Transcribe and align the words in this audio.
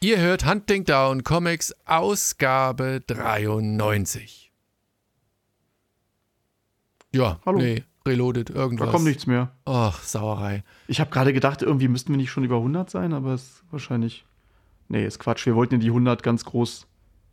Ihr 0.00 0.18
hört 0.18 0.46
Hunting 0.46 0.84
Down 0.84 1.24
Comics 1.24 1.74
Ausgabe 1.86 3.02
93. 3.06 4.52
Ja, 7.14 7.40
Hallo. 7.46 7.58
nee, 7.58 7.82
Reloaded, 8.06 8.50
Da 8.50 8.54
irgendwas. 8.54 8.90
kommt 8.90 9.06
nichts 9.06 9.26
mehr. 9.26 9.52
Ach, 9.64 10.02
Sauerei. 10.02 10.64
Ich 10.86 11.00
habe 11.00 11.10
gerade 11.10 11.32
gedacht, 11.32 11.62
irgendwie 11.62 11.88
müssten 11.88 12.12
wir 12.12 12.18
nicht 12.18 12.30
schon 12.30 12.44
über 12.44 12.56
100 12.56 12.90
sein, 12.90 13.12
aber 13.14 13.32
es 13.32 13.42
ist 13.42 13.62
wahrscheinlich. 13.70 14.26
Nee, 14.88 15.04
ist 15.04 15.18
Quatsch. 15.18 15.46
Wir 15.46 15.56
wollten 15.56 15.74
ja 15.76 15.80
die 15.80 15.88
100 15.88 16.22
ganz 16.22 16.44
groß 16.44 16.86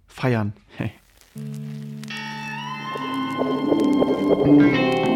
feiern. 0.08 0.54
Hey. 0.78 0.92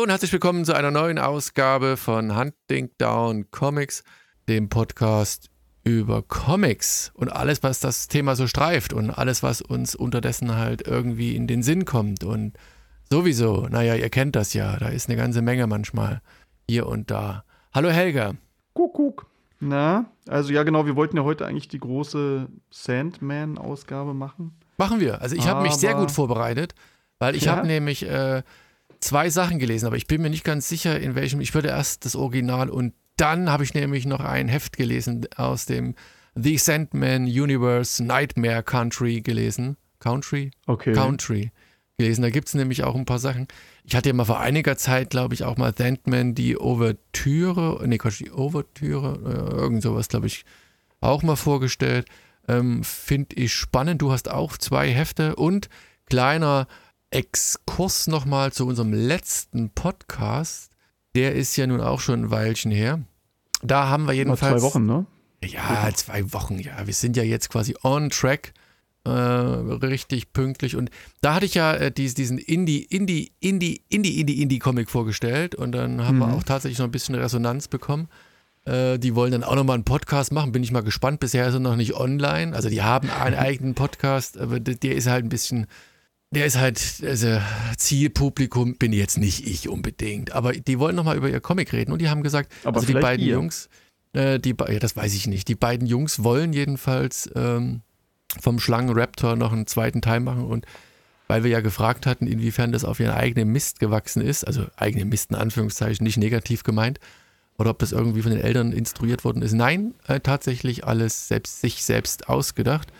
Hallo 0.00 0.06
und 0.06 0.12
herzlich 0.12 0.32
willkommen 0.32 0.64
zu 0.64 0.74
einer 0.74 0.90
neuen 0.90 1.18
Ausgabe 1.18 1.98
von 1.98 2.34
Hunting 2.34 2.88
Down 2.96 3.50
Comics, 3.50 4.02
dem 4.48 4.70
Podcast 4.70 5.50
über 5.84 6.22
Comics 6.22 7.12
und 7.12 7.28
alles, 7.28 7.62
was 7.62 7.80
das 7.80 8.08
Thema 8.08 8.34
so 8.34 8.46
streift 8.46 8.94
und 8.94 9.10
alles, 9.10 9.42
was 9.42 9.60
uns 9.60 9.94
unterdessen 9.94 10.56
halt 10.56 10.86
irgendwie 10.86 11.36
in 11.36 11.46
den 11.46 11.62
Sinn 11.62 11.84
kommt. 11.84 12.24
Und 12.24 12.54
sowieso, 13.10 13.66
naja, 13.68 13.94
ihr 13.94 14.08
kennt 14.08 14.36
das 14.36 14.54
ja, 14.54 14.78
da 14.78 14.88
ist 14.88 15.10
eine 15.10 15.18
ganze 15.18 15.42
Menge 15.42 15.66
manchmal 15.66 16.22
hier 16.66 16.86
und 16.86 17.10
da. 17.10 17.44
Hallo 17.74 17.90
Helga. 17.90 18.32
Kuckuck. 18.72 19.26
Na, 19.58 20.06
also 20.26 20.50
ja, 20.50 20.62
genau, 20.62 20.86
wir 20.86 20.96
wollten 20.96 21.18
ja 21.18 21.24
heute 21.24 21.44
eigentlich 21.44 21.68
die 21.68 21.78
große 21.78 22.48
Sandman-Ausgabe 22.70 24.14
machen. 24.14 24.58
Machen 24.78 24.98
wir. 24.98 25.20
Also 25.20 25.36
ich 25.36 25.46
habe 25.46 25.60
mich 25.60 25.74
sehr 25.74 25.92
gut 25.92 26.10
vorbereitet, 26.10 26.74
weil 27.18 27.36
ich 27.36 27.44
Ja? 27.44 27.56
habe 27.56 27.66
nämlich 27.66 28.08
äh, 28.08 28.42
zwei 29.00 29.30
Sachen 29.30 29.58
gelesen, 29.58 29.86
aber 29.86 29.96
ich 29.96 30.06
bin 30.06 30.22
mir 30.22 30.30
nicht 30.30 30.44
ganz 30.44 30.68
sicher, 30.68 31.00
in 31.00 31.14
welchem. 31.14 31.40
Ich 31.40 31.54
würde 31.54 31.68
erst 31.68 32.04
das 32.04 32.16
Original 32.16 32.70
und 32.70 32.94
dann 33.16 33.50
habe 33.50 33.64
ich 33.64 33.74
nämlich 33.74 34.06
noch 34.06 34.20
ein 34.20 34.48
Heft 34.48 34.76
gelesen 34.76 35.26
aus 35.36 35.66
dem 35.66 35.94
The 36.34 36.56
Sandman 36.56 37.24
Universe 37.24 38.02
Nightmare 38.02 38.62
Country 38.62 39.20
gelesen. 39.20 39.76
Country? 39.98 40.52
Okay. 40.66 40.92
Country 40.92 41.50
gelesen. 41.98 42.22
Da 42.22 42.30
gibt 42.30 42.48
es 42.48 42.54
nämlich 42.54 42.82
auch 42.84 42.94
ein 42.94 43.04
paar 43.04 43.18
Sachen. 43.18 43.46
Ich 43.84 43.94
hatte 43.94 44.08
ja 44.08 44.14
mal 44.14 44.24
vor 44.24 44.40
einiger 44.40 44.76
Zeit, 44.76 45.10
glaube 45.10 45.34
ich, 45.34 45.44
auch 45.44 45.58
mal 45.58 45.74
Sandman 45.76 46.34
die 46.34 46.58
Ouvertüre, 46.58 47.82
nee, 47.86 47.98
Quatsch, 47.98 48.20
die 48.20 48.32
Ouvertüre, 48.32 49.18
äh, 49.24 49.54
irgend 49.56 49.82
sowas, 49.82 50.08
glaube 50.08 50.26
ich, 50.26 50.44
auch 51.00 51.22
mal 51.22 51.36
vorgestellt. 51.36 52.06
Ähm, 52.48 52.82
Finde 52.84 53.36
ich 53.36 53.52
spannend. 53.52 54.00
Du 54.00 54.12
hast 54.12 54.30
auch 54.30 54.56
zwei 54.56 54.90
Hefte 54.90 55.36
und 55.36 55.68
kleiner 56.06 56.66
Exkurs 57.10 58.06
nochmal 58.06 58.52
zu 58.52 58.66
unserem 58.66 58.92
letzten 58.92 59.70
Podcast. 59.70 60.70
Der 61.14 61.34
ist 61.34 61.56
ja 61.56 61.66
nun 61.66 61.80
auch 61.80 62.00
schon 62.00 62.22
ein 62.24 62.30
Weilchen 62.30 62.70
her. 62.70 63.00
Da 63.62 63.88
haben 63.88 64.04
wir 64.04 64.08
Mal 64.08 64.14
jedenfalls. 64.14 64.60
zwei 64.60 64.66
Wochen, 64.66 64.86
ne? 64.86 65.06
Ja, 65.44 65.90
zwei 65.94 66.32
Wochen, 66.32 66.58
ja. 66.58 66.86
Wir 66.86 66.94
sind 66.94 67.16
ja 67.16 67.22
jetzt 67.22 67.50
quasi 67.50 67.74
on 67.82 68.10
track. 68.10 68.52
Äh, 69.04 69.10
richtig 69.10 70.32
pünktlich. 70.34 70.76
Und 70.76 70.90
da 71.22 71.34
hatte 71.34 71.46
ich 71.46 71.54
ja 71.54 71.72
äh, 71.74 71.90
dies, 71.90 72.14
diesen 72.14 72.36
Indie, 72.38 72.82
Indie, 72.84 73.32
Indie, 73.40 73.82
Indie, 73.88 74.20
Indie, 74.20 74.42
Indie-Comic 74.42 74.90
vorgestellt. 74.90 75.54
Und 75.54 75.72
dann 75.72 76.06
haben 76.06 76.18
wir 76.18 76.26
Mhm. 76.26 76.34
auch 76.34 76.42
tatsächlich 76.42 76.78
noch 76.78 76.84
ein 76.86 76.90
bisschen 76.92 77.14
Resonanz 77.14 77.66
bekommen. 77.68 78.08
Äh, 78.66 78.98
die 78.98 79.14
wollen 79.14 79.32
dann 79.32 79.42
auch 79.42 79.54
nochmal 79.56 79.74
einen 79.74 79.84
Podcast 79.84 80.32
machen. 80.32 80.52
Bin 80.52 80.62
ich 80.62 80.70
mal 80.70 80.82
gespannt. 80.82 81.18
Bisher 81.18 81.48
ist 81.48 81.54
er 81.54 81.60
noch 81.60 81.76
nicht 81.76 81.94
online. 81.94 82.54
Also 82.54 82.68
die 82.68 82.82
haben 82.82 83.08
einen 83.10 83.36
eigenen 83.36 83.74
Podcast, 83.74 84.36
aber 84.38 84.60
der 84.60 84.94
ist 84.94 85.06
halt 85.06 85.24
ein 85.24 85.30
bisschen. 85.30 85.66
Der 86.32 86.46
ist 86.46 86.58
halt, 86.58 86.80
also 87.04 87.40
Zielpublikum 87.76 88.76
bin 88.76 88.92
jetzt 88.92 89.18
nicht 89.18 89.46
ich 89.46 89.68
unbedingt. 89.68 90.32
Aber 90.32 90.52
die 90.52 90.78
wollen 90.78 90.94
nochmal 90.94 91.16
über 91.16 91.28
ihr 91.28 91.40
Comic 91.40 91.72
reden 91.72 91.92
und 91.92 92.00
die 92.00 92.08
haben 92.08 92.22
gesagt, 92.22 92.52
Aber 92.64 92.76
also 92.80 92.86
die 92.86 93.00
beiden 93.00 93.26
ihr. 93.26 93.32
Jungs, 93.32 93.68
äh, 94.12 94.38
die, 94.38 94.54
ja, 94.56 94.78
das 94.78 94.94
weiß 94.94 95.12
ich 95.14 95.26
nicht. 95.26 95.48
Die 95.48 95.56
beiden 95.56 95.86
Jungs 95.88 96.22
wollen 96.22 96.52
jedenfalls 96.52 97.28
ähm, 97.34 97.82
vom 98.40 98.60
Schlangenraptor 98.60 99.34
noch 99.34 99.52
einen 99.52 99.66
zweiten 99.66 100.02
Teil 100.02 100.20
machen 100.20 100.44
und 100.44 100.66
weil 101.26 101.44
wir 101.44 101.50
ja 101.50 101.60
gefragt 101.60 102.06
hatten, 102.06 102.26
inwiefern 102.26 102.72
das 102.72 102.84
auf 102.84 102.98
ihren 102.98 103.12
eigenen 103.14 103.50
Mist 103.52 103.78
gewachsen 103.78 104.20
ist, 104.20 104.44
also 104.44 104.66
eigene 104.76 105.04
Mist 105.04 105.30
in 105.30 105.36
Anführungszeichen, 105.36 106.02
nicht 106.02 106.16
negativ 106.16 106.64
gemeint, 106.64 106.98
oder 107.56 107.70
ob 107.70 107.78
das 107.78 107.92
irgendwie 107.92 108.22
von 108.22 108.32
den 108.32 108.40
Eltern 108.40 108.72
instruiert 108.72 109.24
worden 109.24 109.42
ist. 109.42 109.52
Nein, 109.52 109.94
äh, 110.08 110.18
tatsächlich 110.18 110.84
alles 110.84 111.28
selbst, 111.28 111.60
sich 111.60 111.84
selbst 111.84 112.28
ausgedacht. 112.28 112.92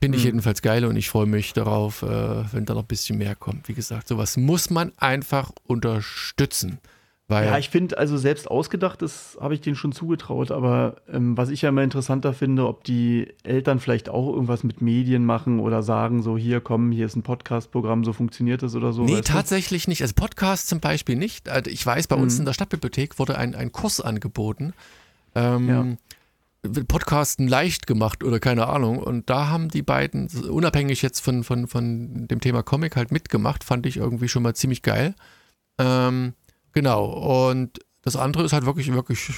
Finde 0.00 0.16
ich 0.16 0.24
Mhm. 0.24 0.28
jedenfalls 0.28 0.62
geil 0.62 0.84
und 0.84 0.96
ich 0.96 1.08
freue 1.10 1.26
mich 1.26 1.52
darauf, 1.54 2.02
äh, 2.02 2.06
wenn 2.52 2.64
da 2.64 2.74
noch 2.74 2.82
ein 2.82 2.86
bisschen 2.86 3.18
mehr 3.18 3.34
kommt. 3.34 3.68
Wie 3.68 3.74
gesagt, 3.74 4.06
sowas 4.08 4.36
muss 4.36 4.70
man 4.70 4.92
einfach 4.96 5.50
unterstützen. 5.66 6.78
Ja, 7.30 7.58
ich 7.58 7.68
finde, 7.68 7.98
also 7.98 8.16
selbst 8.16 8.50
ausgedacht, 8.50 9.02
das 9.02 9.36
habe 9.38 9.52
ich 9.52 9.60
denen 9.60 9.76
schon 9.76 9.92
zugetraut, 9.92 10.50
aber 10.50 10.96
ähm, 11.12 11.36
was 11.36 11.50
ich 11.50 11.60
ja 11.60 11.68
immer 11.68 11.82
interessanter 11.82 12.32
finde, 12.32 12.66
ob 12.66 12.84
die 12.84 13.34
Eltern 13.42 13.80
vielleicht 13.80 14.08
auch 14.08 14.32
irgendwas 14.32 14.64
mit 14.64 14.80
Medien 14.80 15.26
machen 15.26 15.60
oder 15.60 15.82
sagen, 15.82 16.22
so 16.22 16.38
hier 16.38 16.62
komm, 16.62 16.90
hier 16.90 17.04
ist 17.04 17.16
ein 17.16 17.22
Podcast-Programm, 17.22 18.02
so 18.04 18.14
funktioniert 18.14 18.62
das 18.62 18.74
oder 18.74 18.94
so. 18.94 19.02
Nee, 19.04 19.16
weißt 19.18 19.28
du? 19.28 19.32
tatsächlich 19.34 19.88
nicht. 19.88 20.00
Also 20.00 20.14
Podcast 20.14 20.68
zum 20.68 20.80
Beispiel 20.80 21.16
nicht. 21.16 21.50
Also 21.50 21.70
Ich 21.70 21.84
weiß, 21.84 22.06
bei 22.06 22.16
uns 22.16 22.36
Mhm. 22.36 22.40
in 22.40 22.44
der 22.46 22.52
Stadtbibliothek 22.54 23.18
wurde 23.18 23.36
ein, 23.36 23.54
ein 23.54 23.72
Kurs 23.72 24.00
angeboten. 24.00 24.72
Ähm, 25.34 25.98
Podcasten 26.62 27.46
leicht 27.46 27.86
gemacht 27.86 28.24
oder 28.24 28.40
keine 28.40 28.66
Ahnung. 28.66 28.98
Und 28.98 29.30
da 29.30 29.48
haben 29.48 29.68
die 29.68 29.82
beiden, 29.82 30.28
unabhängig 30.48 31.02
jetzt 31.02 31.20
von, 31.20 31.44
von, 31.44 31.68
von 31.68 32.26
dem 32.26 32.40
Thema 32.40 32.62
Comic, 32.62 32.96
halt 32.96 33.12
mitgemacht. 33.12 33.64
Fand 33.64 33.86
ich 33.86 33.96
irgendwie 33.96 34.28
schon 34.28 34.42
mal 34.42 34.54
ziemlich 34.54 34.82
geil. 34.82 35.14
Ähm, 35.78 36.34
genau. 36.72 37.04
Und 37.50 37.78
das 38.02 38.16
andere 38.16 38.44
ist 38.44 38.52
halt 38.52 38.66
wirklich, 38.66 38.92
wirklich 38.92 39.30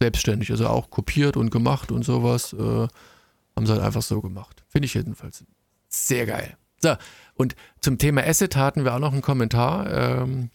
selbstständig. 0.00 0.50
Also 0.50 0.68
auch 0.68 0.90
kopiert 0.90 1.36
und 1.36 1.50
gemacht 1.50 1.92
und 1.92 2.04
sowas. 2.04 2.52
Äh, 2.54 2.88
haben 3.56 3.66
sie 3.66 3.72
halt 3.72 3.82
einfach 3.82 4.02
so 4.02 4.20
gemacht. 4.20 4.64
Finde 4.68 4.86
ich 4.86 4.94
jedenfalls 4.94 5.44
sehr 5.88 6.26
geil. 6.26 6.56
So, 6.80 6.94
und 7.34 7.54
zum 7.80 7.98
Thema 7.98 8.22
Asset 8.22 8.56
hatten 8.56 8.84
wir 8.84 8.94
auch 8.94 8.98
noch 8.98 9.12
einen 9.12 9.22
Kommentar 9.22 9.90
ähm, 9.92 10.50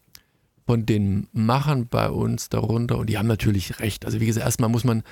von 0.66 0.86
den 0.86 1.28
Machern 1.31 1.88
bei 1.88 2.09
uns 2.09 2.50
darunter 2.50 2.97
und 2.97 3.08
die 3.08 3.18
haben 3.18 3.28
natürlich 3.28 3.80
recht. 3.80 4.06
Also 4.06 4.20
wie 4.20 4.28
gesagt, 4.28 4.46
erstmal 4.46 4.70
muss 4.70 4.84
man 4.84 5.03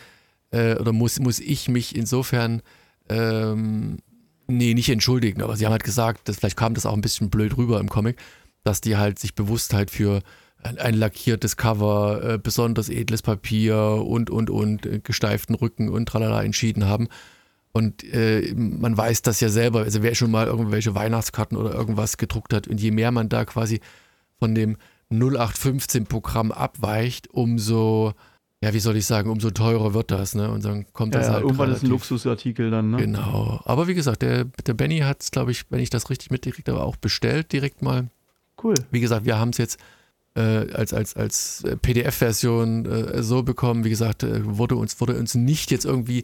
äh, 0.51 0.75
oder 0.75 0.93
muss, 0.93 1.19
muss 1.19 1.39
ich 1.39 1.69
mich 1.69 1.95
insofern 1.95 2.61
ähm, 3.09 3.99
nee, 4.47 4.73
nicht 4.73 4.89
entschuldigen, 4.89 5.41
aber 5.41 5.55
sie 5.55 5.65
haben 5.65 5.73
halt 5.73 5.83
gesagt, 5.83 6.27
dass, 6.27 6.37
vielleicht 6.37 6.57
kam 6.57 6.73
das 6.73 6.85
auch 6.85 6.93
ein 6.93 7.01
bisschen 7.01 7.29
blöd 7.29 7.57
rüber 7.57 7.79
im 7.79 7.89
Comic, 7.89 8.17
dass 8.63 8.81
die 8.81 8.97
halt 8.97 9.19
sich 9.19 9.35
bewusst 9.35 9.73
halt 9.73 9.91
für 9.91 10.21
ein, 10.63 10.77
ein 10.77 10.93
lackiertes 10.95 11.57
Cover, 11.57 12.21
äh, 12.23 12.37
besonders 12.37 12.89
edles 12.89 13.21
Papier 13.21 14.03
und, 14.05 14.29
und, 14.29 14.49
und, 14.49 14.85
äh, 14.85 14.99
gesteiften 14.99 15.55
Rücken 15.55 15.89
und 15.89 16.07
tralala 16.07 16.43
entschieden 16.43 16.85
haben. 16.85 17.07
Und 17.73 18.03
äh, 18.11 18.53
man 18.55 18.97
weiß 18.97 19.21
das 19.21 19.39
ja 19.39 19.49
selber, 19.49 19.81
also 19.81 20.01
wer 20.01 20.15
schon 20.15 20.31
mal 20.31 20.47
irgendwelche 20.47 20.95
Weihnachtskarten 20.95 21.57
oder 21.57 21.73
irgendwas 21.73 22.17
gedruckt 22.17 22.53
hat 22.53 22.67
und 22.67 22.81
je 22.81 22.91
mehr 22.91 23.11
man 23.11 23.29
da 23.29 23.45
quasi 23.45 23.81
von 24.39 24.55
dem 24.55 24.77
0815-Programm 25.11 26.51
abweicht, 26.51 27.29
umso, 27.29 28.13
ja, 28.63 28.73
wie 28.73 28.79
soll 28.79 28.97
ich 28.97 29.05
sagen, 29.05 29.29
umso 29.29 29.51
teurer 29.51 29.93
wird 29.93 30.09
das, 30.09 30.33
ne? 30.33 30.49
Und 30.49 30.65
dann 30.65 30.91
kommt 30.91 31.13
das 31.13 31.27
ja, 31.27 31.33
halt 31.33 31.43
irgendwann 31.43 31.69
ist 31.69 31.83
ein 31.83 31.87
relativ- 31.87 31.89
Luxusartikel 31.89 32.71
dann, 32.71 32.91
ne? 32.91 32.97
Genau. 32.97 33.61
Aber 33.65 33.87
wie 33.87 33.93
gesagt, 33.93 34.23
der, 34.23 34.45
der 34.45 34.73
Benny 34.73 34.99
hat 34.99 35.21
es, 35.21 35.31
glaube 35.31 35.51
ich, 35.51 35.65
wenn 35.69 35.79
ich 35.79 35.91
das 35.91 36.09
richtig 36.09 36.31
mitgekriegt 36.31 36.67
habe, 36.67 36.81
auch 36.81 36.95
bestellt 36.95 37.51
direkt 37.51 37.81
mal. 37.83 38.09
Cool. 38.61 38.73
Wie 38.89 38.99
gesagt, 38.99 39.25
wir 39.25 39.37
haben 39.37 39.49
es 39.49 39.59
jetzt 39.59 39.79
äh, 40.35 40.71
als, 40.73 40.91
als, 40.93 41.15
als 41.15 41.63
äh, 41.65 41.77
PDF-Version 41.77 42.85
äh, 42.85 43.21
so 43.21 43.43
bekommen. 43.43 43.83
Wie 43.83 43.91
gesagt, 43.91 44.23
äh, 44.23 44.43
wurde, 44.43 44.75
uns, 44.75 44.99
wurde 44.99 45.17
uns 45.17 45.35
nicht 45.35 45.69
jetzt 45.69 45.85
irgendwie 45.85 46.23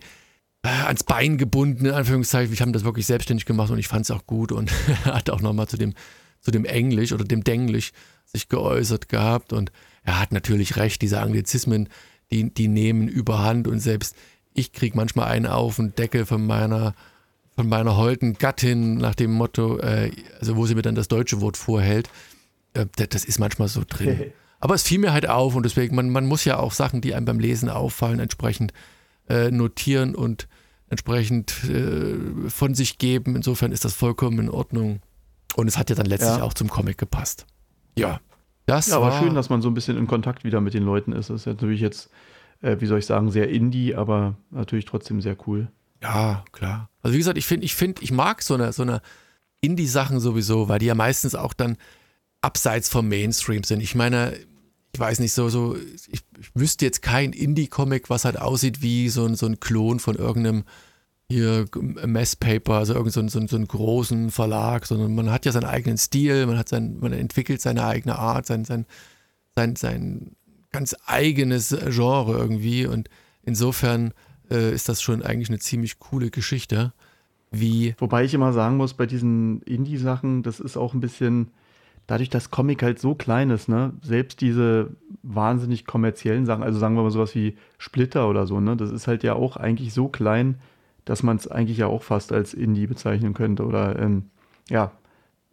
äh, 0.64 0.70
ans 0.70 1.04
Bein 1.04 1.38
gebunden, 1.38 1.86
in 1.86 1.92
Anführungszeichen. 1.92 2.52
Wir 2.52 2.60
haben 2.60 2.74
das 2.74 2.84
wirklich 2.84 3.06
selbstständig 3.06 3.46
gemacht 3.46 3.70
und 3.70 3.78
ich 3.78 3.88
fand 3.88 4.06
es 4.06 4.12
auch 4.12 4.26
gut 4.26 4.52
und 4.52 4.72
hat 5.06 5.30
auch 5.30 5.42
nochmal 5.42 5.68
zu 5.68 5.78
dem, 5.78 5.94
zu 6.40 6.50
dem 6.50 6.66
Englisch 6.66 7.12
oder 7.12 7.26
dem 7.26 7.44
Denglisch 7.44 7.92
sich 8.26 8.50
geäußert 8.50 9.10
gehabt. 9.10 9.54
Und 9.54 9.72
er 10.04 10.20
hat 10.20 10.32
natürlich 10.32 10.78
recht, 10.78 11.02
diese 11.04 11.20
Anglizismen, 11.22 11.90
die, 12.34 12.54
die 12.54 12.68
nehmen 12.68 13.08
überhand 13.08 13.68
und 13.68 13.80
selbst 13.80 14.16
ich 14.54 14.72
kriege 14.74 14.98
manchmal 14.98 15.28
einen 15.30 15.46
auf 15.46 15.76
den 15.78 15.96
Deckel 15.96 16.26
von 16.26 16.46
meiner 16.46 16.94
von 17.56 17.70
meiner 17.70 17.98
holden 17.98 18.34
Gattin 18.34 18.98
nach 18.98 19.14
dem 19.14 19.32
Motto, 19.32 19.78
äh, 19.78 20.12
also 20.40 20.56
wo 20.56 20.66
sie 20.66 20.74
mir 20.74 20.82
dann 20.82 20.96
das 20.96 21.08
deutsche 21.08 21.40
Wort 21.40 21.56
vorhält, 21.56 22.10
äh, 22.74 22.88
das, 22.96 23.10
das 23.10 23.26
ist 23.26 23.40
manchmal 23.40 23.68
so 23.68 23.84
drin. 23.88 24.32
Aber 24.60 24.74
es 24.74 24.82
fiel 24.84 24.98
mir 24.98 25.14
halt 25.14 25.30
auf 25.30 25.54
und 25.56 25.64
deswegen, 25.64 25.96
man, 25.96 26.10
man 26.10 26.26
muss 26.26 26.46
ja 26.46 26.58
auch 26.58 26.72
Sachen, 26.72 27.02
die 27.02 27.14
einem 27.14 27.26
beim 27.26 27.40
Lesen 27.40 27.70
auffallen, 27.70 28.20
entsprechend 28.20 28.74
äh, 29.30 29.52
notieren 29.52 30.16
und 30.16 30.48
entsprechend 30.90 31.64
äh, 31.66 32.50
von 32.50 32.74
sich 32.74 32.98
geben. 32.98 33.36
Insofern 33.36 33.72
ist 33.72 33.86
das 33.86 33.94
vollkommen 33.94 34.40
in 34.40 34.50
Ordnung. 34.50 35.02
Und 35.56 35.68
es 35.68 35.78
hat 35.78 35.90
ja 35.92 35.96
dann 35.96 36.06
letztlich 36.08 36.38
Ja. 36.38 36.44
auch 36.44 36.54
zum 36.54 36.70
Comic 36.70 36.98
gepasst. 36.98 37.46
Ja. 37.96 38.20
Das 38.66 38.88
ja, 38.88 39.02
war 39.02 39.12
aber 39.12 39.20
schön, 39.20 39.36
dass 39.36 39.50
man 39.50 39.62
so 39.62 39.70
ein 39.70 39.74
bisschen 39.74 39.98
in 39.98 40.08
Kontakt 40.08 40.44
wieder 40.44 40.62
mit 40.62 40.74
den 40.74 40.84
Leuten 40.84 41.12
ist. 41.12 41.30
Das 41.30 41.42
ist 41.42 41.48
natürlich 41.48 41.82
jetzt, 41.82 42.10
äh, 42.62 42.78
wie 42.80 42.86
soll 42.86 43.00
ich 43.00 43.06
sagen, 43.06 43.30
sehr 43.32 43.50
indie, 43.50 43.96
aber 43.96 44.36
natürlich 44.52 44.86
trotzdem 44.86 45.22
sehr 45.22 45.36
cool. 45.48 45.68
Ja, 46.02 46.44
klar. 46.52 46.90
Also 47.02 47.14
wie 47.14 47.20
gesagt, 47.20 47.38
ich 47.38 47.46
finde, 47.46 47.66
ich 47.66 47.76
finde, 47.76 48.02
ich 48.02 48.12
mag 48.12 48.42
so 48.42 48.54
eine, 48.54 48.74
so 48.74 48.84
eine 48.84 49.02
Indie-Sachen 49.62 50.20
sowieso, 50.20 50.70
weil 50.70 50.80
die 50.80 50.88
ja 50.88 50.96
meistens 50.96 51.36
auch 51.36 51.54
dann 51.54 51.78
abseits 52.42 52.90
vom 52.90 53.08
Mainstream 53.08 53.64
sind. 53.64 53.82
Ich 53.82 53.96
meine, 53.96 54.34
ich 54.94 55.00
weiß 55.00 55.20
nicht, 55.20 55.34
so, 55.34 55.50
so, 55.50 55.76
ich, 55.76 56.22
ich 56.40 56.52
wüsste 56.54 56.86
jetzt 56.86 57.02
kein 57.02 57.34
Indie-Comic, 57.34 58.10
was 58.10 58.26
halt 58.26 58.40
aussieht 58.40 58.82
wie 58.82 59.10
so 59.10 59.26
ein, 59.26 59.36
so 59.36 59.46
ein 59.46 59.60
Klon 59.60 60.00
von 60.00 60.16
irgendeinem 60.16 60.64
hier 61.30 61.66
Messpaper, 62.06 62.76
also 62.76 62.94
irgendeinen 62.94 63.30
so, 63.30 63.40
so, 63.40 63.48
so 63.48 63.56
einen 63.56 63.68
großen 63.68 64.30
Verlag, 64.32 64.86
sondern 64.86 65.16
man 65.16 65.32
hat 65.32 65.46
ja 65.46 65.52
seinen 65.52 65.66
eigenen 65.66 65.98
Stil, 65.98 66.46
man 66.46 66.58
hat 66.58 66.70
sein, 66.70 66.98
man 67.00 67.14
entwickelt 67.14 67.62
seine 67.62 67.86
eigene 67.86 68.18
Art, 68.18 68.46
sein, 68.46 68.66
sein, 68.66 68.86
sein, 69.56 69.76
sein 69.76 70.36
ganz 70.72 70.96
eigenes 71.06 71.76
Genre 71.90 72.38
irgendwie 72.38 72.86
und 72.86 73.10
insofern 73.44 74.14
äh, 74.52 74.74
ist 74.74 74.90
das 74.90 75.02
schon 75.02 75.24
eigentlich 75.24 75.50
eine 75.50 75.60
ziemlich 75.60 76.00
coole 76.00 76.30
Geschichte. 76.30 76.94
Wie 77.52 77.96
Wobei 78.00 78.24
ich 78.26 78.34
immer 78.34 78.52
sagen 78.52 78.78
muss, 78.78 78.96
bei 78.96 79.06
diesen 79.06 79.62
Indie-Sachen, 79.62 80.42
das 80.42 80.60
ist 80.60 80.76
auch 80.76 80.94
ein 80.96 81.00
bisschen, 81.00 81.52
dadurch, 82.08 82.30
dass 82.30 82.50
Comic 82.50 82.82
halt 82.82 83.00
so 83.00 83.14
klein 83.14 83.52
ist, 83.52 83.70
ne, 83.70 83.94
selbst 84.02 84.42
diese 84.42 84.90
wahnsinnig 85.22 85.86
kommerziellen 85.86 86.46
Sachen, 86.48 86.64
also 86.64 86.80
sagen 86.80 86.96
wir 86.96 87.04
mal 87.04 87.12
sowas 87.12 87.36
wie 87.36 87.56
Splitter 87.78 88.28
oder 88.28 88.48
so, 88.48 88.60
ne, 88.60 88.76
das 88.76 88.92
ist 88.92 89.08
halt 89.08 89.24
ja 89.24 89.36
auch 89.36 89.56
eigentlich 89.56 89.94
so 89.94 90.08
klein, 90.08 90.56
dass 91.06 91.24
man 91.24 91.38
es 91.38 91.48
eigentlich 91.48 91.78
ja 91.78 91.88
auch 91.88 92.04
fast 92.04 92.32
als 92.32 92.54
Indie 92.54 92.88
bezeichnen 92.88 93.34
könnte. 93.34 93.66
Oder 93.66 94.00
ähm, 94.00 94.30
ja, 94.70 94.92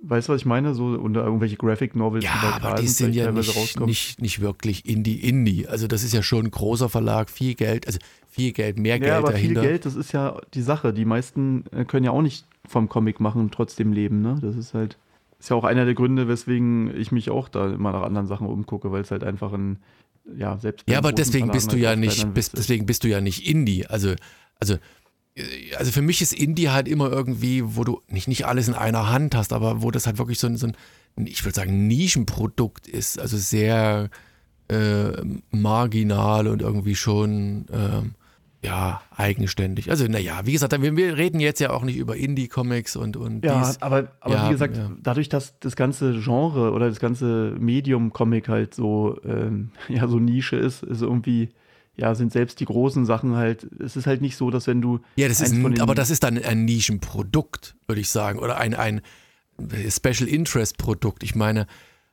weißt 0.03 0.29
du, 0.29 0.33
was 0.33 0.41
ich 0.41 0.47
meine? 0.47 0.75
So 0.75 0.87
unter 0.87 1.25
irgendwelche 1.25 1.57
Graphic 1.57 1.95
Novels. 1.95 2.25
Ja, 2.25 2.33
die 2.41 2.65
aber 2.65 2.81
die 2.81 2.89
sind 2.89 3.15
ja 3.15 3.31
nicht, 3.33 3.81
nicht, 3.81 4.23
nicht 4.23 4.41
wirklich 4.41 4.87
Indie-Indie. 4.87 5.67
Also 5.69 5.87
das 5.87 6.03
ist 6.03 6.13
ja 6.13 6.23
schon 6.23 6.47
ein 6.47 6.51
großer 6.51 6.89
Verlag, 6.89 7.31
viel 7.31 7.55
Geld, 7.55 7.87
also 7.87 7.99
viel 8.29 8.53
Geld, 8.53 8.79
mehr 8.79 8.99
Geld 8.99 9.11
ja, 9.11 9.19
aber 9.19 9.33
dahinter. 9.33 9.61
Viel 9.61 9.71
Geld, 9.71 9.87
das 9.87 9.97
ist 9.97 10.13
ja 10.13 10.41
die 10.55 10.63
Sache. 10.63 10.93
Die 10.93 11.05
meisten 11.05 11.65
äh, 11.73 11.85
können 11.85 12.05
ja 12.05 12.13
auch 12.13 12.23
nicht 12.23 12.47
vom 12.67 12.89
Comic 12.89 13.21
machen 13.21 13.41
und 13.41 13.53
trotzdem 13.53 13.93
leben. 13.93 14.23
Ne? 14.23 14.39
Das 14.41 14.57
ist 14.57 14.75
halt, 14.75 14.99
ist 15.39 15.51
ja 15.51 15.57
auch 15.57 15.65
einer 15.65 15.85
der 15.85 15.95
Gründe, 15.95 16.29
weswegen 16.29 16.95
ich 16.97 17.13
mich 17.13 17.31
auch 17.31 17.49
da 17.49 17.73
immer 17.73 17.93
nach 17.93 18.03
anderen 18.03 18.27
Sachen 18.27 18.47
umgucke, 18.47 18.93
weil 18.93 19.03
es 19.03 19.11
halt 19.11 19.25
einfach 19.25 19.53
ein, 19.53 19.79
ja, 20.37 20.59
selbst. 20.59 20.89
Ja, 20.89 20.99
aber 20.99 21.13
deswegen 21.13 21.51
bist 21.51 21.73
du 21.73 21.77
ja 21.77 21.97
nicht, 21.97 22.33
bist, 22.35 22.57
deswegen 22.57 22.87
bist 22.87 23.05
du 23.05 23.09
ja 23.09 23.21
nicht 23.21 23.49
Indie. 23.49 23.87
Also, 23.87 24.15
also 24.61 24.77
also 25.77 25.93
für 25.93 26.03
mich 26.03 26.23
ist 26.23 26.33
Indie 26.33 26.71
halt 26.71 26.89
immer 26.89 27.11
irgendwie, 27.11 27.77
wo 27.77 27.85
du 27.85 28.03
nicht, 28.09 28.29
nicht 28.29 28.47
alles 28.47 28.69
in 28.69 28.75
einer 28.75 29.11
Hand 29.11 29.35
hast, 29.35 29.53
aber 29.53 29.83
wo 29.83 29.91
das 29.91 30.07
halt 30.07 30.19
wirklich 30.19 30.39
so 30.39 30.47
ein, 30.47 30.57
so 30.57 30.67
ein 30.67 30.77
ich 31.27 31.45
würde 31.45 31.55
sagen, 31.55 31.87
Nischenprodukt 31.87 32.87
ist, 32.89 33.19
also 33.19 33.37
sehr 33.37 34.11
äh, 34.69 35.13
marginal 35.51 36.47
und 36.47 36.63
irgendwie 36.63 36.95
schon 36.95 37.67
äh, 37.69 38.03
ja, 38.63 39.01
eigenständig. 39.17 39.91
Also, 39.91 40.05
naja, 40.07 40.41
wie 40.45 40.53
gesagt, 40.53 40.81
wir, 40.83 40.97
wir, 40.97 41.17
reden 41.17 41.41
jetzt 41.41 41.61
ja 41.61 41.71
auch 41.71 41.83
nicht 41.83 41.97
über 41.97 42.17
Indie-Comics 42.17 42.95
und, 42.95 43.17
und. 43.17 43.43
Ja, 43.45 43.59
dies. 43.59 43.81
aber, 43.81 44.13
aber 44.21 44.35
ja, 44.35 44.47
wie 44.47 44.53
gesagt, 44.53 44.77
ja. 44.77 44.91
dadurch, 45.03 45.31
dass 45.31 45.59
das 45.61 45.77
ganze 45.77 46.21
Genre 46.21 46.73
oder 46.73 46.89
das 46.89 47.01
ganze 47.01 47.57
Medium-Comic 47.59 48.49
halt 48.49 48.75
so, 48.75 49.19
ähm, 49.25 49.71
ja, 49.89 50.07
so 50.09 50.19
Nische 50.19 50.57
ist, 50.57 50.83
ist 50.83 51.01
irgendwie 51.01 51.49
ja, 52.01 52.15
sind 52.15 52.33
selbst 52.33 52.61
die 52.61 52.65
großen 52.65 53.05
Sachen 53.05 53.37
halt, 53.37 53.69
es 53.79 53.95
ist 53.95 54.07
halt 54.07 54.23
nicht 54.23 54.37
so, 54.37 54.51
dass 54.51 54.67
wenn 54.67 54.81
du. 54.81 55.01
Ja, 55.17 55.29
das 55.29 55.43
ist 55.43 55.53
ein, 55.53 55.81
aber 55.81 55.95
das 55.95 56.09
ist 56.09 56.23
dann 56.23 56.43
ein 56.43 56.65
Nischenprodukt, 56.65 57.77
würde 57.87 58.01
ich 58.01 58.09
sagen. 58.09 58.39
Oder 58.39 58.57
ein, 58.57 58.75
ein 58.75 59.03
Special 59.89 60.27
Interest 60.27 60.79
Produkt. 60.79 61.23
Ich 61.23 61.35
meine, 61.35 61.67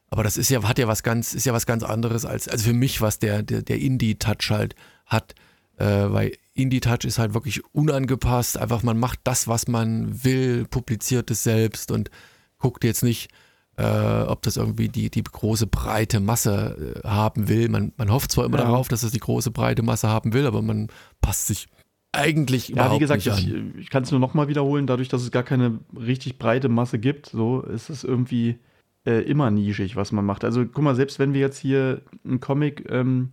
aber 0.10 0.24
das 0.24 0.36
ist 0.36 0.50
ja, 0.50 0.62
hat 0.68 0.78
ja 0.78 0.90
was 0.90 1.04
ganz, 1.04 1.34
ist 1.34 1.46
ja 1.46 1.54
was 1.54 1.66
ganz 1.66 1.84
anderes 1.84 2.26
als, 2.26 2.50
also 2.50 2.66
für 2.66 2.74
mich, 2.74 3.00
was 3.00 3.20
der, 3.20 3.44
der, 3.44 3.62
der 3.62 3.80
Indie-Touch 3.80 4.52
halt 4.52 4.76
hat. 5.06 5.36
Äh, 5.78 5.86
weil 5.86 6.34
Indie-Touch 6.54 7.06
ist 7.06 7.18
halt 7.18 7.34
wirklich 7.34 7.64
unangepasst. 7.74 8.58
Einfach, 8.58 8.84
man 8.84 9.00
macht 9.00 9.20
das, 9.24 9.48
was 9.48 9.70
man 9.70 10.22
will, 10.26 10.66
publiziert 10.66 11.32
es 11.32 11.44
selbst 11.44 11.92
und 11.92 12.12
guckt 12.58 12.84
jetzt 12.84 13.04
nicht, 13.04 13.30
äh, 13.78 14.24
ob 14.24 14.42
das 14.42 14.58
irgendwie 14.58 14.90
die, 14.90 15.10
die 15.10 15.24
große 15.24 15.68
breite 15.68 16.20
Masse 16.20 17.02
äh, 17.04 17.08
haben 17.08 17.48
will. 17.48 17.70
Man, 17.70 17.94
man 17.98 18.12
hofft 18.12 18.32
zwar 18.32 18.46
immer 18.46 18.58
ja. 18.58 18.66
darauf, 18.66 18.88
dass 18.88 19.04
es 19.04 19.12
die 19.12 19.20
große 19.20 19.52
breite 19.52 19.84
Masse 19.84 20.10
haben 20.10 20.34
will, 20.34 20.48
aber 20.48 20.62
man 20.62 20.88
passt 21.22 21.48
sich 21.48 21.68
eigentlich 22.12 22.70
ja, 22.70 22.92
wie 22.94 23.00
gesagt. 23.00 23.26
Ich, 23.26 23.54
ich 23.78 23.90
kann 23.90 24.04
es 24.04 24.12
nur 24.12 24.20
nochmal 24.20 24.48
wiederholen, 24.48 24.88
dadurch, 24.88 25.10
dass 25.10 25.22
es 25.22 25.32
gar 25.32 25.44
keine 25.44 25.80
richtig 25.96 26.40
breite 26.40 26.70
Masse 26.70 26.98
gibt, 26.98 27.28
so 27.28 27.62
ist 27.62 27.90
es 27.90 28.04
irgendwie 28.04 28.58
äh, 29.06 29.22
immer 29.22 29.52
nischig, 29.52 29.96
was 29.96 30.12
man 30.12 30.26
macht. 30.26 30.44
Also 30.44 30.66
guck 30.66 30.84
mal, 30.84 30.96
selbst 30.96 31.20
wenn 31.20 31.34
wir 31.34 31.42
jetzt 31.42 31.60
hier 31.60 32.02
einen 32.26 32.40
Comic, 32.40 32.90
ähm, 32.90 33.32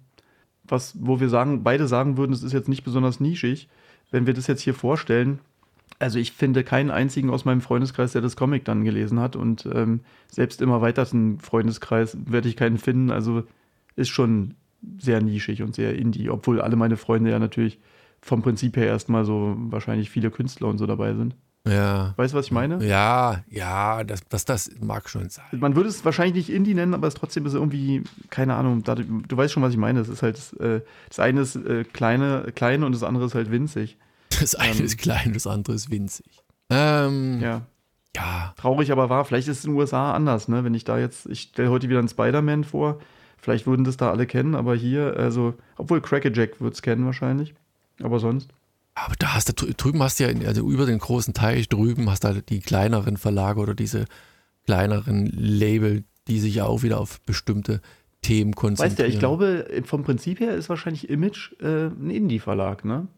was, 0.65 0.97
wo 1.01 1.21
wir 1.21 1.29
sagen, 1.29 1.63
beide 1.63 1.87
sagen 1.89 2.17
würden, 2.17 2.33
es 2.33 2.43
ist 2.43 2.53
jetzt 2.53 2.69
nicht 2.69 2.85
besonders 2.85 3.21
nischig, 3.21 3.69
wenn 4.11 4.27
wir 4.27 4.35
das 4.35 4.47
jetzt 4.47 4.61
hier 4.63 4.75
vorstellen, 4.75 5.41
also 6.05 6.19
ich 6.19 6.33
finde 6.33 6.65
keinen 6.65 6.91
einzigen 6.91 7.31
aus 7.31 7.47
meinem 7.47 7.63
Freundeskreis, 7.63 8.13
der 8.13 8.21
das 8.21 8.37
Comic 8.37 8.67
dann 8.67 8.85
gelesen 8.85 9.21
hat. 9.21 9.37
Und 9.37 9.67
ähm, 9.73 10.01
selbst 10.31 10.61
im 10.61 10.69
erweiterten 10.69 11.41
Freundeskreis 11.41 12.15
werde 12.27 12.47
ich 12.47 12.57
keinen 12.57 12.77
finden. 12.77 13.11
Also 13.11 13.45
ist 13.97 14.11
schon 14.11 14.53
sehr 14.99 15.23
nischig 15.23 15.63
und 15.63 15.75
sehr 15.75 15.97
indie, 15.97 16.29
obwohl 16.29 16.61
alle 16.61 16.77
meine 16.77 16.99
Freunde 16.99 17.31
ja 17.31 17.39
natürlich 17.39 17.81
vom 18.21 18.43
Prinzip 18.43 18.77
her 18.77 18.87
erstmal 18.87 19.25
so 19.25 19.57
wahrscheinlich 19.57 20.11
viele 20.11 20.31
Künstler 20.31 20.69
und 20.69 20.77
so 20.77 20.85
dabei 20.87 21.15
sind. 21.15 21.37
Ja. 21.67 22.13
Weißt 22.17 22.35
du, 22.35 22.39
was 22.39 22.45
ich 22.45 22.53
meine? 22.53 22.85
Ja, 22.87 23.43
ja, 23.49 24.05
das, 24.05 24.29
das, 24.29 24.45
das 24.45 24.71
mag 24.83 25.09
schon 25.09 25.31
sein. 25.31 25.47
Man 25.53 25.75
würde 25.75 25.89
es 25.89 26.05
wahrscheinlich 26.05 26.35
nicht 26.35 26.55
Indie 26.55 26.75
nennen, 26.75 26.93
aber 26.93 27.07
es 27.07 27.15
trotzdem 27.15 27.47
ist 27.47 27.55
irgendwie, 27.55 28.03
keine 28.29 28.57
Ahnung, 28.57 28.83
da, 28.83 28.95
du 28.95 29.35
weißt 29.35 29.55
schon, 29.55 29.63
was 29.63 29.73
ich 29.73 29.79
meine. 29.79 30.01
Es 30.01 30.11
ist 30.11 30.23
halt, 30.23 30.37
äh, 30.61 30.83
das 31.09 31.19
eine 31.19 31.41
ist 31.41 31.57
äh, 31.57 31.85
kleine, 31.85 32.53
klein 32.55 32.83
und 32.83 32.93
das 32.93 33.03
andere 33.03 33.25
ist 33.25 33.35
halt 33.35 33.51
winzig. 33.51 33.97
Das 34.41 34.55
eine 34.55 34.77
ähm, 34.77 34.85
ist 34.85 34.99
klein, 34.99 35.33
das 35.33 35.47
andere 35.47 35.75
ist 35.75 35.91
winzig. 35.91 36.43
Ähm, 36.71 37.41
ja. 37.41 37.63
Ja. 38.17 38.55
Traurig 38.57 38.93
aber 38.93 39.11
wahr. 39.11 39.25
Vielleicht 39.25 39.49
ist 39.49 39.59
es 39.59 39.65
in 39.65 39.73
den 39.73 39.79
USA 39.79 40.13
anders, 40.13 40.49
ne? 40.49 40.65
Wenn 40.65 40.75
ich 40.75 40.85
da 40.85 40.99
jetzt, 40.99 41.27
ich 41.27 41.41
stelle 41.43 41.71
heute 41.71 41.89
wieder 41.89 41.99
einen 41.99 42.09
Spider-Man 42.09 42.65
vor. 42.65 43.01
Vielleicht 43.39 43.67
würden 43.67 43.85
das 43.85 43.97
da 43.97 44.11
alle 44.11 44.27
kennen, 44.27 44.55
aber 44.55 44.75
hier, 44.75 45.17
also, 45.19 45.55
obwohl 45.77 46.01
Crackerjack 46.01 46.61
wird 46.61 46.75
es 46.75 46.83
kennen 46.83 47.05
wahrscheinlich. 47.05 47.55
Aber 48.03 48.19
sonst. 48.19 48.51
Aber 48.95 49.15
da 49.19 49.35
hast 49.35 49.49
du 49.49 49.73
drüben 49.75 50.03
hast 50.03 50.21
du 50.21 50.25
ja, 50.25 50.47
also 50.47 50.67
über 50.69 50.87
den 50.87 50.99
großen 50.99 51.35
Teich 51.35 51.69
drüben 51.69 52.09
hast 52.09 52.25
du 52.25 52.29
halt 52.29 52.49
die 52.49 52.61
kleineren 52.61 53.17
Verlage 53.17 53.61
oder 53.61 53.75
diese 53.75 54.07
kleineren 54.65 55.27
Label, 55.27 56.05
die 56.29 56.39
sich 56.39 56.55
ja 56.55 56.65
auch 56.65 56.83
wieder 56.83 57.01
auf 57.01 57.21
bestimmte 57.23 57.83
Themen 58.23 58.55
konzentrieren. 58.55 58.99
Weißt 58.99 59.01
du, 59.01 59.13
ich 59.13 59.19
glaube, 59.19 59.83
vom 59.85 60.05
Prinzip 60.05 60.41
her 60.41 60.55
ist 60.55 60.69
wahrscheinlich 60.69 61.11
Image 61.11 61.53
äh, 61.61 61.89
ein 61.89 62.11
Indie-Verlag, 62.11 62.85
ne? 62.85 63.09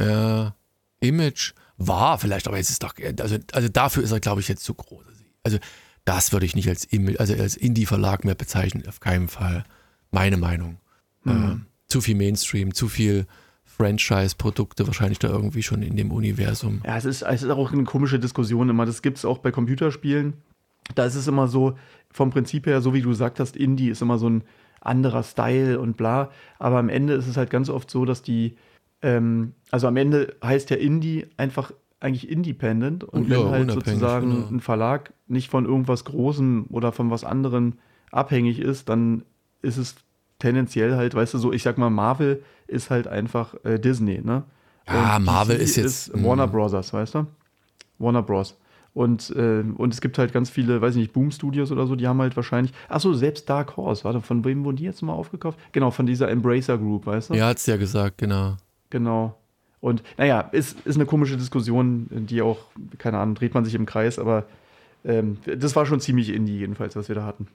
Ja. 0.00 0.54
Image 1.00 1.52
war 1.76 2.18
vielleicht, 2.18 2.48
aber 2.48 2.56
jetzt 2.56 2.70
ist 2.70 2.82
doch, 2.82 2.94
also, 3.20 3.36
also 3.52 3.68
dafür 3.68 4.02
ist 4.02 4.12
er, 4.12 4.20
glaube 4.20 4.40
ich, 4.40 4.48
jetzt 4.48 4.64
zu 4.64 4.74
groß. 4.74 5.04
Also 5.42 5.58
das 6.04 6.32
würde 6.32 6.46
ich 6.46 6.56
nicht 6.56 6.68
als, 6.68 6.84
Image, 6.84 7.20
also 7.20 7.34
als 7.34 7.56
Indie-Verlag 7.56 8.24
mehr 8.24 8.34
bezeichnen, 8.34 8.84
auf 8.88 9.00
keinen 9.00 9.28
Fall. 9.28 9.64
Meine 10.10 10.36
Meinung. 10.36 10.78
Mhm. 11.24 11.32
Äh, 11.32 11.56
zu 11.88 12.00
viel 12.00 12.14
Mainstream, 12.14 12.74
zu 12.74 12.88
viel 12.88 13.26
Franchise-Produkte 13.64 14.86
wahrscheinlich 14.86 15.18
da 15.18 15.28
irgendwie 15.28 15.62
schon 15.62 15.82
in 15.82 15.96
dem 15.96 16.10
Universum. 16.10 16.80
Ja, 16.84 16.96
es 16.96 17.04
ist, 17.04 17.22
es 17.22 17.42
ist 17.42 17.50
auch 17.50 17.72
eine 17.72 17.84
komische 17.84 18.18
Diskussion 18.18 18.70
immer. 18.70 18.86
Das 18.86 19.02
gibt 19.02 19.18
es 19.18 19.24
auch 19.24 19.38
bei 19.38 19.50
Computerspielen. 19.50 20.34
Da 20.94 21.04
ist 21.04 21.16
es 21.16 21.26
immer 21.26 21.48
so, 21.48 21.76
vom 22.10 22.30
Prinzip 22.30 22.66
her, 22.66 22.80
so 22.80 22.94
wie 22.94 23.02
du 23.02 23.10
gesagt 23.10 23.40
hast, 23.40 23.56
Indie 23.56 23.90
ist 23.90 24.00
immer 24.00 24.18
so 24.18 24.30
ein 24.30 24.44
anderer 24.80 25.22
Style 25.22 25.78
und 25.78 25.96
bla. 25.96 26.30
Aber 26.58 26.78
am 26.78 26.88
Ende 26.88 27.14
ist 27.14 27.26
es 27.26 27.36
halt 27.36 27.50
ganz 27.50 27.68
oft 27.68 27.90
so, 27.90 28.04
dass 28.04 28.22
die 28.22 28.56
ähm, 29.02 29.54
also 29.70 29.86
am 29.86 29.96
Ende 29.96 30.36
heißt 30.42 30.70
ja 30.70 30.76
Indie 30.76 31.26
einfach 31.36 31.72
eigentlich 32.00 32.28
independent 32.28 33.04
und 33.04 33.28
ja, 33.28 33.38
wenn 33.38 33.48
halt 33.50 33.70
sozusagen 33.70 34.30
genau. 34.30 34.48
ein 34.48 34.60
Verlag 34.60 35.12
nicht 35.26 35.50
von 35.50 35.64
irgendwas 35.64 36.04
Großem 36.04 36.66
oder 36.70 36.92
von 36.92 37.10
was 37.10 37.24
anderem 37.24 37.74
abhängig 38.10 38.58
ist, 38.58 38.88
dann 38.88 39.24
ist 39.62 39.76
es 39.76 39.96
tendenziell 40.38 40.96
halt, 40.96 41.14
weißt 41.14 41.34
du, 41.34 41.38
so, 41.38 41.52
ich 41.52 41.62
sag 41.62 41.78
mal, 41.78 41.90
Marvel 41.90 42.42
ist 42.66 42.90
halt 42.90 43.08
einfach 43.08 43.54
äh, 43.64 43.78
Disney, 43.78 44.20
ne? 44.22 44.44
Ja, 44.86 45.18
Marvel 45.18 45.56
ist 45.56 45.76
jetzt. 45.76 46.08
Ist 46.08 46.24
Warner 46.24 46.46
Brothers, 46.46 46.92
weißt 46.92 47.16
du? 47.16 47.26
Warner 47.98 48.22
Bros. 48.22 48.56
Und, 48.94 49.30
äh, 49.36 49.62
und 49.76 49.92
es 49.92 50.00
gibt 50.00 50.16
halt 50.16 50.32
ganz 50.32 50.48
viele, 50.48 50.80
weiß 50.80 50.94
ich 50.94 51.00
nicht, 51.00 51.12
Boom 51.12 51.30
Studios 51.30 51.70
oder 51.70 51.86
so, 51.86 51.96
die 51.96 52.06
haben 52.06 52.20
halt 52.20 52.34
wahrscheinlich, 52.36 52.72
achso, 52.88 53.12
selbst 53.12 53.48
Dark 53.50 53.76
Horse, 53.76 54.04
warte, 54.04 54.22
von 54.22 54.44
wem 54.44 54.64
wurden 54.64 54.76
die 54.76 54.84
jetzt 54.84 55.02
mal 55.02 55.12
aufgekauft? 55.12 55.58
Genau, 55.72 55.90
von 55.90 56.06
dieser 56.06 56.30
Embracer 56.30 56.78
Group, 56.78 57.04
weißt 57.06 57.30
du? 57.30 57.34
Ja, 57.34 57.48
hat's 57.48 57.66
ja 57.66 57.76
gesagt, 57.76 58.18
genau. 58.18 58.56
Genau. 58.90 59.36
Und 59.80 60.02
naja, 60.16 60.40
ist, 60.40 60.80
ist 60.86 60.96
eine 60.96 61.06
komische 61.06 61.36
Diskussion, 61.36 62.08
die 62.10 62.42
auch, 62.42 62.58
keine 62.98 63.18
Ahnung, 63.18 63.34
dreht 63.34 63.54
man 63.54 63.64
sich 63.64 63.74
im 63.74 63.86
Kreis, 63.86 64.18
aber 64.18 64.46
ähm, 65.04 65.38
das 65.44 65.76
war 65.76 65.86
schon 65.86 66.00
ziemlich 66.00 66.30
indie, 66.30 66.58
jedenfalls, 66.58 66.96
was 66.96 67.08
wir 67.08 67.14
da 67.14 67.24
hatten. 67.24 67.46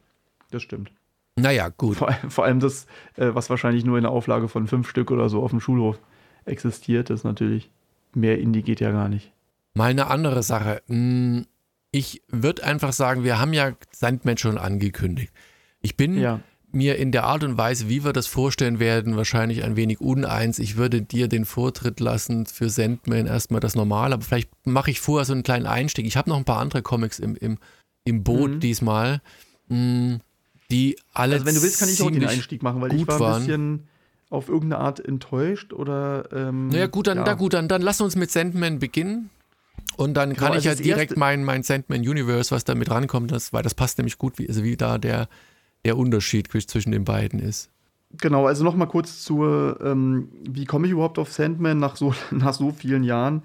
Das 0.51 0.61
stimmt. 0.61 0.91
Naja, 1.35 1.69
gut. 1.69 1.97
Vor, 1.97 2.11
vor 2.29 2.45
allem 2.45 2.59
das, 2.59 2.85
äh, 3.15 3.29
was 3.33 3.49
wahrscheinlich 3.49 3.85
nur 3.85 3.97
in 3.97 4.03
der 4.03 4.11
Auflage 4.11 4.47
von 4.47 4.67
fünf 4.67 4.89
Stück 4.89 5.11
oder 5.11 5.29
so 5.29 5.41
auf 5.43 5.51
dem 5.51 5.59
Schulhof 5.59 5.99
existiert, 6.45 7.09
ist 7.09 7.23
natürlich, 7.23 7.69
mehr 8.13 8.39
Indie 8.39 8.63
geht 8.63 8.79
ja 8.79 8.91
gar 8.91 9.09
nicht. 9.09 9.31
Mal 9.73 9.91
eine 9.91 10.07
andere 10.07 10.43
Sache. 10.43 10.81
Hm, 10.87 11.45
ich 11.91 12.21
würde 12.29 12.63
einfach 12.63 12.93
sagen, 12.93 13.23
wir 13.23 13.39
haben 13.39 13.53
ja 13.53 13.73
Sandman 13.91 14.37
schon 14.37 14.57
angekündigt. 14.57 15.33
Ich 15.81 15.97
bin 15.97 16.17
ja. 16.17 16.39
Mir 16.73 16.97
in 16.97 17.11
der 17.11 17.25
Art 17.25 17.43
und 17.43 17.57
Weise, 17.57 17.89
wie 17.89 18.03
wir 18.03 18.13
das 18.13 18.27
vorstellen 18.27 18.79
werden, 18.79 19.17
wahrscheinlich 19.17 19.63
ein 19.63 19.75
wenig 19.75 20.01
uneins. 20.01 20.59
Ich 20.59 20.77
würde 20.77 21.01
dir 21.01 21.27
den 21.27 21.45
Vortritt 21.45 21.99
lassen 21.99 22.45
für 22.45 22.69
Sandman 22.69 23.27
erstmal 23.27 23.59
das 23.59 23.75
Normale, 23.75 24.13
aber 24.15 24.23
vielleicht 24.23 24.49
mache 24.65 24.91
ich 24.91 25.01
vorher 25.01 25.25
so 25.25 25.33
einen 25.33 25.43
kleinen 25.43 25.65
Einstieg. 25.65 26.05
Ich 26.05 26.17
habe 26.17 26.29
noch 26.29 26.37
ein 26.37 26.45
paar 26.45 26.59
andere 26.59 26.81
Comics 26.81 27.19
im, 27.19 27.35
im, 27.35 27.57
im 28.03 28.23
Boot 28.23 28.51
mhm. 28.51 28.59
diesmal, 28.59 29.21
mm, 29.67 30.15
die 30.69 30.97
alle. 31.13 31.33
Also, 31.33 31.45
wenn 31.45 31.55
du 31.55 31.61
willst, 31.61 31.79
kann 31.79 31.89
ich 31.89 32.01
auch 32.01 32.11
den 32.11 32.25
Einstieg 32.25 32.63
machen, 32.63 32.81
weil 32.81 32.93
ich 32.93 33.07
war 33.07 33.15
ein 33.15 33.19
waren. 33.19 33.45
bisschen 33.45 33.87
auf 34.29 34.47
irgendeine 34.47 34.81
Art 34.81 34.99
enttäuscht 34.99 35.73
oder. 35.73 36.29
Ähm, 36.31 36.69
naja, 36.69 36.87
gut, 36.87 37.07
dann, 37.07 37.19
ja. 37.19 37.23
da, 37.23 37.33
gut, 37.33 37.53
dann, 37.53 37.67
dann 37.67 37.81
lass 37.81 38.01
uns 38.01 38.15
mit 38.15 38.31
Sandman 38.31 38.79
beginnen. 38.79 39.29
Und 39.97 40.13
dann 40.15 40.29
genau, 40.29 40.41
kann 40.47 40.57
ich 40.57 40.67
also 40.67 40.81
ja 40.81 40.95
direkt 40.95 41.17
mein, 41.17 41.43
mein 41.43 41.63
Sandman 41.63 42.01
Universe, 42.01 42.51
was 42.51 42.63
da 42.63 42.75
mit 42.75 42.89
rankommt, 42.89 43.31
das, 43.31 43.51
weil 43.51 43.63
das 43.63 43.75
passt 43.75 43.97
nämlich 43.97 44.17
gut, 44.17 44.39
wie, 44.39 44.47
also 44.47 44.63
wie 44.63 44.77
da 44.77 44.97
der, 44.97 45.27
der 45.85 45.97
Unterschied 45.97 46.47
zwischen 46.51 46.91
den 46.91 47.05
beiden 47.05 47.39
ist. 47.39 47.69
Genau, 48.17 48.45
also 48.45 48.63
nochmal 48.63 48.87
kurz 48.87 49.23
zur, 49.23 49.79
ähm, 49.81 50.29
wie 50.43 50.65
komme 50.65 50.85
ich 50.85 50.93
überhaupt 50.93 51.17
auf 51.17 51.31
Sandman 51.31 51.79
nach 51.79 51.95
so, 51.95 52.13
nach 52.31 52.53
so 52.53 52.71
vielen 52.71 53.03
Jahren? 53.03 53.43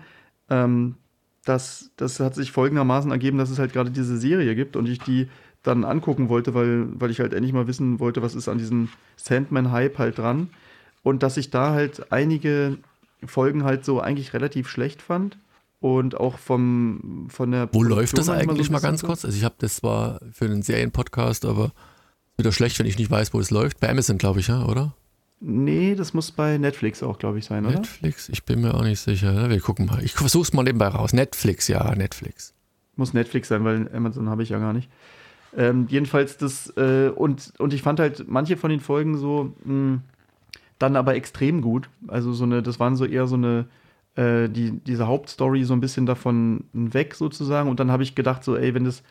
Ähm, 0.50 0.96
das, 1.44 1.90
das 1.96 2.18
hat 2.18 2.34
sich 2.34 2.50
folgendermaßen 2.50 3.10
ergeben, 3.10 3.38
dass 3.38 3.50
es 3.50 3.58
halt 3.58 3.72
gerade 3.72 3.90
diese 3.90 4.16
Serie 4.16 4.54
gibt 4.56 4.76
und 4.76 4.88
ich 4.88 4.98
die 4.98 5.28
dann 5.62 5.84
angucken 5.84 6.28
wollte, 6.28 6.54
weil, 6.54 6.88
weil 7.00 7.10
ich 7.10 7.20
halt 7.20 7.32
endlich 7.32 7.52
mal 7.52 7.66
wissen 7.66 8.00
wollte, 8.00 8.22
was 8.22 8.34
ist 8.34 8.48
an 8.48 8.58
diesem 8.58 8.88
Sandman-Hype 9.16 9.98
halt 9.98 10.18
dran. 10.18 10.48
Und 11.02 11.22
dass 11.22 11.36
ich 11.36 11.50
da 11.50 11.72
halt 11.72 12.10
einige 12.12 12.78
Folgen 13.24 13.64
halt 13.64 13.84
so 13.84 14.00
eigentlich 14.00 14.34
relativ 14.34 14.68
schlecht 14.68 15.02
fand. 15.02 15.38
Und 15.78 16.16
auch 16.16 16.38
vom, 16.38 17.26
von 17.28 17.50
der. 17.50 17.68
Wo 17.72 17.82
läuft 17.82 18.16
das 18.16 18.28
eigentlich 18.28 18.66
so 18.66 18.72
mal 18.72 18.80
ganz 18.80 19.02
kurz? 19.02 19.24
Also, 19.24 19.36
ich 19.36 19.44
habe 19.44 19.56
das 19.58 19.76
zwar 19.76 20.20
für 20.32 20.46
einen 20.46 20.62
Serienpodcast, 20.62 21.44
aber 21.44 21.72
wieder 22.38 22.52
schlecht, 22.52 22.78
wenn 22.78 22.86
ich 22.86 22.98
nicht 22.98 23.10
weiß, 23.10 23.32
wo 23.34 23.40
es 23.40 23.50
läuft. 23.50 23.80
Bei 23.80 23.88
Amazon, 23.88 24.18
glaube 24.18 24.40
ich, 24.40 24.48
ja, 24.48 24.64
oder? 24.64 24.94
Nee, 25.40 25.94
das 25.94 26.14
muss 26.14 26.30
bei 26.30 26.56
Netflix 26.56 27.02
auch, 27.02 27.18
glaube 27.18 27.38
ich, 27.38 27.44
sein, 27.44 27.66
oder? 27.66 27.76
Netflix? 27.76 28.28
Ich 28.30 28.44
bin 28.44 28.62
mir 28.62 28.74
auch 28.74 28.82
nicht 28.82 29.00
sicher. 29.00 29.32
Ne? 29.32 29.50
Wir 29.50 29.60
gucken 29.60 29.86
mal. 29.86 30.02
Ich 30.02 30.12
versuche 30.12 30.42
es 30.42 30.52
mal 30.52 30.62
nebenbei 30.62 30.88
raus. 30.88 31.12
Netflix, 31.12 31.68
ja, 31.68 31.94
Netflix. 31.94 32.54
Muss 32.96 33.12
Netflix 33.12 33.48
sein, 33.48 33.64
weil 33.64 33.90
Amazon 33.94 34.30
habe 34.30 34.42
ich 34.42 34.48
ja 34.48 34.58
gar 34.58 34.72
nicht. 34.72 34.88
Ähm, 35.56 35.86
jedenfalls 35.88 36.38
das, 36.38 36.72
äh, 36.76 37.10
und, 37.14 37.52
und 37.58 37.74
ich 37.74 37.82
fand 37.82 38.00
halt 38.00 38.24
manche 38.28 38.56
von 38.56 38.70
den 38.70 38.80
Folgen 38.80 39.18
so, 39.18 39.54
mh, 39.64 39.66
hm, 39.66 40.00
dann 40.78 40.96
aber 40.96 41.14
extrem 41.14 41.62
gut. 41.62 41.88
Also 42.08 42.32
so 42.32 42.44
eine, 42.44 42.62
das 42.62 42.80
waren 42.80 42.96
so 42.96 43.04
eher 43.04 43.26
so 43.26 43.36
eine, 43.36 43.66
äh, 44.14 44.48
die, 44.48 44.72
diese 44.72 45.06
Hauptstory 45.06 45.64
so 45.64 45.74
ein 45.74 45.80
bisschen 45.80 46.06
davon 46.06 46.64
weg 46.72 47.14
sozusagen. 47.14 47.68
Und 47.68 47.80
dann 47.80 47.90
habe 47.90 48.02
ich 48.02 48.14
gedacht, 48.14 48.44
so, 48.44 48.56
ey, 48.56 48.74
wenn 48.74 48.84
das, 48.84 49.02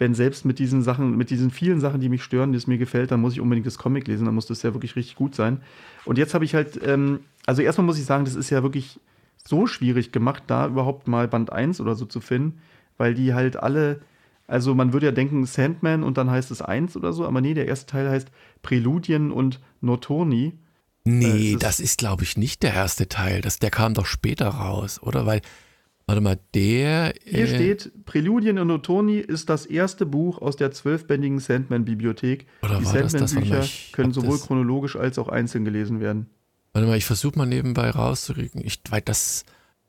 wenn 0.00 0.14
selbst 0.14 0.46
mit 0.46 0.58
diesen 0.58 0.82
Sachen, 0.82 1.18
mit 1.18 1.28
diesen 1.28 1.50
vielen 1.50 1.78
Sachen, 1.78 2.00
die 2.00 2.08
mich 2.08 2.22
stören, 2.22 2.52
die 2.52 2.58
es 2.58 2.66
mir 2.66 2.78
gefällt, 2.78 3.10
dann 3.10 3.20
muss 3.20 3.34
ich 3.34 3.40
unbedingt 3.40 3.66
das 3.66 3.76
Comic 3.76 4.08
lesen, 4.08 4.24
dann 4.24 4.34
muss 4.34 4.46
das 4.46 4.62
ja 4.62 4.72
wirklich 4.72 4.96
richtig 4.96 5.14
gut 5.14 5.34
sein. 5.34 5.60
Und 6.06 6.16
jetzt 6.16 6.32
habe 6.32 6.42
ich 6.46 6.54
halt, 6.54 6.80
ähm, 6.82 7.20
also 7.44 7.60
erstmal 7.60 7.84
muss 7.84 7.98
ich 7.98 8.06
sagen, 8.06 8.24
das 8.24 8.34
ist 8.34 8.48
ja 8.48 8.62
wirklich 8.62 8.98
so 9.46 9.66
schwierig 9.66 10.10
gemacht, 10.10 10.44
da 10.46 10.66
überhaupt 10.66 11.06
mal 11.06 11.28
Band 11.28 11.52
1 11.52 11.82
oder 11.82 11.96
so 11.96 12.06
zu 12.06 12.20
finden, 12.20 12.62
weil 12.96 13.12
die 13.12 13.34
halt 13.34 13.58
alle, 13.58 14.00
also 14.46 14.74
man 14.74 14.94
würde 14.94 15.04
ja 15.04 15.12
denken 15.12 15.44
Sandman 15.44 16.02
und 16.02 16.16
dann 16.16 16.30
heißt 16.30 16.50
es 16.50 16.62
1 16.62 16.96
oder 16.96 17.12
so, 17.12 17.26
aber 17.26 17.42
nee, 17.42 17.52
der 17.52 17.68
erste 17.68 17.84
Teil 17.84 18.08
heißt 18.08 18.28
Präludien 18.62 19.30
und 19.30 19.60
Notorni. 19.82 20.54
Nee, 21.04 21.52
äh, 21.52 21.56
das 21.56 21.78
ist, 21.78 21.98
glaube 21.98 22.22
ich, 22.22 22.38
nicht 22.38 22.62
der 22.62 22.72
erste 22.72 23.06
Teil. 23.06 23.42
Das, 23.42 23.58
der 23.58 23.70
kam 23.70 23.92
doch 23.92 24.06
später 24.06 24.48
raus, 24.48 24.98
oder? 25.02 25.26
Weil, 25.26 25.42
warte 26.10 26.20
mal, 26.20 26.38
der. 26.54 27.14
Hier 27.24 27.44
äh, 27.44 27.46
steht: 27.46 28.04
Präludien 28.04 28.58
und 28.58 28.66
Notoni 28.66 29.18
ist 29.18 29.48
das 29.48 29.64
erste 29.64 30.06
Buch 30.06 30.42
aus 30.42 30.56
der 30.56 30.72
zwölfbändigen 30.72 31.38
Sandman-Bibliothek. 31.38 32.46
Die 32.62 32.84
Sandman-Bücher 32.84 33.64
können 33.92 34.12
sowohl 34.12 34.38
chronologisch 34.38 34.96
als 34.96 35.18
auch 35.18 35.28
einzeln 35.28 35.64
gelesen 35.64 36.00
werden. 36.00 36.28
Warte 36.72 36.88
mal, 36.88 36.96
ich 36.96 37.04
versuche 37.04 37.38
mal 37.38 37.46
nebenbei 37.46 37.90
rauszurücken. 37.90 38.60
Ich, 38.64 38.80
weil 38.90 39.00
das 39.00 39.44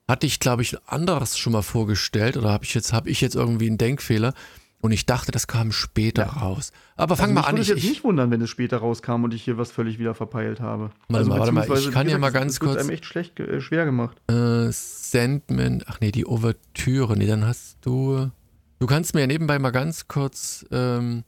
hatte 0.07 0.27
ich, 0.27 0.39
glaube 0.39 0.61
ich, 0.61 0.77
anderes 0.85 1.37
schon 1.37 1.53
mal 1.53 1.61
vorgestellt 1.61 2.37
oder 2.37 2.51
habe 2.51 2.65
ich 2.65 2.73
jetzt, 2.73 2.93
habe 2.93 3.09
ich 3.09 3.21
jetzt 3.21 3.35
irgendwie 3.35 3.67
einen 3.67 3.77
Denkfehler? 3.77 4.33
Und 4.81 4.91
ich 4.91 5.05
dachte, 5.05 5.31
das 5.31 5.45
kam 5.45 5.71
später 5.71 6.23
ja. 6.23 6.31
raus. 6.31 6.71
Aber 6.95 7.15
fang 7.15 7.29
also 7.29 7.41
mal 7.41 7.47
an. 7.47 7.57
Ich 7.57 7.67
würde 7.67 7.79
jetzt 7.79 7.89
nicht 7.89 8.03
wundern, 8.03 8.31
wenn 8.31 8.41
es 8.41 8.49
später 8.49 8.77
rauskam 8.77 9.23
und 9.23 9.33
ich 9.33 9.43
hier 9.43 9.57
was 9.57 9.71
völlig 9.71 9.99
wieder 9.99 10.15
verpeilt 10.15 10.59
habe. 10.59 10.89
Warte 11.07 11.17
also, 11.17 11.29
mal, 11.29 11.39
warte 11.39 11.51
mal, 11.51 11.77
ich 11.77 11.91
kann 11.91 12.09
ja 12.09 12.17
mal 12.17 12.31
ganz 12.31 12.59
kurz. 12.59 12.73
Das 12.73 12.83
einem 12.83 12.89
echt 12.89 13.05
schlecht, 13.05 13.39
äh, 13.39 13.61
schwer 13.61 13.85
gemacht. 13.85 14.17
Äh, 14.27 14.71
Sandman, 14.71 15.83
ach 15.85 15.99
nee, 16.01 16.11
die 16.11 16.25
Ouvertüre. 16.25 17.15
Nee, 17.15 17.27
dann 17.27 17.45
hast 17.45 17.77
du. 17.81 18.31
Du 18.79 18.87
kannst 18.87 19.13
mir 19.13 19.21
ja 19.21 19.27
nebenbei 19.27 19.59
mal 19.59 19.69
ganz 19.69 20.07
kurz. 20.07 20.65
Ähm, 20.71 21.23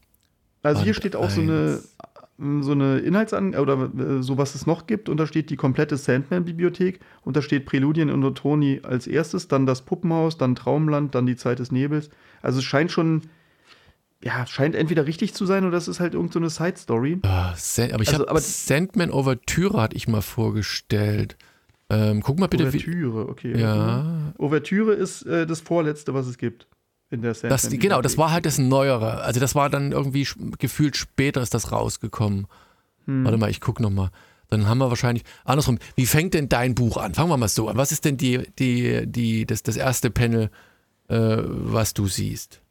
also 0.64 0.82
hier 0.82 0.96
steht 0.96 1.16
auch 1.16 1.30
so 1.30 1.42
eine, 1.42 1.82
so 2.62 2.72
eine 2.72 3.00
Inhaltsan 3.00 3.54
oder 3.54 3.92
äh, 3.96 4.24
so 4.24 4.40
was 4.40 4.56
es 4.56 4.66
noch 4.66 4.88
gibt 4.88 5.10
und 5.10 5.18
da 5.18 5.28
steht 5.28 5.52
die 5.52 5.58
komplette 5.58 5.98
Sandman-Bibliothek 5.98 7.02
und 7.22 7.38
da 7.38 7.44
steht 7.44 7.66
Präludien 7.66 8.10
und 8.10 8.24
Otoni 8.24 8.80
als 8.82 9.06
erstes, 9.06 9.48
dann 9.48 9.68
das 9.68 9.84
Puppenhaus, 9.84 10.38
dann 10.38 10.56
Traumland, 10.56 11.14
dann 11.14 11.28
die 11.28 11.36
Zeit 11.36 11.60
des 11.60 11.72
Nebels. 11.72 12.10
Also 12.42 12.60
es 12.60 12.66
scheint 12.66 12.92
schon 12.92 13.24
ja, 14.24 14.48
scheint 14.48 14.76
entweder 14.76 15.06
richtig 15.06 15.34
zu 15.34 15.46
sein 15.46 15.66
oder 15.66 15.78
es 15.78 15.88
ist 15.88 16.00
halt 16.00 16.14
irgendeine 16.14 16.50
so 16.50 16.64
Side-Story. 16.64 17.20
Uh, 17.26 17.30
aber 17.30 18.02
ich 18.02 18.10
also, 18.10 18.26
habe 18.26 18.40
Sandman 18.40 19.12
Overture 19.12 19.82
hatte 19.82 19.96
ich 19.96 20.08
mal 20.08 20.22
vorgestellt. 20.22 21.38
Ähm, 21.90 22.22
guck 22.22 22.40
mal 22.40 22.48
bitte. 22.48 22.68
Ouvertüre, 22.68 23.28
okay. 23.28 23.60
Ja. 23.60 24.34
Ouvertüre 24.38 24.94
ist 24.94 25.24
äh, 25.24 25.46
das 25.46 25.60
vorletzte, 25.60 26.14
was 26.14 26.28
es 26.28 26.38
gibt 26.38 26.68
in 27.10 27.22
der 27.22 27.34
Sandman. 27.34 27.50
Das, 27.50 27.70
genau, 27.70 28.02
das 28.02 28.18
war 28.18 28.32
halt 28.32 28.46
das 28.46 28.58
Neuere. 28.58 29.22
Also 29.22 29.40
das 29.40 29.56
war 29.56 29.70
dann 29.70 29.92
irgendwie 29.92 30.28
gefühlt 30.58 30.96
später 30.96 31.42
ist 31.42 31.54
das 31.54 31.72
rausgekommen. 31.72 32.48
Hm. 33.06 33.26
Warte 33.26 33.38
mal, 33.38 33.50
ich 33.50 33.60
guck 33.60 33.82
noch 33.82 33.90
mal. 33.90 34.10
Dann 34.50 34.68
haben 34.68 34.78
wir 34.78 34.90
wahrscheinlich 34.90 35.24
andersrum. 35.44 35.80
Wie 35.96 36.06
fängt 36.06 36.34
denn 36.34 36.48
dein 36.48 36.76
Buch 36.76 36.98
an? 36.98 37.14
Fangen 37.14 37.30
wir 37.30 37.38
mal 37.38 37.48
so 37.48 37.68
an. 37.68 37.76
Was 37.76 37.92
ist 37.92 38.06
denn 38.06 38.18
die, 38.18 38.44
die, 38.58 39.06
die, 39.06 39.46
das, 39.46 39.64
das 39.64 39.76
erste 39.76 40.10
Panel, 40.10 40.50
äh, 41.10 41.38
was 41.40 41.94
du 41.94 42.08
siehst? 42.08 42.63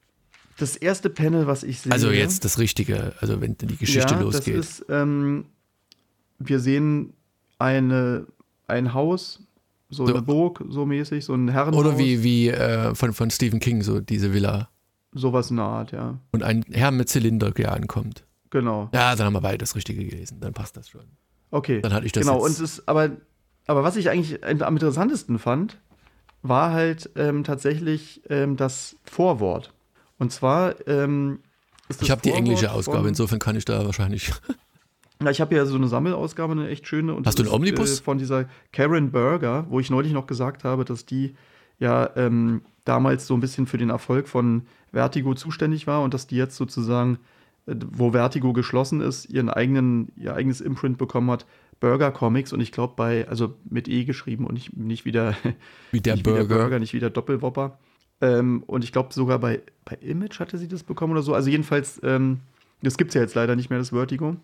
Das 0.58 0.76
erste 0.76 1.10
Panel, 1.10 1.46
was 1.46 1.62
ich 1.62 1.80
sehe. 1.80 1.92
Also 1.92 2.10
jetzt 2.10 2.44
das 2.44 2.58
Richtige, 2.58 3.14
also 3.20 3.40
wenn 3.40 3.56
die 3.56 3.76
Geschichte 3.76 4.14
ja, 4.14 4.20
losgeht. 4.20 4.58
Das 4.58 4.80
ist, 4.80 4.86
ähm, 4.88 5.46
wir 6.38 6.60
sehen 6.60 7.14
eine, 7.58 8.26
ein 8.66 8.94
Haus, 8.94 9.40
so, 9.88 10.06
so, 10.06 10.14
eine 10.14 10.22
Burg, 10.22 10.64
so 10.68 10.86
mäßig, 10.86 11.24
so 11.24 11.34
ein 11.34 11.48
Herrenhaus. 11.48 11.80
Oder 11.80 11.98
wie, 11.98 12.22
wie 12.22 12.48
äh, 12.48 12.94
von, 12.94 13.12
von 13.12 13.30
Stephen 13.30 13.60
King, 13.60 13.82
so 13.82 14.00
diese 14.00 14.32
Villa. 14.32 14.68
Sowas 15.12 15.50
in 15.50 15.56
der 15.56 15.66
Art, 15.66 15.92
ja. 15.92 16.18
Und 16.32 16.42
ein 16.42 16.64
Herr 16.70 16.90
mit 16.90 17.08
Zylinder, 17.08 17.50
der 17.50 17.72
ankommt. 17.72 18.24
Genau. 18.50 18.88
Ja, 18.94 19.14
dann 19.14 19.26
haben 19.26 19.34
wir 19.34 19.40
beide 19.40 19.58
das 19.58 19.76
Richtige 19.76 20.04
gelesen, 20.04 20.38
dann 20.40 20.52
passt 20.52 20.76
das 20.76 20.88
schon. 20.88 21.04
Okay. 21.50 21.80
Dann 21.82 21.92
hatte 21.92 22.06
ich 22.06 22.12
das 22.12 22.24
Genau, 22.26 22.42
und 22.42 22.50
es 22.50 22.60
ist, 22.60 22.88
aber, 22.88 23.10
aber 23.66 23.84
was 23.84 23.96
ich 23.96 24.08
eigentlich 24.08 24.42
am 24.44 24.74
interessantesten 24.74 25.38
fand, 25.38 25.78
war 26.42 26.72
halt 26.72 27.10
ähm, 27.16 27.44
tatsächlich 27.44 28.22
ähm, 28.28 28.56
das 28.56 28.96
Vorwort. 29.04 29.72
Und 30.22 30.30
zwar 30.30 30.76
ähm, 30.86 31.40
ist 31.88 32.00
das 32.00 32.06
Ich 32.06 32.12
habe 32.12 32.22
die 32.22 32.30
englische 32.30 32.70
Ausgabe, 32.70 32.98
von, 32.98 33.08
insofern 33.08 33.40
kann 33.40 33.56
ich 33.56 33.64
da 33.64 33.84
wahrscheinlich. 33.84 34.32
Ja, 35.20 35.30
ich 35.30 35.40
habe 35.40 35.54
ja 35.54 35.64
so 35.66 35.76
eine 35.76 35.86
Sammelausgabe, 35.86 36.50
eine 36.50 36.68
echt 36.68 36.88
schöne. 36.88 37.16
Hast 37.24 37.38
du 37.38 37.44
einen 37.44 37.52
Omnibus? 37.52 37.90
Ist, 37.90 38.00
äh, 38.00 38.02
von 38.02 38.18
dieser 38.18 38.46
Karen 38.72 39.12
Burger, 39.12 39.66
wo 39.68 39.78
ich 39.78 39.88
neulich 39.88 40.12
noch 40.12 40.26
gesagt 40.26 40.64
habe, 40.64 40.84
dass 40.84 41.06
die 41.06 41.36
ja 41.78 42.10
ähm, 42.16 42.62
damals 42.84 43.28
so 43.28 43.34
ein 43.34 43.40
bisschen 43.40 43.68
für 43.68 43.78
den 43.78 43.90
Erfolg 43.90 44.26
von 44.26 44.62
Vertigo 44.90 45.34
zuständig 45.34 45.86
war 45.86 46.02
und 46.02 46.12
dass 46.12 46.26
die 46.26 46.34
jetzt 46.34 46.56
sozusagen, 46.56 47.20
äh, 47.66 47.76
wo 47.92 48.10
Vertigo 48.10 48.52
geschlossen 48.52 49.00
ist, 49.00 49.30
ihren 49.30 49.48
eigenen, 49.48 50.10
ihr 50.16 50.34
eigenes 50.34 50.60
Imprint 50.60 50.98
bekommen 50.98 51.30
hat, 51.30 51.46
Burger 51.78 52.10
Comics 52.10 52.52
und 52.52 52.60
ich 52.60 52.72
glaube 52.72 52.94
bei, 52.96 53.28
also 53.28 53.54
mit 53.70 53.86
E 53.86 54.02
geschrieben 54.02 54.44
und 54.44 54.54
nicht, 54.54 54.76
nicht 54.76 55.04
wieder 55.04 55.36
wie 55.92 56.00
der 56.00 56.14
nicht 56.14 56.24
Burger. 56.24 56.42
Wie 56.42 56.48
der 56.48 56.54
Burger, 56.56 56.78
nicht 56.80 56.94
wieder 56.94 57.10
Doppelwopper. 57.10 57.78
Ähm, 58.22 58.62
und 58.66 58.84
ich 58.84 58.92
glaube 58.92 59.12
sogar 59.12 59.38
bei, 59.38 59.60
bei 59.84 59.96
Image 59.96 60.40
hatte 60.40 60.56
sie 60.56 60.68
das 60.68 60.84
bekommen 60.84 61.12
oder 61.12 61.22
so. 61.22 61.34
Also 61.34 61.50
jedenfalls, 61.50 62.00
ähm, 62.04 62.40
das 62.80 62.96
gibt 62.96 63.10
es 63.10 63.14
ja 63.14 63.20
jetzt 63.20 63.34
leider 63.34 63.56
nicht 63.56 63.68
mehr, 63.68 63.80
das 63.80 63.90
Vertigo. 63.90 64.36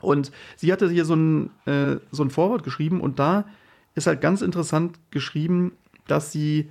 Und 0.00 0.32
sie 0.56 0.72
hatte 0.72 0.90
hier 0.90 1.04
so 1.04 1.14
ein, 1.14 1.50
äh, 1.66 1.96
so 2.10 2.24
ein 2.24 2.30
Vorwort 2.30 2.64
geschrieben 2.64 3.00
und 3.00 3.18
da 3.18 3.44
ist 3.94 4.06
halt 4.06 4.22
ganz 4.22 4.40
interessant 4.40 4.98
geschrieben, 5.10 5.72
dass 6.06 6.32
sie 6.32 6.70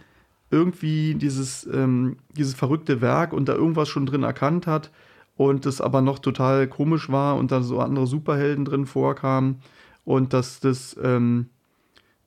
irgendwie 0.50 1.13
dieses, 1.13 1.70
ähm, 1.72 2.18
dieses 2.36 2.56
verrückte 2.56 3.01
Werk 3.01 3.32
und 3.34 3.48
da 3.48 3.53
irgendwas 3.53 3.88
schon 3.88 4.08
drin 4.08 4.24
erkannt 4.24 4.65
hat 4.65 4.89
und 5.38 5.68
das 5.68 5.79
aber 5.79 6.01
noch 6.01 6.18
total 6.18 6.68
komisch 6.68 7.12
war 7.12 7.38
und 7.38 7.51
da 7.51 7.62
so 7.62 7.79
andere 7.79 8.08
Superhelden 8.08 8.65
drin 8.65 8.88
vorkamen 8.88 9.62
und 10.06 10.34
dass 10.34 10.60
das, 10.60 10.98
ähm, 11.03 11.50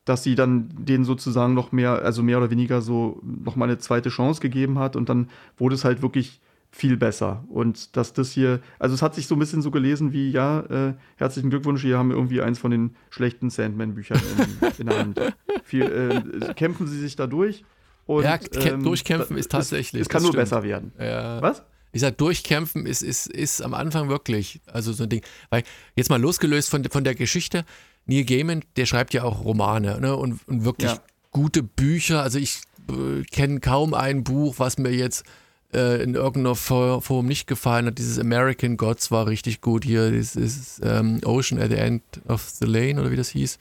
dass 0.05 0.23
sie 0.23 0.35
dann 0.35 0.69
denen 0.73 1.05
sozusagen 1.05 1.55
noch 1.55 1.73
mehr, 1.73 2.03
also 2.03 2.23
mehr 2.23 2.39
oder 2.39 2.51
weniger 2.51 2.83
so 2.83 3.21
noch 3.23 3.57
mal 3.57 3.67
eine 3.67 3.79
zweite 3.79 4.09
Chance 4.09 4.41
gegeben 4.41 4.79
hat 4.79 4.97
und 4.97 5.09
dann 5.09 5.29
wurde 5.57 5.75
es 5.75 5.85
halt 5.85 6.03
wirklich 6.03 6.41
viel 6.71 6.97
besser. 6.97 7.45
Und 7.49 7.97
dass 7.97 8.15
das 8.15 8.33
hier, 8.33 8.61
also 8.79 8.95
es 8.95 9.03
hat 9.03 9.15
sich 9.15 9.27
so 9.27 9.37
ein 9.37 9.39
bisschen 9.39 9.63
so 9.63 9.71
gelesen 9.71 10.13
wie, 10.13 10.31
ja, 10.31 10.61
äh, 10.61 10.95
herzlichen 11.17 11.51
Glückwunsch, 11.51 11.83
hier 11.83 11.99
haben 11.99 12.09
wir 12.09 12.17
irgendwie 12.17 12.41
eins 12.41 12.59
von 12.59 12.71
den 12.71 12.97
schlechten 13.11 13.51
Sandman-Büchern 13.51 14.21
in, 14.39 14.69
in, 14.79 14.87
der 14.87 14.99
Hand. 14.99 15.21
Viel, 15.65 15.83
äh, 15.83 16.55
kämpfen 16.55 16.87
sie 16.87 16.99
sich 16.99 17.15
da 17.15 17.27
durch. 17.27 17.65
Und, 18.07 18.25
ja, 18.25 18.39
ähm, 18.55 18.83
durchkämpfen 18.83 19.37
ist 19.37 19.53
tatsächlich. 19.53 20.01
Es, 20.01 20.07
es 20.07 20.09
kann 20.09 20.23
nur 20.23 20.33
stimmt. 20.33 20.43
besser 20.43 20.63
werden. 20.63 20.93
Ja. 20.99 21.41
Was? 21.41 21.63
wie 21.93 21.99
gesagt, 21.99 22.21
durchkämpfen 22.23 22.87
ist, 22.87 23.03
ist, 23.03 23.27
ist 23.27 23.61
am 23.61 23.75
Anfang 23.75 24.09
wirklich, 24.09 24.63
also 24.67 24.93
so 24.93 25.03
ein 25.03 25.11
Ding. 25.11 25.23
Weil 25.51 25.63
jetzt 25.95 26.09
mal 26.09 26.21
losgelöst 26.21 26.71
von, 26.71 26.83
von 26.85 27.05
der 27.05 27.15
Geschichte, 27.15 27.67
Neil 28.07 28.25
Gaiman, 28.25 28.65
der 28.77 28.87
schreibt 28.87 29.15
ja 29.15 29.23
auch 29.23 29.45
Romane 29.45 30.01
ne? 30.01 30.17
und, 30.17 30.41
und 30.49 30.65
wirklich 30.65 30.91
ja. 30.91 31.01
gute 31.31 31.63
Bücher. 31.63 32.23
Also 32.23 32.39
ich 32.39 32.61
äh, 32.89 33.23
kenne 33.31 33.61
kaum 33.61 33.95
ein 33.95 34.25
Buch, 34.25 34.57
was 34.59 34.79
mir 34.79 34.93
jetzt 34.93 35.25
äh, 35.73 36.03
in 36.03 36.15
irgendeiner 36.15 36.55
Form 36.55 37.27
nicht 37.27 37.47
gefallen 37.47 37.87
hat. 37.87 37.99
Dieses 37.99 38.19
American 38.19 38.77
Gods 38.77 39.11
war 39.11 39.27
richtig 39.27 39.61
gut 39.61 39.85
hier. 39.85 40.11
Dieses 40.11 40.81
ähm, 40.85 41.21
Ocean 41.25 41.61
at 41.61 41.71
the 41.71 41.77
End 41.77 42.03
of 42.29 42.49
the 42.49 42.67
Lane 42.67 43.01
oder 43.01 43.11
wie 43.11 43.17
das 43.17 43.31
hieß. 43.31 43.59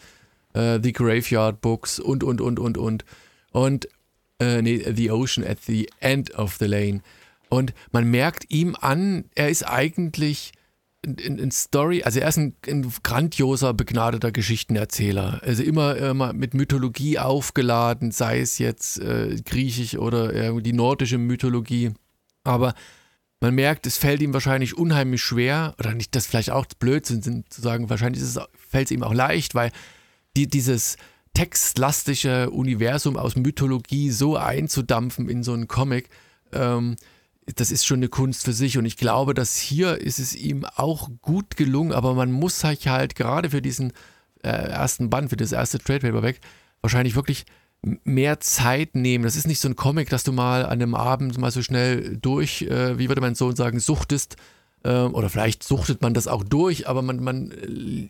Äh, 0.54 0.80
the 0.82 0.92
Graveyard 0.92 1.62
Books 1.62 2.00
und, 2.00 2.24
und, 2.24 2.42
und, 2.42 2.60
und, 2.60 2.78
und. 2.78 3.06
Und, 3.52 3.88
äh, 4.40 4.62
nee, 4.62 4.84
The 4.94 5.12
Ocean 5.12 5.46
at 5.46 5.60
the 5.66 5.90
End 6.00 6.34
of 6.36 6.58
the 6.60 6.66
Lane. 6.66 7.02
Und 7.50 7.74
man 7.92 8.10
merkt 8.10 8.46
ihm 8.50 8.76
an, 8.80 9.26
er 9.36 9.50
ist 9.50 9.64
eigentlich 9.64 10.54
ein, 11.06 11.40
ein 11.40 11.52
Story, 11.52 12.04
also 12.04 12.20
er 12.20 12.30
ist 12.30 12.38
ein, 12.38 12.56
ein, 12.68 12.92
grandioser, 13.04 13.74
begnadeter 13.74 14.32
Geschichtenerzähler. 14.32 15.42
Also 15.44 15.64
immer, 15.64 15.98
immer 15.98 16.34
mit 16.34 16.54
Mythologie 16.54 17.18
aufgeladen, 17.18 18.12
sei 18.12 18.40
es 18.40 18.60
jetzt 18.60 19.00
äh, 19.00 19.36
griechisch 19.44 19.98
oder 19.98 20.34
äh, 20.34 20.62
die 20.62 20.74
nordische 20.74 21.18
Mythologie. 21.18 21.92
Aber 22.44 22.76
man 23.40 23.56
merkt, 23.56 23.88
es 23.88 23.98
fällt 23.98 24.22
ihm 24.22 24.34
wahrscheinlich 24.34 24.78
unheimlich 24.78 25.24
schwer, 25.24 25.74
oder 25.80 25.96
nicht, 25.96 26.16
das 26.16 26.28
vielleicht 26.28 26.52
auch 26.52 26.66
Blödsinn 26.80 27.24
sind, 27.24 27.52
zu 27.52 27.62
sagen, 27.62 27.90
wahrscheinlich 27.90 28.22
fällt 28.70 28.86
es 28.86 28.92
ihm 28.92 29.04
auch 29.04 29.14
leicht, 29.14 29.56
weil 29.56 29.72
die, 30.38 30.48
dieses 30.48 30.98
textlastige 31.34 32.52
Universum 32.52 33.18
aus 33.18 33.36
Mythologie 33.36 34.12
so 34.12 34.38
einzudampfen 34.38 35.30
in 35.30 35.44
so 35.44 35.54
einen 35.54 35.68
Comic, 35.68 36.10
ähm, 36.52 36.98
das 37.46 37.72
ist 37.72 37.86
schon 37.86 38.00
eine 38.00 38.10
Kunst 38.10 38.44
für 38.44 38.54
sich. 38.54 38.78
Und 38.78 38.86
ich 38.86 38.98
glaube, 38.98 39.34
dass 39.34 39.58
hier 39.58 40.00
ist 40.00 40.20
es 40.20 40.36
ihm 40.36 40.66
auch 40.76 41.10
gut 41.22 41.58
gelungen, 41.58 41.92
aber 41.92 42.14
man 42.14 42.32
muss 42.32 42.60
sich 42.60 42.88
halt 42.88 43.16
gerade 43.16 43.50
für 43.50 43.62
diesen 43.62 43.94
äh, 44.44 44.50
ersten 44.50 45.10
Band, 45.10 45.30
für 45.30 45.38
das 45.38 45.52
erste 45.52 45.80
Trade 45.80 46.00
Paperback, 46.00 46.40
wahrscheinlich 46.82 47.16
wirklich 47.16 47.46
mehr 48.04 48.40
Zeit 48.40 48.96
nehmen. 48.96 49.24
Das 49.24 49.36
ist 49.36 49.48
nicht 49.48 49.60
so 49.60 49.68
ein 49.68 49.76
Comic, 49.76 50.10
dass 50.10 50.24
du 50.24 50.32
mal 50.32 50.66
an 50.66 50.72
einem 50.72 50.96
Abend 50.96 51.38
mal 51.38 51.52
so 51.52 51.62
schnell 51.62 52.18
durch, 52.18 52.64
äh, 52.64 52.98
wie 53.00 53.08
würde 53.08 53.22
mein 53.22 53.36
Sohn 53.36 53.56
sagen, 53.56 53.80
suchtest. 53.80 54.36
Äh, 54.84 54.92
oder 54.92 55.30
vielleicht 55.30 55.64
suchtet 55.64 56.02
man 56.02 56.14
das 56.14 56.28
auch 56.28 56.44
durch, 56.44 56.88
aber 56.88 57.02
man, 57.02 57.24
man 57.24 57.54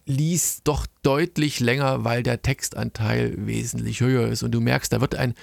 liest 0.06 0.68
doch 0.68 0.88
deutlich 1.04 1.60
länger, 1.60 2.04
weil 2.04 2.24
der 2.24 2.42
Textanteil 2.42 3.34
wesentlich 3.38 4.02
höher 4.02 4.28
ist. 4.28 4.44
Und 4.44 4.52
du 4.52 4.60
merkst, 4.60 4.92
da 4.92 5.00
wird 5.00 5.16
ein, 5.16 5.36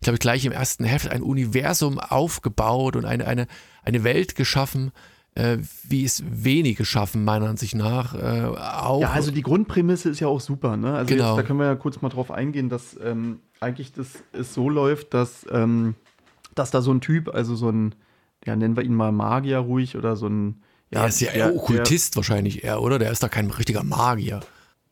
ich 0.00 0.04
glaube, 0.04 0.18
gleich 0.18 0.44
im 0.44 0.52
ersten 0.52 0.84
Heft 0.84 1.10
ein 1.10 1.22
Universum 1.22 1.98
aufgebaut 1.98 2.94
und 2.94 3.04
eine, 3.04 3.26
eine, 3.26 3.46
eine 3.82 4.04
Welt 4.04 4.36
geschaffen, 4.36 4.92
äh, 5.34 5.58
wie 5.88 6.04
es 6.04 6.22
wenige 6.24 6.84
schaffen, 6.84 7.24
meiner 7.24 7.48
Ansicht 7.48 7.74
nach. 7.74 8.14
Äh, 8.14 8.46
auch. 8.46 9.00
Ja, 9.00 9.10
also 9.10 9.32
die 9.32 9.42
Grundprämisse 9.42 10.08
ist 10.10 10.20
ja 10.20 10.28
auch 10.28 10.40
super. 10.40 10.76
Ne? 10.76 10.94
Also 10.94 11.14
genau. 11.14 11.30
jetzt, 11.30 11.38
da 11.38 11.42
können 11.42 11.58
wir 11.58 11.66
ja 11.66 11.74
kurz 11.74 12.00
mal 12.00 12.10
drauf 12.10 12.30
eingehen, 12.30 12.68
dass 12.68 12.96
ähm, 13.02 13.40
eigentlich 13.58 13.92
das 13.92 14.22
es 14.32 14.54
so 14.54 14.70
läuft, 14.70 15.14
dass, 15.14 15.46
ähm, 15.50 15.96
dass 16.54 16.70
da 16.70 16.80
so 16.80 16.92
ein 16.92 17.00
Typ, 17.00 17.34
also 17.34 17.56
so 17.56 17.68
ein, 17.68 17.96
ja, 18.46 18.54
nennen 18.54 18.76
wir 18.76 18.84
ihn 18.84 18.94
mal 18.94 19.10
Magier 19.10 19.58
ruhig 19.58 19.96
oder 19.96 20.14
so 20.14 20.28
ein. 20.28 20.62
Ja, 20.92 21.00
der 21.00 21.08
ist 21.08 21.20
ja 21.20 21.32
eher 21.32 21.54
Okkultist 21.54 22.14
wahrscheinlich 22.14 22.62
eher, 22.62 22.80
oder? 22.80 23.00
Der 23.00 23.10
ist 23.10 23.22
da 23.22 23.28
kein 23.28 23.50
richtiger 23.50 23.82
Magier. 23.82 24.40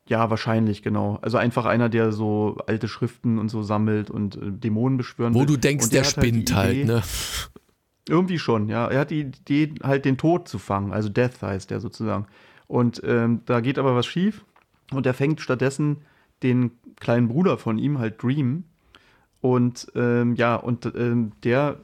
Ja, 0.07 0.29
wahrscheinlich, 0.29 0.83
genau. 0.83 1.19
Also 1.21 1.37
einfach 1.37 1.65
einer, 1.65 1.89
der 1.89 2.11
so 2.11 2.57
alte 2.65 2.87
Schriften 2.87 3.39
und 3.39 3.49
so 3.49 3.63
sammelt 3.63 4.09
und 4.09 4.35
äh, 4.35 4.51
Dämonen 4.51 4.97
beschwören 4.97 5.33
Wo 5.33 5.39
will. 5.39 5.45
du 5.47 5.57
denkst, 5.57 5.89
der, 5.89 6.01
der 6.01 6.03
halt 6.03 6.11
spinnt 6.11 6.55
halt, 6.55 6.77
halt, 6.77 6.87
ne? 6.87 7.01
Irgendwie 8.09 8.39
schon, 8.39 8.69
ja. 8.69 8.87
Er 8.87 9.01
hat 9.01 9.11
die 9.11 9.21
Idee, 9.21 9.73
halt 9.83 10.05
den 10.05 10.17
Tod 10.17 10.47
zu 10.47 10.59
fangen, 10.59 10.93
also 10.93 11.09
Death 11.09 11.41
heißt 11.41 11.69
der 11.71 11.81
sozusagen. 11.81 12.25
Und 12.67 13.01
ähm, 13.05 13.41
da 13.45 13.59
geht 13.59 13.77
aber 13.77 13.95
was 13.95 14.05
schief 14.05 14.45
und 14.93 15.05
er 15.05 15.13
fängt 15.13 15.41
stattdessen 15.41 15.97
den 16.43 16.71
kleinen 16.99 17.27
Bruder 17.27 17.57
von 17.57 17.77
ihm, 17.77 17.99
halt 17.99 18.21
Dream. 18.21 18.63
Und 19.41 19.87
ähm, 19.95 20.35
ja, 20.35 20.55
und 20.55 20.85
ähm, 20.95 21.33
der 21.43 21.77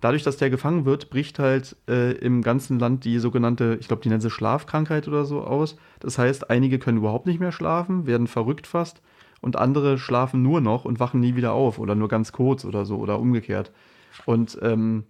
dadurch, 0.00 0.22
dass 0.22 0.36
der 0.36 0.50
gefangen 0.50 0.84
wird, 0.84 1.10
bricht 1.10 1.38
halt 1.38 1.76
äh, 1.88 2.12
im 2.12 2.42
ganzen 2.42 2.78
Land 2.78 3.04
die 3.04 3.18
sogenannte, 3.18 3.76
ich 3.80 3.88
glaube, 3.88 4.02
die 4.02 4.08
nennen 4.08 4.20
sie 4.20 4.30
Schlafkrankheit 4.30 5.08
oder 5.08 5.24
so 5.24 5.42
aus. 5.42 5.76
Das 6.00 6.18
heißt, 6.18 6.50
einige 6.50 6.78
können 6.78 6.98
überhaupt 6.98 7.26
nicht 7.26 7.40
mehr 7.40 7.52
schlafen, 7.52 8.06
werden 8.06 8.26
verrückt 8.26 8.66
fast 8.66 9.00
und 9.40 9.56
andere 9.56 9.98
schlafen 9.98 10.42
nur 10.42 10.60
noch 10.60 10.84
und 10.84 11.00
wachen 11.00 11.20
nie 11.20 11.36
wieder 11.36 11.52
auf 11.52 11.78
oder 11.78 11.94
nur 11.94 12.08
ganz 12.08 12.32
kurz 12.32 12.64
oder 12.64 12.84
so 12.84 12.96
oder 12.96 13.18
umgekehrt. 13.18 13.72
Und 14.24 14.58
ähm, 14.62 15.04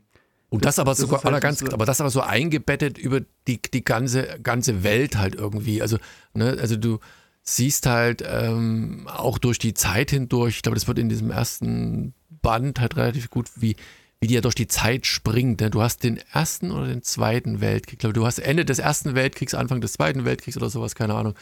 und 0.48 0.64
das, 0.64 0.76
das 0.76 0.78
aber 0.80 0.94
sogar 0.94 1.22
halt 1.24 1.40
ganz, 1.40 1.58
so 1.58 1.72
aber 1.72 1.86
das 1.86 2.00
aber 2.00 2.10
so 2.10 2.20
eingebettet 2.20 2.98
über 2.98 3.20
die, 3.48 3.60
die 3.60 3.84
ganze, 3.84 4.38
ganze 4.42 4.84
Welt 4.84 5.18
halt 5.18 5.34
irgendwie. 5.34 5.82
Also, 5.82 5.98
ne, 6.34 6.56
also 6.60 6.76
du 6.76 7.00
siehst 7.42 7.86
halt 7.86 8.24
ähm, 8.26 9.08
auch 9.12 9.38
durch 9.38 9.58
die 9.58 9.74
Zeit 9.74 10.10
hindurch, 10.10 10.56
ich 10.56 10.62
glaube, 10.62 10.76
das 10.76 10.86
wird 10.86 10.98
in 10.98 11.08
diesem 11.08 11.30
ersten 11.30 12.14
Band 12.42 12.80
halt 12.80 12.96
relativ 12.96 13.28
gut, 13.28 13.50
wie, 13.56 13.76
wie 14.20 14.28
die 14.28 14.34
ja 14.34 14.40
durch 14.40 14.54
die 14.54 14.66
Zeit 14.66 15.06
springt. 15.06 15.60
Ne? 15.60 15.70
Du 15.70 15.82
hast 15.82 16.02
den 16.02 16.18
ersten 16.32 16.70
oder 16.70 16.86
den 16.86 17.02
zweiten 17.02 17.60
Weltkrieg. 17.60 17.94
Ich 17.94 17.98
glaube, 17.98 18.14
du 18.14 18.24
hast 18.26 18.38
Ende 18.38 18.64
des 18.64 18.78
ersten 18.78 19.14
Weltkriegs, 19.14 19.54
Anfang 19.54 19.80
des 19.80 19.92
zweiten 19.92 20.24
Weltkriegs 20.24 20.56
oder 20.56 20.70
sowas, 20.70 20.94
keine 20.94 21.14
Ahnung. 21.14 21.34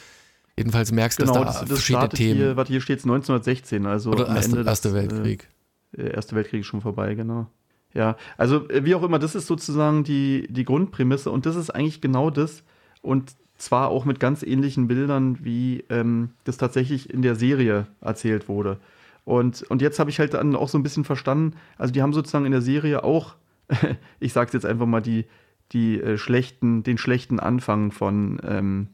Jedenfalls 0.56 0.92
merkst 0.92 1.20
du, 1.20 1.24
genau, 1.24 1.44
dass 1.44 1.54
da 1.54 1.60
das, 1.60 1.68
das 1.68 1.78
verschiedene 1.78 2.08
Themen. 2.08 2.36
Hier, 2.36 2.56
warte, 2.56 2.72
hier 2.72 2.80
steht 2.80 2.98
es 3.00 3.04
1916, 3.04 3.86
also 3.86 4.10
oder 4.10 4.28
erste, 4.28 4.56
Ende 4.56 4.68
erste 4.68 4.88
des, 4.88 4.96
Weltkrieg. 4.96 5.48
Äh, 5.96 6.10
erste 6.10 6.36
Weltkrieg 6.36 6.60
ist 6.60 6.66
schon 6.66 6.80
vorbei, 6.80 7.14
genau. 7.14 7.48
Ja, 7.92 8.16
also 8.36 8.68
äh, 8.68 8.84
wie 8.84 8.94
auch 8.94 9.02
immer, 9.02 9.18
das 9.18 9.34
ist 9.34 9.46
sozusagen 9.46 10.04
die, 10.04 10.46
die 10.50 10.64
Grundprämisse 10.64 11.30
und 11.30 11.46
das 11.46 11.56
ist 11.56 11.70
eigentlich 11.70 12.00
genau 12.00 12.30
das 12.30 12.62
und 13.02 13.34
zwar 13.56 13.88
auch 13.88 14.04
mit 14.04 14.20
ganz 14.20 14.42
ähnlichen 14.42 14.88
Bildern, 14.88 15.38
wie 15.42 15.84
ähm, 15.88 16.30
das 16.44 16.56
tatsächlich 16.56 17.10
in 17.10 17.22
der 17.22 17.36
Serie 17.36 17.86
erzählt 18.00 18.48
wurde. 18.48 18.78
Und, 19.24 19.62
und 19.62 19.80
jetzt 19.80 19.98
habe 19.98 20.10
ich 20.10 20.18
halt 20.18 20.34
dann 20.34 20.54
auch 20.54 20.68
so 20.68 20.78
ein 20.78 20.82
bisschen 20.82 21.04
verstanden, 21.04 21.56
also 21.78 21.92
die 21.92 22.02
haben 22.02 22.12
sozusagen 22.12 22.44
in 22.44 22.52
der 22.52 22.60
Serie 22.60 23.04
auch, 23.04 23.36
ich 24.20 24.32
sage 24.32 24.48
es 24.48 24.52
jetzt 24.52 24.66
einfach 24.66 24.86
mal, 24.86 25.00
die, 25.00 25.24
die 25.72 26.00
äh, 26.00 26.18
schlechten, 26.18 26.82
den 26.82 26.98
schlechten 26.98 27.40
Anfang 27.40 27.90
von, 27.90 28.38
ähm, 28.46 28.88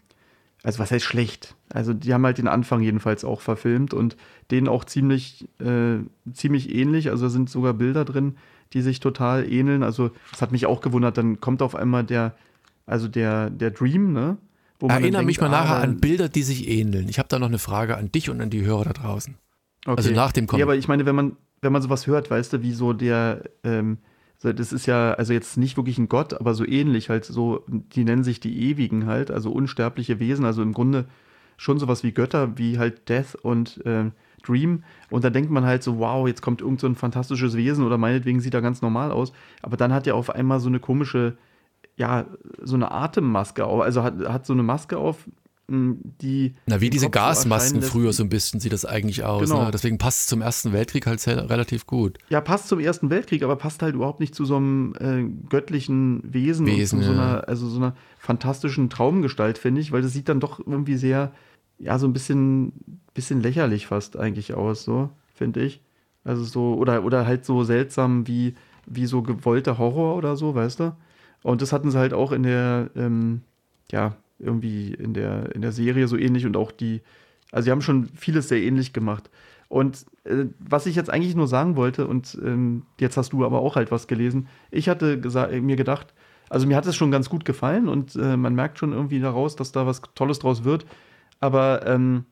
also 0.63 0.79
was 0.79 0.91
heißt 0.91 1.05
schlecht? 1.05 1.57
Also 1.69 1.95
die 1.95 2.13
haben 2.13 2.25
halt 2.25 2.39
den 2.39 2.49
Anfang 2.49 2.83
jedenfalls 2.83 3.25
auch 3.25 3.41
verfilmt 3.41 3.95
und 3.95 4.17
den 4.51 4.69
auch 4.69 4.85
ziemlich, 4.85 5.49
äh, 5.59 5.99
ziemlich 6.33 6.75
ähnlich. 6.75 7.11
Also 7.11 7.25
da 7.25 7.31
sind 7.31 7.51
sogar 7.51 7.75
Bilder 7.75 8.05
drin, 8.05 8.37
die 8.73 8.83
sich 8.83 9.01
total 9.01 9.51
ähneln. 9.51 9.83
Also 9.83 10.11
das 10.31 10.43
hat 10.43 10.53
mich 10.53 10.67
auch 10.67 10.81
gewundert. 10.81 11.19
Dann 11.19 11.41
kommt 11.41 11.63
auf 11.63 11.75
einmal 11.75 12.05
der, 12.05 12.35
also 12.87 13.09
der, 13.09 13.51
der 13.51 13.71
Dream, 13.71 14.13
ne? 14.13 14.37
Erinnere 14.83 15.25
mich 15.25 15.41
mal 15.41 15.51
nachher 15.51 15.77
ah, 15.77 15.83
an 15.83 16.01
Bilder, 16.01 16.31
die 16.31 16.43
sich 16.43 16.67
ähneln. 16.67 17.09
Ich 17.11 17.19
habe 17.19 17.29
da 17.29 17.39
noch 17.39 17.49
eine 17.49 17.59
Frage 17.59 17.99
an 17.99 18.11
dich 18.11 18.31
und 18.31 18.41
an 18.41 18.49
die 18.49 18.65
Hörer 18.65 18.85
da 18.85 18.93
draußen. 18.95 19.37
Okay. 19.87 19.97
Also 19.97 20.11
nach 20.13 20.33
dem 20.33 20.47
Comic. 20.47 20.61
Ja, 20.61 20.67
aber 20.67 20.77
ich 20.77 20.89
meine, 20.89 21.07
wenn 21.07 21.15
man, 21.15 21.37
wenn 21.63 21.73
man 21.73 21.83
sowas 21.83 22.07
hört, 22.07 22.31
weißt 22.31 22.53
du, 22.53 22.63
wie 22.63 22.73
so 22.73 22.93
der, 22.93 23.45
ähm, 23.65 23.99
das 24.43 24.73
ist 24.73 24.87
ja, 24.87 25.13
also 25.13 25.33
jetzt 25.33 25.57
nicht 25.57 25.77
wirklich 25.77 25.99
ein 25.99 26.09
Gott, 26.09 26.35
aber 26.35 26.55
so 26.55 26.67
ähnlich 26.67 27.11
halt 27.11 27.25
so, 27.25 27.65
die 27.69 28.05
nennen 28.05 28.25
sich 28.25 28.41
die 28.41 28.71
Ewigen 28.71 29.07
halt, 29.07 29.31
also 29.31 29.51
unsterbliche 29.51 30.19
Wesen, 30.19 30.45
also 30.45 30.63
im 30.63 30.73
Grunde 30.73 31.07
schon 31.57 31.79
sowas 31.79 32.03
wie 32.03 32.13
Götter, 32.13 32.57
wie 32.57 32.79
halt 32.79 33.09
Death 33.11 33.35
und 33.43 33.85
äh, 33.85 34.11
Dream. 34.43 34.83
Und 35.11 35.25
da 35.25 35.31
denkt 35.31 35.51
man 35.51 35.67
halt 35.67 35.83
so, 35.83 35.99
wow, 35.99 36.27
jetzt 36.27 36.41
kommt 36.41 36.63
irgend 36.63 36.81
so 36.81 36.87
ein 36.87 36.95
fantastisches 36.95 37.55
Wesen 37.55 37.85
oder 37.85 37.99
meinetwegen 37.99 38.41
sieht 38.41 38.55
er 38.55 38.63
ganz 38.63 38.81
normal 38.81 39.13
aus. 39.13 39.33
Aber 39.61 39.77
dann 39.77 39.93
hat 39.93 40.07
er 40.07 40.15
auf 40.15 40.31
einmal 40.31 40.61
so 40.61 40.69
eine 40.69 40.81
komische, 40.81 41.37
ja, 41.97 42.25
so 42.63 42.77
eine 42.77 42.91
Atemmaske 42.91 43.67
auf, 43.67 43.83
also 43.83 44.03
hat, 44.03 44.27
hat 44.27 44.47
so 44.47 44.55
eine 44.55 44.63
Maske 44.63 44.97
auf, 44.97 45.29
die. 45.71 46.55
Na, 46.67 46.81
wie 46.81 46.91
diese 46.91 47.11
Gasmasken 47.11 47.83
früher 47.83 48.13
so 48.13 48.23
ein 48.23 48.29
bisschen 48.29 48.61
sieht 48.61 48.73
das 48.73 48.85
eigentlich 48.85 49.25
aus. 49.25 49.49
Genau. 49.49 49.65
Ne? 49.65 49.71
Deswegen 49.71 49.99
passt 49.99 50.21
es 50.21 50.27
zum 50.27 50.43
Ersten 50.43 50.73
Weltkrieg 50.73 51.07
halt 51.07 51.27
relativ 51.27 51.87
gut. 51.87 52.19
Ja, 52.29 52.41
passt 52.41 52.69
zum 52.69 52.81
Ersten 52.81 53.11
Weltkrieg, 53.11 53.43
aber 53.43 53.57
passt 53.57 53.83
halt 53.83 53.95
überhaupt 53.95 54.21
nicht 54.21 54.35
zu 54.35 54.45
so 54.45 54.57
einem 54.57 54.95
äh, 54.99 55.25
göttlichen 55.49 56.23
Wesen, 56.25 56.67
Wesen 56.67 56.99
und 56.99 57.05
zu 57.05 57.13
so 57.13 57.21
einer, 57.21 57.49
also 57.49 57.69
so 57.69 57.79
einer 57.79 57.95
fantastischen 58.19 58.91
Traumgestalt, 58.91 59.59
finde 59.59 59.81
ich, 59.81 59.93
weil 59.93 60.03
das 60.03 60.13
sieht 60.13 60.29
dann 60.29 60.41
doch 60.41 60.59
irgendwie 60.59 60.97
sehr, 60.97 61.33
ja, 61.79 61.99
so 61.99 62.07
ein 62.07 62.13
bisschen, 62.13 62.73
bisschen 63.15 63.41
lächerlich 63.41 63.87
fast 63.87 64.17
eigentlich 64.19 64.55
aus, 64.55 64.85
so, 64.85 65.11
finde 65.35 65.63
ich. 65.63 65.81
Also 66.25 66.45
so, 66.45 66.75
oder, 66.75 67.05
oder 67.05 67.27
halt 67.27 67.45
so 67.45 67.65
seltsam 67.65 68.27
wie, 68.27 68.55
wie 68.87 69.07
so 69.07 69.23
gewollter 69.23 69.79
Horror 69.79 70.17
oder 70.17 70.37
so, 70.37 70.55
weißt 70.55 70.81
du? 70.81 70.97
Und 71.43 71.63
das 71.63 71.73
hatten 71.73 71.91
sie 71.91 71.99
halt 71.99 72.13
auch 72.13 72.33
in 72.33 72.43
der, 72.43 72.91
ähm, 72.97 73.43
ja, 73.91 74.17
irgendwie 74.41 74.95
in 74.95 75.15
der, 75.15 75.55
in 75.55 75.63
der 75.63 75.73
Serie 75.73 76.09
so 76.09 76.17
ähnlich 76.17 76.47
und 76.47 76.57
auch 76.57 76.73
die, 76.73 77.03
also 77.53 77.67
sie 77.67 77.71
haben 77.71 77.83
schon 77.83 78.09
vieles 78.15 78.49
sehr 78.49 78.63
ähnlich 78.63 78.93
gemacht. 78.93 79.31
Und 79.69 80.05
äh, 80.25 80.47
was 80.59 80.87
ich 80.87 80.97
jetzt 80.97 81.11
eigentlich 81.11 81.37
nur 81.37 81.47
sagen 81.47 81.77
wollte, 81.77 82.07
und 82.07 82.37
ähm, 82.45 82.83
jetzt 82.99 83.17
hast 83.17 83.33
du 83.33 83.45
aber 83.45 83.61
auch 83.61 83.77
halt 83.77 83.91
was 83.93 84.09
gelesen, 84.09 84.49
ich 84.71 84.89
hatte 84.89 85.17
mir 85.61 85.77
gedacht, 85.77 86.13
also 86.49 86.67
mir 86.67 86.77
hat 86.77 86.87
es 86.87 86.97
schon 86.97 87.13
ganz 87.13 87.31
gut 87.31 87.45
gefallen 87.45 87.89
und 87.89 88.17
äh, 88.17 88.37
man 88.37 88.55
merkt 88.55 88.79
schon 88.79 88.93
irgendwie 88.93 89.21
daraus, 89.21 89.55
dass 89.55 89.71
da 89.71 89.87
was 89.87 90.03
Tolles 90.17 90.41
draus 90.41 90.65
wird. 90.65 90.85
Aber 91.39 91.87
ähm, 91.87 92.25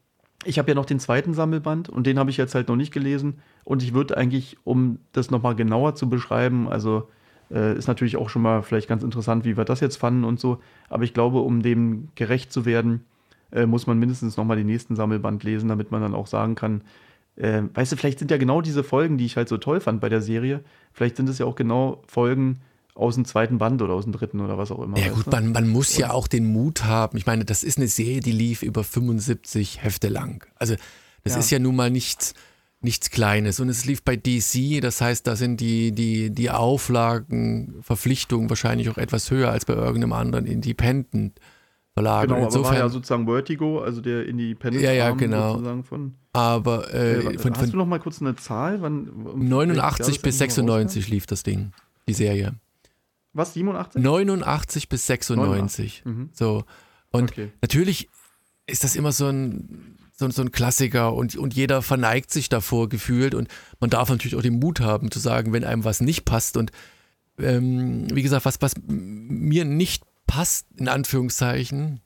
ich 0.45 0.59
habe 0.59 0.69
ja 0.69 0.75
noch 0.75 0.85
den 0.85 0.99
zweiten 0.99 1.35
Sammelband 1.35 1.89
und 1.89 2.07
den 2.07 2.19
habe 2.19 2.31
ich 2.31 2.37
jetzt 2.37 2.55
halt 2.55 2.69
noch 2.69 2.77
nicht 2.77 2.93
gelesen. 2.93 3.41
Und 3.65 3.83
ich 3.83 3.95
würde 3.95 4.17
eigentlich, 4.17 4.57
um 4.65 4.99
das 5.13 5.31
nochmal 5.31 5.55
genauer 5.55 5.95
zu 5.95 6.09
beschreiben, 6.09 6.69
also 6.69 7.09
Äh, 7.51 7.77
ist 7.77 7.89
natürlich 7.89 8.17
auch 8.17 8.29
schon 8.29 8.43
mal 8.43 8.63
vielleicht 8.63 8.89
ganz 8.89 9.03
interessant, 9.03 9.45
wie 9.45 9.57
wir 9.57 9.65
das 9.65 9.81
jetzt 9.81 9.97
fanden 9.97 10.25
und 10.25 10.39
so. 10.39 10.59
Aber 10.89 11.05
ich 11.05 11.15
glaube, 11.15 11.41
um 11.41 11.63
dem 11.63 12.09
gerecht 12.15 12.53
zu 12.53 12.65
werden, 12.65 13.05
äh, 13.53 13.67
muss 13.67 13.87
man 13.87 13.99
mindestens 13.99 14.37
nochmal 14.37 14.57
den 14.57 14.67
nächsten 14.67 14.97
Sammelband 14.97 15.45
lesen, 15.45 15.69
damit 15.69 15.91
man 15.91 16.03
dann 16.03 16.15
auch 16.15 16.27
sagen 16.27 16.55
kann, 16.55 16.83
äh, 17.37 17.63
weißt 17.73 17.93
du, 17.93 17.97
vielleicht 17.97 18.19
sind 18.19 18.31
ja 18.31 18.37
genau 18.37 18.61
diese 18.61 18.85
Folgen, 18.85 19.17
die 19.17 19.25
ich 19.25 19.37
halt 19.37 19.49
so 19.49 19.57
toll 19.57 19.81
fand 19.81 20.01
bei 20.01 20.09
der 20.09 20.21
Serie, 20.21 20.63
vielleicht 20.93 21.17
sind 21.17 21.29
es 21.29 21.39
ja 21.39 21.47
auch 21.47 21.55
genau 21.55 22.03
Folgen 22.07 22.61
aus 22.95 23.15
dem 23.15 23.25
zweiten 23.25 23.59
Band 23.59 23.81
oder 23.81 23.95
aus 23.95 24.05
dem 24.05 24.13
dritten 24.13 24.41
oder 24.41 24.59
was 24.59 24.73
auch 24.73 24.83
immer. 24.83 24.99
Ja 24.99 25.13
gut, 25.13 25.31
man, 25.31 25.53
man 25.53 25.69
muss 25.69 25.97
ja 25.97 26.11
auch 26.11 26.27
den 26.27 26.51
Mut 26.53 26.85
haben. 26.85 27.17
Ich 27.17 27.27
meine, 27.27 27.45
das 27.45 27.63
ist 27.63 27.79
eine 27.79 27.87
Serie, 27.87 28.21
die 28.21 28.33
lief 28.33 28.63
über 28.63 28.83
75 28.83 29.85
Hefte 29.85 30.09
lang. 30.09 30.45
Also 30.57 30.75
das 31.23 31.35
ja. 31.35 31.39
ist 31.39 31.51
ja 31.51 31.59
nun 31.61 31.77
mal 31.77 31.91
nichts, 31.91 32.35
nichts 32.81 33.11
Kleines. 33.11 33.61
Und 33.61 33.69
es 33.69 33.85
lief 33.85 34.03
bei 34.03 34.17
DC, 34.17 34.81
das 34.81 35.01
heißt, 35.01 35.27
da 35.27 35.37
sind 35.37 35.61
die, 35.61 35.93
die, 35.93 36.31
die 36.31 36.51
Auflagen, 36.51 37.81
Verpflichtungen 37.83 38.49
wahrscheinlich 38.49 38.89
auch 38.91 38.99
etwas 38.99 39.31
höher 39.31 39.51
als 39.51 39.65
bei 39.65 39.75
irgendeinem 39.75 40.13
anderen 40.13 40.47
Independent. 40.47 41.39
Verlag. 41.95 42.29
Genau, 42.29 42.45
Insofern, 42.45 42.67
aber 42.67 42.75
war 42.77 42.85
ja 42.85 42.89
sozusagen 42.89 43.27
Vertigo, 43.27 43.81
also 43.81 44.01
der 44.01 44.27
Independent 44.27 44.85
ja, 44.85 44.93
ja, 44.93 45.11
genau. 45.11 45.55
sozusagen 45.55 45.83
von. 45.83 46.15
Aber 46.33 46.95
äh, 46.95 47.19
äh, 47.19 47.39
von, 47.39 47.53
hast 47.53 47.61
von, 47.61 47.71
du 47.71 47.77
noch 47.77 47.87
mal 47.87 47.99
kurz 47.99 48.21
eine 48.21 48.37
Zahl? 48.37 48.81
Wann, 48.83 49.09
um 49.09 49.49
89 49.49 50.23
bis 50.23 50.39
96 50.39 51.09
lief 51.09 51.27
das 51.27 51.43
Ding, 51.43 51.73
die 52.07 52.15
Serie. 52.15 52.55
Was, 53.33 53.55
87? 53.55 54.01
89 54.01 54.89
bis 54.89 55.07
96. 55.09 56.03
Mhm. 56.05 56.31
So. 56.33 56.65
Und 57.11 57.33
okay. 57.33 57.51
natürlich 57.63 58.09
ist 58.69 58.85
das 58.85 58.95
immer 58.95 59.11
so 59.11 59.27
ein, 59.27 59.98
so, 60.19 60.29
so, 60.31 60.43
ein 60.43 60.53
Klassiker 60.53 61.15
und, 61.15 61.37
und 61.37 61.55
jeder 61.55 61.81
verneigt 61.83 62.31
sich 62.31 62.49
davor 62.49 62.89
gefühlt 62.89 63.35
und 63.35 63.49
man 63.81 63.91
darf 63.91 64.09
natürlich 64.09 64.37
auch 64.37 64.43
den 64.43 64.59
Mut 64.59 64.81
haben 64.81 65.11
zu 65.11 65.19
sagen, 65.19 65.53
wenn 65.53 65.65
einem 65.65 65.85
was 65.85 66.01
nicht 66.01 66.25
passt 66.25 66.57
und 66.57 66.73
ähm, 67.39 68.07
wie 68.13 68.23
gesagt, 68.23 68.45
was, 68.45 68.61
was 68.61 68.75
mir 68.87 69.65
nicht 69.65 70.03
passt, 70.27 70.67
in 70.77 70.89
Anführungszeichen, 70.89 72.01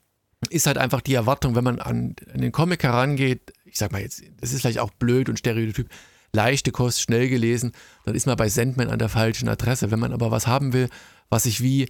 ist 0.51 0.67
halt 0.67 0.79
einfach 0.79 1.01
die 1.01 1.15
Erwartung, 1.15 1.55
wenn 1.55 1.65
man 1.65 1.79
an, 1.79 2.17
an 2.33 2.41
den 2.41 2.53
Comic 2.53 2.83
herangeht, 2.83 3.53
ich 3.65 3.79
sag 3.79 3.93
mal 3.93 4.03
jetzt, 4.03 4.23
das 4.41 4.53
ist 4.53 4.61
vielleicht 4.61 4.81
auch 4.81 4.91
blöd 4.91 5.29
und 5.29 5.39
stereotyp, 5.39 5.89
leichte 6.33 6.73
Kost, 6.73 7.01
schnell 7.01 7.29
gelesen, 7.29 7.73
dann 8.05 8.15
ist 8.15 8.27
man 8.27 8.37
bei 8.37 8.49
Sandman 8.49 8.91
an 8.91 8.99
der 8.99 9.09
falschen 9.09 9.49
Adresse. 9.49 9.91
Wenn 9.91 10.01
man 10.01 10.13
aber 10.13 10.31
was 10.31 10.47
haben 10.47 10.73
will, 10.73 10.89
was 11.29 11.45
sich 11.45 11.63
wie 11.63 11.89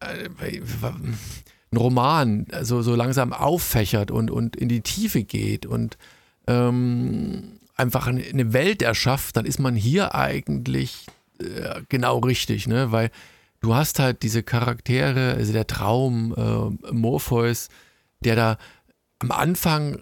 äh, 0.00 0.28
ein 1.74 1.76
Roman 1.76 2.46
also 2.52 2.82
so 2.82 2.94
langsam 2.94 3.32
auffächert 3.32 4.10
und, 4.10 4.30
und 4.30 4.56
in 4.56 4.68
die 4.68 4.80
Tiefe 4.80 5.22
geht 5.22 5.66
und 5.66 5.98
ähm, 6.46 7.58
einfach 7.76 8.06
eine 8.06 8.52
Welt 8.52 8.82
erschafft, 8.82 9.36
dann 9.36 9.46
ist 9.46 9.58
man 9.58 9.74
hier 9.74 10.14
eigentlich 10.14 11.06
äh, 11.40 11.82
genau 11.88 12.18
richtig, 12.18 12.66
ne? 12.66 12.92
Weil 12.92 13.10
du 13.60 13.74
hast 13.74 13.98
halt 13.98 14.22
diese 14.22 14.42
Charaktere, 14.42 15.34
also 15.34 15.52
der 15.52 15.66
Traum, 15.66 16.34
äh, 16.36 16.92
Morpheus, 16.92 17.68
der 18.20 18.36
da 18.36 18.58
am 19.18 19.30
Anfang 19.30 20.00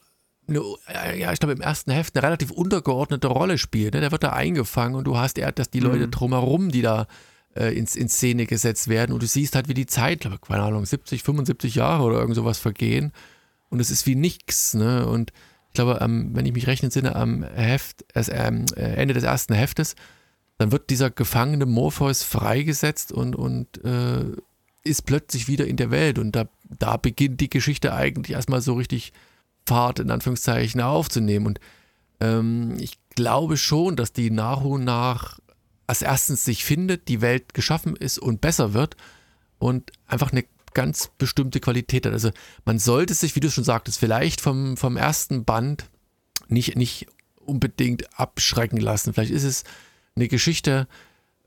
eine, 0.49 0.61
ja, 1.17 1.33
ich 1.33 1.39
glaube 1.39 1.55
im 1.55 1.61
ersten 1.61 1.93
Heft 1.93 2.17
eine 2.17 2.27
relativ 2.27 2.51
untergeordnete 2.51 3.29
Rolle 3.29 3.59
spielt. 3.59 3.95
Ne? 3.95 4.01
Der 4.01 4.11
wird 4.11 4.25
da 4.25 4.31
eingefangen 4.31 4.97
und 4.97 5.05
du 5.05 5.17
hast 5.17 5.39
eher 5.39 5.53
dass 5.53 5.71
die 5.71 5.81
Leute 5.81 6.07
mhm. 6.07 6.11
drumherum, 6.11 6.71
die 6.71 6.83
da 6.83 7.07
äh, 7.55 7.77
ins, 7.77 7.97
in 7.97 8.09
Szene 8.09 8.47
gesetzt 8.47 8.89
werden. 8.89 9.13
Und 9.13 9.23
du 9.23 9.27
siehst 9.27 9.55
halt, 9.55 9.69
wie 9.69 9.75
die 9.75 9.87
Zeit, 9.87 10.21
glaube 10.21 10.39
keine 10.39 10.63
Ahnung, 10.63 10.85
70, 10.85 11.23
75 11.23 11.75
Jahre 11.75 12.03
oder 12.05 12.19
irgend 12.19 12.37
sowas 12.37 12.59
vergehen. 12.59 13.13
Und 13.69 13.81
es 13.81 13.91
ist 13.91 14.07
wie 14.07 14.15
nix, 14.15 14.75
ne? 14.75 15.07
Und 15.07 15.33
ich 15.69 15.75
glaube, 15.75 15.99
ähm, 16.03 16.31
wenn 16.35 16.45
ich 16.45 16.53
mich 16.53 16.67
recht 16.67 16.83
entsinne, 16.83 17.17
am 17.17 17.43
Heft, 17.43 18.05
äh, 18.15 18.63
Ende 18.75 19.15
des 19.15 19.25
ersten 19.25 19.55
Heftes, 19.55 19.97
dann 20.59 20.71
wird 20.71 20.91
dieser 20.91 21.11
gefangene 21.11 21.65
Morpheus 21.65 22.23
freigesetzt 22.23 23.11
und, 23.11 23.35
und 23.35 23.83
äh, 23.83 24.25
ist 24.85 25.07
plötzlich 25.07 25.49
wieder 25.49 25.67
in 25.67 25.77
der 25.77 25.91
Welt. 25.91 26.19
Und 26.19 26.37
da, 26.37 26.45
da 26.79 26.99
beginnt 26.99 27.41
die 27.41 27.51
Geschichte 27.51 27.95
eigentlich 27.95 28.35
erstmal 28.35 28.61
so 28.61 28.75
richtig 28.75 29.13
Fahrt 29.65 29.99
in 29.99 30.11
Anführungszeichen 30.11 30.81
aufzunehmen. 30.81 31.47
Und 31.47 31.61
ähm, 32.21 32.77
ich 32.79 32.99
glaube 33.15 33.57
schon, 33.57 33.97
dass 33.97 34.13
die 34.13 34.31
nach 34.31 34.61
und 34.61 34.85
nach 34.85 35.39
als 35.87 36.03
erstens 36.03 36.45
sich 36.45 36.65
findet, 36.65 37.09
die 37.09 37.21
Welt 37.21 37.55
geschaffen 37.55 37.97
ist 37.97 38.19
und 38.19 38.41
besser 38.41 38.73
wird 38.73 38.97
und 39.59 39.91
einfach 40.07 40.33
eine 40.33 40.45
ganz 40.75 41.11
bestimmte 41.19 41.61
Qualität 41.61 42.07
hat. 42.07 42.13
Also 42.13 42.31
man 42.65 42.79
sollte 42.79 43.15
sich, 43.15 43.37
wie 43.37 43.41
du 43.41 43.51
schon 43.51 43.65
sagtest, 43.65 43.99
vielleicht 43.99 44.41
vom, 44.41 44.77
vom 44.77 44.97
ersten 44.97 45.45
Band 45.45 45.91
nicht, 46.49 46.77
nicht 46.77 47.07
unbedingt 47.37 48.19
abschrecken 48.19 48.79
lassen. 48.79 49.13
Vielleicht 49.13 49.33
ist 49.33 49.45
es 49.45 49.65
eine 50.17 50.29
Geschichte, 50.29 50.87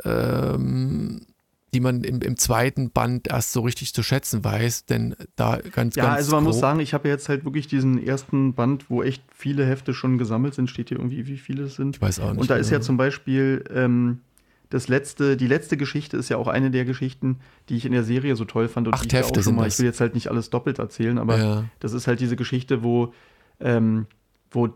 ähm, 0.03 1.25
die 1.75 1.81
man 1.81 2.05
im, 2.05 2.21
im, 2.21 2.37
zweiten 2.37 2.89
Band 2.89 3.27
erst 3.27 3.51
so 3.51 3.59
richtig 3.59 3.93
zu 3.93 4.01
schätzen 4.01 4.45
weiß, 4.45 4.85
denn 4.85 5.13
da 5.35 5.57
ganz, 5.57 5.67
ja, 5.67 5.71
ganz. 5.71 5.95
Ja, 5.95 6.13
also 6.13 6.31
man 6.31 6.45
grob, 6.45 6.53
muss 6.53 6.61
sagen, 6.61 6.79
ich 6.79 6.93
habe 6.93 7.09
jetzt 7.09 7.27
halt 7.27 7.43
wirklich 7.43 7.67
diesen 7.67 8.01
ersten 8.01 8.53
Band, 8.53 8.89
wo 8.89 9.03
echt 9.03 9.21
viele 9.35 9.65
Hefte 9.65 9.93
schon 9.93 10.17
gesammelt 10.17 10.53
sind, 10.53 10.69
steht 10.69 10.87
hier 10.87 10.99
irgendwie, 10.99 11.27
wie 11.27 11.37
viele 11.37 11.63
es 11.63 11.75
sind. 11.75 11.97
Ich 11.97 12.01
weiß 12.01 12.21
auch 12.21 12.31
nicht. 12.31 12.39
Und 12.39 12.49
da 12.49 12.53
genau. 12.53 12.61
ist 12.61 12.71
ja 12.71 12.79
zum 12.79 12.95
Beispiel 12.95 13.65
ähm, 13.73 14.21
das 14.69 14.87
letzte, 14.87 15.35
die 15.35 15.47
letzte 15.47 15.75
Geschichte 15.75 16.15
ist 16.15 16.29
ja 16.29 16.37
auch 16.37 16.47
eine 16.47 16.71
der 16.71 16.85
Geschichten, 16.85 17.39
die 17.67 17.75
ich 17.75 17.85
in 17.85 17.91
der 17.91 18.05
Serie 18.05 18.37
so 18.37 18.45
toll 18.45 18.69
fand. 18.69 18.87
Und 18.87 18.93
Acht 18.93 19.11
Hefte 19.11 19.43
sind 19.43 19.57
mal, 19.57 19.67
Ich 19.67 19.77
will 19.77 19.85
jetzt 19.85 19.99
halt 19.99 20.15
nicht 20.15 20.29
alles 20.29 20.49
doppelt 20.49 20.79
erzählen, 20.79 21.17
aber 21.17 21.37
ja. 21.37 21.65
das 21.81 21.91
ist 21.91 22.07
halt 22.07 22.21
diese 22.21 22.37
Geschichte, 22.37 22.83
wo, 22.83 23.13
ähm, 23.59 24.05
wo 24.49 24.69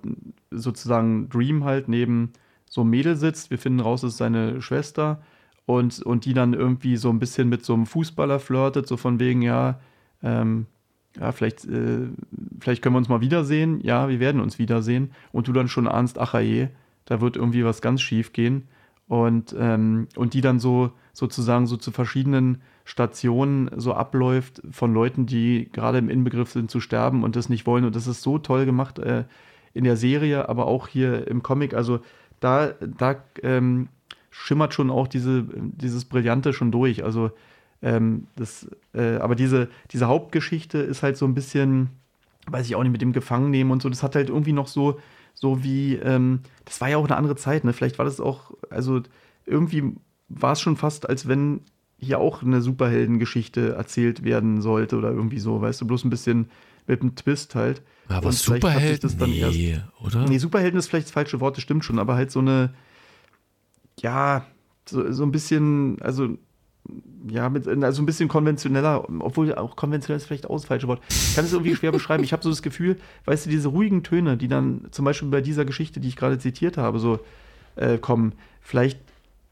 sozusagen 0.51 1.29
Dream 1.29 1.63
halt 1.63 1.88
neben 1.88 2.33
so 2.69 2.81
einem 2.81 2.89
Mädel 2.89 3.15
sitzt. 3.15 3.51
Wir 3.51 3.57
finden 3.57 3.79
raus, 3.79 4.03
es 4.03 4.12
ist 4.12 4.17
seine 4.17 4.62
Schwester 4.62 5.21
und, 5.69 6.01
und 6.01 6.25
die 6.25 6.34
dann 6.34 6.53
irgendwie 6.55 6.97
so 6.97 7.12
ein 7.12 7.19
bisschen 7.19 7.47
mit 7.47 7.63
so 7.63 7.75
einem 7.75 7.86
Fußballer 7.86 8.39
flirtet, 8.39 8.88
so 8.88 8.97
von 8.97 9.19
wegen, 9.19 9.43
ja, 9.43 9.79
ähm, 10.23 10.65
ja, 11.15 11.32
vielleicht, 11.32 11.63
äh, 11.65 12.08
vielleicht 12.60 12.82
können 12.82 12.95
wir 12.95 12.97
uns 12.97 13.08
mal 13.08 13.21
wiedersehen. 13.21 13.79
Ja, 13.82 14.10
wir 14.10 14.19
werden 14.19 14.41
uns 14.41 14.58
wiedersehen. 14.58 15.12
Und 15.32 15.47
du 15.47 15.53
dann 15.53 15.67
schon 15.67 15.88
ahnst, 15.88 16.17
ach 16.17 16.34
je, 16.39 16.69
da 17.05 17.21
wird 17.21 17.36
irgendwie 17.36 17.63
was 17.63 17.84
ganz 17.84 18.01
schief 18.01 18.34
gehen 18.34 18.67
und, 19.08 19.55
ähm, 19.60 20.08
und 20.15 20.34
die 20.34 20.41
dann 20.41 20.60
so 20.60 20.91
sozusagen 21.13 21.67
so 21.67 21.77
zu 21.77 21.91
verschiedenen 21.91 22.63
Stationen 22.84 23.69
so 23.75 23.93
abläuft 23.93 24.63
von 24.71 24.91
Leuten, 24.91 25.27
die 25.27 25.69
gerade 25.71 25.99
im 25.99 26.10
Inbegriff 26.10 26.51
sind 26.51 26.71
zu 26.71 26.79
sterben 26.79 27.23
und 27.23 27.36
das 27.36 27.47
nicht 27.47 27.67
wollen. 27.67 27.86
Und 27.86 27.95
das 27.95 28.08
ist 28.08 28.23
so 28.23 28.39
toll 28.39 28.65
gemacht 28.65 28.97
äh, 28.97 29.25
in 29.75 29.84
der 29.84 29.97
Serie, 29.97 30.49
aber 30.49 30.65
auch 30.65 30.88
hier 30.88 31.27
im 31.27 31.43
Comic. 31.43 31.75
Also 31.75 31.99
da, 32.39 32.73
da 32.97 33.17
ähm, 33.43 33.89
schimmert 34.39 34.73
schon 34.73 34.89
auch 34.89 35.08
diese, 35.08 35.45
dieses 35.54 36.06
Brillante 36.06 36.54
schon 36.54 36.71
durch. 36.71 37.04
Also 37.04 37.32
ähm, 37.82 38.28
das, 38.36 38.67
äh, 38.93 39.17
aber 39.17 39.36
diese, 39.36 39.69
diese 39.91 40.08
Hauptgeschichte 40.08 40.78
ist 40.78 41.04
halt 41.04 41.17
so 41.17 41.25
ein 41.25 41.34
bisschen, 41.34 41.89
weiß 42.47 42.65
ich 42.65 42.75
auch 42.75 42.84
nicht, 42.84 42.91
mit 42.91 43.02
dem 43.02 43.13
Gefangennehmen 43.13 43.71
und 43.71 43.82
so. 43.82 43.89
Das 43.89 44.04
hat 44.04 44.15
halt 44.15 44.30
irgendwie 44.30 44.54
noch 44.54 44.67
so 44.67 44.99
so 45.39 45.63
wie, 45.63 45.95
ähm, 45.95 46.41
das 46.65 46.82
war 46.82 46.89
ja 46.89 46.97
auch 46.97 47.06
eine 47.06 47.15
andere 47.15 47.38
Zeit, 47.38 47.63
ne? 47.63 47.71
Vielleicht 47.71 47.97
war 47.97 48.06
das 48.06 48.19
auch, 48.19 48.52
also 48.69 49.02
irgendwie 49.45 49.95
war 50.28 50.52
es 50.52 50.62
schon 50.62 50.75
fast, 50.75 51.08
als 51.08 51.28
wenn 51.28 51.62
hier 51.97 52.19
auch 52.19 52.43
eine 52.43 52.62
Superheldengeschichte 52.62 53.73
erzählt 53.73 54.23
werden 54.23 54.62
sollte 54.62 54.97
oder 54.97 55.12
irgendwie 55.12 55.39
so, 55.39 55.62
weißt 55.62 55.80
du, 55.82 55.88
bloß 55.88 56.04
ein 56.04 56.10
bisschen 56.10 56.49
mit 56.88 57.02
einem 57.02 57.15
Twist 57.15 57.56
halt. 57.56 57.82
Aber 58.10 58.32
Superhelden, 58.34 58.99
das 59.02 59.17
dann 59.17 59.30
nee, 59.30 59.71
erst, 59.71 59.86
oder? 60.02 60.28
Nee, 60.28 60.39
Superhelden 60.39 60.78
ist 60.78 60.88
vielleicht 60.88 61.08
das 61.08 61.13
falsche 61.13 61.39
Wort, 61.39 61.56
das 61.56 61.63
stimmt 61.63 61.86
schon, 61.86 61.99
aber 61.99 62.15
halt 62.15 62.32
so 62.32 62.39
eine, 62.39 62.73
ja, 64.01 64.45
so, 64.88 65.12
so 65.12 65.23
ein 65.23 65.31
bisschen, 65.31 66.01
also 66.01 66.38
ja, 67.29 67.49
mit, 67.49 67.67
also 67.67 68.01
ein 68.01 68.05
bisschen 68.05 68.29
konventioneller, 68.29 69.07
obwohl 69.19 69.53
auch 69.55 69.75
konventionell 69.75 70.17
ist 70.17 70.25
vielleicht 70.25 70.49
auch 70.49 70.55
das 70.55 70.65
falsche 70.65 70.88
Wort. 70.88 71.01
Ich 71.09 71.35
kann 71.35 71.45
es 71.45 71.53
irgendwie 71.53 71.75
schwer 71.75 71.91
beschreiben. 71.91 72.23
Ich 72.23 72.33
habe 72.33 72.41
so 72.41 72.49
das 72.49 72.62
Gefühl, 72.62 72.97
weißt 73.25 73.45
du, 73.45 73.49
diese 73.49 73.67
ruhigen 73.67 74.03
Töne, 74.03 74.38
die 74.38 74.47
dann 74.47 74.88
zum 74.91 75.05
Beispiel 75.05 75.29
bei 75.29 75.41
dieser 75.41 75.65
Geschichte, 75.65 75.99
die 75.99 76.07
ich 76.07 76.15
gerade 76.15 76.39
zitiert 76.39 76.77
habe, 76.77 76.99
so 76.99 77.19
äh, 77.75 77.97
kommen, 77.97 78.33
vielleicht 78.62 78.99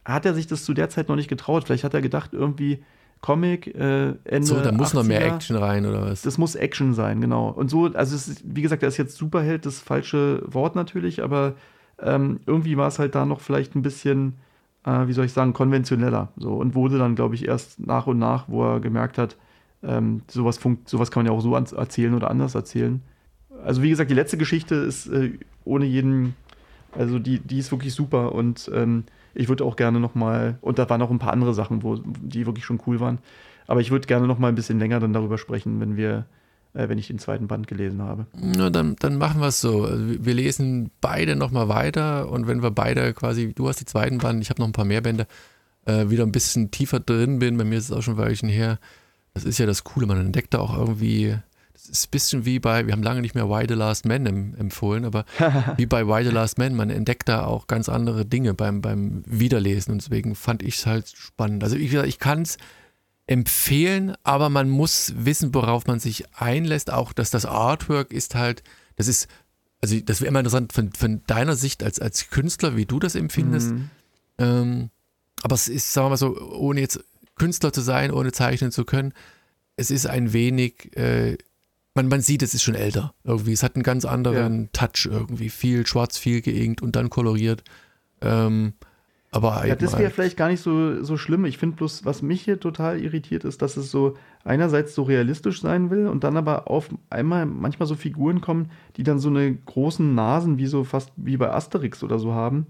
hat 0.06 0.26
er 0.26 0.34
sich 0.34 0.48
das 0.48 0.64
zu 0.64 0.74
der 0.74 0.90
Zeit 0.90 1.10
noch 1.10 1.16
nicht 1.16 1.28
getraut. 1.28 1.66
Vielleicht 1.66 1.84
hat 1.84 1.94
er 1.94 2.02
gedacht, 2.02 2.32
irgendwie 2.34 2.84
Comic, 3.22 3.68
äh, 3.76 4.14
Ende. 4.24 4.48
So, 4.48 4.60
da 4.62 4.72
muss 4.72 4.94
80er, 4.94 4.96
noch 4.96 5.04
mehr 5.04 5.26
Action 5.26 5.58
rein, 5.58 5.86
oder 5.86 6.04
was? 6.04 6.22
Das 6.22 6.38
muss 6.38 6.56
Action 6.56 6.94
sein, 6.94 7.20
genau. 7.20 7.50
Und 7.50 7.70
so, 7.70 7.88
also 7.94 8.16
ist, 8.16 8.42
wie 8.44 8.62
gesagt, 8.62 8.84
er 8.84 8.90
ist 8.90 8.98
jetzt 8.98 9.18
Superheld, 9.18 9.66
das 9.66 9.80
falsche 9.80 10.42
Wort 10.46 10.76
natürlich, 10.76 11.24
aber 11.24 11.56
ähm, 12.02 12.40
irgendwie 12.46 12.78
war 12.78 12.88
es 12.88 13.00
halt 13.00 13.16
da 13.16 13.26
noch 13.26 13.42
vielleicht 13.42 13.76
ein 13.76 13.82
bisschen 13.82 14.36
äh, 14.88 15.08
wie 15.08 15.14
soll 15.14 15.26
ich 15.26 15.34
sagen, 15.34 15.54
konventioneller. 15.54 16.30
So, 16.38 16.54
und 16.54 16.74
wurde 16.74 16.98
dann, 16.98 17.16
glaube 17.16 17.36
ich, 17.36 17.48
erst 17.48 17.80
nach 17.80 18.08
und 18.08 18.18
nach, 18.18 18.46
wo 18.48 18.64
er 18.64 18.80
gemerkt 18.80 19.18
hat, 19.18 19.36
ähm, 19.84 20.22
sowas, 20.28 20.58
funkt, 20.58 20.90
sowas 20.90 21.12
kann 21.12 21.24
man 21.24 21.32
ja 21.32 21.38
auch 21.38 21.42
so 21.42 21.54
erzählen 21.56 22.14
oder 22.14 22.32
anders 22.32 22.56
erzählen. 22.56 23.02
Also, 23.64 23.84
wie 23.84 23.90
gesagt, 23.90 24.10
die 24.10 24.16
letzte 24.16 24.38
Geschichte 24.38 24.76
ist 24.76 25.08
äh, 25.08 25.34
ohne 25.66 25.86
jeden, 25.86 26.36
also 26.94 27.20
die, 27.20 27.40
die 27.40 27.60
ist 27.60 27.72
wirklich 27.72 27.94
super 27.94 28.34
und 28.34 28.72
ähm, 28.74 29.04
ich 29.34 29.50
würde 29.50 29.66
auch 29.66 29.76
gerne 29.76 30.00
nochmal, 30.00 30.58
und 30.62 30.80
da 30.80 30.90
waren 30.90 31.02
auch 31.02 31.12
ein 31.12 31.20
paar 31.20 31.34
andere 31.34 31.54
Sachen, 31.54 31.84
wo, 31.84 31.98
die 31.98 32.46
wirklich 32.46 32.66
schon 32.66 32.80
cool 32.88 33.00
waren, 33.00 33.20
aber 33.68 33.82
ich 33.82 33.92
würde 33.92 34.08
gerne 34.08 34.26
nochmal 34.26 34.52
ein 34.52 34.56
bisschen 34.56 34.80
länger 34.80 35.00
dann 35.00 35.14
darüber 35.14 35.38
sprechen, 35.38 35.80
wenn 35.80 35.98
wir 35.98 36.26
äh, 36.74 36.90
wenn 36.90 36.98
ich 36.98 37.08
den 37.08 37.20
zweiten 37.20 37.48
Band 37.48 37.68
gelesen 37.68 38.02
habe. 38.02 38.28
Na, 38.34 38.70
dann, 38.70 38.96
dann 39.00 39.18
machen 39.18 39.42
wir 39.42 39.48
es 39.48 39.62
so. 39.62 39.84
Also 39.84 40.26
wir 40.26 40.34
lesen 40.34 40.92
beide 41.02 41.36
nochmal 41.36 41.70
weiter 41.70 42.30
und 42.32 42.48
wenn 42.48 42.62
wir 42.62 42.72
beide 42.72 43.14
quasi, 43.14 43.54
du 43.54 43.68
hast 43.68 43.80
die 43.80 43.86
zweiten 43.86 44.18
Band, 44.20 44.42
ich 44.42 44.50
habe 44.50 44.62
noch 44.62 44.68
ein 44.68 44.74
paar 44.74 44.86
mehr 44.86 45.02
Bände, 45.02 45.28
äh, 45.86 46.10
wieder 46.10 46.24
ein 46.24 46.32
bisschen 46.32 46.72
tiefer 46.72 47.00
drin 47.00 47.40
bin. 47.40 47.58
Bei 47.58 47.64
mir 47.64 47.78
ist 47.78 47.86
es 47.86 47.92
auch 47.92 48.02
schon 48.02 48.16
ein 48.16 48.20
Weilchen 48.20 48.50
her. 48.50 48.80
Das 49.34 49.44
ist 49.44 49.58
ja 49.58 49.66
das 49.66 49.84
Coole, 49.84 50.08
man 50.08 50.20
entdeckt 50.20 50.54
da 50.54 50.60
auch 50.60 50.78
irgendwie 50.78 51.38
das 51.78 51.90
ist 51.90 52.08
ein 52.08 52.12
bisschen 52.12 52.46
wie 52.46 52.60
bei, 52.60 52.86
wir 52.86 52.94
haben 52.94 53.04
lange 53.04 53.22
nicht 53.22 53.36
mehr 53.36 53.50
Why 53.50 53.66
the 53.68 53.76
Last 53.76 54.06
Man 54.06 54.26
em, 54.26 54.56
empfohlen, 54.56 55.06
aber 55.06 55.26
wie 55.78 55.86
bei 55.86 56.08
Why 56.08 56.24
the 56.24 56.32
Last 56.32 56.58
Man, 56.58 56.76
man 56.76 56.90
entdeckt 56.90 57.30
da 57.30 57.46
auch 57.46 57.68
ganz 57.68 57.88
andere 57.88 58.26
Dinge 58.26 58.54
beim, 58.54 58.82
beim 58.82 59.24
Wiederlesen 59.26 59.94
und 59.94 60.02
deswegen 60.02 60.36
fand 60.36 60.64
ich 60.64 60.78
es 60.78 60.86
halt 60.86 61.08
spannend. 61.08 61.64
Also 61.64 61.76
ich, 61.76 61.94
ich 61.94 62.20
kann 62.20 62.42
es 62.42 62.58
empfehlen, 63.28 64.16
aber 64.24 64.50
man 64.50 64.70
muss 64.70 65.14
wissen, 65.18 65.54
worauf 65.54 65.86
man 65.86 66.00
sich 66.00 66.26
einlässt. 66.36 66.92
Auch 66.92 67.14
dass 67.14 67.30
das 67.30 67.46
Artwork 67.46 68.12
ist 68.12 68.36
halt, 68.36 68.64
das 68.96 69.08
ist, 69.08 69.28
also 69.82 70.00
das 70.00 70.22
wäre 70.22 70.30
immer 70.30 70.40
interessant 70.40 70.74
von, 70.74 70.92
von 70.94 71.22
deiner 71.28 71.56
Sicht 71.56 71.84
als, 71.84 72.00
als 72.00 72.30
Künstler, 72.30 72.76
wie 72.76 72.86
du 72.86 73.00
das 73.00 73.16
empfindest. 73.16 73.72
Mhm. 73.72 73.90
Ähm, 74.40 74.90
aber 75.44 75.56
es 75.56 75.68
ist, 75.68 75.94
sagen 75.94 76.06
wir 76.06 76.12
mal 76.12 76.18
so, 76.18 76.38
ohne 76.38 76.80
jetzt 76.80 77.04
Künstler 77.36 77.72
zu 77.72 77.82
sein, 77.82 78.12
ohne 78.12 78.32
zeichnen 78.32 78.72
zu 78.72 78.86
können, 78.86 79.14
es 79.76 79.92
ist 79.92 80.08
ein 80.08 80.34
wenig 80.34 80.96
äh, 80.98 81.38
man, 81.98 82.08
man 82.08 82.22
sieht, 82.22 82.44
es 82.44 82.54
ist 82.54 82.64
schon 82.64 82.76
älter 82.76 83.14
irgendwie. 83.26 83.52
Es 83.52 83.64
hat 83.64 83.76
einen 83.76 83.84
ganz 83.84 84.06
anderen 84.06 84.62
ja. 84.64 84.70
Touch 84.72 85.08
irgendwie. 85.12 85.50
Viel 85.50 85.86
schwarz, 85.86 86.18
viel 86.18 86.42
geinkt 86.42 86.82
und 86.82 86.96
dann 86.96 87.10
koloriert. 87.10 87.64
Ähm, 88.22 88.74
aber 89.38 89.66
ja, 89.66 89.76
das 89.76 89.98
wäre 89.98 90.10
vielleicht 90.10 90.38
gar 90.38 90.50
nicht 90.50 90.62
so, 90.62 91.04
so 91.04 91.18
schlimm. 91.18 91.46
Ich 91.46 91.58
finde 91.58 91.78
bloß, 91.78 92.06
was 92.06 92.22
mich 92.22 92.42
hier 92.42 92.60
total 92.60 93.00
irritiert, 93.00 93.44
ist, 93.46 93.62
dass 93.62 93.78
es 93.78 93.92
so 93.92 94.16
einerseits 94.44 94.94
so 94.96 95.04
realistisch 95.04 95.62
sein 95.62 95.90
will 95.90 96.08
und 96.08 96.24
dann 96.24 96.38
aber 96.38 96.70
auf 96.70 96.90
einmal 97.10 97.46
manchmal 97.46 97.88
so 97.88 97.96
Figuren 97.96 98.42
kommen, 98.42 98.70
die 98.98 99.04
dann 99.04 99.20
so 99.20 99.30
eine 99.30 99.54
großen 99.54 100.16
Nasen 100.16 100.58
wie 100.58 100.66
so 100.66 100.84
fast 100.84 101.12
wie 101.16 101.38
bei 101.38 101.52
Asterix 101.52 102.04
oder 102.04 102.20
so 102.20 102.34
haben 102.34 102.68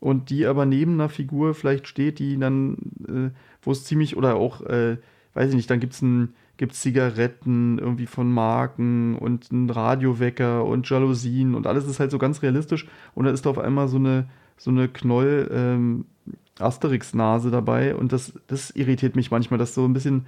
und 0.00 0.30
die 0.30 0.46
aber 0.46 0.66
neben 0.66 0.94
einer 0.94 1.08
Figur 1.08 1.54
vielleicht 1.54 1.88
steht, 1.88 2.18
die 2.18 2.38
dann, 2.38 2.76
äh, 3.08 3.30
wo 3.62 3.72
es 3.72 3.84
ziemlich 3.84 4.16
oder 4.16 4.36
auch, 4.36 4.62
äh, 4.62 4.98
weiß 5.34 5.50
ich 5.50 5.56
nicht, 5.56 5.70
dann 5.70 5.80
gibt 5.80 5.94
es 5.94 6.02
ein 6.02 6.34
gibt 6.56 6.72
es 6.72 6.80
Zigaretten 6.80 7.78
irgendwie 7.78 8.06
von 8.06 8.30
Marken 8.30 9.16
und 9.16 9.50
einen 9.50 9.68
Radiowecker 9.70 10.64
und 10.64 10.88
Jalousien 10.88 11.54
und 11.54 11.66
alles 11.66 11.86
ist 11.86 11.98
halt 11.98 12.10
so 12.10 12.18
ganz 12.18 12.42
realistisch. 12.42 12.86
Und 13.14 13.24
da 13.24 13.32
ist 13.32 13.44
da 13.44 13.50
auf 13.50 13.58
einmal 13.58 13.88
so 13.88 13.96
eine, 13.96 14.28
so 14.56 14.70
eine 14.70 14.88
Knoll 14.88 15.50
ähm, 15.52 16.04
Asterix-Nase 16.58 17.50
dabei 17.50 17.94
und 17.94 18.12
das, 18.12 18.32
das 18.46 18.70
irritiert 18.70 19.16
mich 19.16 19.30
manchmal, 19.30 19.58
dass 19.58 19.74
so 19.74 19.84
ein 19.84 19.92
bisschen, 19.92 20.26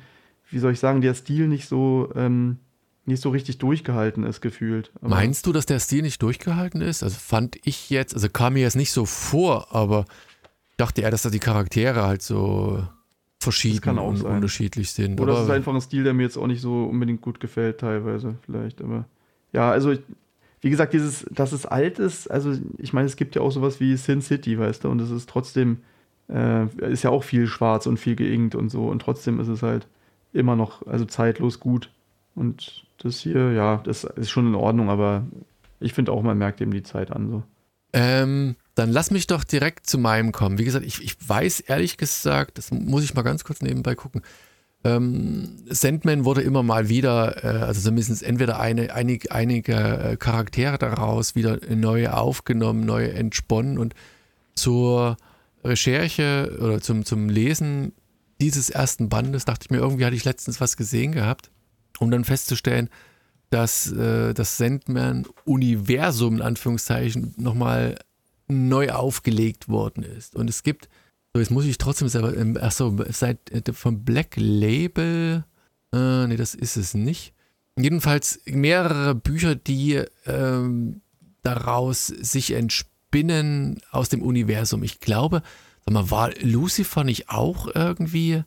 wie 0.50 0.58
soll 0.58 0.72
ich 0.72 0.80
sagen, 0.80 1.00
der 1.00 1.14
Stil 1.14 1.48
nicht 1.48 1.68
so, 1.68 2.10
ähm, 2.14 2.58
nicht 3.04 3.22
so 3.22 3.30
richtig 3.30 3.58
durchgehalten 3.58 4.24
ist, 4.24 4.40
gefühlt. 4.40 4.90
Aber 5.00 5.10
Meinst 5.10 5.46
du, 5.46 5.52
dass 5.52 5.66
der 5.66 5.78
Stil 5.78 6.02
nicht 6.02 6.20
durchgehalten 6.22 6.80
ist? 6.80 7.02
Also 7.04 7.16
fand 7.18 7.56
ich 7.64 7.90
jetzt, 7.90 8.14
also 8.14 8.28
kam 8.28 8.54
mir 8.54 8.62
jetzt 8.62 8.76
nicht 8.76 8.90
so 8.90 9.06
vor, 9.06 9.74
aber 9.74 10.04
dachte 10.76 11.02
eher, 11.02 11.10
dass 11.10 11.22
da 11.22 11.30
die 11.30 11.38
Charaktere 11.38 12.02
halt 12.04 12.22
so 12.22 12.82
verschieden 13.38 13.98
und 13.98 14.16
sein. 14.16 14.36
unterschiedlich 14.36 14.90
sind. 14.90 15.20
Oder 15.20 15.34
es 15.34 15.44
ist 15.44 15.50
einfach 15.50 15.74
ein 15.74 15.80
Stil, 15.80 16.02
der 16.02 16.14
mir 16.14 16.24
jetzt 16.24 16.36
auch 16.36 16.48
nicht 16.48 16.60
so 16.60 16.84
unbedingt 16.84 17.20
gut 17.20 17.38
gefällt, 17.38 17.78
teilweise 17.78 18.36
vielleicht. 18.44 18.82
Aber 18.82 19.06
ja, 19.52 19.70
also 19.70 19.92
ich, 19.92 20.00
wie 20.60 20.70
gesagt, 20.70 20.92
dieses, 20.92 21.26
dass 21.30 21.52
es 21.52 21.66
alt 21.66 21.98
ist, 21.98 22.30
also 22.30 22.54
ich 22.78 22.92
meine, 22.92 23.06
es 23.06 23.16
gibt 23.16 23.34
ja 23.34 23.42
auch 23.42 23.50
sowas 23.50 23.80
wie 23.80 23.96
Sin 23.96 24.22
City, 24.22 24.58
weißt 24.58 24.84
du, 24.84 24.88
und 24.88 25.00
es 25.00 25.10
ist 25.10 25.28
trotzdem, 25.28 25.78
äh, 26.28 26.66
ist 26.90 27.02
ja 27.02 27.10
auch 27.10 27.24
viel 27.24 27.46
schwarz 27.46 27.86
und 27.86 27.98
viel 27.98 28.16
geinkt 28.16 28.54
und 28.54 28.70
so, 28.70 28.88
und 28.88 29.00
trotzdem 29.00 29.38
ist 29.40 29.48
es 29.48 29.62
halt 29.62 29.86
immer 30.32 30.56
noch, 30.56 30.86
also 30.86 31.04
zeitlos 31.04 31.60
gut. 31.60 31.90
Und 32.34 32.84
das 32.98 33.20
hier, 33.20 33.52
ja, 33.52 33.78
das 33.84 34.04
ist 34.04 34.30
schon 34.30 34.46
in 34.46 34.54
Ordnung, 34.54 34.90
aber 34.90 35.26
ich 35.80 35.92
finde 35.92 36.12
auch, 36.12 36.22
man 36.22 36.38
merkt 36.38 36.60
eben 36.60 36.70
die 36.70 36.82
Zeit 36.82 37.10
an 37.10 37.30
so. 37.30 37.42
Ähm, 37.92 38.56
dann 38.74 38.90
lass 38.90 39.10
mich 39.10 39.26
doch 39.26 39.42
direkt 39.42 39.86
zu 39.86 39.96
meinem 39.96 40.32
kommen. 40.32 40.58
Wie 40.58 40.64
gesagt, 40.64 40.84
ich, 40.84 41.02
ich 41.02 41.16
weiß 41.26 41.60
ehrlich 41.60 41.96
gesagt, 41.96 42.58
das 42.58 42.70
muss 42.70 43.04
ich 43.04 43.14
mal 43.14 43.22
ganz 43.22 43.44
kurz 43.44 43.62
nebenbei 43.62 43.94
gucken. 43.94 44.22
Ähm, 44.86 45.56
Sandman 45.68 46.24
wurde 46.24 46.42
immer 46.42 46.62
mal 46.62 46.88
wieder, 46.88 47.44
äh, 47.44 47.64
also 47.64 47.80
zumindest 47.80 48.22
entweder 48.22 48.60
eine, 48.60 48.94
einig, 48.94 49.32
einige 49.32 49.74
äh, 49.74 50.16
Charaktere 50.16 50.78
daraus 50.78 51.34
wieder 51.34 51.58
neue 51.74 52.16
aufgenommen, 52.16 52.86
neue 52.86 53.12
entsponnen 53.12 53.78
und 53.78 53.94
zur 54.54 55.16
Recherche 55.64 56.56
oder 56.60 56.80
zum, 56.80 57.04
zum 57.04 57.28
Lesen 57.28 57.92
dieses 58.40 58.70
ersten 58.70 59.08
Bandes 59.08 59.44
dachte 59.44 59.64
ich 59.64 59.70
mir, 59.70 59.78
irgendwie 59.78 60.04
hatte 60.04 60.14
ich 60.14 60.24
letztens 60.24 60.60
was 60.60 60.76
gesehen 60.76 61.12
gehabt, 61.12 61.50
um 61.98 62.10
dann 62.10 62.24
festzustellen, 62.24 62.88
dass 63.50 63.90
äh, 63.90 64.34
das 64.34 64.56
Sandman-Universum 64.56 66.36
in 66.36 66.42
Anführungszeichen 66.42 67.34
nochmal 67.38 67.98
neu 68.46 68.90
aufgelegt 68.90 69.68
worden 69.68 70.04
ist. 70.04 70.36
Und 70.36 70.48
es 70.48 70.62
gibt, 70.62 70.88
so 71.36 71.40
jetzt 71.40 71.50
muss 71.50 71.66
ich 71.66 71.76
trotzdem 71.76 72.08
selber, 72.08 72.32
achso, 72.62 72.96
seit 73.10 73.50
äh, 73.50 73.72
vom 73.74 74.04
Black 74.04 74.36
Label, 74.36 75.44
äh, 75.92 76.26
nee, 76.26 76.36
das 76.36 76.54
ist 76.54 76.78
es 76.78 76.94
nicht. 76.94 77.34
Jedenfalls 77.78 78.40
mehrere 78.46 79.14
Bücher, 79.14 79.54
die 79.54 80.02
ähm, 80.24 81.02
daraus 81.42 82.06
sich 82.06 82.52
entspinnen 82.52 83.80
aus 83.90 84.08
dem 84.08 84.22
Universum. 84.22 84.82
Ich 84.82 85.00
glaube, 85.00 85.42
sag 85.84 85.92
mal, 85.92 86.10
war 86.10 86.30
Lucifer 86.40 87.04
nicht 87.04 87.28
auch 87.28 87.68
irgendwie 87.74 88.42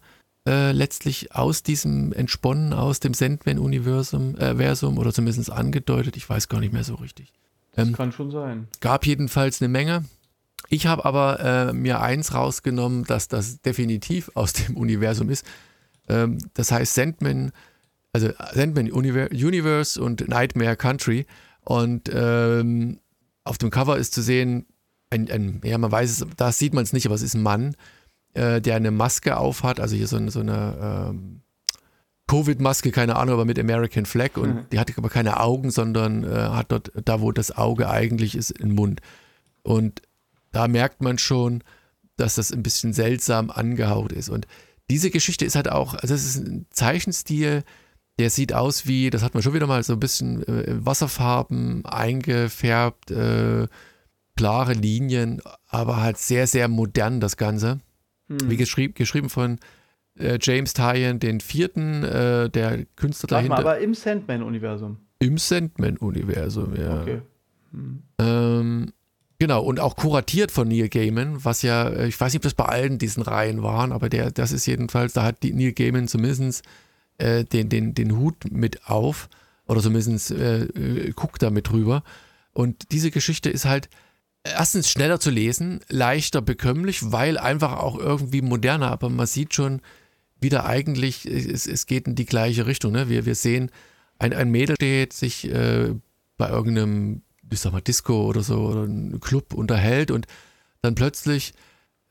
äh, 0.47 0.71
letztlich 0.71 1.35
aus 1.35 1.61
diesem 1.61 2.11
entsponnen, 2.11 2.73
aus 2.73 2.99
dem 2.99 3.13
Sandman-Universum 3.13 4.35
äh, 4.39 4.53
oder 4.83 5.13
zumindest 5.13 5.51
angedeutet? 5.51 6.17
Ich 6.17 6.27
weiß 6.27 6.49
gar 6.49 6.59
nicht 6.59 6.73
mehr 6.73 6.83
so 6.83 6.95
richtig. 6.95 7.33
Ähm, 7.77 7.93
kann 7.93 8.11
schon 8.11 8.31
sein. 8.31 8.67
Gab 8.79 9.05
jedenfalls 9.05 9.61
eine 9.61 9.69
Menge. 9.69 10.05
Ich 10.69 10.85
habe 10.85 11.03
aber 11.03 11.39
äh, 11.39 11.73
mir 11.73 12.01
eins 12.01 12.33
rausgenommen, 12.33 13.03
dass 13.03 13.27
das 13.27 13.61
definitiv 13.61 14.31
aus 14.35 14.53
dem 14.53 14.77
Universum 14.77 15.29
ist. 15.29 15.45
Ähm, 16.07 16.37
das 16.53 16.71
heißt 16.71 16.93
Sandman, 16.93 17.51
also 18.13 18.29
Sandman 18.53 18.91
Universe 18.91 20.01
und 20.01 20.27
Nightmare 20.27 20.77
Country. 20.77 21.25
Und 21.61 22.09
ähm, 22.13 22.99
auf 23.43 23.57
dem 23.57 23.71
Cover 23.71 23.97
ist 23.97 24.13
zu 24.13 24.21
sehen, 24.21 24.67
ein, 25.09 25.29
ein, 25.31 25.61
ja, 25.63 25.77
man 25.79 25.91
weiß 25.91 26.11
es, 26.11 26.27
da 26.37 26.51
sieht 26.51 26.73
man 26.73 26.83
es 26.83 26.93
nicht, 26.93 27.07
aber 27.07 27.15
es 27.15 27.23
ist 27.23 27.33
ein 27.33 27.41
Mann, 27.41 27.75
äh, 28.33 28.61
der 28.61 28.75
eine 28.75 28.91
Maske 28.91 29.37
aufhat, 29.37 29.79
also 29.79 29.95
hier 29.95 30.07
so, 30.07 30.29
so 30.29 30.41
eine 30.41 31.09
ähm, 31.09 31.41
Covid-Maske, 32.27 32.91
keine 32.91 33.15
Ahnung, 33.15 33.33
aber 33.33 33.45
mit 33.45 33.57
American 33.57 34.05
Flag 34.05 34.37
und 34.37 34.55
mhm. 34.55 34.65
die 34.71 34.79
hatte 34.79 34.93
aber 34.97 35.09
keine 35.09 35.39
Augen, 35.39 35.71
sondern 35.71 36.23
äh, 36.23 36.27
hat 36.27 36.71
dort, 36.71 36.91
da 37.05 37.21
wo 37.21 37.31
das 37.31 37.57
Auge 37.57 37.89
eigentlich 37.89 38.35
ist, 38.35 38.61
einen 38.61 38.75
Mund. 38.75 39.01
Und 39.63 40.03
da 40.51 40.67
merkt 40.67 41.01
man 41.01 41.17
schon, 41.17 41.63
dass 42.17 42.35
das 42.35 42.51
ein 42.51 42.63
bisschen 42.63 42.93
seltsam 42.93 43.49
angehaucht 43.49 44.11
ist. 44.11 44.29
Und 44.29 44.47
diese 44.89 45.09
Geschichte 45.09 45.45
ist 45.45 45.55
halt 45.55 45.71
auch, 45.71 45.93
also 45.93 46.13
es 46.13 46.25
ist 46.25 46.47
ein 46.47 46.65
Zeichenstil, 46.71 47.63
der 48.17 48.29
sieht 48.29 48.53
aus 48.53 48.85
wie, 48.85 49.09
das 49.09 49.23
hat 49.23 49.33
man 49.33 49.41
schon 49.43 49.53
wieder 49.53 49.67
mal 49.67 49.81
so 49.83 49.93
ein 49.93 49.99
bisschen 49.99 50.45
äh, 50.47 50.85
Wasserfarben 50.85 51.85
eingefärbt, 51.85 53.11
äh, 53.11 53.67
klare 54.35 54.73
Linien, 54.73 55.41
aber 55.67 56.01
halt 56.01 56.17
sehr, 56.17 56.47
sehr 56.47 56.67
modern 56.67 57.19
das 57.21 57.37
Ganze. 57.37 57.79
Hm. 58.27 58.49
Wie 58.49 58.57
geschrieb, 58.57 58.95
geschrieben 58.95 59.29
von 59.29 59.59
äh, 60.17 60.37
James 60.41 60.73
Tyen 60.73 61.19
den 61.19 61.39
vierten, 61.39 62.03
äh, 62.03 62.49
der 62.49 62.85
Künstler 62.95 63.29
Sag 63.29 63.37
dahinter. 63.37 63.55
Mal, 63.55 63.61
aber 63.61 63.79
im 63.79 63.93
Sandman-Universum. 63.93 64.97
Im 65.19 65.37
Sandman-Universum, 65.37 66.75
ja. 66.75 67.01
Okay. 67.01 67.21
Hm. 67.71 68.03
Ähm, 68.17 68.93
genau, 69.39 69.63
und 69.63 69.79
auch 69.79 69.95
kuratiert 69.95 70.51
von 70.51 70.67
Neil 70.67 70.89
Gaiman, 70.89 71.43
was 71.43 71.61
ja, 71.61 71.89
äh, 71.89 72.07
ich 72.07 72.19
weiß 72.19 72.33
nicht, 72.33 72.39
ob 72.39 72.43
das 72.43 72.53
bei 72.53 72.65
allen 72.65 72.99
diesen 72.99 73.23
Reihen 73.23 73.63
waren, 73.63 73.91
aber 73.91 74.09
der, 74.09 74.31
das 74.31 74.51
ist 74.51 74.65
jedenfalls, 74.65 75.13
da 75.13 75.23
hat 75.23 75.43
Neil 75.43 75.71
Gaiman 75.73 76.07
zumindest 76.07 76.63
äh, 77.17 77.43
den, 77.45 77.69
den, 77.69 77.95
den 77.95 78.17
Hut 78.17 78.51
mit 78.51 78.87
auf 78.87 79.29
oder 79.67 79.81
zumindest 79.81 80.31
äh, 80.31 80.63
äh, 80.63 81.11
guckt 81.11 81.41
da 81.41 81.49
mit 81.49 81.69
drüber. 81.69 82.03
Und 82.53 82.91
diese 82.91 83.11
Geschichte 83.11 83.49
ist 83.49 83.65
halt, 83.65 83.89
erstens 84.43 84.89
schneller 84.89 85.19
zu 85.19 85.29
lesen, 85.29 85.81
leichter 85.89 86.41
bekömmlich, 86.41 87.11
weil 87.11 87.37
einfach 87.37 87.77
auch 87.77 87.97
irgendwie 87.97 88.41
moderner, 88.41 88.91
aber 88.91 89.09
man 89.09 89.27
sieht 89.27 89.53
schon, 89.53 89.81
wieder 90.41 90.65
eigentlich, 90.65 91.25
es, 91.25 91.67
es 91.67 91.85
geht 91.85 92.07
in 92.07 92.15
die 92.15 92.25
gleiche 92.25 92.65
Richtung. 92.65 92.93
Ne? 92.93 93.09
Wir, 93.09 93.25
wir 93.25 93.35
sehen, 93.35 93.71
ein, 94.17 94.33
ein 94.33 94.49
Mädel 94.49 94.75
steht 94.75 95.13
sich 95.13 95.49
äh, 95.49 95.93
bei 96.37 96.49
irgendeinem, 96.49 97.21
ich 97.51 97.59
sag 97.59 97.71
mal, 97.71 97.81
Disco 97.81 98.25
oder 98.25 98.41
so, 98.41 98.59
oder 98.59 98.83
einem 98.83 99.19
Club 99.19 99.53
unterhält 99.53 100.11
und 100.11 100.27
dann 100.81 100.95
plötzlich 100.95 101.53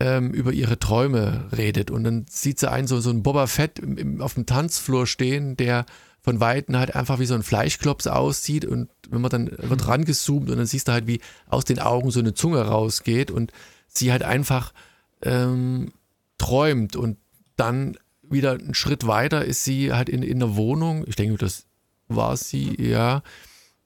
ähm, 0.01 0.33
über 0.33 0.53
ihre 0.53 0.79
Träume 0.79 1.48
redet. 1.57 1.90
Und 1.90 2.05
dann 2.05 2.27
sieht 2.29 2.61
sie 2.61 2.70
einen 2.70 2.87
so, 2.87 3.01
so 3.01 3.11
einen 3.11 3.22
Boba 3.22 3.46
Fett 3.46 3.79
im, 3.79 3.96
im, 3.96 4.20
auf 4.20 4.35
dem 4.35 4.46
Tanzflur 4.46 5.07
stehen, 5.07 5.57
der 5.57 5.87
von 6.20 6.40
Weitem 6.40 6.77
halt 6.77 6.94
einfach 6.94 7.18
wie 7.20 7.27
so 7.27 7.35
ein 7.35 7.42
Fleischklops 7.42 8.07
aussieht 8.07 8.64
und 8.64 8.90
wenn 9.09 9.20
man 9.20 9.31
dann 9.31 9.46
wird 9.46 9.83
mhm. 9.83 9.87
rangezoomt 9.87 10.51
und 10.51 10.59
dann 10.59 10.66
siehst 10.66 10.88
du 10.88 10.92
halt, 10.92 11.07
wie 11.07 11.20
aus 11.46 11.64
den 11.64 11.79
Augen 11.79 12.11
so 12.11 12.20
eine 12.20 12.35
Zunge 12.35 12.61
rausgeht 12.61 13.31
und 13.31 13.53
sie 13.87 14.12
halt 14.12 14.24
einfach 14.24 14.74
ähm, 15.22 15.92
träumt 16.37 16.96
und 16.96 17.18
dann 17.57 17.96
wieder 18.22 18.53
einen 18.53 18.74
Schritt 18.74 19.07
weiter 19.07 19.44
ist 19.44 19.64
sie 19.64 19.92
halt 19.92 20.09
in, 20.09 20.22
in 20.22 20.42
einer 20.42 20.57
Wohnung, 20.57 21.05
ich 21.07 21.16
denke, 21.16 21.38
das 21.38 21.64
war 22.09 22.37
sie, 22.37 22.77
ja, 22.79 23.22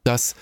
dass 0.05 0.35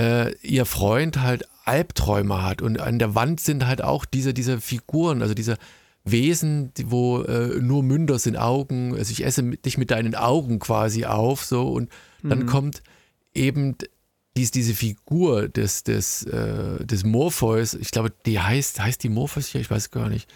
äh, 0.00 0.34
ihr 0.42 0.64
Freund 0.64 1.20
halt 1.20 1.46
Albträume 1.64 2.42
hat 2.42 2.62
und 2.62 2.80
an 2.80 2.98
der 2.98 3.14
Wand 3.14 3.40
sind 3.40 3.66
halt 3.66 3.82
auch 3.82 4.06
diese, 4.06 4.32
diese 4.32 4.60
Figuren, 4.60 5.20
also 5.20 5.34
diese 5.34 5.58
Wesen, 6.04 6.72
die, 6.74 6.90
wo 6.90 7.20
äh, 7.22 7.60
nur 7.60 7.82
Münder 7.82 8.18
sind 8.18 8.36
Augen, 8.36 8.94
also 8.96 9.12
ich 9.12 9.24
esse 9.24 9.42
dich 9.42 9.76
mit 9.76 9.90
deinen 9.90 10.14
Augen 10.14 10.58
quasi 10.58 11.04
auf, 11.04 11.44
so 11.44 11.70
und 11.70 11.90
dann 12.22 12.40
mhm. 12.40 12.46
kommt 12.46 12.82
eben 13.34 13.76
dies, 14.36 14.50
diese 14.50 14.74
Figur 14.74 15.48
des, 15.48 15.84
des, 15.84 16.24
äh, 16.24 16.84
des 16.84 17.04
Morpheus, 17.04 17.74
ich 17.74 17.90
glaube, 17.90 18.10
die 18.24 18.40
heißt, 18.40 18.80
heißt 18.80 19.02
die 19.02 19.10
Morpheus 19.10 19.48
hier, 19.48 19.60
ich 19.60 19.70
weiß 19.70 19.90
gar 19.90 20.08
nicht, 20.08 20.32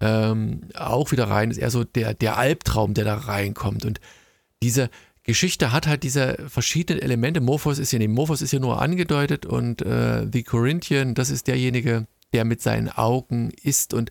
ähm, 0.00 0.62
auch 0.74 1.12
wieder 1.12 1.28
rein, 1.30 1.50
ist 1.50 1.58
eher 1.58 1.70
so 1.70 1.84
der, 1.84 2.14
der 2.14 2.36
Albtraum, 2.36 2.94
der 2.94 3.04
da 3.04 3.14
reinkommt. 3.14 3.84
Und 3.84 4.00
diese 4.62 4.90
Geschichte 5.24 5.72
hat 5.72 5.86
halt 5.86 6.02
diese 6.02 6.36
verschiedenen 6.48 7.02
Elemente. 7.02 7.40
Morpheus 7.40 7.78
ist 7.78 7.92
ja 7.92 7.98
nicht, 7.98 8.10
Morpheus 8.10 8.42
ist 8.42 8.52
ja 8.52 8.58
nur 8.58 8.80
angedeutet 8.80 9.46
und 9.46 9.80
äh, 9.82 10.26
The 10.30 10.42
Corinthian, 10.42 11.14
das 11.14 11.30
ist 11.30 11.46
derjenige, 11.46 12.06
der 12.34 12.44
mit 12.44 12.60
seinen 12.60 12.90
Augen 12.90 13.50
isst. 13.62 13.94
Und 13.94 14.10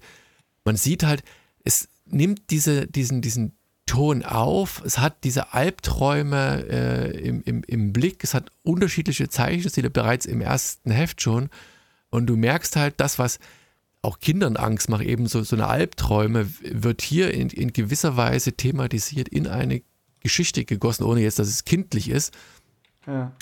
man 0.66 0.76
sieht 0.76 1.04
halt, 1.04 1.24
es 1.64 1.88
nimmt 2.06 2.50
diese, 2.50 2.88
diesen, 2.88 3.22
diesen 3.22 3.54
Ton 3.86 4.24
auf, 4.24 4.82
es 4.86 4.98
hat 4.98 5.24
diese 5.24 5.54
Albträume 5.54 6.66
äh, 6.68 7.18
im, 7.20 7.44
im, 7.44 7.64
im 7.68 7.94
Blick, 7.94 8.24
es 8.24 8.34
hat 8.34 8.52
unterschiedliche 8.64 9.30
Zeichenstile 9.30 9.92
bereits 9.92 10.26
im 10.26 10.42
ersten 10.42 10.90
Heft 10.90 11.22
schon. 11.22 11.50
Und 12.10 12.26
du 12.26 12.36
merkst 12.36 12.76
halt, 12.76 12.96
das, 12.98 13.20
was 13.20 13.40
auch 14.02 14.20
Kindern 14.20 14.58
Angst 14.58 14.90
macht, 14.90 15.04
eben 15.04 15.28
so, 15.28 15.44
so 15.44 15.56
eine 15.56 15.68
Albträume, 15.68 16.48
wird 16.62 17.02
hier 17.02 17.34
in, 17.34 17.50
in 17.50 17.72
gewisser 17.72 18.18
Weise 18.18 18.54
thematisiert, 18.54 19.30
in 19.30 19.48
eine 19.48 19.82
Geschichte 20.24 20.66
gegossen, 20.66 21.04
ohne 21.04 21.22
jetzt, 21.22 21.40
dass 21.40 21.48
es 21.48 21.66
kindlich 21.66 22.10
ist. 22.10 22.34
Ja. 23.06 23.34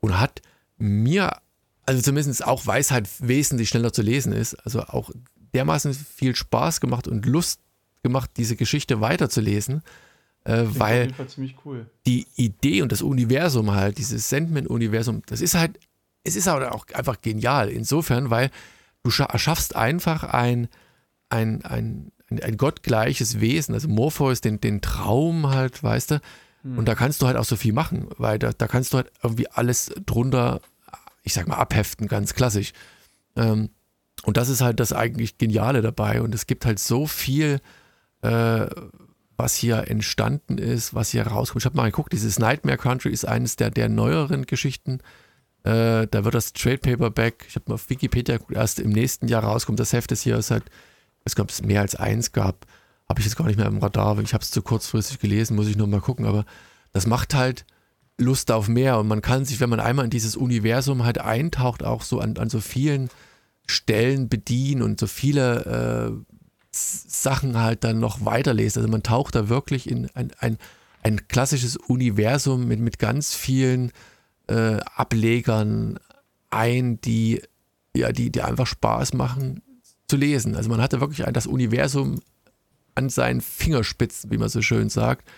Und 0.00 0.20
hat 0.20 0.42
mir, 0.78 1.40
also 1.86 2.02
zumindest 2.02 2.44
auch, 2.46 2.66
halt 2.66 3.08
wesentlich 3.18 3.70
schneller 3.70 3.92
zu 3.92 4.02
lesen 4.02 4.32
ist, 4.32 4.54
also 4.54 4.82
auch 4.82 5.10
dermaßen 5.54 5.94
viel 5.94 6.36
Spaß 6.36 6.80
gemacht 6.80 7.08
und 7.08 7.24
Lust 7.26 7.60
gemacht, 8.02 8.30
diese 8.36 8.56
Geschichte 8.56 9.00
weiterzulesen, 9.00 9.82
äh, 10.44 10.64
weil 10.66 11.12
cool. 11.64 11.90
die 12.06 12.26
Idee 12.36 12.82
und 12.82 12.92
das 12.92 13.02
Universum 13.02 13.72
halt, 13.72 13.98
dieses 13.98 14.28
Sandman-Universum, 14.28 15.22
das 15.26 15.40
ist 15.40 15.54
halt, 15.54 15.80
es 16.22 16.36
ist 16.36 16.46
halt 16.46 16.70
auch 16.70 16.86
einfach 16.92 17.20
genial. 17.20 17.70
Insofern, 17.70 18.30
weil 18.30 18.50
du 19.02 19.10
erschaffst 19.22 19.74
einfach 19.74 20.24
ein, 20.24 20.68
ein, 21.30 21.64
ein, 21.64 22.12
ein, 22.30 22.42
ein 22.42 22.56
gottgleiches 22.56 23.40
Wesen, 23.40 23.74
also 23.74 23.88
Morpheus, 23.88 24.40
den, 24.40 24.60
den 24.60 24.80
Traum 24.80 25.48
halt, 25.48 25.82
weißt 25.82 26.12
du, 26.12 26.20
hm. 26.62 26.78
und 26.78 26.86
da 26.86 26.94
kannst 26.94 27.22
du 27.22 27.26
halt 27.26 27.36
auch 27.36 27.44
so 27.44 27.56
viel 27.56 27.72
machen, 27.72 28.08
weil 28.18 28.38
da, 28.38 28.52
da 28.52 28.66
kannst 28.66 28.92
du 28.92 28.98
halt 28.98 29.10
irgendwie 29.22 29.48
alles 29.48 29.92
drunter, 30.04 30.60
ich 31.22 31.32
sag 31.34 31.46
mal, 31.48 31.56
abheften, 31.56 32.08
ganz 32.08 32.34
klassisch. 32.34 32.72
Ähm, 33.36 33.70
und 34.24 34.36
das 34.36 34.48
ist 34.48 34.60
halt 34.60 34.80
das 34.80 34.92
eigentlich 34.92 35.38
Geniale 35.38 35.82
dabei. 35.82 36.22
Und 36.22 36.34
es 36.34 36.46
gibt 36.46 36.66
halt 36.66 36.78
so 36.78 37.06
viel, 37.06 37.60
äh, 38.22 38.66
was 39.36 39.54
hier 39.54 39.88
entstanden 39.88 40.58
ist, 40.58 40.94
was 40.94 41.10
hier 41.10 41.26
rauskommt. 41.26 41.62
Ich 41.62 41.66
habe 41.66 41.76
mal 41.76 41.90
geguckt, 41.90 42.12
dieses 42.12 42.38
Nightmare 42.38 42.78
Country 42.78 43.10
ist 43.10 43.26
eines 43.26 43.56
der, 43.56 43.70
der 43.70 43.88
neueren 43.88 44.46
Geschichten. 44.46 45.00
Äh, 45.64 46.06
da 46.06 46.24
wird 46.24 46.34
das 46.34 46.52
Trade 46.52 46.78
Paperback, 46.78 47.44
ich 47.48 47.56
habe 47.56 47.66
mal 47.68 47.74
auf 47.74 47.90
Wikipedia 47.90 48.36
geguckt, 48.36 48.56
erst 48.56 48.80
im 48.80 48.90
nächsten 48.90 49.28
Jahr 49.28 49.44
rauskommt. 49.44 49.78
Das 49.78 49.92
Heft 49.92 50.10
ist 50.12 50.22
hier 50.22 50.40
seit, 50.40 50.64
es 51.26 51.34
gab 51.34 51.50
es 51.50 51.62
mehr 51.62 51.82
als 51.82 51.96
eins 51.96 52.32
gab. 52.32 52.66
Habe 53.08 53.20
ich 53.20 53.26
jetzt 53.26 53.36
gar 53.36 53.46
nicht 53.46 53.58
mehr 53.58 53.66
im 53.66 53.78
Radar, 53.78 54.18
ich 54.20 54.32
habe 54.32 54.42
es 54.42 54.50
zu 54.50 54.62
kurzfristig 54.62 55.18
gelesen, 55.18 55.56
muss 55.56 55.68
ich 55.68 55.76
nur 55.76 55.86
mal 55.86 56.00
gucken. 56.00 56.24
Aber 56.24 56.46
das 56.92 57.06
macht 57.06 57.34
halt 57.34 57.66
Lust 58.18 58.50
auf 58.50 58.68
mehr 58.68 58.98
und 58.98 59.08
man 59.08 59.20
kann 59.20 59.44
sich, 59.44 59.60
wenn 59.60 59.68
man 59.68 59.80
einmal 59.80 60.06
in 60.06 60.10
dieses 60.10 60.36
Universum 60.36 61.04
halt 61.04 61.18
eintaucht, 61.18 61.84
auch 61.84 62.02
so 62.02 62.20
an, 62.20 62.38
an 62.38 62.48
so 62.48 62.60
vielen 62.60 63.10
Stellen 63.66 64.28
bedienen 64.28 64.82
und 64.82 64.98
so 64.98 65.06
viele 65.06 66.14
äh, 66.14 66.34
Sachen 66.72 67.58
halt 67.58 67.84
dann 67.84 67.98
noch 67.98 68.24
weiterlesen. 68.24 68.80
Also 68.80 68.90
man 68.90 69.02
taucht 69.02 69.34
da 69.34 69.48
wirklich 69.48 69.90
in 69.90 70.08
ein, 70.14 70.30
ein, 70.38 70.58
ein 71.02 71.28
klassisches 71.28 71.76
Universum 71.76 72.66
mit, 72.68 72.80
mit 72.80 72.98
ganz 72.98 73.34
vielen 73.34 73.92
äh, 74.46 74.78
Ablegern 74.94 75.98
ein, 76.50 77.00
die, 77.00 77.42
ja, 77.94 78.12
die, 78.12 78.30
die 78.30 78.42
einfach 78.42 78.66
Spaß 78.66 79.12
machen 79.14 79.60
zu 80.08 80.16
lesen. 80.16 80.54
Also 80.56 80.68
man 80.70 80.80
hatte 80.80 81.00
wirklich 81.00 81.26
das 81.32 81.46
Universum 81.46 82.20
an 82.94 83.10
seinen 83.10 83.40
Fingerspitzen, 83.40 84.30
wie 84.30 84.38
man 84.38 84.48
so 84.48 84.62
schön 84.62 84.88
sagt. 84.88 85.28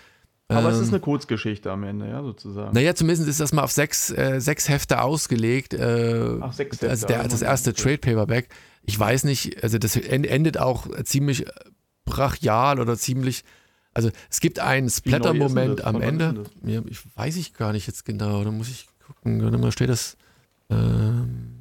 Aber 0.47 0.69
ähm, 0.69 0.73
es 0.75 0.79
ist 0.79 0.87
ähm, 0.87 0.95
eine 0.95 0.99
Kurzgeschichte 1.01 1.71
am 1.71 1.83
Ende, 1.83 2.09
ja, 2.09 2.23
sozusagen. 2.23 2.73
Naja, 2.73 2.95
zumindest 2.95 3.29
ist 3.29 3.39
das 3.39 3.53
mal 3.53 3.63
auf 3.63 3.71
sechs, 3.71 4.09
äh, 4.09 4.39
sechs 4.39 4.67
Hefte 4.67 5.01
ausgelegt. 5.01 5.73
Äh, 5.75 6.37
Ach, 6.41 6.53
sechs 6.53 6.77
Hefte. 6.77 6.89
Also 6.89 7.07
der, 7.07 7.27
das 7.27 7.41
erste 7.41 7.73
Trade 7.73 7.99
Paperback. 7.99 8.49
Ich 8.83 8.99
weiß 8.99 9.25
nicht, 9.25 9.63
also 9.63 9.77
das 9.77 9.95
endet 9.95 10.57
auch 10.57 10.87
ziemlich 11.03 11.45
brachial 12.05 12.79
oder 12.79 12.97
ziemlich. 12.97 13.43
Also 13.93 14.09
es 14.29 14.39
gibt 14.39 14.59
einen 14.59 14.89
Splatter-Moment 14.89 15.83
am 15.83 16.01
Ende. 16.01 16.45
Ja, 16.63 16.81
ich 16.87 16.99
weiß 17.15 17.35
ich 17.35 17.53
gar 17.53 17.71
nicht 17.71 17.85
jetzt 17.85 18.05
genau. 18.05 18.43
Da 18.43 18.49
muss 18.49 18.69
ich 18.69 18.87
gucken. 19.05 19.37
Mal, 19.59 19.71
steht 19.71 19.89
das. 19.89 20.17
Ähm, 20.71 21.55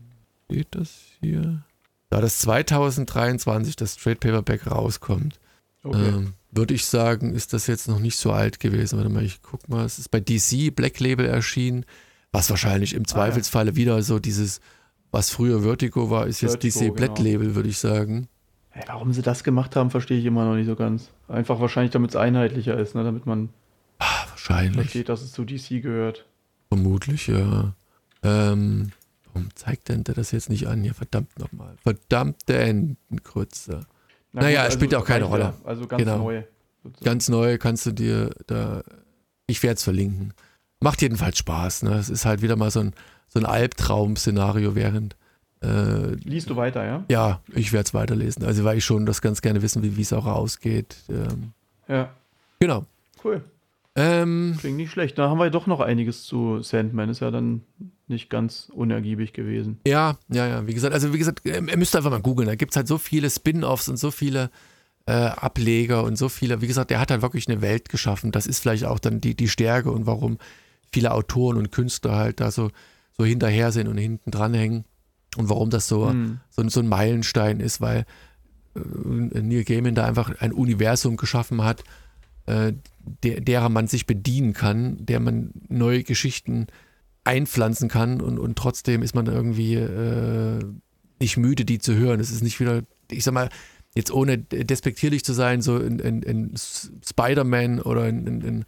steht 0.47 0.68
das 0.71 0.90
hier? 1.21 1.62
Da 2.11 2.21
das 2.21 2.38
2023 2.40 3.77
das 3.77 3.97
Trade 3.97 4.16
Paperback 4.16 4.71
rauskommt. 4.71 5.38
Okay. 5.83 6.09
Ähm, 6.09 6.35
würde 6.51 6.75
ich 6.75 6.87
sagen, 6.87 7.35
ist 7.35 7.53
das 7.53 7.66
jetzt 7.66 7.88
noch 7.88 7.99
nicht 7.99 8.16
so 8.16 8.33
alt 8.33 8.61
gewesen. 8.61 8.97
Warte 8.97 9.11
mal, 9.11 9.23
ich 9.23 9.42
guck 9.42 9.68
mal, 9.68 9.85
es 9.85 9.99
ist 9.99 10.11
bei 10.11 10.21
DC 10.21 10.75
Black 10.75 10.99
Label 11.01 11.27
erschienen, 11.27 11.85
was 12.33 12.51
wahrscheinlich 12.51 12.94
im 12.94 13.07
Zweifelsfalle 13.07 13.71
ah, 13.71 13.73
ja. 13.73 13.77
wieder 13.77 14.03
so 14.03 14.18
dieses, 14.18 14.61
was 15.11 15.31
früher 15.31 15.62
Vertigo 15.62 16.11
war, 16.11 16.27
ist 16.27 16.40
jetzt 16.40 16.62
DC 16.62 16.94
Black 16.94 17.16
genau. 17.16 17.29
Label, 17.29 17.55
würde 17.55 17.68
ich 17.68 17.79
sagen. 17.79 18.29
Hey, 18.71 18.85
warum 18.87 19.12
sie 19.12 19.23
das 19.23 19.44
gemacht 19.44 19.77
haben, 19.77 19.90
verstehe 19.90 20.18
ich 20.18 20.25
immer 20.25 20.44
noch 20.44 20.55
nicht 20.55 20.66
so 20.66 20.77
ganz. 20.77 21.11
Einfach 21.29 21.61
wahrscheinlich, 21.61 21.92
damit 21.92 22.11
es 22.11 22.16
einheitlicher 22.16 22.79
ist, 22.79 22.94
ne? 22.94 23.05
damit 23.05 23.27
man 23.27 23.51
ah, 23.99 24.27
wahrscheinlich. 24.31 24.75
versteht, 24.75 25.09
dass 25.09 25.23
es 25.23 25.33
zu 25.33 25.44
DC 25.44 25.83
gehört. 25.83 26.27
Vermutlich, 26.68 27.27
ja. 27.27 27.75
Ähm, 28.23 28.92
warum 29.38 29.57
zeigt 29.57 29.88
denn 29.88 30.05
der 30.05 30.14
das 30.14 30.33
jetzt 30.33 30.51
nicht 30.51 30.66
an? 30.66 30.83
Hier, 30.83 30.94
verdammt 30.94 31.38
nochmal. 31.38 31.77
Verdammte 31.83 32.59
Entenkrütze. 32.59 33.87
Na 34.33 34.42
naja, 34.42 34.64
gut, 34.64 34.72
spielt 34.74 34.94
also 34.94 35.05
auch 35.05 35.09
keine 35.09 35.24
Rolle. 35.24 35.55
Also 35.64 35.87
ganz 35.87 36.03
genau. 36.03 36.18
neu. 36.18 36.42
Sozusagen. 36.83 37.05
Ganz 37.05 37.29
neu 37.29 37.59
kannst 37.59 37.87
du 37.87 37.92
dir 37.92 38.31
da. 38.46 38.83
Ich 39.46 39.62
werde 39.62 39.77
es 39.77 39.85
verlinken. 39.85 40.35
Macht 40.81 41.03
jedenfalls 41.03 41.38
Spaß. 41.38 41.83
Ne? 41.85 41.94
Es 41.94 42.09
ist 42.09 42.24
halt 42.24 42.42
wieder 42.42 42.57
mal 42.57 42.70
so 42.70 42.81
ein, 42.81 42.92
so 43.29 43.40
ein 43.40 43.46
Albtraum-Szenario 43.46 44.74
während. 44.74 45.16
Äh, 45.61 46.14
Liest 46.24 46.51
du 46.51 46.57
weiter, 46.57 46.85
ja? 46.85 47.05
Ja, 47.09 47.40
ich 47.53 47.72
werde 47.72 47.87
es 47.87 47.94
weiterlesen. 47.94 48.44
Also, 48.44 48.62
weil 48.64 48.79
ich 48.79 48.85
schon 48.85 49.07
das 49.07 49.22
ganz 49.22 49.42
gerne 49.42 49.62
wissen, 49.62 49.83
wie 49.83 50.01
es 50.01 50.12
auch 50.12 50.27
ausgeht. 50.27 50.96
Ähm, 51.09 51.53
ja. 51.88 52.11
Genau. 52.61 52.85
Cool. 53.24 53.42
Ähm, 53.96 54.57
Klingt 54.61 54.77
nicht 54.77 54.92
schlecht. 54.92 55.18
Da 55.18 55.29
haben 55.29 55.38
wir 55.38 55.51
doch 55.51 55.66
noch 55.66 55.81
einiges 55.81 56.22
zu 56.22 56.62
Sandman. 56.62 57.09
Ist 57.09 57.20
ja 57.20 57.33
dann 57.33 57.62
nicht 58.11 58.31
ganz 58.31 58.71
unergiebig 58.73 59.33
gewesen. 59.33 59.81
Ja, 59.87 60.18
ja, 60.29 60.47
ja. 60.47 60.66
Wie 60.66 60.75
gesagt, 60.75 60.94
also 60.94 61.12
wie 61.12 61.18
gesagt, 61.18 61.42
ihr 61.44 61.61
müsst 61.77 61.94
einfach 61.97 62.11
mal 62.11 62.21
googeln. 62.21 62.49
Da 62.49 62.55
gibt 62.55 62.73
es 62.73 62.77
halt 62.77 62.88
so 62.88 62.99
viele 62.99 63.31
Spin-offs 63.31 63.88
und 63.88 63.99
so 63.99 64.11
viele 64.11 64.51
äh, 65.07 65.12
Ableger 65.12 66.05
und 66.05 66.16
so 66.16 66.29
viele. 66.29 66.61
Wie 66.61 66.66
gesagt, 66.66 66.90
der 66.90 67.01
hat 67.01 67.11
halt 67.11 67.23
wirklich 67.23 67.49
eine 67.49 67.62
Welt 67.62 67.88
geschaffen. 67.88 68.31
Das 68.31 68.47
ist 68.47 68.61
vielleicht 68.61 68.85
auch 68.85 68.99
dann 68.99 69.21
die, 69.21 69.35
die 69.35 69.49
Stärke 69.49 69.90
und 69.90 70.07
warum 70.07 70.38
viele 70.92 71.12
Autoren 71.12 71.57
und 71.57 71.73
Künstler 71.73 72.16
halt 72.16 72.40
da 72.40 72.51
so, 72.51 72.71
so 73.16 73.25
hinterher 73.25 73.73
sind 73.73 73.88
und 73.88 73.99
hinten 73.99 74.31
dranhängen. 74.31 74.85
Und 75.37 75.49
warum 75.49 75.71
das 75.71 75.88
so, 75.88 76.07
mhm. 76.07 76.40
so, 76.51 76.66
so, 76.68 76.81
ein 76.81 76.88
Meilenstein 76.88 77.61
ist, 77.61 77.81
weil 77.81 78.07
äh, 78.75 79.40
Neil 79.40 79.64
Gaiman 79.64 79.94
da 79.94 80.05
einfach 80.05 80.40
ein 80.40 80.53
Universum 80.53 81.16
geschaffen 81.16 81.62
hat, 81.62 81.85
äh, 82.47 82.73
der, 83.23 83.40
derer 83.40 83.68
man 83.68 83.87
sich 83.87 84.07
bedienen 84.07 84.53
kann, 84.53 85.05
der 85.05 85.21
man 85.21 85.53
neue 85.68 86.03
Geschichten 86.03 86.66
einpflanzen 87.29 87.88
kann 87.88 88.21
und, 88.21 88.38
und 88.38 88.57
trotzdem 88.57 89.03
ist 89.03 89.14
man 89.14 89.27
irgendwie 89.27 89.75
äh, 89.75 90.64
nicht 91.21 91.37
müde, 91.37 91.64
die 91.64 91.79
zu 91.79 91.95
hören. 91.95 92.21
Es 92.21 92.31
ist 92.31 92.43
nicht 92.43 92.59
wieder, 92.59 92.83
ich 93.11 93.23
sag 93.23 93.35
mal, 93.35 93.51
jetzt 93.95 94.11
ohne 94.11 94.38
despektierlich 94.38 95.25
zu 95.25 95.35
sein, 95.35 95.61
so 95.61 95.79
in, 95.79 95.99
in, 95.99 96.23
in 96.23 96.55
Spider-Man 96.57 97.81
oder 97.81 98.09
in, 98.09 98.27
in, 98.27 98.65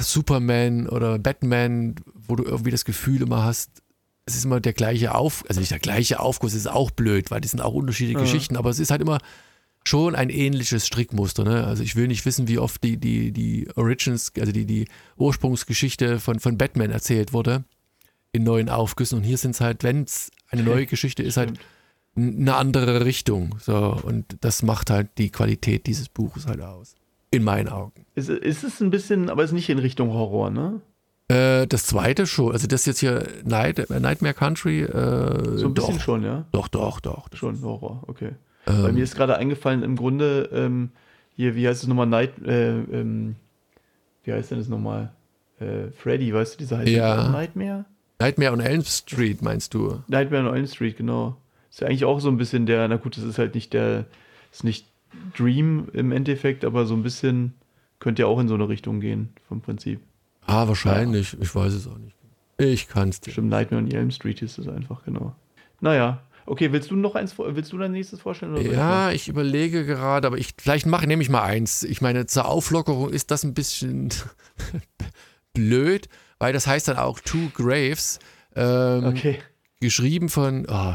Superman 0.00 0.88
oder 0.88 1.18
Batman, 1.18 1.96
wo 2.14 2.36
du 2.36 2.44
irgendwie 2.44 2.70
das 2.70 2.84
Gefühl 2.84 3.22
immer 3.22 3.42
hast, 3.42 3.82
es 4.26 4.36
ist 4.36 4.44
immer 4.44 4.60
der 4.60 4.74
gleiche 4.74 5.14
Auf, 5.14 5.44
also 5.48 5.60
nicht 5.60 5.72
der 5.72 5.78
gleiche 5.78 6.20
Aufguss, 6.20 6.54
ist 6.54 6.68
auch 6.68 6.90
blöd, 6.90 7.30
weil 7.30 7.40
die 7.40 7.48
sind 7.48 7.60
auch 7.60 7.74
unterschiedliche 7.74 8.18
ja. 8.18 8.24
Geschichten, 8.24 8.56
aber 8.56 8.70
es 8.70 8.78
ist 8.78 8.90
halt 8.90 9.00
immer 9.00 9.18
schon 9.86 10.14
ein 10.14 10.30
ähnliches 10.30 10.86
Strickmuster. 10.86 11.44
Ne? 11.44 11.64
Also 11.64 11.82
ich 11.82 11.96
will 11.96 12.08
nicht 12.08 12.24
wissen, 12.24 12.46
wie 12.46 12.58
oft 12.58 12.84
die, 12.84 12.98
die, 12.98 13.32
die 13.32 13.68
Origins, 13.74 14.32
also 14.38 14.52
die, 14.52 14.66
die 14.66 14.86
Ursprungsgeschichte 15.16 16.20
von, 16.20 16.40
von 16.40 16.56
Batman 16.56 16.90
erzählt 16.90 17.32
wurde 17.32 17.64
in 18.34 18.42
neuen 18.42 18.68
Aufgüssen. 18.68 19.18
Und 19.18 19.24
hier 19.24 19.38
sind 19.38 19.52
es 19.52 19.60
halt, 19.60 19.84
wenn 19.84 20.02
es 20.02 20.30
eine 20.50 20.64
neue 20.64 20.86
Geschichte 20.86 21.22
ist, 21.22 21.36
halt 21.36 21.52
eine 22.16 22.56
andere 22.56 23.04
Richtung. 23.04 23.56
So, 23.60 23.96
und 24.02 24.36
das 24.40 24.62
macht 24.62 24.90
halt 24.90 25.08
die 25.18 25.30
Qualität 25.30 25.86
dieses 25.86 26.08
Buches 26.08 26.46
halt 26.46 26.60
aus. 26.60 26.96
In 27.30 27.44
meinen 27.44 27.68
Augen. 27.68 28.04
Ist, 28.14 28.28
ist 28.28 28.64
es 28.64 28.80
ein 28.80 28.90
bisschen, 28.90 29.30
aber 29.30 29.42
es 29.44 29.50
ist 29.50 29.54
nicht 29.54 29.70
in 29.70 29.78
Richtung 29.78 30.12
Horror, 30.12 30.50
ne? 30.50 30.80
Äh, 31.28 31.66
das 31.66 31.86
zweite 31.86 32.26
schon, 32.26 32.52
also 32.52 32.66
das 32.66 32.86
jetzt 32.86 32.98
hier 32.98 33.26
Night, 33.44 33.88
Nightmare 33.88 34.34
Country. 34.34 34.82
Äh, 34.82 35.56
so 35.56 35.66
ein 35.66 35.74
bisschen 35.74 35.96
doch, 35.96 36.00
schon, 36.00 36.22
ja? 36.24 36.44
Doch, 36.52 36.68
doch, 36.68 37.00
doch. 37.00 37.28
Schon 37.34 37.62
Horror, 37.62 38.02
okay. 38.08 38.32
Ähm, 38.66 38.82
Bei 38.82 38.92
mir 38.92 39.04
ist 39.04 39.14
gerade 39.14 39.36
eingefallen, 39.36 39.82
im 39.82 39.96
Grunde, 39.96 40.50
ähm, 40.52 40.90
hier, 41.36 41.54
wie 41.54 41.66
heißt 41.66 41.82
es 41.82 41.88
nochmal, 41.88 42.06
Night, 42.06 42.32
äh, 42.44 42.78
ähm, 42.78 43.36
wie 44.24 44.32
heißt 44.32 44.50
denn 44.50 44.58
das 44.58 44.68
nochmal? 44.68 45.12
Äh, 45.60 45.90
Freddy, 45.96 46.34
weißt 46.34 46.54
du, 46.54 46.58
dieser 46.58 46.78
heißt 46.78 46.88
ja. 46.88 47.28
Nightmare? 47.28 47.84
Nightmare 48.24 48.52
on 48.52 48.60
Elm 48.60 48.82
Street, 48.84 49.42
meinst 49.42 49.74
du? 49.74 50.02
Nightmare 50.08 50.48
on 50.48 50.56
Elm 50.56 50.66
Street, 50.66 50.96
genau. 50.96 51.36
Ist 51.70 51.80
ja 51.80 51.88
eigentlich 51.88 52.04
auch 52.04 52.20
so 52.20 52.28
ein 52.28 52.36
bisschen 52.36 52.66
der, 52.66 52.88
na 52.88 52.96
gut, 52.96 53.16
das 53.16 53.24
ist 53.24 53.38
halt 53.38 53.54
nicht 53.54 53.72
der, 53.72 54.06
ist 54.50 54.64
nicht 54.64 54.86
Dream 55.36 55.88
im 55.92 56.10
Endeffekt, 56.10 56.64
aber 56.64 56.86
so 56.86 56.94
ein 56.94 57.02
bisschen 57.02 57.54
könnte 57.98 58.22
ja 58.22 58.28
auch 58.28 58.40
in 58.40 58.48
so 58.48 58.54
eine 58.54 58.68
Richtung 58.68 59.00
gehen, 59.00 59.30
vom 59.46 59.60
Prinzip. 59.60 60.00
Ah, 60.46 60.66
wahrscheinlich. 60.68 61.32
Ja. 61.34 61.38
Ich 61.42 61.54
weiß 61.54 61.72
es 61.72 61.86
auch 61.86 61.98
nicht. 61.98 62.16
Ich 62.56 62.88
kann 62.88 63.08
es 63.10 63.20
dir. 63.20 63.32
Stimmt, 63.32 63.50
Nightmare 63.50 63.82
on 63.82 63.90
Elm 63.90 64.10
Street 64.10 64.40
ist 64.42 64.58
es 64.58 64.68
einfach, 64.68 65.04
genau. 65.04 65.34
Naja, 65.80 66.20
Okay, 66.46 66.72
willst 66.72 66.90
du 66.90 66.96
noch 66.96 67.14
eins, 67.14 67.38
willst 67.38 67.72
du 67.72 67.78
dein 67.78 67.92
nächstes 67.92 68.20
vorstellen? 68.20 68.70
ja, 68.70 69.10
ich, 69.10 69.22
ich 69.22 69.28
überlege 69.28 69.86
gerade, 69.86 70.26
aber 70.26 70.36
ich, 70.36 70.50
vielleicht 70.58 70.84
mache, 70.84 71.06
nehme 71.06 71.22
ich 71.22 71.30
mal 71.30 71.42
eins. 71.42 71.82
Ich 71.84 72.02
meine, 72.02 72.26
zur 72.26 72.46
Auflockerung 72.46 73.08
ist 73.10 73.30
das 73.30 73.44
ein 73.44 73.54
bisschen 73.54 74.10
blöd, 75.54 76.08
weil 76.38 76.52
das 76.52 76.66
heißt 76.66 76.88
dann 76.88 76.96
auch 76.96 77.20
Two 77.20 77.50
Graves. 77.54 78.18
Ähm, 78.56 79.04
okay. 79.04 79.38
Geschrieben 79.80 80.28
von 80.28 80.66
oh, 80.68 80.94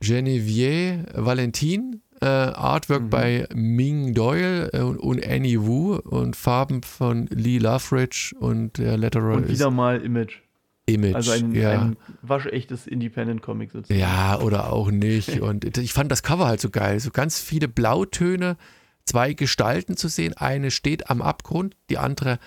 Genevieve 0.00 1.06
Valentin, 1.14 2.02
äh, 2.20 2.26
Artwork 2.26 3.02
mhm. 3.02 3.10
bei 3.10 3.46
Ming 3.54 4.14
Doyle 4.14 4.70
äh, 4.72 4.80
und, 4.80 4.98
und, 4.98 5.26
Annie 5.26 5.64
Wu 5.64 5.96
und 5.96 6.36
Farben 6.36 6.82
von 6.82 7.26
Lee 7.26 7.58
Loveridge 7.58 8.34
und 8.38 8.78
der 8.78 8.96
Letterer 8.96 9.34
Und 9.34 9.48
wieder 9.48 9.70
mal 9.70 10.00
Image. 10.00 10.38
Image. 10.86 11.14
Also 11.14 11.32
ein, 11.32 11.52
ja. 11.54 11.82
ein 11.82 11.96
waschechtes 12.22 12.86
Independent-Comic 12.86 13.72
sozusagen. 13.72 13.98
Ja, 13.98 14.40
oder 14.40 14.72
auch 14.72 14.90
nicht. 14.90 15.40
Und 15.40 15.76
ich 15.76 15.92
fand 15.92 16.12
das 16.12 16.22
Cover 16.22 16.46
halt 16.46 16.60
so 16.60 16.70
geil. 16.70 17.00
So 17.00 17.10
ganz 17.10 17.40
viele 17.40 17.66
Blautöne, 17.66 18.56
zwei 19.04 19.32
Gestalten 19.32 19.96
zu 19.96 20.06
sehen. 20.06 20.34
Eine 20.34 20.70
steht 20.70 21.10
am 21.10 21.22
Abgrund, 21.22 21.74
die 21.90 21.98
andere 21.98 22.38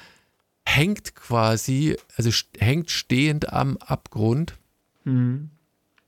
hängt 0.76 1.16
quasi, 1.16 1.96
also 2.16 2.30
hängt 2.58 2.92
stehend 2.92 3.52
am 3.52 3.78
Abgrund. 3.78 4.58
Mhm. 5.04 5.50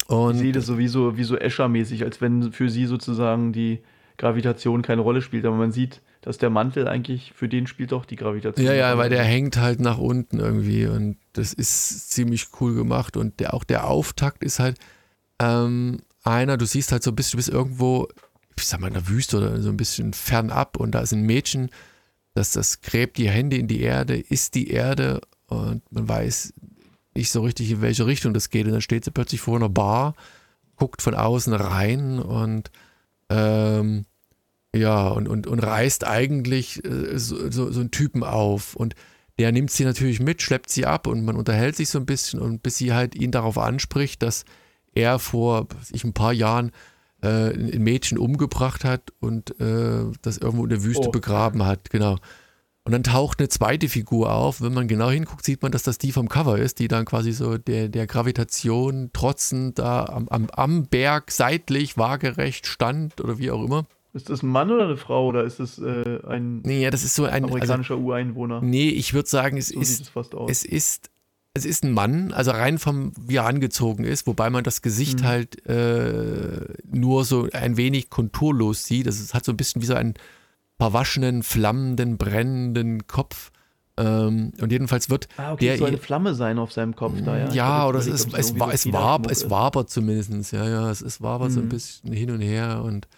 Und 0.08 0.36
ich 0.36 0.42
sehe 0.42 0.52
das 0.52 0.66
sowieso 0.66 1.18
wie 1.18 1.24
so 1.24 1.38
Escher-mäßig, 1.38 2.04
als 2.04 2.22
wenn 2.22 2.52
für 2.52 2.70
sie 2.70 2.86
sozusagen 2.86 3.54
die 3.54 3.82
Gravitation 4.18 4.82
keine 4.82 5.02
Rolle 5.02 5.22
spielt. 5.22 5.46
Aber 5.46 5.56
man 5.56 5.72
sieht, 5.72 6.02
dass 6.22 6.38
der 6.38 6.50
Mantel 6.50 6.88
eigentlich, 6.88 7.34
für 7.34 7.48
den 7.48 7.66
spielt 7.66 7.92
doch 7.92 8.06
die 8.06 8.16
Gravitation. 8.16 8.66
Ja, 8.66 8.74
ja, 8.74 8.98
weil 8.98 9.10
der 9.10 9.24
hängt 9.24 9.58
halt 9.58 9.80
nach 9.80 9.98
unten 9.98 10.40
irgendwie 10.40 10.86
und 10.86 11.18
das 11.34 11.54
ist 11.54 12.12
ziemlich 12.12 12.48
cool 12.60 12.76
gemacht 12.76 13.18
und 13.18 13.40
der, 13.40 13.54
auch 13.54 13.64
der 13.64 13.88
Auftakt 13.88 14.44
ist 14.44 14.60
halt 14.60 14.78
ähm, 15.40 16.02
einer, 16.24 16.58
du 16.58 16.66
siehst 16.66 16.92
halt 16.92 17.04
so 17.04 17.12
ein 17.12 17.16
bisschen, 17.16 17.32
du 17.32 17.38
bist 17.38 17.50
irgendwo, 17.50 18.08
ich 18.58 18.68
sag 18.68 18.80
mal 18.80 18.88
in 18.88 18.94
der 18.94 19.08
Wüste 19.08 19.38
oder 19.38 19.62
so 19.62 19.70
ein 19.70 19.78
bisschen 19.78 20.14
fernab 20.14 20.78
und 20.78 20.92
da 20.92 21.00
ist 21.00 21.14
ein 21.14 21.24
Mädchen, 21.24 21.72
das, 22.34 22.52
das 22.52 22.82
gräbt 22.82 23.18
die 23.18 23.30
Hände 23.30 23.58
in 23.58 23.68
die 23.68 23.82
Erde, 23.82 24.18
isst 24.18 24.56
die 24.56 24.70
Erde 24.70 25.22
und 25.48 25.82
man 25.92 26.08
weiß 26.08 26.54
nicht 27.14 27.32
so 27.32 27.42
richtig, 27.42 27.72
in 27.72 27.82
welche 27.82 28.06
Richtung 28.06 28.34
das 28.34 28.50
geht 28.50 28.66
und 28.66 28.72
dann 28.72 28.82
steht 28.82 29.06
sie 29.06 29.12
plötzlich 29.12 29.42
vor 29.42 29.58
einer 29.58 29.70
Bar, 29.70 30.16
guckt 30.78 31.02
von 31.02 31.14
außen 31.14 31.54
rein 31.54 32.20
und 32.20 32.72
ähm, 33.30 34.06
ja, 34.74 35.10
und, 35.10 35.28
und, 35.28 35.48
und 35.48 35.60
reißt 35.60 36.06
eigentlich 36.06 36.84
äh, 36.86 37.18
so, 37.20 37.52
so, 37.52 37.72
so 37.72 37.80
einen 37.82 37.92
Typen 37.92 38.24
auf. 38.24 38.76
Und 38.76 38.96
der 39.38 39.52
nimmt 39.52 39.72
sie 39.72 39.84
natürlich 39.84 40.20
mit, 40.20 40.42
schleppt 40.42 40.70
sie 40.70 40.86
ab 40.86 41.08
und 41.08 41.26
man 41.26 41.36
unterhält 41.36 41.76
sich 41.76 41.90
so 41.90 42.00
ein 42.00 42.06
bisschen 42.06 42.40
und 42.40 42.64
bis 42.64 42.78
sie 42.78 42.94
halt 42.94 43.16
ihn 43.16 43.32
darauf 43.32 43.58
anspricht, 43.58 44.22
dass 44.22 44.46
er 44.94 45.20
vor 45.20 45.68
ich, 45.92 46.04
ein 46.04 46.14
paar 46.14 46.34
Jahren 46.34 46.72
äh, 47.22 47.52
ein 47.54 47.84
Mädchen 47.84 48.18
umgebracht 48.18 48.84
hat 48.84 49.14
und 49.20 49.60
äh, 49.60 50.06
das 50.22 50.38
irgendwo 50.38 50.64
in 50.64 50.70
der 50.70 50.84
Wüste 50.84 51.08
oh. 51.08 51.12
begraben 51.12 51.66
hat, 51.66 51.90
genau. 51.90 52.18
Und 52.84 52.94
dann 52.94 53.04
taucht 53.04 53.40
eine 53.40 53.50
zweite 53.50 53.88
Figur 53.90 54.34
auf. 54.34 54.62
Wenn 54.62 54.74
man 54.74 54.88
genau 54.88 55.12
hinguckt, 55.12 55.46
sieht 55.46 55.62
man, 55.62 55.72
dass 55.72 55.84
das 55.84 56.00
die 56.00 56.12
vom 56.12 56.28
Cover 56.30 56.58
ist, 56.58 56.80
die 56.80 56.88
dann 56.88 57.06
quasi 57.06 57.32
so 57.32 57.60
der, 57.60 57.90
der 57.90 58.08
Gravitation 58.08 59.12
trotzend 59.14 59.78
da 59.78 60.06
am, 60.06 60.28
am, 60.30 60.48
am 60.50 60.88
Berg 60.88 61.30
seitlich 61.30 61.98
waagerecht 61.98 62.66
stand 62.66 63.22
oder 63.22 63.38
wie 63.38 63.52
auch 63.52 63.64
immer. 63.64 63.86
Ist 64.14 64.30
das 64.30 64.42
ein 64.42 64.50
Mann 64.50 64.72
oder 64.72 64.86
eine 64.86 64.98
Frau 64.98 65.28
oder 65.28 65.44
ist 65.44 65.60
das 65.60 65.80
äh, 65.80 66.20
ein 66.28 66.62
nee, 66.64 66.82
ja, 66.82 66.90
das 66.90 67.04
ist 67.04 67.16
so 67.16 67.24
ein 67.24 67.44
also 67.44 67.48
amerikanischer 67.48 67.94
also, 67.94 68.06
Ureinwohner? 68.06 68.62
Nee, 68.62 68.90
ich 68.90 69.14
würde 69.14 69.30
sagen, 69.30 69.58
es 69.58 69.70
so 69.70 69.80
ist 69.80 70.12
es 70.50 70.66
ist 70.66 71.11
es 71.54 71.66
ist 71.66 71.84
ein 71.84 71.92
Mann, 71.92 72.32
also 72.32 72.52
rein 72.52 72.78
vom 72.80 73.12
wie 73.20 73.36
er 73.36 73.46
angezogen 73.46 74.06
ist, 74.06 74.26
wobei 74.26 74.50
man 74.50 74.64
das 74.64 74.82
Gesicht 74.82 75.22
mhm. 75.22 75.26
halt 75.26 75.66
äh, 75.68 76.66
nur 76.90 77.26
so 77.26 77.50
ein 77.52 77.76
wenig 77.78 78.10
konturlos 78.10 78.86
sieht. 78.86 79.08
Das 79.08 79.34
hat 79.34 79.44
so 79.44 79.52
ein 79.52 79.58
bisschen 79.58 79.82
wie 79.82 79.86
so 79.86 79.94
einen 79.96 80.14
verwaschenen, 80.78 81.44
flammenden, 81.44 82.18
brennenden 82.18 83.06
Kopf. 83.06 83.52
Ähm, 83.98 84.54
und 84.62 84.72
jedenfalls 84.72 85.10
wird 85.10 85.28
ah, 85.36 85.52
okay, 85.52 85.66
der 85.66 85.78
soll 85.78 85.90
eine 85.90 85.98
Flamme 85.98 86.34
sein 86.34 86.58
auf 86.58 86.72
seinem 86.72 86.96
Kopf 86.96 87.22
da, 87.26 87.38
ja. 87.38 87.52
Ja, 87.52 87.88
oder 87.88 88.00
es 88.00 88.08
ist, 88.08 88.34
es, 88.34 88.52
es, 88.52 88.56
es, 88.56 88.92
war, 88.94 89.30
es 89.30 89.50
wabert 89.50 89.90
zumindest, 89.90 90.54
ja, 90.54 90.68
ja, 90.68 90.90
es, 90.90 91.02
es 91.02 91.22
wabert 91.22 91.50
mhm. 91.50 91.54
so 91.54 91.60
ein 91.60 91.66
mhm. 91.66 91.70
bisschen 91.70 92.14
hin 92.14 92.32
und 92.32 92.40
her 92.40 92.82
und 92.84 93.10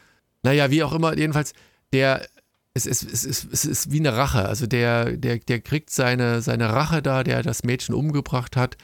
naja, 0.41 0.71
wie 0.71 0.83
auch 0.83 0.93
immer, 0.93 1.15
jedenfalls, 1.15 1.53
der, 1.93 2.25
es 2.73 2.85
ist, 2.85 3.03
es 3.03 3.23
ist, 3.23 3.47
es 3.51 3.65
ist 3.65 3.91
wie 3.91 3.99
eine 3.99 4.15
Rache. 4.15 4.47
Also 4.47 4.65
der, 4.65 5.15
der, 5.15 5.37
der 5.37 5.61
kriegt 5.61 5.91
seine, 5.91 6.41
seine 6.41 6.69
Rache 6.69 7.01
da, 7.01 7.23
der 7.23 7.43
das 7.43 7.63
Mädchen 7.63 7.93
umgebracht 7.93 8.57
hat. 8.57 8.77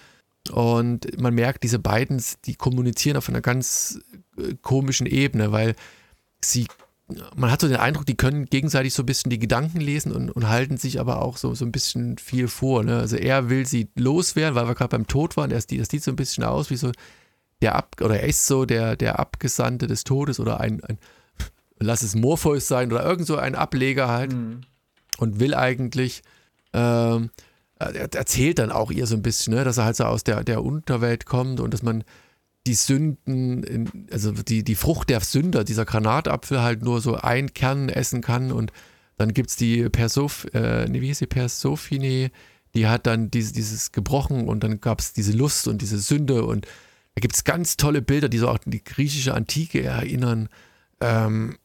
Und 0.51 1.19
man 1.19 1.33
merkt, 1.33 1.63
diese 1.63 1.79
beiden, 1.79 2.23
die 2.45 2.55
kommunizieren 2.55 3.17
auf 3.17 3.29
einer 3.29 3.41
ganz 3.41 3.99
äh, 4.37 4.55
komischen 4.61 5.05
Ebene, 5.05 5.51
weil 5.51 5.75
sie, 6.43 6.67
man 7.35 7.51
hat 7.51 7.61
so 7.61 7.67
den 7.67 7.77
Eindruck, 7.77 8.05
die 8.05 8.15
können 8.15 8.45
gegenseitig 8.45 8.93
so 8.93 9.03
ein 9.03 9.07
bisschen 9.07 9.31
die 9.31 9.39
Gedanken 9.39 9.81
lesen 9.81 10.11
und, 10.11 10.29
und 10.31 10.47
halten 10.47 10.77
sich 10.77 10.99
aber 10.99 11.21
auch 11.21 11.37
so, 11.37 11.55
so 11.55 11.65
ein 11.65 11.71
bisschen 11.71 12.17
viel 12.19 12.47
vor. 12.47 12.83
Ne? 12.83 12.99
Also 12.99 13.15
er 13.15 13.49
will 13.49 13.65
sie 13.65 13.89
loswerden, 13.95 14.55
weil 14.55 14.67
wir 14.67 14.75
gerade 14.75 14.89
beim 14.89 15.07
Tod 15.07 15.35
waren. 15.35 15.49
Das 15.49 15.65
sieht 15.67 16.03
so 16.03 16.11
ein 16.11 16.15
bisschen 16.15 16.43
aus 16.43 16.69
wie 16.69 16.77
so 16.77 16.91
der 17.61 17.75
Ab, 17.75 17.97
oder 18.01 18.19
er 18.19 18.27
ist 18.29 18.45
so 18.45 18.65
der, 18.65 18.95
der 18.95 19.19
Abgesandte 19.19 19.87
des 19.87 20.03
Todes 20.03 20.39
oder 20.39 20.59
ein, 20.59 20.81
ein 20.83 20.99
lass 21.79 22.01
es 22.01 22.15
Morpheus 22.15 22.67
sein 22.67 22.91
oder 22.91 23.05
irgend 23.05 23.27
so 23.27 23.37
ein 23.37 23.55
Ableger 23.55 24.07
halt 24.07 24.33
mhm. 24.33 24.61
und 25.17 25.39
will 25.39 25.53
eigentlich, 25.53 26.21
ähm, 26.73 27.29
er 27.75 28.13
erzählt 28.13 28.59
dann 28.59 28.71
auch 28.71 28.91
ihr 28.91 29.07
so 29.07 29.15
ein 29.15 29.21
bisschen, 29.21 29.53
ne, 29.53 29.63
dass 29.63 29.77
er 29.77 29.85
halt 29.85 29.95
so 29.95 30.03
aus 30.03 30.23
der, 30.23 30.43
der 30.43 30.63
Unterwelt 30.63 31.25
kommt 31.25 31.59
und 31.59 31.73
dass 31.73 31.83
man 31.83 32.03
die 32.67 32.73
Sünden, 32.73 33.63
in, 33.63 34.07
also 34.11 34.31
die, 34.31 34.63
die 34.63 34.75
Frucht 34.75 35.09
der 35.09 35.21
Sünder, 35.21 35.63
dieser 35.63 35.85
Granatapfel 35.85 36.61
halt 36.61 36.83
nur 36.83 37.01
so 37.01 37.15
ein 37.15 37.53
Kern 37.53 37.89
essen 37.89 38.21
kann 38.21 38.51
und 38.51 38.73
dann 39.17 39.33
gibt 39.33 39.49
es 39.49 39.55
die 39.55 39.89
Persoph, 39.89 40.45
äh, 40.53 40.87
wie 40.91 41.07
hieß 41.07 41.19
sie, 41.19 41.27
Persophine, 41.27 42.31
die 42.73 42.87
hat 42.87 43.07
dann 43.07 43.31
dieses, 43.31 43.53
dieses 43.53 43.91
gebrochen 43.91 44.47
und 44.47 44.63
dann 44.63 44.79
gab 44.79 44.99
es 44.99 45.13
diese 45.13 45.31
Lust 45.31 45.67
und 45.67 45.81
diese 45.81 45.99
Sünde 45.99 46.43
und 46.43 46.67
da 47.15 47.21
gibt 47.21 47.35
es 47.35 47.43
ganz 47.43 47.75
tolle 47.77 48.01
Bilder, 48.01 48.29
die 48.29 48.37
so 48.37 48.47
auch 48.47 48.59
die 48.65 48.83
griechische 48.83 49.33
Antike 49.33 49.83
erinnern. 49.83 50.47
Ähm, 51.01 51.57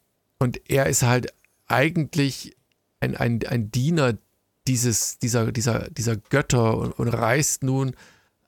und 0.44 0.60
er 0.70 0.86
ist 0.86 1.02
halt 1.02 1.32
eigentlich 1.66 2.54
ein, 3.00 3.16
ein, 3.16 3.40
ein 3.46 3.70
Diener 3.70 4.18
dieses, 4.66 5.18
dieser, 5.18 5.52
dieser, 5.52 5.90
dieser 5.90 6.16
Götter 6.16 6.76
und, 6.76 6.92
und 6.92 7.08
reist 7.08 7.62
nun 7.62 7.96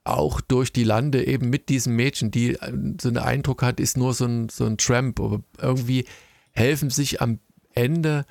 auch 0.03 0.39
durch 0.39 0.71
die 0.71 0.83
Lande 0.83 1.25
eben 1.25 1.49
mit 1.49 1.69
diesem 1.69 1.95
Mädchen, 1.95 2.29
die 2.29 2.55
so 3.01 3.09
einen 3.09 3.17
Eindruck 3.17 3.63
hat, 3.63 3.79
ist 3.79 3.97
nur 3.97 4.13
so 4.13 4.25
ein, 4.25 4.47
so 4.49 4.65
ein 4.65 4.77
Tramp. 4.77 5.19
Aber 5.19 5.41
irgendwie 5.59 6.05
helfen 6.51 6.91
sich 6.91 7.19
am 7.19 7.39
Ende 7.73 8.25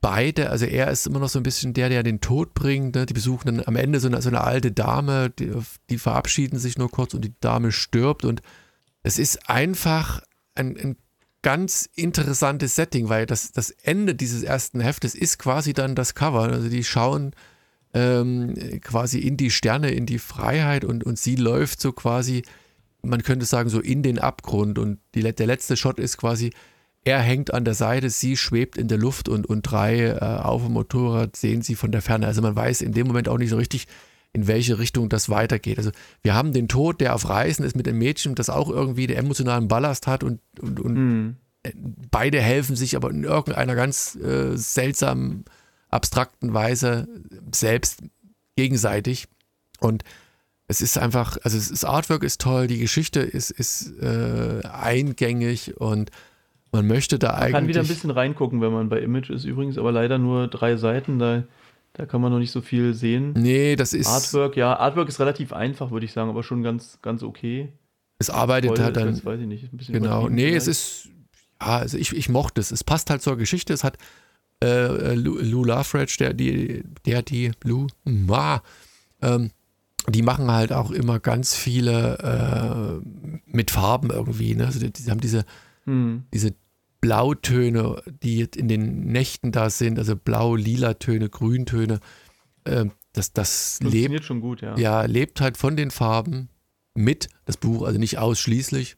beide, 0.00 0.50
also 0.50 0.66
er 0.66 0.90
ist 0.90 1.06
immer 1.06 1.20
noch 1.20 1.28
so 1.28 1.38
ein 1.38 1.44
bisschen 1.44 1.72
der, 1.72 1.88
der 1.88 2.02
den 2.02 2.20
Tod 2.20 2.52
bringt. 2.52 2.96
Ne? 2.96 3.06
Die 3.06 3.14
besuchen 3.14 3.46
dann 3.46 3.66
am 3.66 3.76
Ende 3.76 4.00
so 4.00 4.08
eine, 4.08 4.20
so 4.20 4.28
eine 4.28 4.42
alte 4.42 4.72
Dame, 4.72 5.30
die, 5.30 5.52
die, 5.88 5.98
verabschieden 5.98 6.58
sich 6.58 6.78
nur 6.78 6.90
kurz 6.90 7.14
und 7.14 7.24
die 7.24 7.32
Dame 7.40 7.70
stirbt. 7.70 8.24
Und 8.24 8.42
es 9.04 9.20
ist 9.20 9.48
einfach 9.48 10.20
ein, 10.56 10.76
ein 10.76 10.96
ganz 11.44 11.88
interessantes 11.94 12.74
Setting, 12.74 13.10
weil 13.10 13.26
das, 13.26 13.52
das 13.52 13.70
Ende 13.70 14.14
dieses 14.14 14.42
ersten 14.42 14.80
Heftes 14.80 15.14
ist 15.14 15.38
quasi 15.38 15.74
dann 15.74 15.94
das 15.94 16.14
Cover. 16.14 16.44
Also 16.44 16.70
die 16.70 16.82
schauen 16.82 17.32
ähm, 17.92 18.54
quasi 18.80 19.18
in 19.18 19.36
die 19.36 19.50
Sterne, 19.50 19.90
in 19.90 20.06
die 20.06 20.18
Freiheit 20.18 20.84
und, 20.84 21.04
und 21.04 21.18
sie 21.18 21.36
läuft 21.36 21.82
so 21.82 21.92
quasi, 21.92 22.42
man 23.02 23.22
könnte 23.22 23.44
sagen, 23.44 23.68
so 23.68 23.78
in 23.78 24.02
den 24.02 24.18
Abgrund. 24.18 24.78
Und 24.78 25.00
die, 25.14 25.22
der 25.22 25.46
letzte 25.46 25.76
Shot 25.76 25.98
ist 25.98 26.16
quasi, 26.16 26.50
er 27.04 27.20
hängt 27.20 27.52
an 27.52 27.66
der 27.66 27.74
Seite, 27.74 28.08
sie 28.08 28.38
schwebt 28.38 28.78
in 28.78 28.88
der 28.88 28.96
Luft 28.96 29.28
und, 29.28 29.46
und 29.46 29.62
drei 29.62 30.00
äh, 30.00 30.18
auf 30.20 30.62
dem 30.62 30.72
Motorrad 30.72 31.36
sehen 31.36 31.60
sie 31.60 31.74
von 31.74 31.92
der 31.92 32.00
Ferne. 32.00 32.26
Also 32.26 32.40
man 32.40 32.56
weiß 32.56 32.80
in 32.80 32.92
dem 32.92 33.06
Moment 33.06 33.28
auch 33.28 33.36
nicht 33.36 33.50
so 33.50 33.56
richtig, 33.56 33.86
in 34.34 34.46
welche 34.48 34.78
Richtung 34.78 35.08
das 35.08 35.30
weitergeht. 35.30 35.78
Also 35.78 35.92
wir 36.22 36.34
haben 36.34 36.52
den 36.52 36.68
Tod, 36.68 37.00
der 37.00 37.14
auf 37.14 37.28
Reisen 37.28 37.64
ist 37.64 37.76
mit 37.76 37.88
einem 37.88 37.98
Mädchen, 37.98 38.34
das 38.34 38.50
auch 38.50 38.68
irgendwie 38.68 39.06
den 39.06 39.16
emotionalen 39.16 39.68
Ballast 39.68 40.06
hat 40.06 40.22
und, 40.22 40.40
und, 40.60 40.80
und 40.80 40.94
mhm. 40.94 41.36
beide 42.10 42.40
helfen 42.42 42.76
sich 42.76 42.96
aber 42.96 43.10
in 43.10 43.24
irgendeiner 43.24 43.76
ganz 43.76 44.16
äh, 44.16 44.56
seltsamen, 44.56 45.44
abstrakten 45.88 46.52
Weise 46.52 47.08
selbst 47.52 48.02
gegenseitig. 48.56 49.28
Und 49.78 50.02
es 50.66 50.80
ist 50.80 50.98
einfach, 50.98 51.38
also 51.42 51.56
das 51.56 51.84
Artwork 51.84 52.24
ist 52.24 52.40
toll, 52.40 52.66
die 52.66 52.78
Geschichte 52.78 53.20
ist, 53.20 53.50
ist 53.50 53.92
äh, 54.02 54.62
eingängig 54.66 55.80
und 55.80 56.10
Man 56.72 56.88
möchte 56.88 57.20
da 57.20 57.28
Man 57.28 57.36
eigentlich. 57.36 57.52
kann 57.52 57.68
wieder 57.68 57.80
ein 57.82 57.86
bisschen 57.86 58.10
reingucken, 58.10 58.60
wenn 58.60 58.72
man 58.72 58.88
bei 58.88 58.98
Image 58.98 59.30
ist 59.30 59.44
übrigens, 59.44 59.78
aber 59.78 59.92
leider 59.92 60.18
nur 60.18 60.48
drei 60.48 60.76
Seiten, 60.76 61.20
da, 61.20 61.44
da 61.94 62.06
kann 62.06 62.20
man 62.20 62.30
noch 62.30 62.38
nicht 62.38 62.50
so 62.52 62.60
viel 62.60 62.92
sehen. 62.94 63.32
Nee, 63.32 63.76
das 63.76 63.92
ist. 63.92 64.06
Artwork, 64.08 64.56
ja, 64.56 64.76
Artwork 64.76 65.08
ist 65.08 65.20
relativ 65.20 65.52
einfach, 65.52 65.90
würde 65.90 66.04
ich 66.06 66.12
sagen, 66.12 66.28
aber 66.28 66.42
schon 66.42 66.62
ganz, 66.62 66.98
ganz 67.02 67.22
okay. 67.22 67.72
Es 68.18 68.30
arbeitet 68.30 68.74
Toll 68.74 68.84
halt 68.84 68.96
dann. 68.96 69.08
jetzt, 69.08 69.24
weiß 69.24 69.40
ich 69.40 69.46
nicht, 69.46 69.72
ein 69.72 69.76
bisschen 69.76 69.94
Genau. 69.94 70.28
Nee, 70.28 70.54
es 70.54 70.64
vielleicht. 70.64 70.68
ist. 70.68 71.08
Ja, 71.60 71.78
also 71.78 71.96
ich, 71.96 72.12
ich 72.14 72.28
mochte 72.28 72.60
es. 72.60 72.70
Es 72.70 72.84
passt 72.84 73.10
halt 73.10 73.22
zur 73.22 73.36
Geschichte. 73.36 73.72
Es 73.72 73.84
hat 73.84 73.96
äh, 74.62 75.14
Lou, 75.14 75.38
Lou 75.40 75.64
Lafredge, 75.64 76.16
der 76.18 76.34
die, 76.34 76.84
der 77.06 77.22
die, 77.22 77.52
Lou, 77.64 77.86
ma, 78.04 78.62
ähm, 79.22 79.50
die 80.08 80.22
machen 80.22 80.50
halt 80.50 80.72
auch 80.72 80.90
immer 80.90 81.18
ganz 81.20 81.54
viele 81.56 82.18
äh, 83.02 83.40
mit 83.46 83.70
Farben 83.70 84.10
irgendwie. 84.10 84.54
Ne? 84.54 84.66
Also 84.66 84.78
die, 84.80 84.92
die 84.92 85.10
haben 85.10 85.20
diese, 85.20 85.44
Hm. 85.84 86.24
diese 86.32 86.54
Blautöne, 87.04 88.02
die 88.22 88.38
jetzt 88.38 88.56
in 88.56 88.66
den 88.66 89.04
Nächten 89.04 89.52
da 89.52 89.68
sind, 89.68 89.98
also 89.98 90.16
blau, 90.16 90.56
lila 90.56 90.94
Töne, 90.94 91.28
Grüntöne. 91.28 92.00
Äh, 92.64 92.86
das, 93.12 93.34
das 93.34 93.78
lebt 93.82 94.24
schon 94.24 94.40
gut, 94.40 94.62
ja. 94.62 94.74
ja, 94.78 95.02
lebt 95.02 95.42
halt 95.42 95.58
von 95.58 95.76
den 95.76 95.90
Farben 95.90 96.48
mit, 96.94 97.28
das 97.44 97.58
Buch, 97.58 97.82
also 97.82 97.98
nicht 97.98 98.16
ausschließlich. 98.16 98.96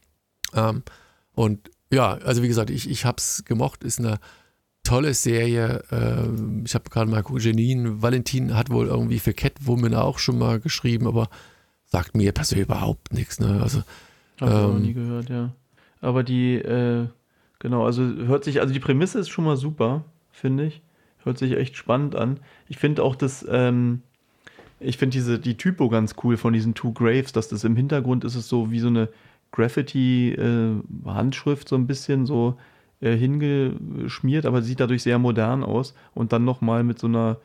Ähm, 0.55 0.85
und 1.33 1.69
ja, 1.93 2.13
also 2.19 2.45
wie 2.45 2.49
gesagt, 2.49 2.71
ich, 2.71 2.89
ich 2.89 3.05
habe 3.05 3.17
es 3.19 3.45
gemocht, 3.45 3.83
ist 3.83 3.99
eine 3.99 4.21
tolle 4.85 5.13
Serie. 5.13 5.83
Ähm, 5.91 6.63
ich 6.65 6.77
habe 6.77 6.89
gerade 6.89 7.11
mal 7.11 7.25
Janine 7.41 8.03
Valentin 8.03 8.55
hat 8.55 8.71
wohl 8.71 8.87
irgendwie 8.87 9.19
für 9.19 9.35
Catwoman 9.35 9.97
auch 9.97 10.21
schon 10.21 10.39
mal 10.39 10.61
geschrieben, 10.61 11.09
aber 11.09 11.29
sagt 11.87 12.17
mir 12.17 12.31
persönlich 12.31 12.67
überhaupt 12.67 13.13
nichts. 13.13 13.41
Ne? 13.41 13.61
Also 13.61 13.79
Hab 13.79 13.87
ich 14.37 14.43
auch 14.43 14.69
noch 14.69 14.77
Ähm, 14.77 14.83
nie 14.83 14.95
gehört, 14.95 15.29
ja. 15.29 15.53
Aber 16.01 16.23
die, 16.23 16.55
äh, 16.55 17.09
genau, 17.67 17.85
also 17.85 18.05
hört 18.05 18.45
sich, 18.45 18.61
also 18.61 18.73
die 18.73 18.79
Prämisse 18.79 19.19
ist 19.19 19.29
schon 19.29 19.45
mal 19.45 19.57
super, 19.57 20.05
finde 20.31 20.67
ich. 20.67 20.83
Hört 21.25 21.37
sich 21.37 21.57
echt 21.57 21.77
spannend 21.77 22.15
an. 22.15 22.39
Ich 22.69 22.79
finde 22.79 23.03
auch 23.03 23.17
das, 23.17 23.45
ähm, 23.51 24.03
ich 24.79 24.99
finde 24.99 25.15
diese, 25.15 25.41
die 25.41 25.57
Typo 25.57 25.89
ganz 25.89 26.15
cool 26.23 26.37
von 26.37 26.53
diesen 26.53 26.75
Two 26.75 26.93
Graves, 26.93 27.33
dass 27.33 27.49
das 27.49 27.65
im 27.65 27.75
Hintergrund 27.75 28.23
ist 28.23 28.37
es 28.37 28.49
so 28.49 28.71
wie 28.71 28.79
so 28.79 28.87
eine 28.87 29.09
Graffiti-Handschrift 29.51 31.69
so 31.69 31.75
ein 31.75 31.89
bisschen 31.89 32.25
so 32.25 32.57
äh, 33.01 33.17
hingeschmiert, 33.17 34.47
aber 34.47 34.63
sieht 34.63 34.79
dadurch 34.79 35.03
sehr 35.03 35.19
modern 35.19 35.65
aus. 35.65 35.93
Und 36.15 36.33
dann 36.33 36.45
nochmal 36.45 36.85
mit 36.85 37.01
so 37.01 37.09
einer, 37.09 37.39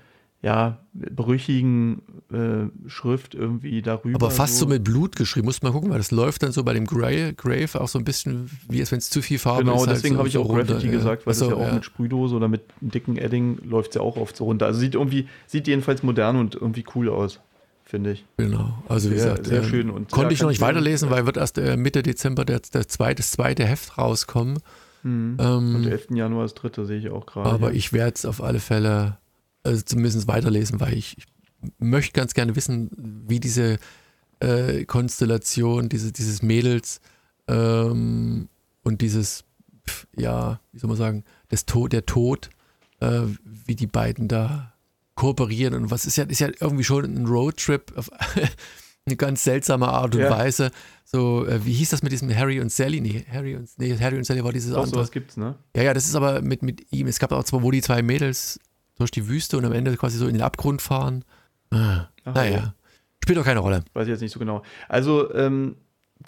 ja, 0.44 0.80
brüchigen 0.94 2.02
äh, 2.32 2.90
Schrift 2.90 3.36
irgendwie 3.36 3.82
darüber. 3.82 4.16
aber 4.16 4.32
fast 4.32 4.58
so 4.58 4.66
mit 4.66 4.84
Blut 4.84 5.16
geschrieben, 5.16 5.46
muss 5.46 5.62
man 5.62 5.72
gucken, 5.72 5.90
weil 5.92 6.00
das 6.00 6.10
läuft 6.12 6.42
dann 6.44 6.52
so 6.52 6.64
bei 6.64 6.74
dem 6.74 6.86
Gra 6.86 7.32
Grave 7.32 7.80
auch 7.80 7.88
so 7.88 8.00
ein 8.00 8.06
bisschen, 8.06 8.50
wie 8.68 8.80
als 8.80 8.92
wenn 8.92 8.98
es 8.98 9.10
zu 9.10 9.22
viel 9.22 9.38
Farbe 9.38 9.64
Genau, 9.64 9.76
ist. 9.76 9.88
halt 9.88 9.98
deswegen 9.98 10.16
so- 10.16 10.20
habe 10.20 10.28
ich 10.28 10.34
so 10.34 10.42
auch 10.44 10.50
runter, 10.50 10.66
Graffiti 10.74 10.90
gesagt, 10.90 11.28
weil 11.28 11.34
so, 11.36 11.50
das 11.50 11.60
ja 11.60 11.66
auch 11.68 11.74
mit 11.74 11.86
Sprühdose 11.86 12.36
oder 12.36 12.48
mit 12.48 12.62
einem 12.82 12.90
dicken 12.92 13.18
Edding 13.18 13.60
läuft 13.64 13.90
es 13.90 13.96
ja 13.96 14.02
auch 14.02 14.18
oft 14.18 14.36
so 14.36 14.46
runter. 14.46 14.66
Also 14.66 14.80
sieht 14.80 14.96
irgendwie, 14.96 15.28
sieht 15.48 15.68
jedenfalls 15.68 16.02
modern 16.02 16.38
und 16.38 16.56
irgendwie 16.56 16.86
cool 16.96 17.10
aus, 17.10 17.40
finde 17.86 18.14
ich. 18.14 18.26
Genau, 18.38 18.82
also 18.90 19.12
wie 19.12 19.20
Sehr- 19.20 19.30
gesagt, 19.32 19.46
sehr 19.48 19.62
ähm, 19.62 19.70
schön 19.70 19.90
und 19.92 20.10
konnte 20.10 20.30
ja, 20.30 20.34
ich 20.34 20.42
noch 20.42 20.50
nicht 20.50 20.62
weiterlesen, 20.62 21.10
weil 21.12 21.28
wird 21.28 21.38
erst 21.38 21.60
äh, 21.60 21.78
Mitte 21.78 22.02
Dezember 22.02 22.46
der, 22.46 22.62
der 22.74 22.88
zweite, 22.88 23.18
das 23.18 23.30
zweite 23.32 23.64
Heft 23.66 23.98
rauskommen. 24.00 24.58
Mhm. 25.04 25.38
Ähm, 25.40 25.76
Und 25.76 25.86
11. 25.88 26.08
Januar 26.16 26.46
ist 26.46 26.56
dritte, 26.56 26.86
sehe 26.86 26.98
ich 27.00 27.10
auch 27.10 27.26
gerade. 27.26 27.50
aber 27.50 27.70
ja. 27.70 27.76
ich 27.76 27.94
werde 27.94 28.14
es 28.16 28.26
auf 28.26 28.42
alle 28.44 28.60
Fälle 28.60 29.18
also 29.64 29.82
zumindest 29.84 30.28
weiterlesen, 30.28 30.80
weil 30.80 30.94
ich, 30.94 31.18
ich 31.18 31.26
möchte 31.80 32.14
ganz 32.14 32.34
gerne 32.34 32.56
wissen, 32.56 32.90
wie 33.28 33.40
diese 33.40 33.78
äh, 34.40 34.86
Konstellation, 34.86 35.90
diese, 35.90 36.12
dieses 36.12 36.42
Mädels 36.42 37.00
ähm, 37.48 38.50
und 38.84 39.02
dieses, 39.02 39.44
pf, 39.88 40.08
ja, 40.18 40.60
wie 40.72 40.80
soll 40.80 40.88
man 40.88 40.98
sagen, 40.98 41.24
das 41.50 41.66
Tod, 41.66 41.94
der 41.94 42.06
Tod, 42.06 42.50
äh, 43.00 43.22
wie 43.44 43.76
die 43.76 43.88
beiden 43.88 44.28
da 44.28 44.74
kooperieren 45.16 45.74
und 45.76 45.92
was 45.92 46.06
ist 46.06 46.16
ja, 46.16 46.24
ist 46.24 46.40
ja 46.40 46.50
irgendwie 46.60 46.84
schon 46.84 47.06
ein 47.06 47.26
Roadtrip 47.28 47.96
auf 47.96 48.10
eine 49.06 49.16
ganz 49.16 49.44
seltsame 49.44 49.88
Art 49.88 50.16
und 50.16 50.22
Ja. 50.22 50.30
Weise. 50.30 50.72
So, 51.06 51.46
äh, 51.46 51.66
wie 51.66 51.74
hieß 51.74 51.90
das 51.90 52.04
mit 52.04 52.12
diesem 52.12 52.34
Harry 52.36 52.60
und 52.62 52.72
Sally? 52.72 53.02
Nee, 53.02 53.26
Harry 53.32 53.56
und, 53.56 53.70
nee, 53.78 53.98
Harry 54.00 54.18
und 54.18 54.24
Sally 54.24 54.44
war 54.44 54.54
dieses 54.54 54.72
Doch, 54.72 54.78
andere. 54.84 54.96
sowas 55.02 55.12
gibt's, 55.12 55.38
ne? 55.38 55.56
Ja, 55.76 55.84
ja, 55.84 55.94
das 55.94 56.06
ist 56.06 56.16
aber 56.16 56.42
mit, 56.42 56.64
mit 56.64 56.92
ihm. 56.92 57.08
Es 57.08 57.20
gab 57.20 57.32
auch 57.34 57.44
zwar, 57.44 57.62
wo 57.64 57.72
die 57.72 57.82
zwei 57.82 58.02
Mädels 58.02 58.60
durch 58.98 59.12
die 59.12 59.28
Wüste 59.28 59.58
und 59.58 59.66
am 59.66 59.74
Ende 59.74 59.96
quasi 59.98 60.18
so 60.18 60.28
in 60.28 60.34
den 60.34 60.42
Abgrund 60.42 60.82
fahren. 60.82 61.24
Ah, 61.72 62.08
Ach, 62.26 62.36
naja. 62.36 62.74
Spielt 63.24 63.38
doch 63.38 63.46
keine 63.46 63.60
Rolle. 63.60 63.84
Weiß 63.94 64.08
ich 64.08 64.12
jetzt 64.12 64.22
nicht 64.22 64.32
so 64.32 64.40
genau. 64.40 64.64
Also, 64.90 65.34
ähm, 65.34 65.76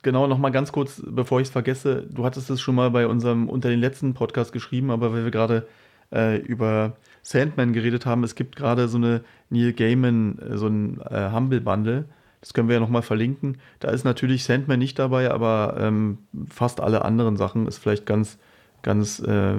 genau, 0.01 0.27
nochmal 0.27 0.51
ganz 0.51 0.71
kurz, 0.71 1.01
bevor 1.05 1.41
ich 1.41 1.47
es 1.47 1.51
vergesse, 1.51 2.07
du 2.09 2.23
hattest 2.23 2.49
es 2.49 2.61
schon 2.61 2.75
mal 2.75 2.91
bei 2.91 3.07
unserem 3.07 3.49
unter 3.49 3.69
den 3.69 3.79
letzten 3.79 4.13
Podcast 4.13 4.51
geschrieben, 4.51 4.91
aber 4.91 5.11
weil 5.13 5.23
wir 5.23 5.31
gerade 5.31 5.67
äh, 6.13 6.37
über 6.37 6.95
Sandman 7.23 7.73
geredet 7.73 8.05
haben, 8.05 8.23
es 8.23 8.35
gibt 8.35 8.55
gerade 8.55 8.87
so 8.87 8.97
eine 8.97 9.23
Neil 9.49 9.73
Gaiman, 9.73 10.39
äh, 10.39 10.57
so 10.57 10.67
ein 10.67 11.01
äh, 11.01 11.31
Humble 11.31 11.61
Bundle. 11.61 12.05
Das 12.41 12.53
können 12.53 12.67
wir 12.67 12.75
ja 12.75 12.81
nochmal 12.81 13.03
verlinken. 13.03 13.57
Da 13.79 13.89
ist 13.89 14.03
natürlich 14.03 14.43
Sandman 14.43 14.79
nicht 14.79 14.99
dabei, 14.99 15.31
aber 15.31 15.77
ähm, 15.79 16.17
fast 16.49 16.81
alle 16.81 17.05
anderen 17.05 17.37
Sachen 17.37 17.67
ist 17.67 17.77
vielleicht 17.77 18.05
ganz, 18.05 18.37
ganz, 18.83 19.19
äh, 19.19 19.55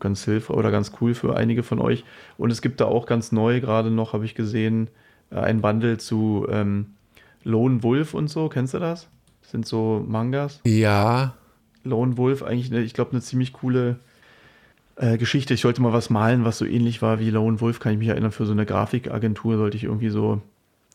ganz 0.00 0.24
hilfreich 0.24 0.56
oder 0.56 0.70
ganz 0.70 0.92
cool 1.00 1.14
für 1.14 1.36
einige 1.36 1.62
von 1.62 1.78
euch. 1.78 2.04
Und 2.36 2.50
es 2.50 2.60
gibt 2.60 2.80
da 2.80 2.84
auch 2.84 3.06
ganz 3.06 3.32
neu, 3.32 3.60
gerade 3.60 3.90
noch 3.90 4.12
habe 4.12 4.26
ich 4.26 4.34
gesehen, 4.34 4.88
äh, 5.30 5.36
ein 5.36 5.62
Bundle 5.62 5.96
zu 5.96 6.46
ähm, 6.50 6.94
Lone 7.44 7.82
Wolf 7.82 8.12
und 8.12 8.28
so. 8.28 8.48
Kennst 8.48 8.74
du 8.74 8.78
das? 8.78 9.08
Das 9.40 9.52
sind 9.52 9.66
so 9.66 10.04
Mangas. 10.06 10.60
Ja, 10.66 11.34
Lone 11.84 12.16
Wolf, 12.18 12.42
eigentlich, 12.42 12.70
eine, 12.70 12.82
ich 12.82 12.94
glaube, 12.94 13.12
eine 13.12 13.20
ziemlich 13.20 13.52
coole 13.52 13.96
äh, 14.96 15.18
Geschichte. 15.18 15.54
Ich 15.54 15.60
sollte 15.60 15.82
mal 15.82 15.92
was 15.92 16.10
malen, 16.10 16.44
was 16.44 16.58
so 16.58 16.64
ähnlich 16.64 17.00
war 17.00 17.20
wie 17.20 17.30
Lone 17.30 17.60
Wolf, 17.60 17.78
kann 17.78 17.92
ich 17.92 17.98
mich 17.98 18.08
erinnern. 18.08 18.32
Für 18.32 18.46
so 18.46 18.52
eine 18.52 18.66
Grafikagentur 18.66 19.56
sollte 19.56 19.76
ich 19.76 19.84
irgendwie 19.84 20.08
so, 20.08 20.40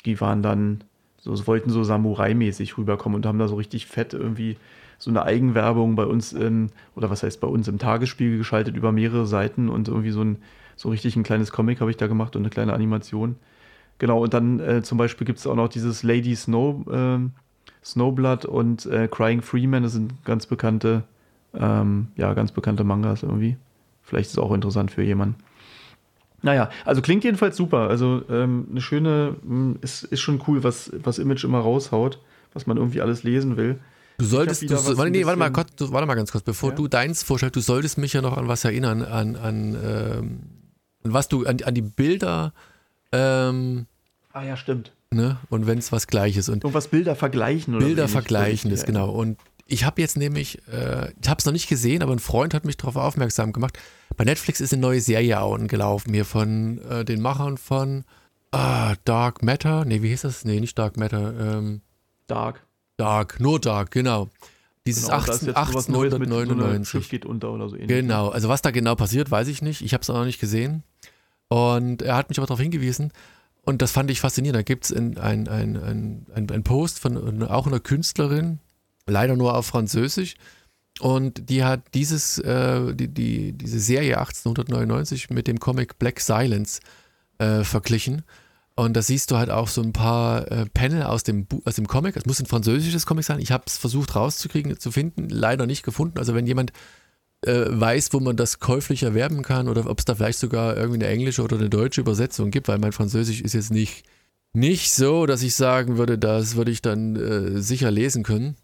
die 0.05 0.19
waren 0.19 0.43
dann, 0.43 0.83
so 1.17 1.47
wollten 1.47 1.69
so 1.69 1.83
Samurai-mäßig 1.83 2.77
rüberkommen 2.77 3.15
und 3.15 3.25
haben 3.25 3.39
da 3.39 3.47
so 3.47 3.55
richtig 3.55 3.85
fett 3.85 4.13
irgendwie 4.13 4.57
so 4.99 5.09
eine 5.09 5.23
Eigenwerbung 5.23 5.95
bei 5.95 6.05
uns, 6.05 6.33
in, 6.33 6.69
oder 6.95 7.09
was 7.09 7.23
heißt 7.23 7.39
bei 7.39 7.47
uns, 7.47 7.67
im 7.67 7.79
Tagesspiegel 7.79 8.37
geschaltet 8.37 8.75
über 8.75 8.91
mehrere 8.91 9.25
Seiten 9.25 9.69
und 9.69 9.87
irgendwie 9.87 10.11
so 10.11 10.21
ein, 10.21 10.37
so 10.75 10.89
richtig 10.89 11.15
ein 11.15 11.23
kleines 11.23 11.51
Comic 11.51 11.81
habe 11.81 11.89
ich 11.89 11.97
da 11.97 12.07
gemacht 12.07 12.35
und 12.35 12.43
eine 12.43 12.49
kleine 12.49 12.73
Animation. 12.73 13.37
Genau, 13.97 14.21
und 14.21 14.33
dann 14.33 14.59
äh, 14.59 14.83
zum 14.83 14.97
Beispiel 14.97 15.25
gibt 15.25 15.39
es 15.39 15.47
auch 15.47 15.55
noch 15.55 15.69
dieses 15.69 16.03
Lady 16.03 16.35
Snow, 16.35 16.85
ähm, 16.91 17.31
Snowblood 17.83 18.45
und 18.45 18.85
äh, 18.85 19.07
Crying 19.07 19.41
Freeman, 19.41 19.83
das 19.83 19.93
sind 19.93 20.23
ganz 20.25 20.45
bekannte, 20.45 21.03
ähm, 21.53 22.07
ja, 22.15 22.33
ganz 22.33 22.51
bekannte 22.51 22.83
Mangas 22.83 23.23
irgendwie. 23.23 23.57
Vielleicht 24.03 24.27
ist 24.27 24.33
es 24.33 24.39
auch 24.39 24.53
interessant 24.53 24.91
für 24.91 25.03
jemanden. 25.03 25.35
Naja, 26.41 26.69
also 26.85 27.01
klingt 27.01 27.23
jedenfalls 27.23 27.57
super. 27.57 27.89
Also 27.89 28.23
ähm, 28.29 28.67
eine 28.71 28.81
schöne, 28.81 29.35
ist, 29.81 30.03
ist 30.03 30.21
schon 30.21 30.41
cool, 30.47 30.63
was, 30.63 30.91
was 31.03 31.19
Image 31.19 31.43
immer 31.43 31.59
raushaut, 31.59 32.19
was 32.53 32.65
man 32.65 32.77
irgendwie 32.77 33.01
alles 33.01 33.23
lesen 33.23 33.57
will. 33.57 33.79
Du 34.19 34.25
solltest, 34.25 34.61
du, 34.61 34.69
was 34.71 34.99
ein 34.99 35.11
nee, 35.11 35.25
warte, 35.25 35.39
mal, 35.39 35.51
kurz, 35.51 35.69
warte 35.79 36.05
mal 36.05 36.15
ganz 36.15 36.31
kurz, 36.31 36.43
bevor 36.43 36.69
Ja? 36.69 36.75
du 36.75 36.87
deins 36.87 37.23
vorstellst, 37.23 37.55
du 37.55 37.61
solltest 37.61 37.97
mich 37.97 38.13
ja 38.13 38.21
noch 38.21 38.37
an 38.37 38.47
was 38.47 38.63
erinnern, 38.63 39.01
an, 39.01 39.35
an, 39.35 39.75
ähm, 39.83 40.39
an 41.03 41.13
was 41.13 41.27
du, 41.27 41.45
an, 41.45 41.57
an 41.63 41.73
die 41.73 41.81
Bilder, 41.81 42.53
ähm, 43.11 43.87
Ah 44.31 44.43
ja, 44.43 44.55
stimmt. 44.55 44.91
ne, 45.11 45.37
und 45.49 45.65
wenn 45.65 45.79
es 45.79 45.91
was 45.91 46.05
Gleiches 46.05 46.49
und 46.49 46.63
Irgendwas 46.63 46.89
Bilder 46.89 47.15
vergleichen 47.15 47.75
oder 47.75 47.85
Bilder 47.85 48.07
so 48.07 48.13
vergleichen 48.13 48.69
ist, 48.69 48.85
genau. 48.85 49.09
Und 49.09 49.39
ich 49.65 49.83
habe 49.83 50.01
jetzt 50.01 50.17
nämlich, 50.17 50.59
äh, 50.67 51.11
ich 51.21 51.29
habe 51.29 51.39
es 51.39 51.45
noch 51.45 51.53
nicht 51.53 51.69
gesehen, 51.69 52.03
aber 52.03 52.13
ein 52.13 52.19
Freund 52.19 52.53
hat 52.53 52.65
mich 52.65 52.77
darauf 52.77 52.95
aufmerksam 52.95 53.53
gemacht. 53.53 53.77
Bei 54.17 54.23
Netflix 54.23 54.61
ist 54.61 54.73
eine 54.73 54.81
neue 54.81 54.99
Serie 55.01 55.39
gelaufen 55.67 56.13
hier 56.13 56.25
von 56.25 56.79
äh, 56.89 57.05
den 57.05 57.21
Machern 57.21 57.57
von 57.57 58.03
ah, 58.51 58.95
Dark 59.05 59.43
Matter. 59.43 59.85
Nee, 59.85 60.01
wie 60.01 60.09
hieß 60.09 60.21
das? 60.21 60.43
Nee, 60.43 60.59
nicht 60.59 60.77
Dark 60.77 60.97
Matter. 60.97 61.57
Ähm, 61.57 61.81
Dark. 62.27 62.65
Dark, 62.99 63.39
nur 63.39 63.59
Dark, 63.59 63.91
genau. 63.91 64.29
Dieses 64.85 65.05
Genau, 65.05 65.17
da 65.17 65.23
ist 65.23 65.29
18, 65.29 65.47
jetzt 65.47 65.67
sowas 65.67 65.87
Neues 65.89 66.17
mit 66.17 66.29
so 66.29 66.35
1899. 66.35 67.09
Geht 67.09 67.25
unter 67.25 67.51
oder 67.51 67.69
so 67.69 67.75
ähnlich. 67.75 67.87
Genau, 67.89 68.29
also 68.29 68.49
was 68.49 68.61
da 68.61 68.71
genau 68.71 68.95
passiert, 68.95 69.31
weiß 69.31 69.47
ich 69.47 69.61
nicht. 69.61 69.81
Ich 69.81 69.93
habe 69.93 70.01
es 70.01 70.09
auch 70.09 70.15
noch 70.15 70.25
nicht 70.25 70.39
gesehen. 70.39 70.83
Und 71.47 72.01
er 72.01 72.15
hat 72.15 72.29
mich 72.29 72.37
aber 72.37 72.47
darauf 72.47 72.59
hingewiesen. 72.59 73.11
Und 73.63 73.81
das 73.81 73.91
fand 73.91 74.09
ich 74.11 74.19
faszinierend. 74.19 74.57
Da 74.57 74.63
gibt 74.63 74.85
es 74.85 74.91
ein, 74.91 75.17
ein, 75.17 75.47
ein, 75.47 75.77
ein, 75.77 76.25
ein, 76.33 76.49
ein 76.49 76.63
Post 76.63 76.99
von 76.99 77.43
auch 77.43 77.67
einer 77.67 77.79
Künstlerin, 77.79 78.59
leider 79.05 79.35
nur 79.35 79.55
auf 79.55 79.67
Französisch. 79.67 80.35
Und 80.99 81.49
die 81.49 81.63
hat 81.63 81.81
dieses, 81.93 82.37
äh, 82.39 82.93
die, 82.93 83.07
die, 83.07 83.53
diese 83.53 83.79
Serie 83.79 84.17
1899 84.17 85.29
mit 85.29 85.47
dem 85.47 85.59
Comic 85.59 85.99
Black 85.99 86.19
Silence 86.19 86.81
äh, 87.37 87.63
verglichen. 87.63 88.23
Und 88.79 88.93
da 88.93 89.01
siehst 89.01 89.29
du 89.29 89.35
halt 89.35 89.49
auch 89.49 89.67
so 89.67 89.81
ein 89.81 89.91
paar 89.91 90.49
äh, 90.49 90.65
Panel 90.73 91.03
aus 91.03 91.23
dem, 91.23 91.47
aus 91.65 91.75
dem 91.75 91.85
Comic. 91.85 92.15
Es 92.15 92.25
muss 92.25 92.39
ein 92.39 92.45
französisches 92.45 93.05
Comic 93.05 93.25
sein. 93.25 93.41
Ich 93.41 93.51
habe 93.51 93.65
es 93.67 93.77
versucht 93.77 94.15
rauszukriegen, 94.15 94.79
zu 94.79 94.89
finden, 94.89 95.27
leider 95.27 95.65
nicht 95.65 95.83
gefunden. 95.83 96.17
Also 96.17 96.33
wenn 96.33 96.47
jemand 96.47 96.71
äh, 97.41 97.65
weiß, 97.67 98.13
wo 98.13 98.21
man 98.21 98.37
das 98.37 98.61
käuflich 98.61 99.03
erwerben 99.03 99.41
kann 99.41 99.67
oder 99.67 99.85
ob 99.89 99.99
es 99.99 100.05
da 100.05 100.15
vielleicht 100.15 100.39
sogar 100.39 100.77
irgendwie 100.77 100.95
eine 100.95 101.07
englische 101.07 101.43
oder 101.43 101.57
eine 101.57 101.69
deutsche 101.69 101.99
Übersetzung 101.99 102.51
gibt, 102.51 102.69
weil 102.69 102.77
mein 102.77 102.93
Französisch 102.93 103.41
ist 103.41 103.51
jetzt 103.51 103.69
nicht, 103.69 104.05
nicht 104.53 104.93
so, 104.93 105.25
dass 105.25 105.43
ich 105.43 105.55
sagen 105.55 105.97
würde, 105.97 106.17
das 106.17 106.55
würde 106.55 106.71
ich 106.71 106.81
dann 106.81 107.17
äh, 107.17 107.61
sicher 107.61 107.91
lesen 107.91 108.23
können. 108.23 108.55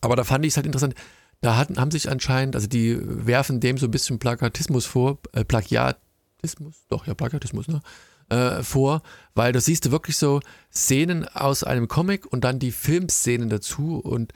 Aber 0.00 0.14
da 0.14 0.22
fand 0.22 0.44
ich 0.44 0.52
es 0.52 0.56
halt 0.56 0.66
interessant. 0.66 0.94
da 1.40 1.56
hatten, 1.56 1.76
haben 1.80 1.90
sich 1.90 2.08
anscheinend, 2.08 2.54
also 2.54 2.68
die 2.68 3.00
werfen 3.02 3.58
dem 3.58 3.78
so 3.78 3.88
ein 3.88 3.90
bisschen 3.90 4.20
Plakatismus 4.20 4.86
vor, 4.86 5.18
äh, 5.32 5.44
Plagiatismus, 5.44 6.86
doch, 6.88 7.08
ja, 7.08 7.14
Plakatismus, 7.14 7.66
ne? 7.66 7.80
Äh, 8.28 8.64
vor, 8.64 9.02
weil 9.36 9.52
da 9.52 9.60
siehst 9.60 9.86
du 9.86 9.92
wirklich 9.92 10.16
so 10.16 10.40
Szenen 10.72 11.28
aus 11.28 11.62
einem 11.62 11.86
Comic 11.86 12.26
und 12.26 12.42
dann 12.42 12.58
die 12.58 12.72
Filmszenen 12.72 13.48
dazu 13.48 13.98
und 13.98 14.32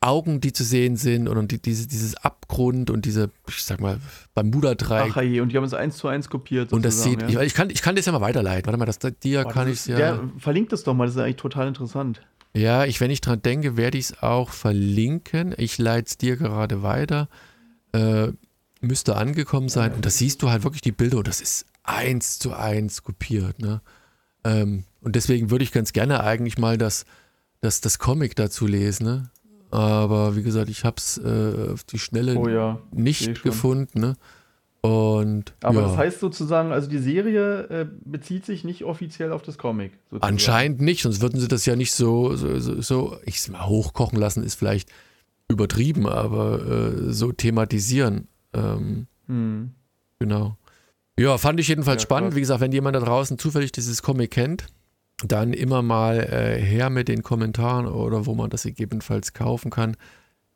Augen, 0.00 0.40
die 0.40 0.52
zu 0.52 0.64
sehen 0.64 0.96
sind 0.96 1.28
und, 1.28 1.36
und 1.36 1.50
die, 1.50 1.60
diese, 1.60 1.86
dieses 1.88 2.14
Abgrund 2.16 2.90
und 2.90 3.04
diese, 3.04 3.30
ich 3.48 3.64
sag 3.64 3.80
mal, 3.80 3.98
Bermuda-Dreieck. 4.34 5.12
Ach 5.14 5.22
je, 5.22 5.40
und 5.40 5.52
die 5.52 5.56
haben 5.56 5.64
es 5.64 5.74
eins 5.74 5.96
zu 5.96 6.08
eins 6.08 6.30
kopiert. 6.30 6.72
Und 6.72 6.84
das 6.84 7.02
sieht, 7.02 7.22
ja. 7.22 7.28
ich, 7.28 7.48
ich, 7.48 7.54
kann, 7.54 7.70
ich 7.70 7.82
kann 7.82 7.96
das 7.96 8.06
ja 8.06 8.12
mal 8.12 8.20
weiterleiten. 8.20 8.66
Warte 8.66 8.78
mal, 8.78 8.86
das, 8.86 8.98
dir 9.22 9.42
Boah, 9.42 9.52
kann 9.52 9.68
ich 9.70 9.86
ja. 9.86 9.96
Der, 9.96 10.20
verlinkt 10.38 10.72
das 10.72 10.84
doch 10.84 10.94
mal, 10.94 11.06
das 11.06 11.16
ist 11.16 11.20
eigentlich 11.20 11.36
total 11.36 11.68
interessant. 11.68 12.22
Ja, 12.54 12.84
ich, 12.84 13.00
wenn 13.00 13.10
ich 13.10 13.20
dran 13.20 13.42
denke, 13.42 13.76
werde 13.76 13.98
ich 13.98 14.06
es 14.06 14.22
auch 14.22 14.50
verlinken. 14.50 15.54
Ich 15.58 15.76
leite 15.76 16.06
es 16.06 16.16
dir 16.16 16.36
gerade 16.36 16.82
weiter. 16.82 17.28
Äh, 17.92 18.28
müsste 18.80 19.16
angekommen 19.16 19.68
sein. 19.68 19.92
Und 19.92 20.06
da 20.06 20.10
siehst 20.10 20.42
du 20.42 20.50
halt 20.50 20.62
wirklich 20.64 20.82
die 20.82 20.92
Bilder 20.92 21.18
und 21.18 21.28
das 21.28 21.40
ist 21.40 21.66
eins 21.88 22.38
zu 22.38 22.52
eins 22.52 23.02
kopiert. 23.02 23.60
Ne? 23.60 23.80
Ähm, 24.44 24.84
und 25.00 25.16
deswegen 25.16 25.50
würde 25.50 25.64
ich 25.64 25.72
ganz 25.72 25.92
gerne 25.92 26.22
eigentlich 26.22 26.58
mal 26.58 26.78
das, 26.78 27.04
das, 27.60 27.80
das 27.80 27.98
Comic 27.98 28.36
dazu 28.36 28.66
lesen. 28.66 29.06
Ne? 29.06 29.30
Aber 29.70 30.36
wie 30.36 30.42
gesagt, 30.42 30.68
ich 30.68 30.84
habe 30.84 30.96
es 30.98 31.18
äh, 31.18 31.72
auf 31.72 31.84
die 31.84 31.98
Schnelle 31.98 32.36
oh 32.36 32.48
ja, 32.48 32.80
nicht 32.92 33.42
gefunden. 33.42 34.00
Ne? 34.00 34.16
Und, 34.86 35.54
Aber 35.62 35.80
ja. 35.80 35.88
das 35.88 35.96
heißt 35.96 36.20
sozusagen, 36.20 36.70
also 36.70 36.88
die 36.88 36.98
Serie 36.98 37.62
äh, 37.68 37.86
bezieht 38.04 38.46
sich 38.46 38.62
nicht 38.62 38.84
offiziell 38.84 39.32
auf 39.32 39.42
das 39.42 39.58
Comic. 39.58 39.92
Sozusagen. 40.10 40.32
Anscheinend 40.32 40.80
nicht, 40.80 41.02
sonst 41.02 41.20
würden 41.20 41.40
sie 41.40 41.48
das 41.48 41.66
ja 41.66 41.74
nicht 41.74 41.92
so, 41.92 42.36
so, 42.36 42.58
so, 42.60 42.80
so 42.80 43.16
ich 43.24 43.48
mal, 43.48 43.66
hochkochen 43.66 44.18
lassen, 44.18 44.44
ist 44.44 44.54
vielleicht 44.54 44.90
übertrieben, 45.48 46.06
aber 46.06 46.64
äh, 46.66 47.12
so 47.12 47.32
thematisieren. 47.32 48.28
Ähm, 48.52 49.08
hm. 49.26 49.72
Genau. 50.20 50.56
Ja, 51.18 51.38
fand 51.38 51.60
ich 51.60 51.68
jedenfalls 51.68 52.02
ja, 52.02 52.06
spannend. 52.06 52.30
Krass. 52.30 52.36
Wie 52.36 52.40
gesagt, 52.40 52.60
wenn 52.60 52.72
jemand 52.72 52.96
da 52.96 53.00
draußen 53.00 53.38
zufällig 53.38 53.72
dieses 53.72 54.02
Comic 54.02 54.32
kennt, 54.32 54.66
dann 55.24 55.52
immer 55.52 55.82
mal 55.82 56.18
äh, 56.18 56.60
her 56.60 56.90
mit 56.90 57.08
den 57.08 57.22
Kommentaren 57.22 57.86
oder 57.86 58.26
wo 58.26 58.34
man 58.34 58.50
das 58.50 58.64
gegebenenfalls 58.64 59.32
kaufen 59.32 59.70
kann. 59.70 59.96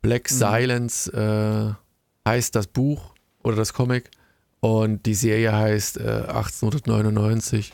Black 0.01 0.29
mhm. 0.31 0.35
Silence 0.35 1.11
äh, 1.11 2.29
heißt 2.29 2.55
das 2.55 2.67
Buch 2.67 3.13
oder 3.43 3.55
das 3.55 3.73
Comic 3.73 4.11
und 4.59 5.05
die 5.07 5.15
Serie 5.15 5.51
heißt 5.51 5.97
äh, 5.97 6.25
1899. 6.27 7.73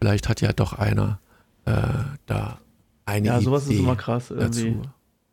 Vielleicht 0.00 0.28
hat 0.28 0.40
ja 0.40 0.52
doch 0.52 0.74
einer 0.74 1.18
äh, 1.64 1.72
da 2.26 2.60
eine 3.04 3.26
Ja, 3.26 3.40
sowas 3.40 3.66
Idee 3.66 3.74
ist 3.74 3.80
immer 3.80 3.96
krass 3.96 4.30
irgendwie. 4.30 4.74
Dazu. 4.74 4.82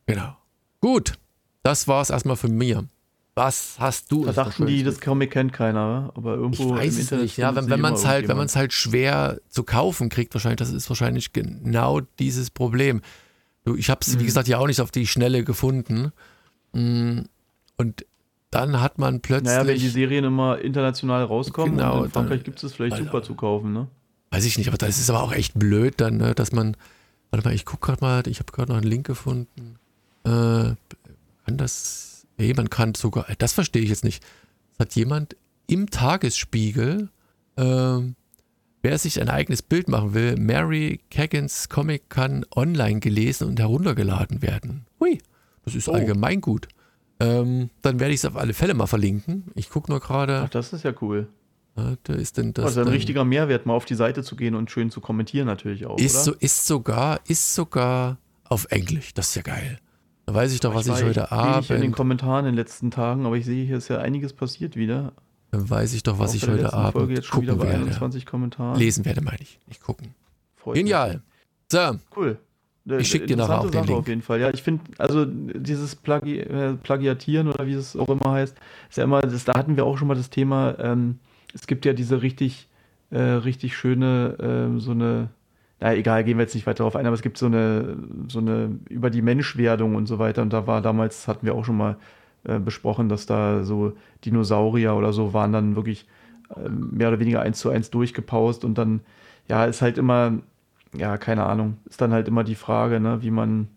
Genau. 0.08 0.36
Gut, 0.82 1.14
das 1.62 1.88
war 1.88 2.02
es 2.02 2.10
erstmal 2.10 2.36
von 2.36 2.52
mir. 2.52 2.86
Was 3.36 3.76
hast 3.80 4.14
du? 4.14 4.24
Da 4.26 4.32
dachten 4.32 4.66
die, 4.66 4.82
das 4.84 5.02
Comic 5.02 5.32
kennt 5.32 5.52
keiner, 5.52 6.12
aber 6.16 6.36
irgendwo 6.36 6.74
ich 6.76 6.82
weiß 6.82 6.96
im 6.96 7.02
Internet 7.02 7.24
nicht. 7.24 7.38
Ja, 7.38 7.54
wenn, 7.54 7.70
wenn 7.70 7.82
man 7.82 7.94
es 7.94 8.06
halt, 8.06 8.30
wenn 8.30 8.38
man 8.38 8.46
es 8.46 8.56
halt 8.56 8.72
schwer 8.72 9.42
zu 9.50 9.66
kaufen 9.66 10.08
kriegt, 10.08 10.34
wahrscheinlich, 10.34 10.60
das 10.60 10.72
ist 10.72 10.88
wahrscheinlich 10.88 11.34
genau 11.34 12.00
dieses 12.18 12.50
Problem. 12.50 13.02
Ich 13.76 13.90
habe 13.90 14.00
es, 14.02 14.16
mhm. 14.16 14.22
wie 14.22 14.26
gesagt, 14.26 14.48
ja 14.48 14.58
auch 14.60 14.68
nicht 14.68 14.80
auf 14.80 14.92
die 14.92 15.06
Schnelle 15.06 15.44
gefunden. 15.44 16.14
Mm, 16.72 17.22
und 17.76 18.06
dann 18.52 18.80
hat 18.80 19.00
man 19.00 19.20
plötzlich. 19.20 19.54
Naja, 19.54 19.68
wenn 19.68 19.80
die 19.80 19.90
Serien 19.90 20.24
immer 20.24 20.60
international 20.60 21.26
rauskommen, 21.26 21.76
genau, 21.76 22.06
in 22.06 22.12
Frankreich 22.12 22.44
gibt 22.44 22.64
es 22.64 22.74
vielleicht 22.74 22.96
super 22.96 23.22
zu 23.22 23.36
kaufen, 23.36 23.74
ne? 23.74 23.88
Weiß 24.32 24.46
ich 24.46 24.58
nicht, 24.58 24.70
aber 24.70 24.78
das 24.78 24.98
ist 24.98 25.10
aber 25.10 25.24
auch 25.24 25.34
echt 25.34 25.60
blöd 25.60 25.96
dann, 25.98 26.18
ne, 26.18 26.36
dass 26.36 26.54
man. 26.54 26.78
Warte 27.32 27.46
mal, 27.50 27.54
ich 27.54 27.66
gucke 27.66 27.88
gerade 27.88 28.02
mal, 28.02 28.28
ich 28.28 28.40
habe 28.40 28.54
gerade 28.54 28.72
noch 28.72 28.78
einen 28.78 28.90
Link 28.90 29.06
gefunden. 29.06 29.78
Äh, 30.24 30.30
kann 30.30 31.58
das 31.58 32.15
Nee, 32.38 32.54
man 32.54 32.70
kann 32.70 32.96
sogar, 32.96 33.26
das 33.38 33.54
verstehe 33.54 33.82
ich 33.82 33.90
jetzt 33.90 34.04
nicht. 34.04 34.24
Das 34.78 34.88
hat 34.88 34.96
jemand 34.96 35.36
im 35.68 35.90
Tagesspiegel, 35.90 37.10
ähm, 37.58 38.16
wer 38.82 38.98
sich 38.98 39.22
ein 39.22 39.30
eigenes 39.30 39.62
Bild 39.62 39.88
machen 39.88 40.14
will, 40.14 40.36
Mary 40.38 41.00
Kaggins 41.10 41.70
Comic 41.70 42.10
kann 42.10 42.46
online 42.56 43.00
gelesen 43.00 43.48
und 43.48 43.60
heruntergeladen 43.60 44.42
werden. 44.42 44.86
Hui, 45.00 45.20
das 45.64 45.76
ist 45.76 45.88
oh. 45.88 45.94
allgemein 45.94 46.42
gut. 46.42 46.68
Ähm, 47.20 47.70
dann 47.82 48.00
werde 48.00 48.14
ich 48.14 48.20
es 48.20 48.26
auf 48.26 48.36
alle 48.36 48.54
Fälle 48.54 48.74
mal 48.74 48.88
verlinken. 48.88 49.46
Ich 49.56 49.70
gucke 49.70 49.90
nur 49.90 50.02
gerade. 50.02 50.42
Ach, 50.46 50.50
das 50.50 50.74
ist 50.74 50.84
ja 50.84 50.94
cool. 51.02 51.30
Ja, 51.78 51.96
da 52.04 52.14
ist 52.14 52.38
denn 52.38 52.54
das 52.54 52.66
also 52.66 52.82
ein 52.82 52.88
richtiger 52.88 53.26
Mehrwert, 53.26 53.66
mal 53.66 53.74
auf 53.74 53.86
die 53.86 53.96
Seite 53.96 54.24
zu 54.24 54.36
gehen 54.36 54.56
und 54.56 54.72
schön 54.72 54.92
zu 54.92 55.02
kommentieren 55.02 55.46
natürlich 55.46 55.86
auch. 55.86 55.98
Ist, 55.98 56.24
so, 56.24 56.34
ist 56.34 56.66
sogar, 56.66 57.20
ist 57.28 57.54
sogar 57.54 58.18
auf 58.46 58.66
Englisch. 58.70 59.14
Das 59.14 59.30
ist 59.30 59.36
ja 59.36 59.42
geil. 59.42 59.80
Da 60.26 60.34
weiß 60.34 60.54
ich 60.54 60.60
doch, 60.60 60.74
was 60.74 60.88
ich, 60.88 60.94
ich 60.94 61.04
heute 61.04 61.32
Abend. 61.32 61.70
in 61.70 61.82
den 61.82 61.92
Kommentaren 61.92 62.46
in 62.46 62.52
den 62.54 62.56
letzten 62.56 62.90
Tagen, 62.90 63.26
aber 63.26 63.38
ich 63.38 63.46
sehe, 63.46 63.66
hier 63.66 63.78
ist 63.78 63.90
ja 63.90 64.00
einiges 64.00 64.34
passiert 64.34 64.76
wieder. 64.76 65.14
Dann 65.52 65.70
weiß 65.70 65.94
ich 65.94 66.04
doch, 66.04 66.20
was 66.20 66.34
ich 66.34 66.48
heute 66.48 66.74
Abend 66.74 66.94
Folge 66.94 67.14
jetzt 67.14 67.28
schon 67.28 67.46
gucken 67.46 67.62
wieder 67.62 67.72
bei 67.72 67.76
21 67.76 68.26
Kommentaren. 68.26 68.78
Lesen 68.78 69.06
werde, 69.06 69.22
meine 69.22 69.42
ich. 69.42 69.60
Nicht 69.68 69.82
gucken. 69.82 70.16
Freut 70.56 70.76
Genial. 70.76 71.22
So. 71.72 71.98
Cool. 72.16 72.40
Ich 73.00 73.08
schicke 73.08 73.26
dir 73.26 73.38
nachher 73.38 73.62
auch 73.62 73.70
den 73.70 73.84
Link. 73.84 73.98
auf 73.98 74.08
jeden 74.08 74.22
Fall. 74.22 74.40
Ja, 74.40 74.52
ich 74.54 74.62
finde, 74.62 74.84
also 75.00 75.26
dieses 75.26 75.96
Plagi 75.96 76.40
äh, 76.40 76.74
Plagiatieren 76.74 77.48
oder 77.48 77.66
wie 77.66 77.74
es 77.74 77.96
auch 77.96 78.10
immer 78.10 78.32
heißt, 78.32 78.56
ist 78.90 78.98
ja 78.98 79.04
immer, 79.04 79.22
das, 79.22 79.44
da 79.44 79.56
hatten 79.56 79.76
wir 79.76 79.86
auch 79.86 79.98
schon 79.98 80.08
mal 80.08 80.16
das 80.16 80.30
Thema, 80.30 80.76
ähm, 80.78 81.20
es 81.54 81.66
gibt 81.66 81.86
ja 81.86 81.94
diese 81.94 82.22
richtig, 82.22 82.68
äh, 83.10 83.20
richtig 83.20 83.76
schöne, 83.76 84.72
äh, 84.76 84.80
so 84.80 84.92
eine, 84.92 85.30
na 85.80 85.94
egal, 85.94 86.24
gehen 86.24 86.38
wir 86.38 86.44
jetzt 86.44 86.56
nicht 86.56 86.68
weiter 86.68 86.80
darauf 86.80 86.96
ein, 86.96 87.06
aber 87.06 87.16
es 87.16 87.22
gibt 87.22 87.38
so 87.38 87.48
eine, 87.48 87.98
so 88.28 88.40
eine 88.40 88.80
über 88.90 89.10
die 89.10 89.22
Menschwerdung 89.22 89.96
und 89.96 90.08
so 90.08 90.20
weiter. 90.20 90.42
Und 90.42 90.54
da 90.54 90.68
war 90.68 90.82
damals, 90.82 91.28
hatten 91.28 91.46
wir 91.46 91.56
auch 91.56 91.66
schon 91.66 91.78
mal 91.78 91.98
äh, 92.46 92.60
besprochen, 92.60 93.10
dass 93.10 93.26
da 93.26 93.64
so 93.64 93.94
Dinosaurier 94.24 94.96
oder 94.96 95.14
so 95.14 95.34
waren 95.34 95.52
dann 95.52 95.76
wirklich 95.76 96.08
äh, 96.56 96.70
mehr 96.70 97.10
oder 97.10 97.20
weniger 97.20 97.42
eins 97.42 97.60
zu 97.60 97.70
eins 97.70 97.90
durchgepaust 97.90 98.64
und 98.66 98.78
dann, 98.78 99.02
ja, 99.48 99.66
ist 99.66 99.82
halt 99.82 99.98
immer, 99.98 100.40
ja, 100.96 101.18
keine 101.18 101.46
Ahnung, 101.46 101.78
ist 101.86 102.02
dann 102.02 102.14
halt 102.14 102.28
immer 102.28 102.44
die 102.44 102.56
Frage, 102.56 103.00
ne, 103.00 103.22
wie 103.22 103.32
man, 103.32 103.68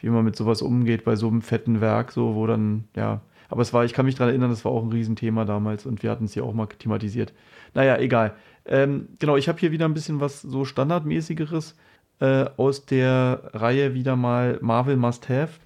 wie 0.00 0.08
man 0.08 0.24
mit 0.24 0.36
sowas 0.36 0.62
umgeht 0.62 1.04
bei 1.04 1.16
so 1.16 1.28
einem 1.28 1.42
fetten 1.42 1.80
Werk, 1.80 2.12
so, 2.12 2.34
wo 2.34 2.46
dann, 2.46 2.84
ja, 2.96 3.20
aber 3.48 3.62
es 3.62 3.72
war, 3.72 3.84
ich 3.84 3.92
kann 3.92 4.06
mich 4.06 4.14
daran 4.14 4.30
erinnern, 4.30 4.50
das 4.50 4.64
war 4.64 4.72
auch 4.72 4.82
ein 4.82 4.92
Riesenthema 4.92 5.44
damals 5.44 5.86
und 5.86 6.02
wir 6.02 6.10
hatten 6.10 6.24
es 6.24 6.34
hier 6.34 6.44
auch 6.44 6.54
mal 6.54 6.66
thematisiert. 6.66 7.32
Naja, 7.74 7.98
egal. 7.98 8.34
Ähm, 8.66 9.08
genau, 9.18 9.36
ich 9.36 9.48
habe 9.48 9.58
hier 9.58 9.72
wieder 9.72 9.84
ein 9.84 9.94
bisschen 9.94 10.20
was 10.20 10.42
so 10.42 10.64
Standardmäßigeres 10.64 11.74
äh, 12.20 12.46
aus 12.56 12.86
der 12.86 13.50
Reihe 13.52 13.94
wieder 13.94 14.16
mal 14.16 14.58
Marvel 14.60 14.96
Must 14.96 15.28
Have. 15.28 15.60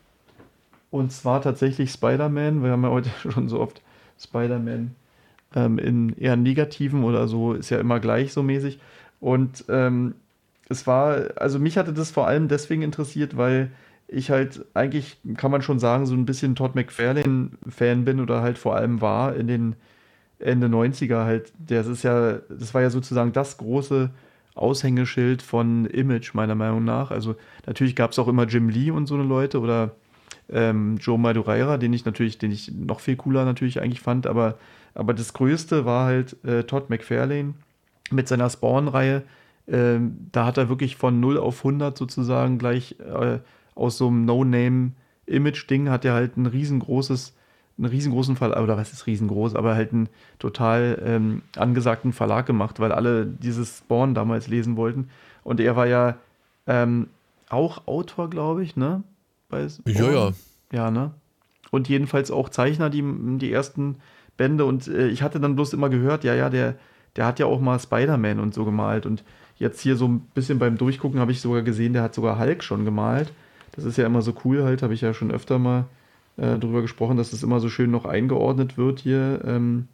Und 0.90 1.12
zwar 1.12 1.42
tatsächlich 1.42 1.90
Spider-Man. 1.92 2.62
Wir 2.62 2.70
haben 2.70 2.82
ja 2.82 2.90
heute 2.90 3.11
schon 3.30 3.49
so 3.49 3.61
oft 3.61 3.82
Spider-Man 4.18 4.94
ähm, 5.55 5.78
in 5.78 6.16
eher 6.16 6.36
negativen 6.36 7.05
oder 7.05 7.28
so, 7.28 7.53
ist 7.55 7.70
ja 7.70 7.78
immer 7.78 8.01
gleich 8.01 8.32
so 8.32 8.42
mäßig. 8.42 8.80
Und 9.20 9.64
ähm, 9.68 10.14
es 10.68 10.86
war, 10.86 11.28
also 11.36 11.59
mich 11.59 11.78
hatte 11.78 11.92
das 11.92 12.11
vor 12.11 12.26
allem 12.26 12.49
deswegen 12.49 12.82
interessiert, 12.82 13.36
weil 13.36 13.70
ich 14.07 14.30
halt 14.30 14.64
eigentlich, 14.74 15.18
kann 15.36 15.51
man 15.51 15.62
schon 15.62 15.78
sagen, 15.78 16.07
so 16.07 16.14
ein 16.14 16.26
bisschen 16.26 16.55
Todd 16.55 16.74
McFarlane-Fan 16.74 18.05
bin 18.05 18.20
oder 18.20 18.40
halt 18.40 18.59
vor 18.59 18.76
allem 18.76 19.01
war 19.01 19.36
in 19.36 19.46
den 19.46 19.76
Ende 20.41 20.68
90er 20.68 21.24
halt, 21.24 21.53
das 21.59 21.86
ist 21.86 22.05
ja, 22.05 22.39
das 22.49 22.74
war 22.74 22.82
ja 22.82 22.91
sozusagen 22.91 23.32
das 23.32 23.57
große 23.59 24.11
Aushängeschild 24.55 25.43
von 25.43 25.86
Image, 25.86 26.34
meiner 26.34 26.55
Meinung 26.55 26.84
nach. 26.84 27.11
Also 27.11 27.36
natürlich 27.66 27.97
gab 27.97 28.12
es 28.12 28.18
auch 28.18 28.28
immer 28.28 28.45
Jim 28.45 28.68
Lee 28.68 28.91
und 28.91 29.07
so 29.07 29.14
eine 29.14 29.24
Leute 29.24 29.61
oder 29.61 29.93
ähm, 30.51 30.97
Joe 30.99 31.18
Madureira, 31.18 31.76
den 31.78 31.93
ich 31.93 32.05
natürlich, 32.05 32.39
den 32.39 32.51
ich 32.51 32.72
noch 32.72 33.01
viel 33.01 33.16
cooler 33.16 33.45
natürlich 33.45 33.80
eigentlich 33.80 34.01
fand, 34.01 34.26
aber, 34.26 34.59
aber 34.95 35.14
das 35.14 35.32
Größte 35.32 35.84
war 35.84 36.07
halt 36.07 36.43
äh, 36.45 36.64
Todd 36.64 36.91
McFarlane 36.91 37.55
mit 38.11 38.28
seiner 38.28 38.49
Spawn-Reihe. 38.49 39.22
Ähm, 39.66 40.28
da 40.32 40.47
hat 40.47 40.57
er 40.57 40.68
wirklich 40.68 40.97
von 40.97 41.20
0 41.20 41.39
auf 41.39 41.59
100 41.59 41.97
sozusagen 41.97 42.59
gleich 42.59 42.97
äh, 43.01 43.39
aus 43.74 43.99
so 43.99 44.09
einem 44.09 44.24
No-Name-Image-Ding 44.24 45.89
hat 45.89 46.05
er 46.05 46.14
halt 46.14 46.36
ein 46.36 46.47
riesengroßes 46.47 47.34
einen 47.78 47.86
riesengroßen 47.86 48.36
Verlag, 48.36 48.60
oder 48.60 48.76
was 48.76 48.92
ist 48.92 49.06
riesengroß, 49.06 49.54
aber 49.54 49.74
halt 49.74 49.92
einen 49.92 50.08
total 50.38 51.00
ähm, 51.04 51.42
angesagten 51.56 52.12
Verlag 52.12 52.46
gemacht, 52.46 52.80
weil 52.80 52.92
alle 52.92 53.24
dieses 53.26 53.78
Spawn 53.78 54.14
damals 54.14 54.48
lesen 54.48 54.76
wollten. 54.76 55.08
Und 55.44 55.60
er 55.60 55.76
war 55.76 55.86
ja 55.86 56.16
ähm, 56.66 57.08
auch 57.48 57.86
Autor, 57.86 58.28
glaube 58.28 58.64
ich, 58.64 58.76
ne? 58.76 59.02
Bei 59.48 59.66
ja, 59.86 60.10
ja. 60.10 60.32
Ja, 60.72 60.90
ne? 60.90 61.12
Und 61.70 61.88
jedenfalls 61.88 62.30
auch 62.30 62.48
Zeichner, 62.48 62.90
die, 62.90 63.02
die 63.38 63.52
ersten 63.52 63.96
Bände. 64.36 64.64
Und 64.64 64.88
äh, 64.88 65.08
ich 65.08 65.22
hatte 65.22 65.40
dann 65.40 65.54
bloß 65.54 65.72
immer 65.72 65.88
gehört, 65.88 66.24
ja, 66.24 66.34
ja, 66.34 66.50
der, 66.50 66.74
der 67.16 67.26
hat 67.26 67.38
ja 67.38 67.46
auch 67.46 67.60
mal 67.60 67.78
Spider-Man 67.78 68.40
und 68.40 68.54
so 68.54 68.64
gemalt. 68.64 69.06
Und 69.06 69.24
jetzt 69.56 69.80
hier 69.80 69.96
so 69.96 70.08
ein 70.08 70.20
bisschen 70.34 70.58
beim 70.58 70.76
Durchgucken 70.76 71.20
habe 71.20 71.32
ich 71.32 71.40
sogar 71.40 71.62
gesehen, 71.62 71.92
der 71.92 72.02
hat 72.02 72.14
sogar 72.14 72.38
Hulk 72.38 72.64
schon 72.64 72.84
gemalt. 72.84 73.32
Das 73.72 73.84
ist 73.84 73.96
ja 73.96 74.06
immer 74.06 74.22
so 74.22 74.34
cool 74.44 74.64
halt, 74.64 74.82
habe 74.82 74.94
ich 74.94 75.00
ja 75.00 75.14
schon 75.14 75.30
öfter 75.30 75.58
mal 75.58 75.84
äh, 76.39 76.59
darüber 76.59 76.82
gesprochen, 76.82 77.16
dass 77.16 77.30
das 77.30 77.43
immer 77.43 77.61
so 77.61 77.68
schön 77.68 77.91
noch 77.91 78.05
eingeordnet 78.05 78.78
wird 78.78 79.01
hier. 79.01 79.43
Ähm, 79.45 79.89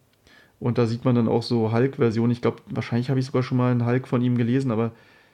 und 0.61 0.79
da 0.79 0.87
sieht 0.87 1.05
man 1.05 1.15
dann 1.15 1.29
auch 1.29 1.43
so 1.43 1.73
Hulk-Versionen. 1.73 2.33
Ich 2.33 2.43
glaube, 2.43 2.59
wahrscheinlich 2.71 3.11
habe 3.11 3.19
ich 3.19 3.27
sogar 3.27 3.43
schon 3.43 3.59
mal 3.59 3.71
einen 3.71 3.87
Hulk 3.87 4.07
von 4.07 4.23
ihm 4.23 4.37
gelesen, 4.37 4.71
aber 4.71 4.93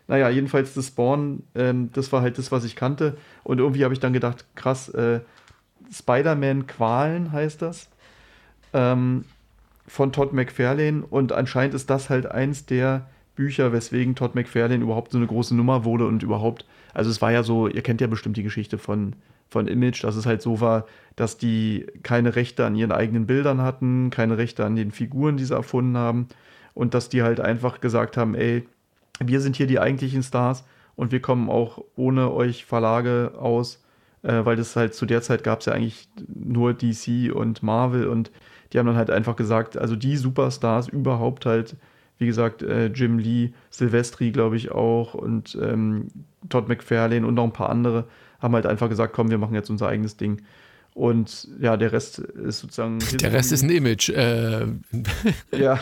naja, 0.08 0.28
jedenfalls 0.28 0.74
das 0.74 0.88
Spawn, 0.88 1.42
ähm, 1.54 1.90
das 1.92 2.10
war 2.12 2.22
halt 2.22 2.38
das, 2.38 2.50
was 2.50 2.64
ich 2.64 2.74
kannte. 2.74 3.16
Und 3.44 3.58
irgendwie 3.58 3.84
habe 3.84 3.94
ich 3.94 4.00
dann 4.00 4.12
gedacht, 4.12 4.44
krass, 4.56 4.88
äh, 4.88 5.20
Spider-Man 5.92 6.66
Qualen 6.66 7.32
heißt 7.32 7.62
das. 7.62 7.88
Ähm, 8.72 9.24
von 9.86 10.12
Todd 10.12 10.32
McFarlane 10.32 11.04
und 11.10 11.32
anscheinend 11.32 11.74
ist 11.74 11.90
das 11.90 12.10
halt 12.10 12.26
eins 12.26 12.64
der 12.64 13.08
Bücher, 13.34 13.72
weswegen 13.72 14.14
Todd 14.14 14.36
McFarlane 14.36 14.82
überhaupt 14.82 15.10
so 15.10 15.18
eine 15.18 15.26
große 15.26 15.54
Nummer 15.56 15.84
wurde 15.84 16.06
und 16.06 16.22
überhaupt, 16.22 16.64
also 16.94 17.10
es 17.10 17.20
war 17.20 17.32
ja 17.32 17.42
so, 17.42 17.66
ihr 17.66 17.82
kennt 17.82 18.00
ja 18.00 18.06
bestimmt 18.06 18.36
die 18.36 18.44
Geschichte 18.44 18.78
von, 18.78 19.14
von 19.50 19.66
Image, 19.66 20.04
dass 20.04 20.16
es 20.16 20.26
halt 20.26 20.40
so 20.40 20.60
war, 20.60 20.86
dass 21.16 21.36
die 21.36 21.86
keine 22.02 22.36
Rechte 22.36 22.64
an 22.64 22.76
ihren 22.76 22.92
eigenen 22.92 23.26
Bildern 23.26 23.60
hatten, 23.60 24.10
keine 24.10 24.38
Rechte 24.38 24.64
an 24.64 24.76
den 24.76 24.92
Figuren, 24.92 25.36
die 25.36 25.44
sie 25.44 25.54
erfunden 25.54 25.96
haben 25.98 26.28
und 26.72 26.94
dass 26.94 27.08
die 27.08 27.22
halt 27.22 27.40
einfach 27.40 27.80
gesagt 27.80 28.16
haben, 28.16 28.34
ey, 28.34 28.66
wir 29.22 29.40
sind 29.40 29.56
hier 29.56 29.66
die 29.66 29.80
eigentlichen 29.80 30.22
Stars 30.22 30.64
und 30.96 31.12
wir 31.12 31.20
kommen 31.20 31.50
auch 31.50 31.84
ohne 31.96 32.32
euch 32.32 32.64
Verlage 32.64 33.32
aus, 33.38 33.82
äh, 34.22 34.44
weil 34.44 34.56
das 34.56 34.76
halt 34.76 34.94
zu 34.94 35.04
der 35.04 35.20
Zeit 35.20 35.44
gab 35.44 35.60
es 35.60 35.66
ja 35.66 35.72
eigentlich 35.72 36.08
nur 36.28 36.72
DC 36.72 37.34
und 37.34 37.62
Marvel 37.62 38.06
und 38.06 38.30
die 38.72 38.78
haben 38.78 38.86
dann 38.86 38.96
halt 38.96 39.10
einfach 39.10 39.36
gesagt, 39.36 39.76
also 39.76 39.96
die 39.96 40.16
Superstars 40.16 40.88
überhaupt 40.88 41.44
halt, 41.44 41.76
wie 42.18 42.26
gesagt, 42.26 42.62
äh, 42.62 42.86
Jim 42.86 43.18
Lee, 43.18 43.52
Silvestri, 43.70 44.30
glaube 44.30 44.56
ich 44.56 44.70
auch 44.70 45.14
und 45.14 45.58
ähm, 45.60 46.08
Todd 46.48 46.68
McFarlane 46.68 47.26
und 47.26 47.34
noch 47.34 47.44
ein 47.44 47.52
paar 47.52 47.70
andere 47.70 48.04
haben 48.40 48.54
halt 48.54 48.66
einfach 48.66 48.88
gesagt, 48.88 49.12
komm, 49.12 49.30
wir 49.30 49.38
machen 49.38 49.54
jetzt 49.54 49.70
unser 49.70 49.88
eigenes 49.88 50.16
Ding. 50.16 50.42
Und 50.94 51.48
ja, 51.60 51.76
der 51.76 51.92
Rest 51.92 52.18
ist 52.18 52.60
sozusagen. 52.60 52.98
Der 53.20 53.32
Rest 53.32 53.52
ist 53.52 53.62
ein 53.62 53.70
Image. 53.70 54.08
Äh. 54.08 54.66
ja. 55.56 55.78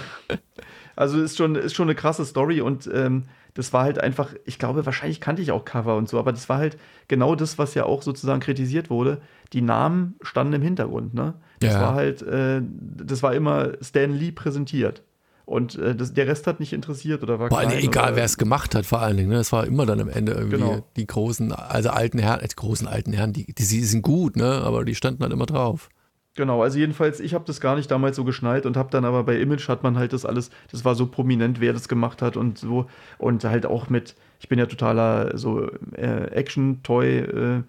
Also 0.97 1.23
ist 1.23 1.37
schon, 1.37 1.55
ist 1.55 1.75
schon 1.75 1.89
eine 1.89 1.95
krasse 1.95 2.25
Story 2.25 2.61
und 2.61 2.91
ähm, 2.93 3.25
das 3.55 3.73
war 3.73 3.85
halt 3.85 3.99
einfach, 3.99 4.35
ich 4.45 4.59
glaube, 4.59 4.85
wahrscheinlich 4.87 5.21
kannte 5.21 5.43
ich 5.43 5.51
auch 5.51 5.65
Cover 5.65 5.97
und 5.97 6.09
so, 6.09 6.19
aber 6.19 6.33
das 6.33 6.49
war 6.49 6.59
halt 6.59 6.77
genau 7.09 7.35
das, 7.35 7.59
was 7.59 7.75
ja 7.75 7.85
auch 7.85 8.03
sozusagen 8.03 8.41
kritisiert 8.41 8.91
wurde. 8.91 9.21
Die 9.53 9.63
Namen 9.63 10.15
standen 10.23 10.55
im 10.55 10.63
Hintergrund, 10.63 11.15
ne? 11.15 11.35
Das 11.61 11.75
ja. 11.75 11.81
war 11.81 11.95
halt, 11.95 12.23
äh, 12.23 12.61
das 12.63 13.23
war 13.23 13.35
immer 13.35 13.73
Stan 13.81 14.13
Lee 14.13 14.31
präsentiert. 14.31 15.03
Und 15.49 15.77
äh, 15.79 15.95
das, 15.95 16.13
der 16.13 16.27
Rest 16.27 16.47
hat 16.47 16.61
nicht 16.61 16.75
interessiert 16.75 17.23
oder 17.23 17.39
war 17.39 17.49
Vor 17.49 17.59
allem 17.59 17.71
egal, 17.71 18.17
wer 18.17 18.25
es 18.25 18.37
gemacht 18.37 18.75
hat, 18.75 18.85
vor 18.85 19.01
allen 19.01 19.17
Dingen. 19.17 19.31
Ne? 19.31 19.37
Es 19.37 19.51
war 19.51 19.67
immer 19.67 19.87
dann 19.87 19.99
am 19.99 20.11
Ende 20.11 20.33
irgendwie 20.33 20.59
genau. 20.59 20.85
die 20.95 21.07
großen, 21.07 21.53
also 21.53 21.89
alten 21.89 22.19
Herren, 22.19 22.41
die 22.47 22.55
großen 22.55 22.87
alten 22.87 23.15
Herren, 23.15 23.33
die, 23.33 23.47
die, 23.47 23.55
die 23.55 23.65
sind 23.65 24.03
gut, 24.03 24.37
ne? 24.37 24.61
aber 24.63 24.85
die 24.85 24.95
standen 24.95 25.23
halt 25.23 25.33
immer 25.33 25.47
drauf. 25.47 25.89
Genau, 26.35 26.63
also 26.63 26.79
jedenfalls, 26.79 27.19
ich 27.19 27.33
habe 27.33 27.47
das 27.47 27.63
gar 27.63 27.77
nicht 27.77 27.91
damals 27.91 28.17
so 28.17 28.25
geschnallt 28.25 28.67
und 28.67 28.77
habe 28.77 28.91
dann 28.91 29.07
aber 29.07 29.25
bei 29.25 29.41
Image 29.41 29.69
hat 29.69 29.83
man 29.83 29.97
halt 29.97 30.13
das 30.13 30.27
alles, 30.27 30.51
das 30.71 30.85
war 30.85 30.95
so 30.95 31.07
prominent, 31.07 31.61
wer 31.63 31.73
das 31.73 31.89
gemacht 31.89 32.21
hat 32.21 32.37
und 32.37 32.59
so. 32.59 32.87
Und 33.17 33.43
halt 33.43 33.65
auch 33.65 33.89
mit, 33.89 34.17
ich 34.41 34.51
bin 34.51 34.59
ja 34.59 34.67
totaler 34.67 35.39
so 35.39 35.67
äh, 35.97 36.31
Action-Toy- 36.31 37.21
äh, 37.21 37.63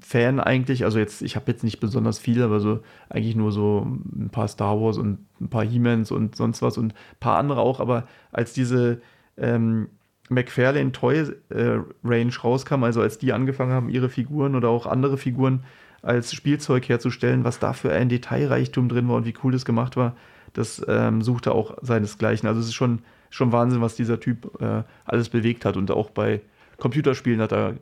Fan 0.00 0.40
eigentlich. 0.40 0.84
Also 0.84 0.98
jetzt, 0.98 1.22
ich 1.22 1.36
habe 1.36 1.50
jetzt 1.50 1.64
nicht 1.64 1.80
besonders 1.80 2.18
viel, 2.18 2.42
aber 2.42 2.60
so 2.60 2.80
eigentlich 3.08 3.36
nur 3.36 3.52
so 3.52 3.86
ein 3.86 4.30
paar 4.30 4.48
Star 4.48 4.80
Wars 4.80 4.98
und 4.98 5.18
ein 5.40 5.48
paar 5.48 5.64
He-Mans 5.64 6.10
und 6.10 6.36
sonst 6.36 6.62
was 6.62 6.78
und 6.78 6.92
ein 6.92 7.20
paar 7.20 7.38
andere 7.38 7.60
auch. 7.60 7.80
Aber 7.80 8.06
als 8.32 8.52
diese 8.52 9.00
ähm, 9.36 9.88
McFarlane 10.28 10.92
Toy 10.92 11.18
äh, 11.50 11.80
Range 12.04 12.32
rauskam, 12.42 12.84
also 12.84 13.00
als 13.00 13.18
die 13.18 13.32
angefangen 13.32 13.72
haben, 13.72 13.88
ihre 13.88 14.08
Figuren 14.08 14.54
oder 14.54 14.68
auch 14.68 14.86
andere 14.86 15.18
Figuren 15.18 15.64
als 16.02 16.32
Spielzeug 16.32 16.88
herzustellen, 16.88 17.44
was 17.44 17.58
da 17.58 17.72
für 17.72 17.92
ein 17.92 18.08
Detailreichtum 18.08 18.88
drin 18.88 19.08
war 19.08 19.16
und 19.16 19.26
wie 19.26 19.34
cool 19.42 19.52
das 19.52 19.64
gemacht 19.64 19.96
war, 19.96 20.16
das 20.52 20.84
ähm, 20.88 21.22
suchte 21.22 21.52
auch 21.52 21.76
seinesgleichen. 21.82 22.48
Also 22.48 22.60
es 22.60 22.66
ist 22.66 22.74
schon, 22.74 23.00
schon 23.30 23.52
Wahnsinn, 23.52 23.80
was 23.80 23.96
dieser 23.96 24.20
Typ 24.20 24.60
äh, 24.60 24.82
alles 25.04 25.28
bewegt 25.28 25.64
hat 25.64 25.76
und 25.76 25.90
auch 25.90 26.10
bei 26.10 26.40
Computerspielen 26.78 27.40
hat 27.40 27.52
er 27.52 27.74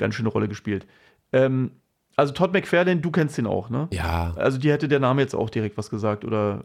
ganz 0.00 0.16
schöne 0.16 0.30
Rolle 0.30 0.48
gespielt. 0.48 0.86
Ähm, 1.32 1.70
also 2.16 2.32
Todd 2.32 2.52
McFarlane, 2.52 3.00
du 3.00 3.10
kennst 3.10 3.38
ihn 3.38 3.46
auch, 3.46 3.70
ne? 3.70 3.88
Ja. 3.92 4.34
Also 4.36 4.58
dir 4.58 4.72
hätte 4.72 4.88
der 4.88 4.98
Name 4.98 5.22
jetzt 5.22 5.34
auch 5.34 5.48
direkt 5.48 5.78
was 5.78 5.90
gesagt 5.90 6.24
oder 6.24 6.64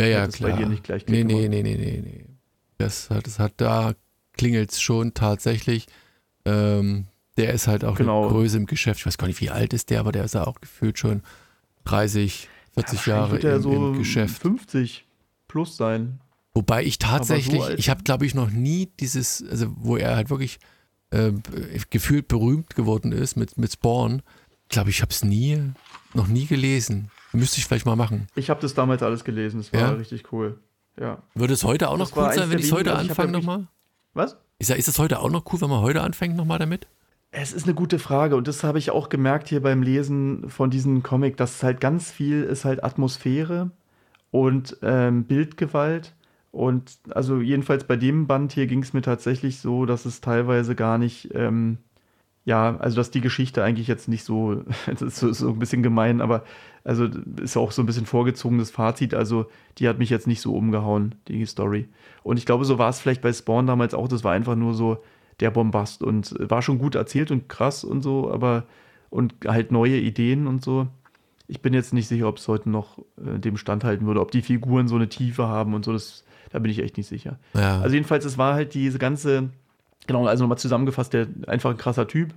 ja, 0.00 0.06
ja, 0.06 0.26
klar. 0.28 0.50
bei 0.50 0.56
dir 0.56 0.66
nicht 0.66 0.84
gleich 0.84 1.06
Nee, 1.06 1.24
nee, 1.24 1.48
nee, 1.48 1.62
nee, 1.62 1.76
nee, 1.76 2.00
nee. 2.02 2.24
Das 2.78 3.10
hat, 3.10 3.26
das 3.26 3.38
hat 3.38 3.52
da 3.58 3.94
klingelt 4.32 4.72
es 4.72 4.80
schon 4.80 5.14
tatsächlich. 5.14 5.86
Ähm, 6.44 7.06
der 7.36 7.52
ist 7.52 7.66
halt 7.66 7.84
auch 7.84 7.96
genau. 7.96 8.22
eine 8.22 8.32
Größe 8.32 8.56
im 8.56 8.66
Geschäft. 8.66 9.00
Ich 9.00 9.06
weiß 9.06 9.18
gar 9.18 9.26
nicht, 9.26 9.40
wie 9.40 9.50
alt 9.50 9.72
ist 9.72 9.90
der, 9.90 10.00
aber 10.00 10.12
der 10.12 10.24
ist 10.24 10.34
ja 10.34 10.46
auch 10.46 10.60
gefühlt 10.60 10.98
schon 10.98 11.22
30, 11.84 12.48
40 12.74 13.06
ja, 13.06 13.16
Jahre 13.16 13.38
im, 13.38 13.62
so 13.62 13.72
im 13.72 13.98
Geschäft. 13.98 14.40
50 14.40 15.06
plus 15.48 15.76
sein. 15.76 16.20
Wobei 16.54 16.82
ich 16.84 16.98
tatsächlich, 16.98 17.62
so 17.62 17.70
ich 17.70 17.90
habe 17.90 18.02
glaube 18.02 18.24
ich 18.24 18.34
noch 18.34 18.50
nie 18.50 18.90
dieses, 18.98 19.44
also 19.50 19.74
wo 19.76 19.96
er 19.96 20.16
halt 20.16 20.30
wirklich 20.30 20.58
äh, 21.10 21.32
gefühlt 21.90 22.28
berühmt 22.28 22.74
geworden 22.74 23.12
ist 23.12 23.36
mit, 23.36 23.58
mit 23.58 23.72
Spawn, 23.72 24.22
glaube 24.68 24.90
ich, 24.90 25.02
habe 25.02 25.10
es 25.10 25.24
nie, 25.24 25.62
noch 26.14 26.26
nie 26.26 26.46
gelesen. 26.46 27.10
Müsste 27.32 27.58
ich 27.58 27.66
vielleicht 27.66 27.86
mal 27.86 27.96
machen. 27.96 28.28
Ich 28.34 28.50
habe 28.50 28.60
das 28.60 28.74
damals 28.74 29.02
alles 29.02 29.24
gelesen, 29.24 29.60
es 29.60 29.72
war 29.72 29.80
ja? 29.80 29.90
richtig 29.90 30.32
cool. 30.32 30.58
Ja. 30.98 31.22
Würde 31.34 31.54
es 31.54 31.64
heute 31.64 31.90
auch 31.90 31.98
noch 31.98 32.16
cool 32.16 32.32
sein, 32.32 32.50
wenn 32.50 32.58
ich 32.58 32.66
es 32.66 32.72
heute 32.72 32.94
also 32.94 33.10
anfange 33.10 33.32
nochmal? 33.32 33.66
Was? 34.14 34.38
Ist, 34.58 34.70
ist 34.70 34.88
es 34.88 34.98
heute 34.98 35.20
auch 35.20 35.30
noch 35.30 35.44
cool, 35.52 35.60
wenn 35.60 35.68
man 35.68 35.82
heute 35.82 36.00
anfängt 36.00 36.36
nochmal 36.36 36.58
damit? 36.58 36.86
Es 37.30 37.52
ist 37.52 37.64
eine 37.64 37.74
gute 37.74 37.98
Frage 37.98 38.36
und 38.36 38.48
das 38.48 38.64
habe 38.64 38.78
ich 38.78 38.90
auch 38.90 39.10
gemerkt 39.10 39.48
hier 39.48 39.60
beim 39.60 39.82
Lesen 39.82 40.48
von 40.48 40.70
diesem 40.70 41.02
Comic, 41.02 41.36
dass 41.36 41.62
halt 41.62 41.80
ganz 41.80 42.10
viel 42.10 42.42
ist 42.42 42.64
halt 42.64 42.82
Atmosphäre 42.82 43.70
und 44.30 44.78
ähm, 44.82 45.24
Bildgewalt 45.24 46.14
und 46.56 46.98
also 47.10 47.40
jedenfalls 47.40 47.84
bei 47.84 47.96
dem 47.96 48.26
Band 48.26 48.50
hier 48.52 48.66
ging 48.66 48.82
es 48.82 48.94
mir 48.94 49.02
tatsächlich 49.02 49.60
so, 49.60 49.84
dass 49.84 50.06
es 50.06 50.22
teilweise 50.22 50.74
gar 50.74 50.96
nicht, 50.96 51.28
ähm, 51.34 51.76
ja, 52.46 52.78
also 52.78 52.96
dass 52.96 53.10
die 53.10 53.20
Geschichte 53.20 53.62
eigentlich 53.62 53.88
jetzt 53.88 54.08
nicht 54.08 54.24
so, 54.24 54.62
das 54.86 55.02
ist 55.02 55.16
so, 55.18 55.30
so 55.34 55.50
ein 55.50 55.58
bisschen 55.58 55.82
gemein, 55.82 56.22
aber 56.22 56.44
also 56.82 57.08
ist 57.42 57.58
auch 57.58 57.72
so 57.72 57.82
ein 57.82 57.86
bisschen 57.86 58.06
vorgezogenes 58.06 58.70
Fazit, 58.70 59.12
also 59.12 59.50
die 59.76 59.86
hat 59.86 59.98
mich 59.98 60.08
jetzt 60.08 60.26
nicht 60.26 60.40
so 60.40 60.54
umgehauen, 60.54 61.14
die 61.28 61.44
Story. 61.44 61.88
Und 62.22 62.38
ich 62.38 62.46
glaube, 62.46 62.64
so 62.64 62.78
war 62.78 62.88
es 62.88 63.00
vielleicht 63.00 63.20
bei 63.20 63.34
Spawn 63.34 63.66
damals 63.66 63.92
auch, 63.92 64.08
das 64.08 64.24
war 64.24 64.32
einfach 64.32 64.56
nur 64.56 64.72
so, 64.72 65.02
der 65.40 65.50
Bombast 65.50 66.02
und 66.02 66.34
war 66.38 66.62
schon 66.62 66.78
gut 66.78 66.94
erzählt 66.94 67.30
und 67.30 67.50
krass 67.50 67.84
und 67.84 68.00
so, 68.00 68.32
aber 68.32 68.64
und 69.10 69.34
halt 69.46 69.72
neue 69.72 69.98
Ideen 69.98 70.46
und 70.46 70.64
so. 70.64 70.88
Ich 71.48 71.60
bin 71.60 71.74
jetzt 71.74 71.92
nicht 71.92 72.08
sicher, 72.08 72.28
ob 72.28 72.38
es 72.38 72.48
heute 72.48 72.70
noch 72.70 72.98
äh, 73.18 73.38
dem 73.38 73.58
standhalten 73.58 74.06
würde, 74.06 74.22
ob 74.22 74.30
die 74.30 74.40
Figuren 74.40 74.88
so 74.88 74.96
eine 74.96 75.10
Tiefe 75.10 75.48
haben 75.48 75.74
und 75.74 75.84
so, 75.84 75.92
das, 75.92 76.24
da 76.56 76.60
bin 76.60 76.70
ich 76.70 76.78
echt 76.78 76.96
nicht 76.96 77.06
sicher. 77.06 77.38
Ja. 77.52 77.82
Also 77.82 77.94
jedenfalls, 77.94 78.24
es 78.24 78.38
war 78.38 78.54
halt 78.54 78.72
diese 78.72 78.98
ganze, 78.98 79.50
genau, 80.06 80.24
also 80.24 80.42
nochmal 80.42 80.56
zusammengefasst, 80.56 81.12
der 81.12 81.26
einfach 81.46 81.70
ein 81.70 81.76
krasser 81.76 82.08
Typ, 82.08 82.32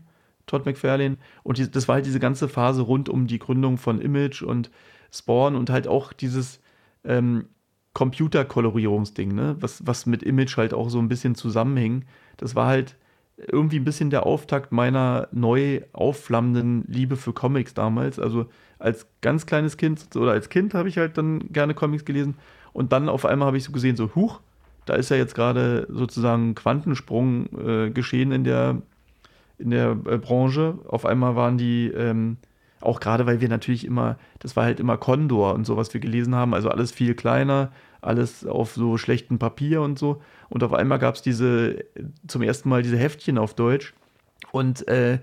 Todd 0.45 0.65
McFarlane. 0.65 1.15
Und 1.43 1.57
die, 1.57 1.72
das 1.72 1.88
war 1.88 1.95
halt 1.95 2.05
diese 2.05 2.20
ganze 2.20 2.49
Phase 2.49 2.82
rund 2.82 3.07
um 3.07 3.28
die 3.28 3.39
Gründung 3.39 3.78
von 3.78 4.01
Image 4.01 4.41
und 4.41 4.72
Spawn 5.09 5.55
und 5.55 5.70
halt 5.70 5.88
auch 5.88 6.11
dieses 6.11 6.59
ähm, 7.05 7.45
Computerkolorierungsding, 7.93 9.34
ne? 9.34 9.55
was, 9.61 9.88
was 9.88 10.05
mit 10.05 10.22
Image 10.22 10.57
halt 10.57 10.74
auch 10.74 10.89
so 10.89 10.99
ein 10.99 11.07
bisschen 11.07 11.36
zusammenhing 11.36 12.03
das 12.39 12.55
war 12.55 12.67
halt 12.67 12.95
irgendwie 13.47 13.80
ein 13.80 13.86
bisschen 13.86 14.09
der 14.09 14.26
Auftakt 14.26 14.72
meiner 14.72 15.28
neu 15.32 15.82
aufflammenden 15.93 16.84
Liebe 16.88 17.15
für 17.15 17.32
Comics 17.32 17.74
damals. 17.74 18.20
Also 18.20 18.47
als 18.80 19.07
ganz 19.22 19.45
kleines 19.45 19.78
Kind 19.78 20.13
oder 20.15 20.32
als 20.32 20.49
Kind 20.49 20.74
habe 20.74 20.89
ich 20.89 20.97
halt 20.97 21.17
dann 21.17 21.51
gerne 21.51 21.74
Comics 21.74 22.05
gelesen 22.05 22.36
und 22.74 22.91
dann 22.91 23.09
auf 23.09 23.26
einmal 23.26 23.47
habe 23.47 23.57
ich 23.57 23.63
so 23.63 23.72
gesehen, 23.72 23.95
so, 23.95 24.15
huch, 24.15 24.41
da 24.86 24.95
ist 24.95 25.09
ja 25.09 25.17
jetzt 25.17 25.36
gerade 25.36 25.88
sozusagen 25.89 26.55
Quantensprung 26.55 27.47
äh, 27.57 27.89
geschehen 27.91 28.32
in 28.32 28.43
der, 28.43 28.82
in 29.57 29.70
der 29.70 29.91
äh, 29.91 30.17
Branche. 30.17 30.80
Auf 30.88 31.05
einmal 31.05 31.36
waren 31.36 31.57
die, 31.57 31.88
ähm, 31.88 32.38
auch 32.82 32.99
gerade 32.99 33.26
weil 33.26 33.41
wir 33.41 33.49
natürlich 33.49 33.86
immer, 33.86 34.17
das 34.39 34.55
war 34.55 34.63
halt 34.63 34.80
immer 34.80 34.97
Condor 34.97 35.53
und 35.53 35.65
so, 35.65 35.78
was 35.78 35.93
wir 35.93 36.01
gelesen 36.01 36.34
haben, 36.34 36.53
also 36.53 36.70
alles 36.70 36.91
viel 36.91 37.13
kleiner, 37.13 37.72
alles 38.01 38.45
auf 38.45 38.74
so 38.74 38.97
schlechtem 38.97 39.38
Papier 39.38 39.82
und 39.82 39.99
so. 39.99 40.22
Und 40.49 40.63
auf 40.63 40.74
einmal 40.74 40.99
gab 40.99 41.15
es 41.15 41.22
diese, 41.22 41.86
zum 42.28 42.41
ersten 42.41 42.70
Mal 42.70 42.82
diese 42.82 42.97
Heftchen 42.97 43.38
auf 43.38 43.53
Deutsch. 43.53 43.93
Und 44.51 44.88
äh, 44.88 45.20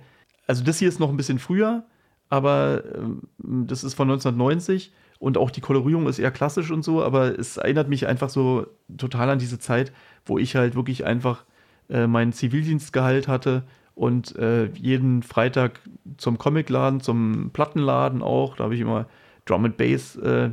also 0.46 0.62
das 0.62 0.78
hier 0.78 0.88
ist 0.88 1.00
noch 1.00 1.10
ein 1.10 1.16
bisschen 1.16 1.38
früher, 1.38 1.84
aber 2.28 2.84
äh, 2.84 3.00
das 3.38 3.82
ist 3.82 3.94
von 3.94 4.08
1990 4.10 4.92
und 5.18 5.38
auch 5.38 5.50
die 5.50 5.60
Kolorierung 5.60 6.06
ist 6.06 6.18
eher 6.18 6.30
klassisch 6.30 6.70
und 6.70 6.82
so, 6.84 7.02
aber 7.02 7.38
es 7.38 7.56
erinnert 7.56 7.88
mich 7.88 8.06
einfach 8.06 8.28
so 8.28 8.66
total 8.96 9.30
an 9.30 9.38
diese 9.38 9.58
Zeit, 9.58 9.92
wo 10.24 10.38
ich 10.38 10.56
halt 10.56 10.74
wirklich 10.74 11.04
einfach 11.04 11.44
äh, 11.88 12.06
meinen 12.06 12.32
Zivildienstgehalt 12.32 13.28
hatte 13.28 13.62
und 13.94 14.36
äh, 14.36 14.66
jeden 14.74 15.22
Freitag 15.22 15.80
zum 16.18 16.36
Comicladen, 16.36 17.00
zum 17.00 17.50
Plattenladen 17.52 18.22
auch, 18.22 18.56
da 18.56 18.64
habe 18.64 18.74
ich 18.74 18.80
immer 18.80 19.06
Drum 19.46 19.64
and 19.64 19.76
Bass 19.76 20.16
äh, 20.16 20.50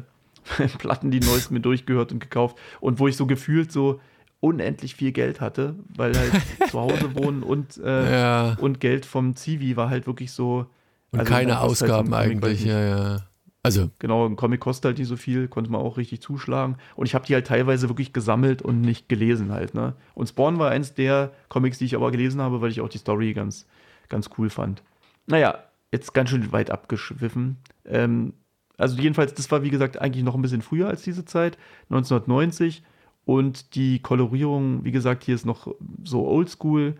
Platten, 0.78 1.12
die 1.12 1.20
neuesten 1.20 1.54
mir 1.54 1.60
durchgehört 1.60 2.12
und 2.12 2.20
gekauft 2.20 2.58
und 2.80 3.00
wo 3.00 3.08
ich 3.08 3.18
so 3.18 3.26
gefühlt 3.26 3.72
so 3.72 4.00
unendlich 4.40 4.96
viel 4.96 5.14
Geld 5.14 5.42
hatte, 5.42 5.76
weil 5.96 6.18
halt 6.18 6.32
zu 6.70 6.80
Hause 6.80 7.16
wohnen 7.16 7.44
und, 7.44 7.78
äh, 7.78 8.12
ja. 8.12 8.58
und 8.60 8.80
Geld 8.80 9.06
vom 9.06 9.36
Zivi 9.36 9.78
war 9.78 9.90
halt 9.90 10.06
wirklich 10.06 10.32
so. 10.32 10.68
Und 11.12 11.20
also 11.20 11.32
keine 11.32 11.60
Ausgaben 11.62 12.14
halt 12.14 12.32
eigentlich, 12.32 12.66
ja, 12.66 12.82
ja. 12.82 13.18
Also. 13.64 13.90
Genau, 14.00 14.26
ein 14.26 14.36
Comic 14.36 14.60
kostet 14.60 14.86
halt 14.86 14.98
nicht 14.98 15.08
so 15.08 15.16
viel, 15.16 15.48
konnte 15.48 15.72
man 15.72 15.82
auch 15.82 15.98
richtig 15.98 16.22
zuschlagen. 16.22 16.76
Und 16.98 17.06
ich 17.06 17.16
habe 17.16 17.26
die 17.26 17.34
halt 17.34 17.48
teilweise 17.48 17.88
wirklich 17.90 18.12
gesammelt 18.12 18.62
und 18.62 18.82
nicht 18.82 19.08
gelesen 19.08 19.54
halt, 19.54 19.74
ne? 19.74 19.94
Und 20.14 20.28
Spawn 20.28 20.60
war 20.60 20.70
eins 20.70 20.94
der 20.94 21.32
Comics, 21.48 21.78
die 21.78 21.86
ich 21.86 21.96
aber 21.96 22.12
gelesen 22.12 22.42
habe, 22.42 22.62
weil 22.62 22.72
ich 22.72 22.82
auch 22.82 22.90
die 22.90 22.98
Story 22.98 23.34
ganz, 23.34 23.66
ganz 24.10 24.30
cool 24.38 24.50
fand. 24.50 24.84
Naja, 25.28 25.60
jetzt 25.94 26.14
ganz 26.14 26.30
schön 26.30 26.52
weit 26.52 26.72
abgeschwiffen. 26.72 27.58
Ähm, 27.86 28.34
also 28.78 29.00
jedenfalls, 29.00 29.34
das 29.34 29.50
war 29.50 29.64
wie 29.64 29.70
gesagt 29.70 30.02
eigentlich 30.02 30.26
noch 30.26 30.36
ein 30.36 30.42
bisschen 30.42 30.62
früher 30.62 30.90
als 30.90 31.04
diese 31.04 31.24
Zeit, 31.24 31.58
1990. 31.90 32.84
Und 33.26 33.76
die 33.76 34.00
Kolorierung, 34.00 34.84
wie 34.84 34.92
gesagt, 34.92 35.24
hier 35.24 35.36
ist 35.36 35.46
noch 35.46 35.74
so 36.04 36.28
oldschool. 36.28 36.96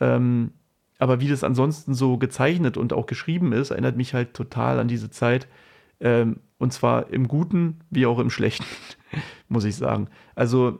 Ähm, 0.00 0.50
aber 0.98 1.20
wie 1.20 1.28
das 1.28 1.44
ansonsten 1.44 1.94
so 1.94 2.18
gezeichnet 2.18 2.76
und 2.76 2.92
auch 2.92 3.06
geschrieben 3.06 3.52
ist, 3.52 3.70
erinnert 3.70 3.96
mich 3.96 4.14
halt 4.14 4.34
total 4.34 4.80
an 4.80 4.88
diese 4.88 5.10
Zeit. 5.10 5.46
Ähm, 6.00 6.40
und 6.58 6.72
zwar 6.72 7.10
im 7.10 7.28
Guten 7.28 7.80
wie 7.90 8.06
auch 8.06 8.18
im 8.18 8.30
Schlechten, 8.30 8.64
muss 9.48 9.64
ich 9.64 9.76
sagen. 9.76 10.08
Also, 10.34 10.78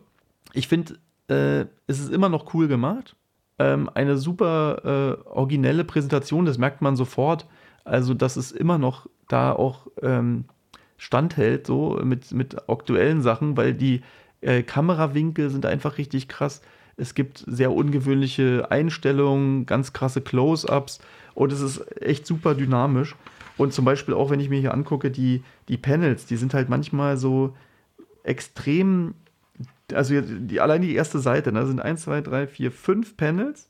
ich 0.52 0.68
finde, 0.68 0.98
äh, 1.28 1.66
es 1.86 2.00
ist 2.00 2.12
immer 2.12 2.28
noch 2.28 2.54
cool 2.54 2.68
gemacht. 2.68 3.16
Ähm, 3.58 3.90
eine 3.92 4.16
super 4.16 5.18
äh, 5.24 5.28
originelle 5.28 5.84
Präsentation, 5.84 6.46
das 6.46 6.58
merkt 6.58 6.82
man 6.82 6.96
sofort. 6.96 7.46
Also, 7.84 8.14
dass 8.14 8.36
es 8.36 8.52
immer 8.52 8.78
noch 8.78 9.08
da 9.28 9.52
auch 9.52 9.86
ähm, 10.02 10.44
standhält, 10.96 11.66
so 11.66 12.00
mit, 12.02 12.32
mit 12.32 12.68
aktuellen 12.68 13.22
Sachen, 13.22 13.56
weil 13.56 13.74
die 13.74 14.02
äh, 14.40 14.62
Kamerawinkel 14.62 15.50
sind 15.50 15.66
einfach 15.66 15.98
richtig 15.98 16.28
krass. 16.28 16.60
Es 16.96 17.14
gibt 17.14 17.44
sehr 17.46 17.72
ungewöhnliche 17.72 18.70
Einstellungen, 18.70 19.66
ganz 19.66 19.92
krasse 19.92 20.20
Close-ups 20.20 20.98
und 21.34 21.52
es 21.52 21.60
ist 21.60 22.02
echt 22.02 22.26
super 22.26 22.54
dynamisch. 22.54 23.14
Und 23.58 23.72
zum 23.72 23.84
Beispiel 23.84 24.14
auch, 24.14 24.30
wenn 24.30 24.40
ich 24.40 24.48
mir 24.48 24.60
hier 24.60 24.72
angucke, 24.72 25.10
die, 25.10 25.42
die 25.68 25.76
Panels, 25.76 26.26
die 26.26 26.36
sind 26.36 26.54
halt 26.54 26.68
manchmal 26.68 27.16
so 27.16 27.54
extrem, 28.22 29.14
also 29.92 30.20
die, 30.20 30.60
allein 30.60 30.80
die 30.80 30.94
erste 30.94 31.18
Seite, 31.18 31.52
da 31.52 31.60
ne, 31.60 31.66
sind 31.66 31.80
1, 31.80 32.02
2, 32.02 32.20
3, 32.22 32.46
4, 32.46 32.72
5 32.72 33.16
Panels. 33.16 33.68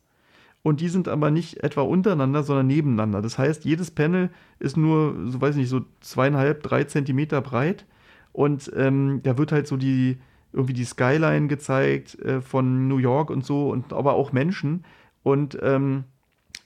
Und 0.63 0.81
die 0.81 0.89
sind 0.89 1.09
aber 1.09 1.31
nicht 1.31 1.63
etwa 1.63 1.83
untereinander, 1.83 2.43
sondern 2.43 2.67
nebeneinander. 2.67 3.23
Das 3.23 3.39
heißt, 3.39 3.65
jedes 3.65 3.91
Panel 3.91 4.29
ist 4.59 4.77
nur, 4.77 5.15
so 5.27 5.41
weiß 5.41 5.55
ich 5.55 5.61
nicht, 5.61 5.71
so 5.71 5.83
zweieinhalb, 6.01 6.63
drei 6.63 6.85
Zentimeter 6.85 7.41
breit. 7.41 7.87
Und 8.33 8.71
ähm, 8.77 9.21
da 9.23 9.39
wird 9.39 9.53
halt 9.53 9.67
so 9.67 9.77
die, 9.77 10.19
irgendwie 10.53 10.75
die 10.75 10.85
Skyline 10.85 11.47
gezeigt 11.47 12.19
äh, 12.19 12.41
von 12.41 12.89
New 12.89 12.99
York 12.99 13.31
und 13.31 13.45
so 13.45 13.71
und 13.71 13.93
aber 13.93 14.15
auch 14.15 14.33
Menschen. 14.33 14.85
Und 15.23 15.59
ähm, 15.63 16.05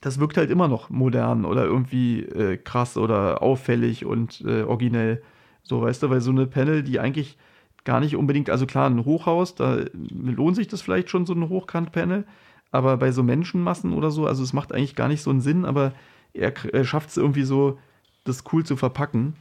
das 0.02 0.18
wirkt 0.18 0.36
halt 0.36 0.50
immer 0.50 0.68
noch 0.68 0.90
modern 0.90 1.44
oder 1.44 1.64
irgendwie 1.64 2.20
äh, 2.20 2.58
krass 2.58 2.96
oder 2.96 3.40
auffällig 3.40 4.04
und 4.04 4.42
äh, 4.44 4.62
originell. 4.62 5.22
So, 5.62 5.80
weißt 5.80 6.02
du, 6.02 6.10
weil 6.10 6.20
so 6.20 6.32
eine 6.32 6.46
Panel, 6.46 6.82
die 6.82 6.98
eigentlich 6.98 7.38
gar 7.84 8.00
nicht 8.00 8.16
unbedingt, 8.16 8.50
also 8.50 8.66
klar, 8.66 8.90
ein 8.90 9.04
Hochhaus, 9.04 9.54
da 9.54 9.78
lohnt 9.94 10.56
sich 10.56 10.66
das 10.66 10.82
vielleicht 10.82 11.08
schon, 11.08 11.24
so 11.24 11.34
ein 11.34 11.48
Hochkant-Panel, 11.48 12.24
aber 12.72 12.96
bei 12.96 13.12
so 13.12 13.22
Menschenmassen 13.22 13.92
oder 13.92 14.10
so, 14.10 14.26
also 14.26 14.42
es 14.42 14.52
macht 14.52 14.72
eigentlich 14.72 14.96
gar 14.96 15.08
nicht 15.08 15.22
so 15.22 15.30
einen 15.30 15.40
Sinn, 15.40 15.64
aber 15.64 15.92
er, 16.32 16.52
er 16.72 16.84
schafft 16.84 17.10
es 17.10 17.16
irgendwie 17.16 17.44
so, 17.44 17.78
das 18.24 18.44
cool 18.52 18.64
zu 18.64 18.76
verpacken. 18.76 19.34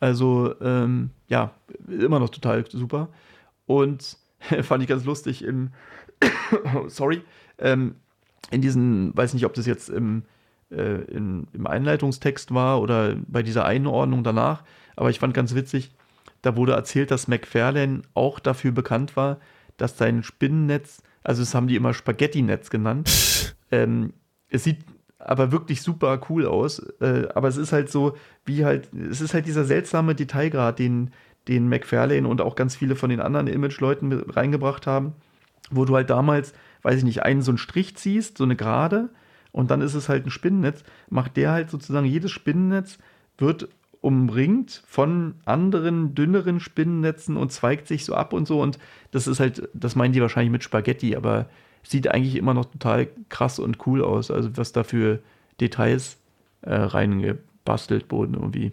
Also, 0.00 0.54
ähm, 0.60 1.10
ja, 1.28 1.52
immer 1.88 2.18
noch 2.18 2.30
total 2.30 2.64
super. 2.70 3.08
Und 3.64 4.18
fand 4.62 4.82
ich 4.82 4.88
ganz 4.88 5.04
lustig 5.04 5.44
im, 5.44 5.70
sorry, 6.88 7.22
ähm, 7.58 7.96
in 8.50 8.60
diesen, 8.60 9.16
weiß 9.16 9.34
nicht, 9.34 9.46
ob 9.46 9.54
das 9.54 9.66
jetzt 9.66 9.88
im, 9.88 10.22
äh, 10.70 11.02
in, 11.04 11.46
im 11.52 11.66
Einleitungstext 11.66 12.52
war 12.54 12.80
oder 12.80 13.16
bei 13.26 13.42
dieser 13.42 13.64
Einordnung 13.64 14.24
danach, 14.24 14.62
aber 14.96 15.10
ich 15.10 15.18
fand 15.18 15.34
ganz 15.34 15.54
witzig, 15.54 15.92
da 16.42 16.56
wurde 16.56 16.72
erzählt, 16.72 17.10
dass 17.10 17.28
McFarlane 17.28 18.02
auch 18.12 18.38
dafür 18.38 18.72
bekannt 18.72 19.16
war, 19.16 19.38
dass 19.76 19.96
sein 19.96 20.22
Spinnennetz, 20.22 21.02
also 21.22 21.42
das 21.42 21.54
haben 21.54 21.68
die 21.68 21.76
immer 21.76 21.94
Spaghetti-Netz 21.94 22.70
genannt, 22.70 23.54
ähm, 23.70 24.12
es 24.48 24.64
sieht 24.64 24.84
aber 25.18 25.52
wirklich 25.52 25.80
super 25.82 26.20
cool 26.28 26.46
aus, 26.46 26.80
äh, 27.00 27.28
aber 27.34 27.48
es 27.48 27.56
ist 27.56 27.72
halt 27.72 27.90
so, 27.90 28.16
wie 28.44 28.64
halt, 28.64 28.92
es 28.92 29.20
ist 29.20 29.34
halt 29.34 29.46
dieser 29.46 29.64
seltsame 29.64 30.14
Detailgrad, 30.14 30.78
den, 30.78 31.10
den 31.48 31.68
McFarlane 31.68 32.28
und 32.28 32.40
auch 32.40 32.56
ganz 32.56 32.76
viele 32.76 32.94
von 32.94 33.10
den 33.10 33.20
anderen 33.20 33.46
Image-Leuten 33.46 34.12
reingebracht 34.12 34.86
haben, 34.86 35.14
wo 35.70 35.84
du 35.84 35.94
halt 35.94 36.10
damals 36.10 36.52
weiß 36.84 36.98
ich 36.98 37.04
nicht, 37.04 37.22
einen 37.24 37.42
so 37.42 37.50
einen 37.50 37.58
Strich 37.58 37.96
ziehst, 37.96 38.38
so 38.38 38.44
eine 38.44 38.54
Gerade, 38.54 39.10
und 39.50 39.70
dann 39.70 39.80
ist 39.80 39.94
es 39.94 40.08
halt 40.08 40.26
ein 40.26 40.30
Spinnennetz, 40.30 40.84
macht 41.08 41.36
der 41.36 41.52
halt 41.52 41.70
sozusagen, 41.70 42.06
jedes 42.06 42.30
Spinnennetz 42.30 42.98
wird 43.38 43.68
umringt 44.00 44.82
von 44.86 45.36
anderen, 45.46 46.14
dünneren 46.14 46.60
Spinnennetzen 46.60 47.36
und 47.36 47.52
zweigt 47.52 47.86
sich 47.86 48.04
so 48.04 48.14
ab 48.14 48.32
und 48.32 48.46
so. 48.46 48.60
Und 48.60 48.78
das 49.12 49.26
ist 49.26 49.40
halt, 49.40 49.68
das 49.72 49.96
meinen 49.96 50.12
die 50.12 50.20
wahrscheinlich 50.20 50.52
mit 50.52 50.62
Spaghetti, 50.62 51.16
aber 51.16 51.46
sieht 51.82 52.08
eigentlich 52.08 52.36
immer 52.36 52.52
noch 52.52 52.66
total 52.66 53.08
krass 53.28 53.58
und 53.58 53.86
cool 53.86 54.02
aus. 54.02 54.30
Also 54.30 54.56
was 54.56 54.72
da 54.72 54.82
für 54.82 55.20
Details 55.60 56.18
äh, 56.62 56.74
reingebastelt 56.74 58.10
wurden 58.10 58.34
irgendwie. 58.34 58.72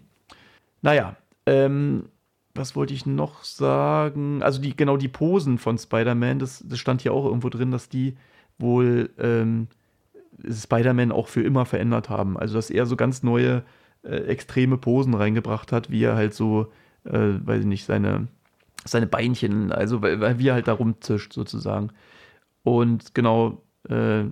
Naja, 0.82 1.16
ähm, 1.46 2.10
was 2.54 2.76
wollte 2.76 2.94
ich 2.94 3.06
noch 3.06 3.44
sagen? 3.44 4.44
Also 4.44 4.62
die, 4.62 4.76
genau 4.76 4.98
die 4.98 5.08
Posen 5.08 5.58
von 5.58 5.78
Spider-Man, 5.78 6.40
das, 6.40 6.64
das 6.68 6.80
stand 6.80 7.02
hier 7.02 7.14
auch 7.14 7.26
irgendwo 7.26 7.50
drin, 7.50 7.72
dass 7.72 7.90
die 7.90 8.16
wohl 8.58 9.10
ähm, 9.18 9.68
Spider-Man 10.50 11.12
auch 11.12 11.28
für 11.28 11.42
immer 11.42 11.66
verändert 11.66 12.10
haben. 12.10 12.38
Also 12.38 12.56
dass 12.56 12.70
er 12.70 12.86
so 12.86 12.96
ganz 12.96 13.24
neue, 13.24 13.64
äh, 14.04 14.16
extreme 14.26 14.78
Posen 14.78 15.14
reingebracht 15.14 15.72
hat, 15.72 15.92
wie 15.92 16.04
er 16.04 16.16
halt 16.16 16.34
so, 16.34 16.72
äh, 17.04 17.34
weiß 17.44 17.62
ich 17.62 17.68
nicht, 17.68 17.86
seine, 17.86 18.28
seine 18.84 19.08
Beinchen, 19.08 19.72
also 19.72 20.02
wie 20.02 20.48
er 20.48 20.54
halt 20.56 20.68
da 20.68 20.74
rumzischt 20.74 21.34
sozusagen. 21.34 21.92
Und 22.64 23.14
genau, 23.14 23.62
äh, 23.90 24.24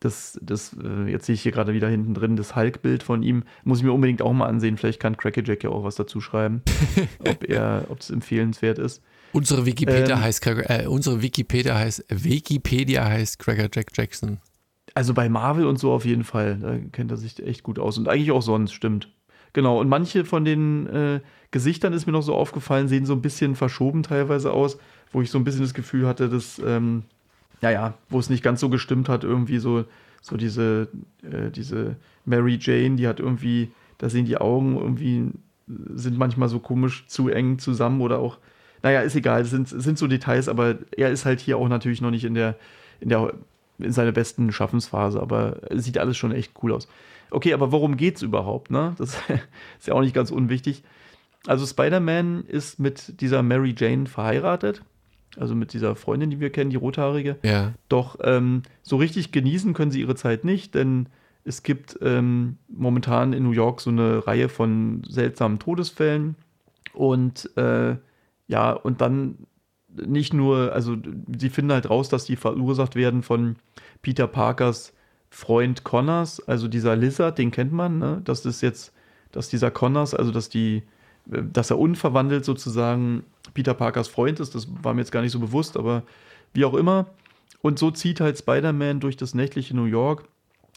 das, 0.00 0.38
das, 0.42 0.76
äh, 0.82 1.10
jetzt 1.10 1.26
sehe 1.26 1.34
ich 1.34 1.42
hier 1.42 1.52
gerade 1.52 1.72
wieder 1.72 1.88
hinten 1.88 2.12
drin 2.12 2.36
das 2.36 2.54
Hulk-Bild 2.54 3.02
von 3.02 3.22
ihm. 3.22 3.44
Muss 3.64 3.78
ich 3.78 3.84
mir 3.84 3.92
unbedingt 3.92 4.20
auch 4.20 4.32
mal 4.32 4.46
ansehen. 4.46 4.76
Vielleicht 4.76 5.00
kann 5.00 5.16
Crackerjack 5.16 5.64
ja 5.64 5.70
auch 5.70 5.84
was 5.84 5.94
dazu 5.94 6.20
schreiben, 6.20 6.62
ob 7.20 7.44
er, 7.44 7.86
ob 7.88 8.00
es 8.00 8.10
empfehlenswert 8.10 8.78
ist. 8.78 9.02
Unsere 9.32 9.64
Wikipedia 9.66 10.16
ähm, 10.16 10.22
heißt 10.22 10.46
äh, 10.46 10.86
unsere 10.86 11.22
Wikipedia 11.22 11.74
heißt 11.74 12.04
Wikipedia 12.08 13.04
heißt 13.04 13.38
Crackerjack 13.38 13.88
Jackson. 13.94 14.38
Also 14.94 15.14
bei 15.14 15.28
Marvel 15.28 15.66
und 15.66 15.78
so 15.78 15.92
auf 15.92 16.04
jeden 16.04 16.24
Fall. 16.24 16.58
Da 16.60 16.78
kennt 16.92 17.10
er 17.10 17.16
sich 17.16 17.42
echt 17.42 17.62
gut 17.62 17.78
aus. 17.78 17.98
Und 17.98 18.08
eigentlich 18.08 18.30
auch 18.30 18.42
sonst, 18.42 18.72
stimmt. 18.72 19.10
Genau. 19.52 19.80
Und 19.80 19.88
manche 19.88 20.26
von 20.26 20.44
den 20.44 20.86
äh, 20.86 21.20
Gesichtern 21.50 21.94
ist 21.94 22.06
mir 22.06 22.12
noch 22.12 22.22
so 22.22 22.34
aufgefallen, 22.34 22.88
sehen 22.88 23.06
so 23.06 23.14
ein 23.14 23.22
bisschen 23.22 23.54
verschoben 23.56 24.02
teilweise 24.02 24.52
aus, 24.52 24.78
wo 25.12 25.22
ich 25.22 25.30
so 25.30 25.38
ein 25.38 25.44
bisschen 25.44 25.62
das 25.62 25.72
Gefühl 25.72 26.06
hatte, 26.06 26.28
dass 26.28 26.58
ähm, 26.58 27.04
naja, 27.60 27.94
wo 28.08 28.18
es 28.18 28.30
nicht 28.30 28.42
ganz 28.42 28.60
so 28.60 28.68
gestimmt 28.68 29.08
hat, 29.08 29.24
irgendwie 29.24 29.58
so, 29.58 29.84
so 30.20 30.36
diese, 30.36 30.88
äh, 31.22 31.50
diese 31.50 31.96
Mary 32.24 32.58
Jane, 32.60 32.96
die 32.96 33.08
hat 33.08 33.20
irgendwie, 33.20 33.70
da 33.98 34.08
sehen 34.08 34.26
die 34.26 34.38
Augen 34.38 34.76
irgendwie, 34.76 35.30
sind 35.94 36.18
manchmal 36.18 36.48
so 36.48 36.58
komisch 36.58 37.06
zu 37.06 37.28
eng 37.28 37.58
zusammen 37.58 38.00
oder 38.00 38.18
auch, 38.18 38.38
naja, 38.82 39.00
ist 39.00 39.16
egal, 39.16 39.42
es 39.42 39.50
sind, 39.50 39.68
sind 39.68 39.98
so 39.98 40.06
Details, 40.06 40.48
aber 40.48 40.76
er 40.96 41.10
ist 41.10 41.24
halt 41.24 41.40
hier 41.40 41.58
auch 41.58 41.68
natürlich 41.68 42.00
noch 42.00 42.10
nicht 42.10 42.24
in 42.24 42.34
der, 42.34 42.56
in 43.00 43.08
der, 43.08 43.32
in 43.78 43.92
seiner 43.92 44.12
besten 44.12 44.52
Schaffensphase, 44.52 45.20
aber 45.20 45.60
sieht 45.70 45.98
alles 45.98 46.16
schon 46.16 46.32
echt 46.32 46.52
cool 46.62 46.72
aus. 46.72 46.88
Okay, 47.30 47.52
aber 47.52 47.72
worum 47.72 47.96
geht's 47.96 48.22
überhaupt, 48.22 48.70
ne? 48.70 48.94
Das 48.98 49.14
ist 49.78 49.86
ja 49.86 49.94
auch 49.94 50.02
nicht 50.02 50.14
ganz 50.14 50.30
unwichtig. 50.30 50.84
Also 51.46 51.66
Spider-Man 51.66 52.44
ist 52.44 52.78
mit 52.78 53.20
dieser 53.20 53.42
Mary 53.42 53.74
Jane 53.76 54.06
verheiratet 54.06 54.82
also 55.38 55.54
mit 55.54 55.72
dieser 55.72 55.96
Freundin, 55.96 56.30
die 56.30 56.40
wir 56.40 56.50
kennen, 56.50 56.70
die 56.70 56.76
rothaarige. 56.76 57.36
Ja. 57.42 57.72
Doch 57.88 58.18
ähm, 58.22 58.62
so 58.82 58.96
richtig 58.96 59.32
genießen 59.32 59.74
können 59.74 59.90
sie 59.90 60.00
ihre 60.00 60.14
Zeit 60.14 60.44
nicht, 60.44 60.74
denn 60.74 61.08
es 61.44 61.62
gibt 61.62 61.98
ähm, 62.02 62.58
momentan 62.68 63.32
in 63.32 63.44
New 63.44 63.52
York 63.52 63.80
so 63.80 63.90
eine 63.90 64.26
Reihe 64.26 64.48
von 64.48 65.02
seltsamen 65.08 65.58
Todesfällen. 65.58 66.36
Und 66.92 67.50
äh, 67.56 67.96
ja, 68.48 68.72
und 68.72 69.00
dann 69.00 69.46
nicht 69.94 70.34
nur, 70.34 70.72
also 70.72 70.96
sie 71.38 71.50
finden 71.50 71.72
halt 71.72 71.88
raus, 71.88 72.08
dass 72.08 72.24
die 72.24 72.36
verursacht 72.36 72.96
werden 72.96 73.22
von 73.22 73.56
Peter 74.02 74.26
Parkers 74.26 74.92
Freund 75.30 75.84
Connors, 75.84 76.40
also 76.48 76.68
dieser 76.68 76.96
Lizard, 76.96 77.38
den 77.38 77.50
kennt 77.50 77.72
man, 77.72 77.98
ne? 77.98 78.20
Das 78.24 78.46
ist 78.46 78.60
jetzt, 78.60 78.92
dass 79.32 79.48
dieser 79.48 79.70
Connors, 79.70 80.14
also 80.14 80.30
dass 80.30 80.48
die 80.48 80.82
dass 81.26 81.70
er 81.70 81.78
unverwandelt 81.78 82.44
sozusagen 82.44 83.24
Peter 83.56 83.72
Parkers 83.72 84.06
Freund 84.06 84.38
ist. 84.38 84.54
Das 84.54 84.68
war 84.82 84.92
mir 84.92 85.00
jetzt 85.00 85.12
gar 85.12 85.22
nicht 85.22 85.32
so 85.32 85.40
bewusst, 85.40 85.78
aber 85.78 86.02
wie 86.52 86.66
auch 86.66 86.74
immer. 86.74 87.06
Und 87.62 87.78
so 87.78 87.90
zieht 87.90 88.20
halt 88.20 88.38
Spider-Man 88.38 89.00
durch 89.00 89.16
das 89.16 89.34
nächtliche 89.34 89.74
New 89.74 89.86
York, 89.86 90.28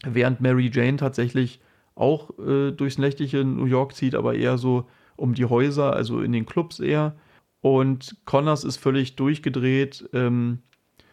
während 0.02 0.40
Mary 0.40 0.70
Jane 0.72 0.96
tatsächlich 0.96 1.60
auch 1.94 2.30
äh, 2.38 2.70
durchs 2.70 2.96
nächtliche 2.96 3.44
New 3.44 3.66
York 3.66 3.94
zieht, 3.94 4.14
aber 4.14 4.34
eher 4.34 4.56
so 4.56 4.88
um 5.16 5.34
die 5.34 5.44
Häuser, 5.44 5.92
also 5.92 6.22
in 6.22 6.32
den 6.32 6.46
Clubs 6.46 6.80
eher. 6.80 7.14
Und 7.60 8.16
Connors 8.24 8.64
ist 8.64 8.78
völlig 8.78 9.16
durchgedreht 9.16 10.08
ähm, 10.14 10.60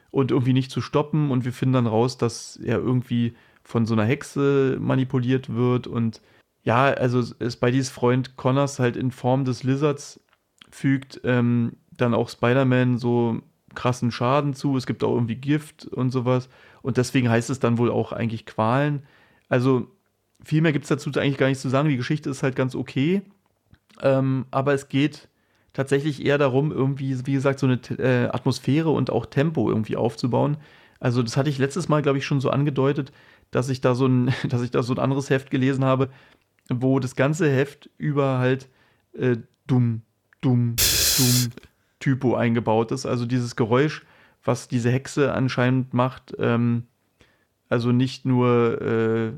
und 0.09 0.31
irgendwie 0.31 0.53
nicht 0.53 0.71
zu 0.71 0.79
stoppen. 0.79 1.29
Und 1.31 1.43
wir 1.43 1.51
finden 1.51 1.73
dann 1.73 1.87
raus, 1.87 2.17
dass 2.17 2.55
er 2.55 2.77
irgendwie 2.77 3.35
von 3.63 3.85
so 3.85 3.93
einer 3.93 4.05
Hexe 4.05 4.77
manipuliert 4.79 5.53
wird 5.53 5.87
und 5.87 6.21
ja, 6.63 6.85
also 6.85 7.21
Spideys 7.23 7.89
Freund 7.89 8.35
Connors 8.35 8.79
halt 8.79 8.97
in 8.97 9.11
Form 9.11 9.45
des 9.45 9.63
Lizards 9.63 10.19
fügt 10.69 11.21
ähm, 11.23 11.73
dann 11.91 12.13
auch 12.13 12.29
Spider-Man 12.29 12.97
so 12.97 13.41
krassen 13.75 14.11
Schaden 14.11 14.53
zu. 14.53 14.77
Es 14.77 14.85
gibt 14.85 15.03
auch 15.03 15.13
irgendwie 15.13 15.35
Gift 15.35 15.85
und 15.85 16.11
sowas. 16.11 16.49
Und 16.81 16.97
deswegen 16.97 17.29
heißt 17.29 17.49
es 17.49 17.59
dann 17.59 17.77
wohl 17.77 17.91
auch 17.91 18.11
eigentlich 18.11 18.45
Qualen. 18.45 19.03
Also 19.49 19.87
viel 20.43 20.61
mehr 20.61 20.73
gibt 20.73 20.85
es 20.85 20.89
dazu 20.89 21.09
eigentlich 21.11 21.37
gar 21.37 21.47
nicht 21.47 21.59
zu 21.59 21.69
sagen. 21.69 21.89
Die 21.89 21.97
Geschichte 21.97 22.29
ist 22.29 22.43
halt 22.43 22.55
ganz 22.55 22.75
okay. 22.75 23.21
Ähm, 24.01 24.45
aber 24.51 24.73
es 24.73 24.89
geht 24.89 25.27
tatsächlich 25.73 26.25
eher 26.25 26.37
darum, 26.37 26.71
irgendwie, 26.71 27.25
wie 27.25 27.33
gesagt, 27.33 27.59
so 27.59 27.67
eine 27.67 27.79
äh, 27.99 28.29
Atmosphäre 28.29 28.89
und 28.89 29.11
auch 29.11 29.25
Tempo 29.25 29.69
irgendwie 29.69 29.95
aufzubauen. 29.95 30.57
Also, 30.99 31.21
das 31.21 31.37
hatte 31.37 31.49
ich 31.49 31.59
letztes 31.59 31.87
Mal, 31.87 32.01
glaube 32.01 32.17
ich, 32.17 32.25
schon 32.25 32.41
so 32.41 32.49
angedeutet, 32.49 33.11
dass 33.51 33.69
ich 33.69 33.81
da 33.81 33.93
so 33.93 34.07
ein, 34.07 34.33
dass 34.49 34.61
ich 34.61 34.71
da 34.71 34.81
so 34.81 34.93
ein 34.93 34.99
anderes 34.99 35.29
Heft 35.29 35.51
gelesen 35.51 35.85
habe, 35.85 36.09
wo 36.69 36.99
das 36.99 37.15
ganze 37.15 37.49
Heft 37.49 37.89
über 37.97 38.39
halt 38.39 38.69
äh, 39.13 39.37
dumm, 39.67 40.01
dumm, 40.41 40.75
dumm 41.17 41.51
Typo 41.99 42.35
eingebaut 42.35 42.91
ist. 42.91 43.05
Also 43.05 43.25
dieses 43.25 43.55
Geräusch, 43.55 44.05
was 44.43 44.67
diese 44.67 44.91
Hexe 44.91 45.33
anscheinend 45.33 45.93
macht, 45.93 46.33
ähm, 46.39 46.83
also 47.69 47.91
nicht 47.91 48.25
nur, 48.25 48.81
äh, 48.81 49.31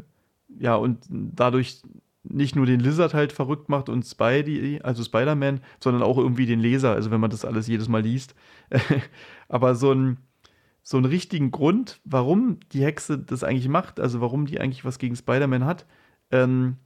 ja, 0.60 0.76
und 0.76 1.00
dadurch 1.10 1.82
nicht 2.24 2.56
nur 2.56 2.66
den 2.66 2.80
Lizard 2.80 3.14
halt 3.14 3.32
verrückt 3.32 3.70
macht 3.70 3.89
und 3.89 4.04
Spidey, 4.04 4.82
also 4.84 5.04
Spider-Man, 5.04 5.62
sondern 5.80 6.04
auch 6.04 6.18
irgendwie 6.18 6.45
den 6.45 6.60
Leser, 6.60 6.91
also 6.91 7.12
wenn 7.12 7.22
man 7.22 7.32
das 7.32 7.45
alles 7.45 7.68
jedes 7.68 7.88
Mal 7.88 8.04
liest. 8.04 8.36
Aber 9.47 9.76
so 9.76 9.91
ein 9.93 10.18
so 10.82 10.97
einen 10.97 11.06
richtigen 11.06 11.52
Grund, 11.52 12.00
warum 12.04 12.60
die 12.72 12.84
Hexe 12.84 13.20
das 13.20 13.43
eigentlich 13.43 13.68
macht, 13.68 14.00
also 14.00 14.22
warum 14.22 14.47
die 14.47 14.60
eigentlich 14.60 14.86
was 14.86 14.97
gegen 14.97 15.16
Spider-Man 15.16 15.66
hat, 15.66 15.86
ähm, 16.32 16.78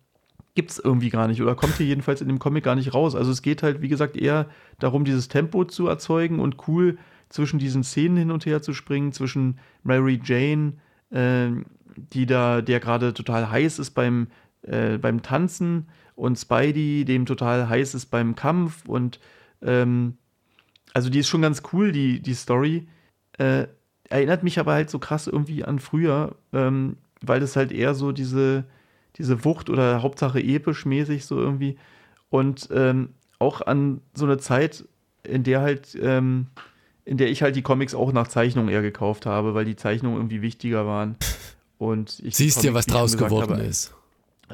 gibt 0.55 0.71
es 0.71 0.79
irgendwie 0.79 1.09
gar 1.09 1.27
nicht 1.27 1.41
oder 1.41 1.55
kommt 1.55 1.75
hier 1.75 1.85
jedenfalls 1.85 2.21
in 2.21 2.27
dem 2.27 2.39
Comic 2.39 2.63
gar 2.63 2.75
nicht 2.75 2.93
raus. 2.93 3.15
Also 3.15 3.31
es 3.31 3.41
geht 3.41 3.63
halt, 3.63 3.81
wie 3.81 3.87
gesagt, 3.87 4.15
eher 4.15 4.47
darum, 4.79 5.05
dieses 5.05 5.27
Tempo 5.27 5.65
zu 5.65 5.87
erzeugen 5.87 6.39
und 6.39 6.67
cool 6.67 6.97
zwischen 7.29 7.57
diesen 7.59 7.83
Szenen 7.83 8.17
hin 8.17 8.31
und 8.31 8.45
her 8.45 8.61
zu 8.61 8.73
springen, 8.73 9.11
zwischen 9.11 9.57
Mary 9.81 10.21
Jane, 10.23 10.73
äh, 11.09 11.49
die 11.95 12.25
da, 12.25 12.61
der 12.61 12.79
gerade 12.79 13.13
total 13.13 13.49
heiß 13.49 13.79
ist 13.79 13.91
beim, 13.91 14.27
äh, 14.61 14.97
beim 14.97 15.23
Tanzen 15.23 15.87
und 16.15 16.37
Spidey, 16.37 17.05
dem 17.05 17.25
total 17.25 17.67
heiß 17.69 17.95
ist 17.95 18.07
beim 18.07 18.35
Kampf 18.35 18.87
und 18.87 19.19
ähm, 19.63 20.17
also 20.93 21.09
die 21.09 21.19
ist 21.19 21.29
schon 21.29 21.41
ganz 21.41 21.63
cool, 21.73 21.91
die, 21.91 22.21
die 22.21 22.35
Story. 22.35 22.87
Äh, 23.39 23.65
erinnert 24.09 24.43
mich 24.43 24.59
aber 24.59 24.73
halt 24.73 24.91
so 24.91 24.99
krass 24.99 25.25
irgendwie 25.25 25.63
an 25.63 25.79
früher, 25.79 26.35
ähm, 26.51 26.97
weil 27.21 27.39
das 27.39 27.55
halt 27.55 27.71
eher 27.71 27.95
so 27.95 28.11
diese, 28.11 28.65
diese 29.17 29.45
Wucht 29.45 29.69
oder 29.69 30.01
Hauptsache 30.01 30.41
episch 30.41 30.85
mäßig 30.85 31.25
so 31.25 31.39
irgendwie 31.39 31.77
und 32.33 32.69
ähm, 32.73 33.09
auch 33.37 33.61
an 33.61 34.01
so 34.15 34.25
eine 34.25 34.39
Zeit, 34.39 34.85
in 35.21 35.43
der 35.43 35.61
halt, 35.61 35.95
ähm, 36.01 36.47
in 37.05 37.17
der 37.17 37.29
ich 37.29 37.43
halt 37.43 37.55
die 37.55 37.61
Comics 37.61 37.93
auch 37.93 38.11
nach 38.11 38.27
Zeichnung 38.27 38.69
eher 38.69 38.81
gekauft 38.81 39.27
habe, 39.27 39.53
weil 39.53 39.65
die 39.65 39.75
Zeichnungen 39.75 40.17
irgendwie 40.17 40.41
wichtiger 40.41 40.87
waren. 40.87 41.15
Und 41.77 42.19
ich 42.23 42.35
Siehst 42.35 42.63
dir, 42.63 42.73
was 42.73 42.87
draus 42.87 43.17
geworden 43.17 43.51
habe, 43.51 43.61
ist. 43.61 43.93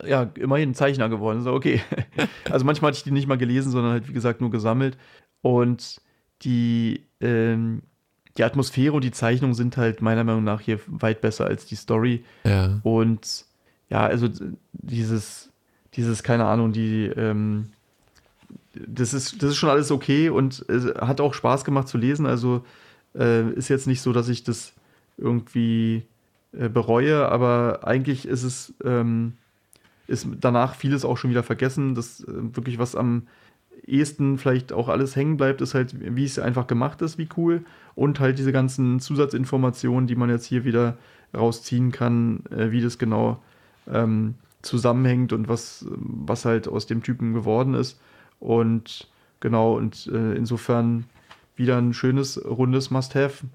Ja, 0.05 0.23
immerhin 0.35 0.71
ein 0.71 0.75
Zeichner 0.75 1.07
geworden, 1.07 1.41
so 1.41 1.53
okay. 1.53 1.81
also 2.51 2.65
manchmal 2.65 2.89
hatte 2.89 2.97
ich 2.97 3.03
die 3.03 3.11
nicht 3.11 3.27
mal 3.27 3.37
gelesen, 3.37 3.71
sondern 3.71 3.93
halt, 3.93 4.09
wie 4.09 4.13
gesagt, 4.13 4.41
nur 4.41 4.51
gesammelt. 4.51 4.97
Und 5.41 6.01
die, 6.41 7.05
ähm, 7.21 7.83
die 8.37 8.43
Atmosphäre 8.43 8.93
und 8.93 9.03
die 9.03 9.11
Zeichnung 9.11 9.53
sind 9.53 9.77
halt 9.77 10.01
meiner 10.01 10.25
Meinung 10.25 10.43
nach 10.43 10.59
hier 10.59 10.79
weit 10.87 11.21
besser 11.21 11.45
als 11.45 11.65
die 11.65 11.75
Story. 11.75 12.25
Ja. 12.43 12.79
Und 12.83 13.45
ja, 13.89 14.05
also 14.05 14.27
dieses, 14.73 15.49
dieses, 15.95 16.23
keine 16.23 16.45
Ahnung, 16.45 16.71
die, 16.71 17.05
ähm, 17.05 17.69
das 18.73 19.13
ist, 19.13 19.41
das 19.41 19.51
ist 19.51 19.57
schon 19.57 19.69
alles 19.69 19.91
okay 19.91 20.29
und 20.29 20.63
es 20.69 20.85
hat 20.95 21.21
auch 21.21 21.33
Spaß 21.33 21.65
gemacht 21.65 21.87
zu 21.87 21.97
lesen. 21.97 22.25
Also 22.25 22.63
äh, 23.15 23.49
ist 23.51 23.69
jetzt 23.69 23.87
nicht 23.87 24.01
so, 24.01 24.13
dass 24.13 24.29
ich 24.29 24.43
das 24.43 24.73
irgendwie 25.17 26.03
äh, 26.51 26.69
bereue, 26.69 27.27
aber 27.29 27.81
eigentlich 27.83 28.27
ist 28.27 28.43
es, 28.43 28.73
ähm, 28.83 29.33
ist 30.07 30.27
danach 30.39 30.75
vieles 30.75 31.03
auch 31.05 31.17
schon 31.17 31.31
wieder 31.31 31.43
vergessen. 31.43 31.95
Das 31.95 32.21
äh, 32.21 32.27
wirklich 32.27 32.77
was 32.79 32.95
am 32.95 33.23
ehesten 33.85 34.37
vielleicht 34.37 34.71
auch 34.71 34.87
alles 34.87 35.15
hängen 35.15 35.37
bleibt, 35.37 35.61
ist 35.61 35.73
halt, 35.73 35.95
wie 35.99 36.23
es 36.23 36.37
einfach 36.37 36.67
gemacht 36.67 37.01
ist, 37.01 37.17
wie 37.17 37.29
cool. 37.37 37.63
Und 37.95 38.19
halt 38.19 38.37
diese 38.37 38.51
ganzen 38.51 38.99
Zusatzinformationen, 38.99 40.07
die 40.07 40.15
man 40.15 40.29
jetzt 40.29 40.45
hier 40.45 40.63
wieder 40.63 40.97
rausziehen 41.35 41.91
kann, 41.91 42.43
äh, 42.51 42.71
wie 42.71 42.81
das 42.81 42.97
genau 42.97 43.41
ähm, 43.91 44.35
zusammenhängt 44.61 45.33
und 45.33 45.47
was, 45.47 45.85
was 45.89 46.45
halt 46.45 46.67
aus 46.67 46.87
dem 46.87 47.03
Typen 47.03 47.33
geworden 47.33 47.73
ist. 47.73 47.99
Und 48.39 49.07
genau, 49.39 49.75
und 49.75 50.07
äh, 50.07 50.33
insofern 50.33 51.05
wieder 51.55 51.77
ein 51.77 51.93
schönes, 51.93 52.43
rundes 52.43 52.91
Must-Have. 52.91 53.45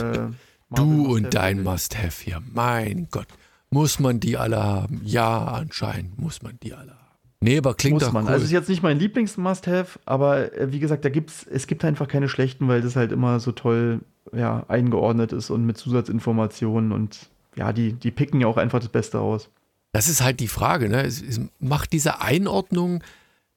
Äh, 0.00 0.28
du 0.70 1.14
und 1.14 1.34
dein 1.34 1.62
Must-Have 1.62 2.24
hier, 2.24 2.42
mein 2.52 3.08
Gott. 3.10 3.28
Muss 3.70 3.98
man 3.98 4.18
die 4.18 4.36
alle 4.36 4.62
haben? 4.62 5.02
Ja, 5.04 5.44
anscheinend 5.44 6.18
muss 6.18 6.42
man 6.42 6.58
die 6.62 6.72
alle 6.72 6.92
haben. 6.92 6.98
Nee, 7.40 7.58
aber 7.58 7.74
klingt 7.74 7.94
Muss 7.94 8.04
doch 8.04 8.12
man. 8.12 8.24
Cool. 8.24 8.32
Also 8.32 8.44
ist 8.46 8.50
jetzt 8.50 8.68
nicht 8.68 8.82
mein 8.82 8.98
Lieblings-Must-Have, 8.98 10.00
aber 10.06 10.52
äh, 10.56 10.72
wie 10.72 10.80
gesagt, 10.80 11.04
da 11.04 11.08
gibt's, 11.08 11.46
es 11.46 11.66
gibt 11.66 11.84
einfach 11.84 12.08
keine 12.08 12.28
schlechten, 12.28 12.66
weil 12.66 12.80
das 12.80 12.96
halt 12.96 13.12
immer 13.12 13.38
so 13.38 13.52
toll 13.52 14.00
ja, 14.32 14.64
eingeordnet 14.68 15.32
ist 15.32 15.50
und 15.50 15.64
mit 15.64 15.78
Zusatzinformationen 15.78 16.92
und 16.92 17.28
ja, 17.58 17.72
die, 17.72 17.92
die 17.92 18.10
picken 18.10 18.40
ja 18.40 18.46
auch 18.46 18.56
einfach 18.56 18.78
das 18.78 18.88
Beste 18.88 19.20
aus. 19.20 19.50
Das 19.92 20.08
ist 20.08 20.22
halt 20.22 20.40
die 20.40 20.48
Frage, 20.48 20.88
ne? 20.88 21.02
Es, 21.02 21.20
es 21.20 21.40
macht 21.58 21.92
diese 21.92 22.20
Einordnung 22.20 23.02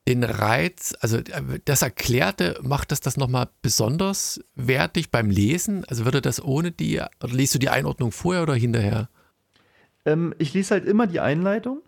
den 0.08 0.24
Reiz, 0.24 0.96
also 1.00 1.20
das 1.66 1.84
Erklärte, 1.84 2.60
macht 2.64 2.92
das 2.92 3.02
das 3.02 3.18
nochmal 3.18 3.50
besonders 3.62 4.44
wertig 4.56 5.12
beim 5.12 5.30
Lesen? 5.30 5.86
Also 5.86 6.06
würde 6.06 6.22
das 6.22 6.44
ohne 6.44 6.72
die, 6.72 7.00
oder 7.00 7.34
liest 7.34 7.54
du 7.54 7.60
die 7.60 7.70
Einordnung 7.70 8.12
vorher 8.12 8.42
oder 8.44 8.56
hinterher? 8.56 9.10
Ähm, 10.06 10.34
ich 10.40 10.54
lese 10.54 10.74
halt 10.74 10.86
immer 10.86 11.06
die 11.06 11.20
Einleitung 11.20 11.82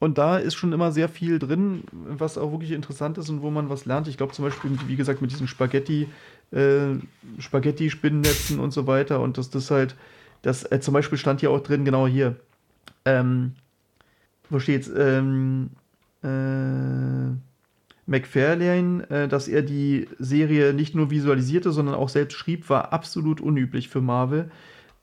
und 0.00 0.18
da 0.18 0.38
ist 0.38 0.54
schon 0.54 0.72
immer 0.72 0.90
sehr 0.90 1.08
viel 1.08 1.38
drin, 1.38 1.84
was 1.92 2.36
auch 2.36 2.50
wirklich 2.50 2.72
interessant 2.72 3.18
ist 3.18 3.28
und 3.28 3.42
wo 3.42 3.50
man 3.50 3.68
was 3.68 3.84
lernt. 3.84 4.08
Ich 4.08 4.16
glaube 4.16 4.32
zum 4.32 4.44
Beispiel, 4.44 4.76
wie 4.88 4.96
gesagt, 4.96 5.22
mit 5.22 5.30
diesen 5.30 5.46
Spaghetti, 5.46 6.08
äh, 6.50 6.96
Spaghetti-Spinnnetzen 7.38 8.58
und 8.58 8.72
so 8.72 8.88
weiter. 8.88 9.20
Und 9.20 9.38
dass 9.38 9.50
das 9.50 9.70
halt, 9.70 9.94
das 10.42 10.70
äh, 10.70 10.80
zum 10.80 10.94
Beispiel 10.94 11.18
stand 11.18 11.40
hier 11.40 11.50
auch 11.50 11.60
drin, 11.60 11.84
genau 11.84 12.06
hier. 12.06 12.36
Ähm, 13.04 13.54
wo 14.50 14.58
steht's? 14.58 14.90
Ähm, 14.94 15.70
äh, 16.22 17.34
McFarlane, 18.06 19.08
äh, 19.10 19.28
dass 19.28 19.48
er 19.48 19.62
die 19.62 20.08
Serie 20.18 20.74
nicht 20.74 20.94
nur 20.94 21.10
visualisierte, 21.10 21.72
sondern 21.72 21.94
auch 21.94 22.08
selbst 22.08 22.36
schrieb, 22.36 22.68
war 22.68 22.92
absolut 22.92 23.40
unüblich 23.40 23.88
für 23.88 24.00
Marvel. 24.00 24.50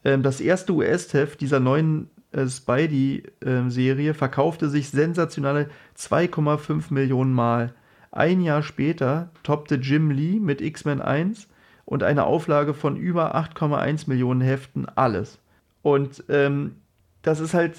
Ähm, 0.03 0.23
das 0.23 0.41
erste 0.41 0.73
US-Heft 0.73 1.41
dieser 1.41 1.59
neuen 1.59 2.09
äh, 2.31 2.47
Spidey-Serie 2.47 4.13
verkaufte 4.13 4.69
sich 4.69 4.89
sensationale 4.89 5.69
2,5 5.97 6.93
Millionen 6.93 7.33
Mal. 7.33 7.73
Ein 8.11 8.41
Jahr 8.41 8.63
später 8.63 9.31
toppte 9.43 9.75
Jim 9.75 10.11
Lee 10.11 10.39
mit 10.39 10.61
X-Men 10.61 11.01
1 11.01 11.47
und 11.89 12.03
einer 12.03 12.27
Auflage 12.27 12.75
von 12.75 12.97
über 12.97 13.35
8,1 13.35 14.03
Millionen 14.07 14.41
Heften 14.41 14.87
alles. 14.95 15.39
Und 15.81 16.23
ähm, 16.29 16.75
das 17.23 17.39
ist 17.39 17.55
halt, 17.55 17.77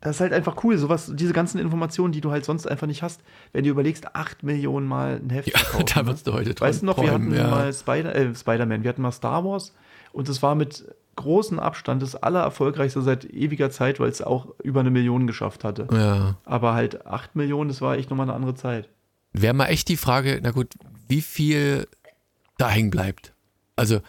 das 0.00 0.16
ist 0.16 0.20
halt 0.22 0.32
einfach 0.32 0.64
cool, 0.64 0.78
sowas, 0.78 1.12
diese 1.14 1.34
ganzen 1.34 1.58
Informationen, 1.58 2.10
die 2.10 2.22
du 2.22 2.30
halt 2.30 2.46
sonst 2.46 2.66
einfach 2.66 2.86
nicht 2.86 3.02
hast, 3.02 3.20
wenn 3.52 3.64
du 3.64 3.68
überlegst, 3.68 4.16
8 4.16 4.44
Millionen 4.44 4.88
Mal 4.88 5.20
ein 5.22 5.28
Heft 5.28 5.48
ja, 5.48 5.58
verkaufen. 5.58 5.84
Da 5.94 6.06
wirst 6.06 6.26
du 6.26 6.32
heute 6.32 6.58
Weißt 6.58 6.80
du 6.80 6.86
noch, 6.86 7.02
wir 7.02 7.12
hatten 7.12 7.34
ja. 7.34 7.48
mal 7.48 7.70
Spider, 7.74 8.14
äh, 8.14 8.34
Spider-Man, 8.34 8.82
wir 8.82 8.88
hatten 8.88 9.02
mal 9.02 9.12
Star 9.12 9.44
Wars 9.44 9.74
und 10.12 10.30
es 10.30 10.42
war 10.42 10.54
mit 10.54 10.86
großen 11.16 11.58
Abstand 11.58 12.00
das 12.00 12.16
allererfolgreichste 12.16 13.02
seit 13.02 13.26
ewiger 13.26 13.70
Zeit, 13.70 14.00
weil 14.00 14.08
es 14.08 14.22
auch 14.22 14.54
über 14.62 14.80
eine 14.80 14.90
Million 14.90 15.26
geschafft 15.26 15.64
hatte. 15.64 15.86
Ja. 15.92 16.38
Aber 16.46 16.72
halt 16.72 17.04
8 17.06 17.36
Millionen, 17.36 17.68
das 17.68 17.82
war 17.82 17.98
echt 17.98 18.08
nochmal 18.08 18.24
eine 18.24 18.34
andere 18.36 18.54
Zeit. 18.54 18.88
Wäre 19.34 19.52
mal 19.52 19.66
echt 19.66 19.88
die 19.88 19.98
Frage, 19.98 20.40
na 20.42 20.50
gut, 20.50 20.72
wie 21.08 21.20
viel 21.20 21.86
da 22.56 22.70
hängen 22.70 22.88
bleibt. 22.88 23.34
Also, 23.80 24.00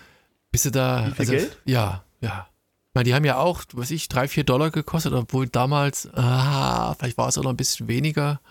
bist 0.51 0.65
du 0.65 0.72
da. 0.72 1.07
Wie 1.07 1.11
viel 1.11 1.19
also, 1.19 1.32
Geld? 1.32 1.57
Ja, 1.63 2.03
ja. 2.19 2.47
Ich 2.89 2.95
meine, 2.95 3.05
die 3.05 3.13
haben 3.13 3.24
ja 3.24 3.38
auch, 3.38 3.63
was 3.72 3.89
ich, 3.89 4.09
drei, 4.09 4.28
vier 4.28 4.43
Dollar 4.43 4.69
gekostet, 4.69 5.13
obwohl 5.13 5.47
damals, 5.47 6.09
ah, 6.13 6.93
vielleicht 6.95 7.17
war 7.17 7.30
es 7.30 7.38
auch 7.38 7.43
noch 7.43 7.51
ein 7.51 7.57
bisschen 7.57 7.88
weniger. 7.88 8.41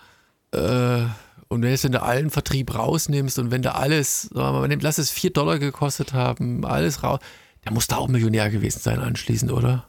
Äh, 0.51 1.03
und 1.47 1.61
wenn 1.61 1.91
du 1.91 2.01
allen 2.01 2.31
Vertrieb 2.31 2.73
rausnimmst 2.73 3.37
und 3.37 3.51
wenn 3.51 3.61
du 3.61 3.75
alles, 3.75 4.23
sagen 4.23 4.55
wir 4.55 4.67
mal, 4.67 4.77
lass 4.81 4.97
es 4.97 5.11
vier 5.11 5.31
Dollar 5.31 5.59
gekostet 5.59 6.13
haben, 6.13 6.65
alles 6.65 7.03
raus, 7.03 7.19
der 7.65 7.71
muss 7.71 7.85
da 7.85 7.97
auch 7.97 8.07
Millionär 8.07 8.49
gewesen 8.49 8.79
sein 8.79 8.99
anschließend, 8.99 9.51
oder? 9.51 9.85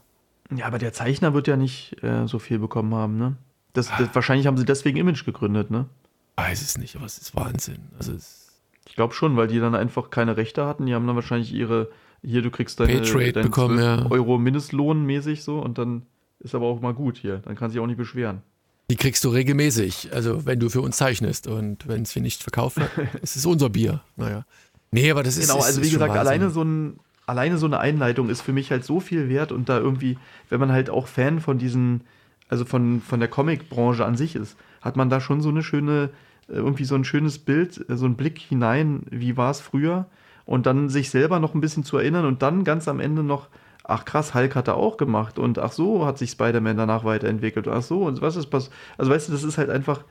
Ja, 0.55 0.67
aber 0.67 0.77
der 0.77 0.93
Zeichner 0.93 1.33
wird 1.33 1.47
ja 1.47 1.55
nicht 1.55 2.03
äh, 2.03 2.27
so 2.27 2.37
viel 2.37 2.59
bekommen 2.59 2.93
haben, 2.93 3.17
ne? 3.17 3.37
Das, 3.73 3.89
das, 3.97 4.09
wahrscheinlich 4.13 4.45
haben 4.45 4.57
sie 4.57 4.65
deswegen 4.65 4.99
Image 4.99 5.25
gegründet, 5.25 5.71
ne? 5.71 5.87
Weiß 6.35 6.61
es 6.61 6.77
nicht, 6.77 6.95
aber 6.95 7.07
es 7.07 7.17
ist 7.17 7.35
Wahnsinn. 7.35 7.87
Also 7.97 8.11
es 8.11 8.42
ich 8.87 8.95
glaube 8.95 9.13
schon, 9.13 9.35
weil 9.37 9.47
die 9.47 9.59
dann 9.59 9.75
einfach 9.75 10.09
keine 10.09 10.37
Rechte 10.37 10.65
hatten. 10.65 10.85
Die 10.85 10.93
haben 10.93 11.07
dann 11.07 11.15
wahrscheinlich 11.15 11.53
ihre, 11.53 11.89
hier, 12.21 12.41
du 12.41 12.51
kriegst 12.51 12.79
deine, 12.79 13.01
deinen 13.01 13.45
bekommen, 13.45 13.79
ja. 13.79 14.05
Euro 14.09 14.37
Mindestlohn 14.37 15.05
mäßig 15.05 15.43
so 15.43 15.59
und 15.59 15.77
dann 15.77 16.03
ist 16.39 16.55
aber 16.55 16.65
auch 16.65 16.81
mal 16.81 16.93
gut 16.93 17.17
hier. 17.17 17.37
Dann 17.37 17.55
kann 17.55 17.71
sich 17.71 17.79
auch 17.79 17.87
nicht 17.87 17.97
beschweren. 17.97 18.41
Die 18.89 18.97
kriegst 18.97 19.23
du 19.23 19.29
regelmäßig, 19.29 20.09
also 20.13 20.45
wenn 20.45 20.59
du 20.59 20.69
für 20.69 20.81
uns 20.81 20.97
zeichnest 20.97 21.47
und 21.47 21.87
wenn 21.87 22.01
es 22.01 22.13
wir 22.13 22.21
nicht 22.21 22.43
verkauft 22.43 22.77
wird, 22.77 22.91
ist 23.21 23.35
es 23.35 23.45
unser 23.45 23.69
Bier. 23.69 24.01
Naja. 24.17 24.45
Nee, 24.91 25.09
aber 25.09 25.23
das 25.23 25.37
ist. 25.37 25.49
Genau, 25.49 25.63
also 25.63 25.81
ist, 25.81 25.87
wie 25.87 25.91
gesagt, 25.91 26.15
alleine 26.15 26.49
so 26.49 26.63
ein, 26.63 26.99
alleine 27.25 27.57
so 27.57 27.65
eine 27.65 27.79
Einleitung 27.79 28.29
ist 28.29 28.41
für 28.41 28.53
mich 28.53 28.71
halt 28.71 28.83
so 28.83 28.99
viel 28.99 29.29
wert 29.29 29.51
und 29.51 29.69
da 29.69 29.79
irgendwie, 29.79 30.17
wenn 30.49 30.59
man 30.59 30.71
halt 30.71 30.89
auch 30.89 31.07
Fan 31.07 31.39
von 31.39 31.57
diesen, 31.57 32.01
also 32.49 32.65
von, 32.65 33.01
von 33.01 33.19
der 33.19 33.29
Comic-Branche 33.29 34.05
an 34.05 34.15
sich 34.15 34.35
ist, 34.35 34.57
hat 34.81 34.95
man 34.95 35.09
da 35.09 35.21
schon 35.21 35.41
so 35.41 35.49
eine 35.49 35.63
schöne, 35.63 36.09
irgendwie 36.53 36.85
so 36.85 36.95
ein 36.95 37.03
schönes 37.03 37.39
Bild, 37.39 37.89
äh, 37.89 37.97
so 37.97 38.05
einen 38.05 38.15
Blick 38.15 38.39
hinein, 38.39 39.03
wie 39.09 39.37
war 39.37 39.51
es 39.51 39.59
früher 39.59 40.07
und 40.45 40.65
dann 40.65 40.89
sich 40.89 41.09
selber 41.09 41.39
noch 41.39 41.53
ein 41.53 41.61
bisschen 41.61 41.83
zu 41.83 41.97
erinnern 41.97 42.25
und 42.25 42.41
dann 42.41 42.63
ganz 42.63 42.87
am 42.87 42.99
Ende 42.99 43.23
noch, 43.23 43.47
ach 43.83 44.05
krass, 44.05 44.33
Hulk 44.33 44.55
hat 44.55 44.67
er 44.67 44.75
auch 44.75 44.97
gemacht 44.97 45.39
und 45.39 45.59
ach 45.59 45.71
so 45.71 46.05
hat 46.05 46.17
sich 46.17 46.31
Spider-Man 46.31 46.77
danach 46.77 47.03
weiterentwickelt, 47.03 47.67
ach 47.67 47.83
so 47.83 48.05
und 48.05 48.21
was 48.21 48.35
ist 48.35 48.47
passiert. 48.47 48.73
Also 48.97 49.11
weißt 49.11 49.27
du, 49.27 49.31
das 49.31 49.43
ist 49.43 49.57
halt 49.57 49.69
einfach, 49.69 50.03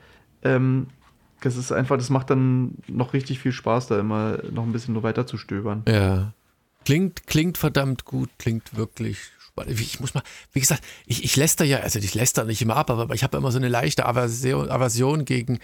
ähm, 0.43 0.87
das 1.41 1.57
ist 1.57 1.71
einfach, 1.71 1.97
das 1.97 2.09
macht 2.09 2.29
dann 2.29 2.75
noch 2.87 3.13
richtig 3.13 3.39
viel 3.39 3.51
Spaß, 3.51 3.87
da 3.87 3.99
immer 3.99 4.39
noch 4.51 4.63
ein 4.63 4.71
bisschen 4.71 4.93
nur 4.93 5.03
weiter 5.03 5.27
zu 5.27 5.37
stöbern. 5.37 5.83
Ja. 5.87 6.33
Klingt, 6.85 7.27
klingt 7.27 7.57
verdammt 7.57 8.05
gut, 8.05 8.29
klingt 8.39 8.75
wirklich 8.75 9.17
spannend. 9.39 9.79
Ich 9.79 9.99
muss 9.99 10.13
mal, 10.13 10.23
wie 10.51 10.59
gesagt, 10.59 10.83
ich, 11.05 11.23
ich 11.23 11.35
läster 11.35 11.63
ja, 11.65 11.79
also 11.79 11.99
ich 11.99 12.13
läster 12.13 12.43
nicht 12.43 12.61
immer 12.61 12.75
ab, 12.75 12.89
aber 12.89 13.13
ich 13.13 13.23
habe 13.23 13.37
immer 13.37 13.51
so 13.51 13.57
eine 13.57 13.69
leichte 13.69 14.05
Aversion, 14.05 14.69
Aversion 14.69 15.25
gegen 15.25 15.59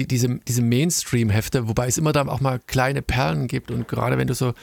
die, 0.00 0.06
diese, 0.06 0.38
diese 0.48 0.62
Mainstream-Hefte, 0.62 1.68
wobei 1.68 1.86
es 1.86 1.98
immer 1.98 2.12
da 2.12 2.26
auch 2.26 2.40
mal 2.40 2.60
kleine 2.66 3.02
Perlen 3.02 3.46
gibt 3.46 3.70
und 3.70 3.86
gerade 3.86 4.16
wenn 4.16 4.26
du 4.26 4.34
so, 4.34 4.54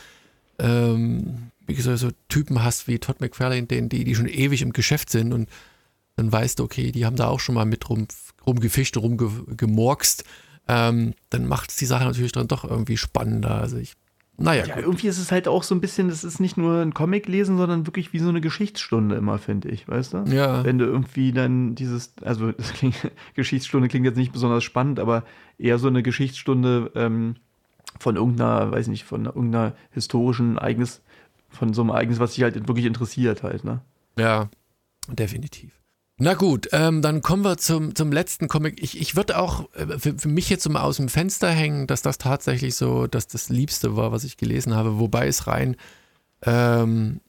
ähm, 0.59 1.51
wie 1.65 1.75
gesagt, 1.75 1.99
so 1.99 2.09
Typen 2.29 2.63
hast 2.63 2.87
wie 2.87 2.97
Todd 2.97 3.21
McFarlane, 3.21 3.67
die, 3.67 4.03
die 4.03 4.15
schon 4.15 4.27
ewig 4.27 4.61
im 4.61 4.73
Geschäft 4.73 5.09
sind 5.09 5.33
und 5.33 5.49
dann 6.15 6.31
weißt 6.31 6.59
du, 6.59 6.63
okay, 6.63 6.91
die 6.91 7.05
haben 7.05 7.15
da 7.15 7.27
auch 7.27 7.39
schon 7.39 7.55
mal 7.55 7.65
mit 7.65 7.87
rum, 7.89 8.07
rumgefischt, 8.45 8.97
rumgemorkst, 8.97 10.23
ähm, 10.67 11.13
dann 11.29 11.45
macht 11.45 11.69
es 11.69 11.75
die 11.77 11.85
Sache 11.85 12.05
natürlich 12.05 12.31
dann 12.31 12.47
doch 12.47 12.63
irgendwie 12.63 12.97
spannender. 12.97 13.51
Also 13.51 13.77
ich 13.77 13.93
naja, 14.39 14.65
ja, 14.65 14.77
irgendwie 14.77 15.07
ist 15.07 15.17
es 15.17 15.31
halt 15.31 15.47
auch 15.47 15.63
so 15.63 15.73
ein 15.73 15.81
bisschen, 15.81 16.09
das 16.09 16.23
ist 16.23 16.39
nicht 16.39 16.57
nur 16.57 16.81
ein 16.81 16.93
Comic 16.93 17.27
lesen, 17.27 17.57
sondern 17.57 17.87
wirklich 17.87 18.13
wie 18.13 18.19
so 18.19 18.29
eine 18.29 18.39
Geschichtsstunde 18.39 19.15
immer, 19.15 19.39
finde 19.39 19.69
ich, 19.69 19.87
weißt 19.87 20.13
du? 20.13 20.23
Ja. 20.27 20.63
Wenn 20.63 20.77
du 20.77 20.85
irgendwie 20.85 21.31
dann 21.31 21.73
dieses, 21.73 22.13
also 22.21 22.51
das 22.57 22.73
klingt, 22.73 22.95
Geschichtsstunde 23.33 23.87
klingt 23.87 24.05
jetzt 24.05 24.17
nicht 24.17 24.31
besonders 24.31 24.63
spannend, 24.63 24.99
aber 24.99 25.23
eher 25.57 25.79
so 25.79 25.87
eine 25.87 26.03
Geschichtsstunde 26.03 26.91
ähm, 26.93 27.35
von 27.99 28.15
irgendeiner, 28.15 28.71
weiß 28.71 28.89
nicht, 28.89 29.05
von 29.05 29.25
irgendeiner 29.25 29.73
historischen 29.91 30.57
Ereignis, 30.57 31.01
von 31.49 31.73
so 31.73 31.81
einem 31.81 31.89
Ereignis, 31.89 32.19
was 32.19 32.35
dich 32.35 32.43
halt 32.43 32.67
wirklich 32.67 32.85
interessiert 32.85 33.41
halt, 33.41 33.63
ne? 33.63 33.81
Ja, 34.19 34.49
definitiv. 35.07 35.71
Na 36.19 36.33
gut, 36.33 36.67
ähm, 36.71 37.03
dann 37.03 37.21
kommen 37.21 37.43
wir 37.43 37.57
zum, 37.57 37.93
zum 37.93 38.11
letzten 38.11 38.47
Comic. 38.47 38.81
Ich, 38.81 38.99
ich 38.99 39.15
würde 39.15 39.37
auch 39.37 39.71
äh, 39.75 39.99
für, 39.99 40.17
für, 40.17 40.27
mich 40.27 40.49
jetzt 40.49 40.67
mal 40.67 40.81
aus 40.81 40.97
dem 40.97 41.09
Fenster 41.09 41.49
hängen, 41.49 41.85
dass 41.85 42.01
das 42.01 42.17
tatsächlich 42.17 42.73
so, 42.75 43.05
dass 43.05 43.27
das 43.27 43.49
Liebste 43.49 43.95
war, 43.95 44.11
was 44.11 44.23
ich 44.23 44.35
gelesen 44.35 44.75
habe, 44.75 44.97
wobei 44.97 45.27
es 45.27 45.45
rein. 45.45 45.75
Ähm, 46.41 47.21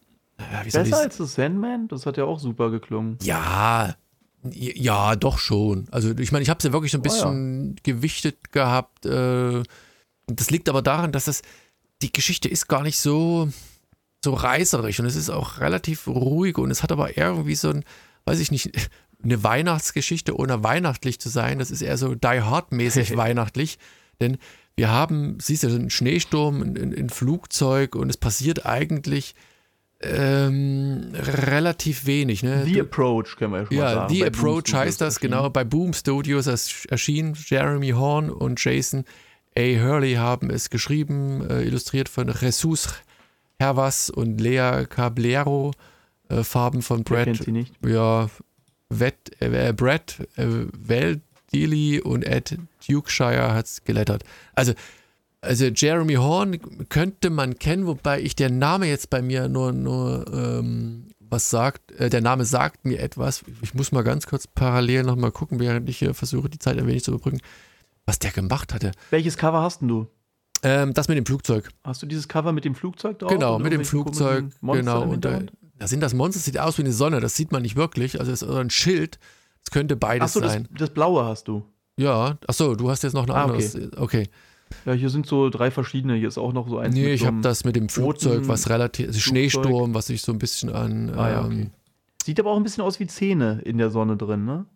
Besser 0.65 0.99
als 0.99 1.19
das 1.19 1.35
Sandman? 1.35 1.89
Das 1.89 2.07
hat 2.07 2.17
ja 2.17 2.25
auch 2.25 2.39
super 2.39 2.71
geklungen. 2.71 3.19
Ja, 3.23 3.95
ja, 4.43 5.17
doch 5.17 5.39
schon. 5.39 5.89
Also 5.91 6.17
ich 6.17 6.33
meine, 6.33 6.45
ich 6.45 6.49
habe 6.49 6.59
es 6.59 6.65
ja 6.65 6.73
wirklich 6.73 6.93
so 6.93 6.99
ein 6.99 7.03
bisschen 7.03 7.71
oh 7.71 7.75
ja. 7.75 7.81
gewichtet 7.83 8.53
gehabt. 8.53 9.05
Äh, 9.05 9.63
das 10.27 10.51
liegt 10.51 10.69
aber 10.69 10.81
daran, 10.81 11.13
dass 11.13 11.27
das 11.27 11.43
die 12.01 12.13
Geschichte 12.13 12.49
ist 12.49 12.69
gar 12.69 12.83
nicht 12.83 12.99
so 12.99 13.49
so 14.25 14.35
reißerisch 14.35 14.99
und 15.01 15.07
es 15.07 15.17
ist 15.17 15.31
auch 15.31 15.61
relativ 15.61 16.07
ruhig 16.07 16.59
und 16.59 16.71
es 16.71 16.83
hat 16.83 16.93
aber 16.93 17.17
irgendwie 17.17 17.55
so 17.55 17.71
ein 17.71 17.85
weiß 18.29 18.41
ich 18.41 18.51
nicht, 18.51 18.91
eine 19.23 19.43
Weihnachtsgeschichte 19.43 20.37
ohne 20.37 20.63
weihnachtlich 20.63 21.19
zu 21.19 21.29
sein. 21.29 21.59
Das 21.59 21.71
ist 21.71 21.83
eher 21.83 21.97
so 21.97 22.15
Die 22.15 22.27
Hard-mäßig 22.27 23.17
weihnachtlich. 23.17 23.79
Denn 24.21 24.39
wir 24.77 24.91
haben, 24.91 25.39
siehst 25.41 25.65
du, 25.65 25.69
einen 25.69 25.91
Schneesturm, 25.91 26.63
ein, 26.63 26.95
ein 26.97 27.11
Flugzeug 27.11 27.95
und 27.97 28.11
es 28.11 28.17
passiert 28.17 28.67
eigentlich 28.67 29.35
ähm, 30.01 31.11
relativ 31.15 32.07
wenig. 32.07 32.43
Ne? 32.43 32.65
The 32.65 32.83
Approach, 32.83 33.37
können 33.37 33.53
wir 33.55 33.67
schon 33.67 33.77
ja, 33.77 33.85
mal 33.85 33.95
sagen. 33.95 34.15
The 34.15 34.25
Approach 34.27 34.73
heißt 34.73 35.01
das, 35.01 35.17
erschienen. 35.17 35.33
genau. 35.33 35.51
Bei 35.51 35.65
Boom 35.65 35.93
Studios 35.93 36.47
erschienen. 36.47 37.37
Jeremy 37.47 37.91
Horn 37.91 38.31
und 38.31 38.63
Jason 38.63 39.05
A. 39.57 39.61
Hurley 39.61 40.15
haben 40.15 40.51
es 40.51 40.71
geschrieben, 40.71 41.45
äh, 41.49 41.63
illustriert 41.63 42.09
von 42.09 42.33
Jesus 42.41 42.89
Hervas 43.59 44.11
und 44.11 44.41
Lea 44.41 44.85
Cablero 44.89 45.73
äh, 46.29 46.45
Farben 46.45 46.83
von 46.83 47.05
Brad. 47.05 47.25
kennt 47.25 47.45
sie 47.45 47.53
nicht. 47.53 47.75
Ja, 47.85 48.29
Wett, 48.89 49.17
äh, 49.41 49.73
Brad 49.73 50.27
äh, 50.37 50.47
Veldili 50.73 52.01
und 52.01 52.25
Ed 52.25 52.59
Dukeshire 52.89 53.55
hat 53.55 53.67
es 53.67 53.85
gelettert. 53.85 54.25
Also, 54.55 54.73
also 55.41 55.67
Jeremy 55.67 56.15
Horn 56.15 56.59
könnte 56.89 57.31
man 57.31 57.59
kennen, 57.59 57.87
wobei 57.87 58.21
ich 58.21 58.35
der 58.35 58.51
Name 58.51 58.87
jetzt 58.87 59.11
bei 59.11 59.23
mir 59.23 59.49
nur, 59.49 59.73
nur 59.73 60.27
ähm, 60.33 61.09
was 61.21 61.51
sagt. 61.51 61.93
Äh, 61.93 62.11
der 62.11 62.21
Name 62.21 62.45
sagt 62.45 62.85
mir 62.85 63.01
etwas. 63.01 63.45
Ich 63.63 63.75
muss 63.75 63.93
mal 63.93 64.03
ganz 64.03 64.27
kurz 64.27 64.47
parallel 64.47 65.05
nochmal 65.05 65.33
gucken, 65.33 65.61
während 65.61 65.89
ich 65.89 65.99
hier 65.99 66.15
versuche, 66.15 66.49
die 66.49 66.59
Zeit 66.59 66.79
ein 66.79 66.87
wenig 66.87 67.05
zu 67.05 67.13
überbrücken, 67.13 67.41
was 68.07 68.19
der 68.19 68.31
gemacht 68.31 68.73
hatte. 68.75 68.93
Welches 69.11 69.37
Cover 69.37 69.61
hast 69.61 69.81
denn 69.81 69.89
du? 69.89 70.09
Ähm, 70.63 70.93
das 70.93 71.09
mit 71.09 71.17
dem 71.17 71.27
Flugzeug. 71.27 71.69
Hast 71.85 72.03
du 72.03 72.07
dieses 72.07 72.27
Cover 72.27 72.53
mit 72.53 72.65
dem 72.65 72.75
Flugzeug 72.75 73.19
drauf? 73.19 73.31
Genau, 73.31 73.59
mit 73.59 73.73
dem 73.73 73.85
Flugzeug. 73.85 74.47
Genau. 74.61 75.03
Und 75.03 75.25
da, 75.79 75.87
sind 75.87 76.01
das 76.01 76.15
Monster, 76.15 76.41
sieht 76.41 76.59
aus 76.59 76.79
wie 76.79 76.83
eine 76.83 76.93
Sonne, 76.93 77.21
das 77.21 77.37
sieht 77.37 77.53
man 77.53 77.63
nicht 77.63 77.77
wirklich. 77.77 78.19
Also 78.21 78.33
es 78.33 78.43
ist 78.43 78.51
ein 78.51 78.71
Schild. 78.71 79.19
Es 79.65 79.71
könnte 79.71 79.97
beides 79.97 80.31
Ach 80.31 80.41
so, 80.43 80.49
sein. 80.49 80.69
Das, 80.71 80.79
das 80.79 80.91
Blaue 80.91 81.25
hast 81.25 81.49
du. 81.49 81.65
Ja, 81.97 82.39
achso, 82.47 82.75
du 82.75 82.91
hast 82.91 83.03
jetzt 83.03 83.13
noch 83.13 83.25
ein 83.25 83.31
ah, 83.31 83.45
anderes. 83.45 83.75
Okay. 83.75 83.91
okay. 83.97 84.29
Ja, 84.85 84.93
hier 84.93 85.11
sind 85.11 85.27
so 85.27 85.51
drei 85.51 85.71
verschiedene. 85.71 86.15
Hier 86.15 86.29
ist 86.29 86.39
auch 86.39 86.53
noch 86.53 86.69
so 86.69 86.79
eins. 86.79 86.95
Nee, 86.95 87.13
ich 87.15 87.21
so 87.21 87.27
habe 87.27 87.41
das 87.41 87.65
mit 87.65 87.77
dem 87.77 87.89
Flugzeug, 87.89 88.47
was 88.49 88.69
relativ. 88.69 89.09
Also 89.09 89.19
Schneesturm, 89.19 89.95
was 89.95 90.07
sich 90.07 90.23
so 90.23 90.33
ein 90.33 90.39
bisschen 90.39 90.71
an. 90.71 91.11
Ah, 91.11 91.31
ja, 91.31 91.45
okay. 91.45 91.63
Ähm, 91.63 91.71
Sieht 92.25 92.39
aber 92.39 92.51
auch 92.51 92.57
ein 92.57 92.63
bisschen 92.63 92.85
aus 92.85 93.01
wie 93.01 93.07
Zähne 93.07 93.63
in 93.65 93.79
der 93.79 93.91
Sonne 93.91 94.17
drin, 94.17 94.45
ne? 94.45 94.67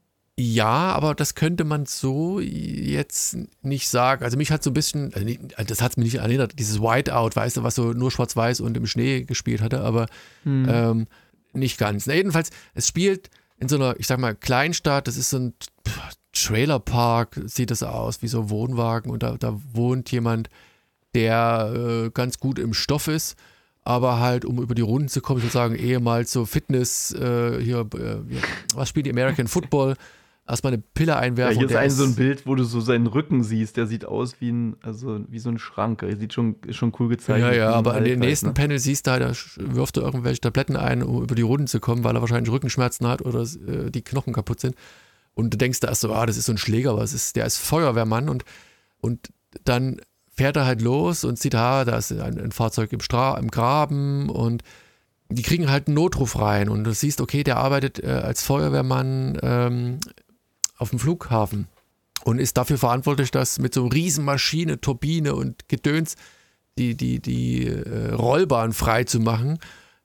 Ja, 0.45 0.93
aber 0.93 1.15
das 1.15 1.37
könnte 1.37 1.63
man 1.63 1.87
so 1.87 2.41
jetzt 2.41 3.37
nicht 3.63 3.89
sagen. 3.89 4.25
Also 4.25 4.37
mich 4.37 4.51
hat 4.51 4.65
so 4.65 4.71
ein 4.71 4.75
bisschen, 4.75 5.15
also 5.15 5.69
das 5.69 5.81
hat 5.81 5.93
es 5.93 5.97
mir 5.97 6.03
nicht 6.03 6.17
erinnert, 6.17 6.59
dieses 6.59 6.81
Whiteout, 6.81 7.31
weißt 7.35 7.59
du, 7.59 7.63
was 7.63 7.77
so 7.77 7.93
nur 7.93 8.11
schwarz-weiß 8.11 8.61
und 8.61 8.77
im 8.77 8.87
Schnee 8.87 9.23
gespielt 9.23 9.61
hatte, 9.61 9.83
aber 9.83 10.07
hm. 10.43 10.67
ähm, 10.69 11.07
nicht 11.53 11.79
ganz. 11.79 12.09
Na, 12.09 12.15
jedenfalls, 12.15 12.51
es 12.75 12.89
spielt 12.89 13.31
in 13.59 13.69
so 13.69 13.77
einer, 13.77 13.95
ich 14.01 14.09
sag 14.09 14.19
mal, 14.19 14.35
Kleinstadt, 14.35 15.07
das 15.07 15.17
ist 15.17 15.31
so 15.31 15.39
ein 15.39 15.55
Trailerpark, 16.33 17.41
sieht 17.45 17.71
das 17.71 17.85
aus, 17.85 18.21
wie 18.23 18.29
so 18.29 18.43
ein 18.43 18.51
Wohnwagen 18.51 19.13
und 19.13 19.23
da, 19.23 19.37
da 19.37 19.61
wohnt 19.73 20.11
jemand, 20.11 20.51
der 21.15 21.73
äh, 21.73 22.11
ganz 22.11 22.41
gut 22.41 22.59
im 22.59 22.75
Stoff 22.75 23.07
ist 23.07 23.37
aber 23.85 24.21
halt, 24.21 24.45
um 24.45 24.63
über 24.63 24.77
die 24.77 24.83
Runden 24.83 25.09
zu 25.09 25.21
kommen, 25.21 25.41
sozusagen 25.41 25.75
ehemals 25.75 26.31
so 26.31 26.47
Fitness, 26.47 27.13
äh, 27.13 27.61
hier, 27.61 27.81
äh, 27.81 28.19
was 28.75 28.89
spielt 28.89 29.07
die 29.07 29.11
American 29.11 29.49
Football, 29.49 29.97
erstmal 30.47 30.73
eine 30.73 30.83
Pille 30.95 31.17
einwerfen. 31.17 31.55
Ja, 31.55 31.59
hier 31.61 31.69
ist 31.69 31.77
ein 31.77 31.91
so 31.91 32.05
ein 32.05 32.15
Bild, 32.15 32.47
wo 32.47 32.55
du 32.55 32.65
so 32.65 32.81
seinen 32.81 33.07
Rücken 33.07 33.45
siehst. 33.45 33.77
Der 33.77 33.87
sieht 33.87 34.05
aus 34.05 34.41
wie 34.41 34.51
ein, 34.51 34.77
also 34.83 35.21
wie 35.29 35.39
so 35.39 35.49
ein 35.49 35.59
Schrank. 35.59 36.03
Er 36.03 36.17
sieht 36.17 36.33
schon, 36.33 36.57
ist 36.67 36.77
schon 36.77 36.93
cool 36.99 37.09
gezeichnet. 37.09 37.55
Ja, 37.55 37.59
ja, 37.59 37.73
aber 37.73 37.97
in 37.99 38.05
dem 38.05 38.21
nächsten 38.21 38.49
ne? 38.49 38.53
Panel 38.55 38.79
siehst 38.79 39.07
du 39.07 39.13
halt, 39.13 39.23
da 39.23 39.33
wirft 39.57 39.97
er 39.97 40.03
irgendwelche 40.03 40.41
Tabletten 40.41 40.77
ein, 40.77 41.03
um 41.03 41.23
über 41.23 41.35
die 41.35 41.43
Runden 41.43 41.67
zu 41.67 41.81
kommen, 41.81 42.05
weil 42.05 42.17
er 42.17 42.21
wahrscheinlich 42.21 42.53
Rückenschmerzen 42.53 43.07
hat 43.07 43.23
oder 43.23 43.43
äh, 43.43 43.91
die 43.91 44.03
Knochen 44.03 44.33
kaputt 44.33 44.61
sind. 44.61 44.75
Und 45.35 45.55
du 45.55 45.59
denkst 45.59 45.81
da 45.81 45.89
erst 45.89 46.03
so, 46.03 46.13
ah, 46.13 46.27
das 46.27 46.37
ist 46.37 46.47
so 46.47 46.53
ein 46.53 46.59
Schläger, 46.59 46.91
aber 46.91 47.03
es 47.03 47.15
ist, 47.15 47.37
der 47.37 47.47
ist 47.47 47.59
Feuerwehrmann 47.59 48.29
und, 48.29 48.45
und 49.01 49.31
dann 49.65 50.01
fährt 50.35 50.57
er 50.57 50.67
halt 50.67 50.83
los 50.83 51.25
und 51.25 51.39
sieht, 51.39 51.55
ah, 51.55 51.85
da 51.85 51.97
ist 51.97 52.13
ein, 52.13 52.39
ein 52.39 52.53
Fahrzeug 52.53 52.93
im, 52.93 53.01
Stra 53.01 53.39
im 53.39 53.51
Graben 53.51 54.29
und 54.29 54.63
die 55.29 55.43
kriegen 55.43 55.71
halt 55.71 55.87
einen 55.87 55.95
Notruf 55.95 56.39
rein 56.39 56.69
und 56.69 56.85
du 56.85 56.93
siehst, 56.93 57.21
okay, 57.21 57.43
der 57.43 57.57
arbeitet 57.57 58.03
äh, 58.03 58.09
als 58.09 58.43
Feuerwehrmann 58.43 59.39
ähm, 59.43 60.01
auf 60.83 60.91
dem 60.91 60.99
Flughafen 60.99 61.69
und 62.25 62.39
ist 62.39 62.57
dafür 62.57 62.77
verantwortlich, 62.77 63.31
dass 63.31 63.59
mit 63.59 63.73
so 63.73 63.87
Riesenmaschine, 63.87 64.81
Turbine 64.81 65.35
und 65.35 65.69
Gedöns 65.69 66.17
die, 66.79 66.97
die, 66.97 67.21
die 67.21 67.67
äh, 67.67 68.13
Rollbahn 68.13 68.73
frei 68.73 69.05
zu 69.05 69.21
machen, 69.21 69.59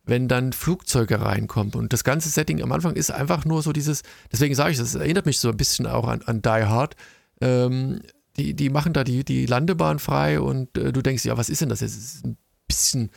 wenn 0.04 0.28
dann 0.28 0.54
Flugzeuge 0.54 1.22
reinkommen. 1.22 1.74
Und 1.74 1.94
das 1.94 2.04
ganze 2.04 2.30
Setting 2.30 2.62
am 2.62 2.72
Anfang 2.72 2.95
ist 2.95 3.12
einfach 3.12 3.45
nur 3.45 3.62
so 3.62 3.74
dieses, 3.74 4.04
deswegen 4.32 4.56
sage 4.56 4.72
ich, 4.72 4.78
das 4.78 4.95
erinnert 4.95 5.26
mich 5.26 5.40
so 5.40 5.49
ein 5.49 5.58
bisschen 5.58 5.86
auch 5.86 6.08
an, 6.08 6.22
an 6.24 6.41
Die 6.41 6.49
Hard. 6.49 6.95
Ähm, 7.41 8.02
die, 8.38 8.54
die 8.54 8.70
machen 8.70 8.94
da 8.94 9.04
die, 9.04 9.24
die 9.24 9.45
Landebahn 9.45 9.99
frei 9.99 10.40
und 10.40 10.78
äh, 10.78 10.94
du 10.94 11.02
denkst, 11.02 11.26
ja, 11.26 11.38
was 11.38 11.49
ist 11.49 11.62
denn 11.62 11.70
das 11.70 11.82
jetzt? 11.82 11.98
Es 11.98 12.16
ist 12.16 12.26
ein 12.26 12.38
bisschen, 12.68 13.12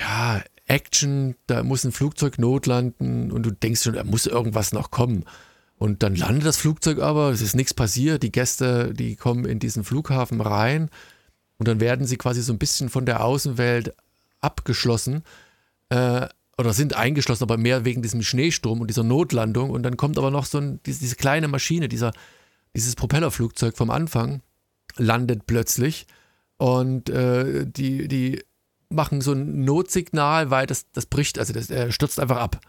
ja, 0.00 0.40
Action, 0.66 1.34
da 1.46 1.62
muss 1.62 1.84
ein 1.84 1.92
Flugzeug 1.92 2.38
notlanden 2.38 3.32
und 3.32 3.42
du 3.44 3.50
denkst 3.50 3.82
schon, 3.82 3.94
da 3.94 4.04
muss 4.04 4.26
irgendwas 4.26 4.72
noch 4.72 4.90
kommen. 4.90 5.24
Und 5.82 6.04
dann 6.04 6.14
landet 6.14 6.46
das 6.46 6.58
Flugzeug 6.58 7.00
aber, 7.00 7.30
es 7.30 7.40
ist 7.40 7.56
nichts 7.56 7.74
passiert, 7.74 8.22
die 8.22 8.30
Gäste, 8.30 8.94
die 8.94 9.16
kommen 9.16 9.44
in 9.44 9.58
diesen 9.58 9.82
Flughafen 9.82 10.40
rein 10.40 10.90
und 11.58 11.66
dann 11.66 11.80
werden 11.80 12.06
sie 12.06 12.16
quasi 12.16 12.40
so 12.40 12.52
ein 12.52 12.58
bisschen 12.60 12.88
von 12.88 13.04
der 13.04 13.24
Außenwelt 13.24 13.92
abgeschlossen 14.40 15.24
äh, 15.88 16.28
oder 16.56 16.72
sind 16.72 16.94
eingeschlossen, 16.94 17.42
aber 17.42 17.56
mehr 17.56 17.84
wegen 17.84 18.00
diesem 18.00 18.22
Schneesturm 18.22 18.80
und 18.80 18.90
dieser 18.90 19.02
Notlandung. 19.02 19.70
Und 19.70 19.82
dann 19.82 19.96
kommt 19.96 20.18
aber 20.18 20.30
noch 20.30 20.44
so 20.44 20.58
ein, 20.58 20.78
diese, 20.86 21.00
diese 21.00 21.16
kleine 21.16 21.48
Maschine, 21.48 21.88
dieser, 21.88 22.12
dieses 22.76 22.94
Propellerflugzeug 22.94 23.76
vom 23.76 23.90
Anfang 23.90 24.40
landet 24.98 25.46
plötzlich. 25.48 26.06
Und 26.58 27.10
äh, 27.10 27.66
die, 27.66 28.06
die 28.06 28.40
machen 28.88 29.20
so 29.20 29.32
ein 29.32 29.64
Notsignal, 29.64 30.50
weil 30.50 30.68
das, 30.68 30.92
das 30.92 31.06
bricht, 31.06 31.40
also 31.40 31.52
das, 31.52 31.70
er 31.70 31.90
stürzt 31.90 32.20
einfach 32.20 32.38
ab, 32.38 32.60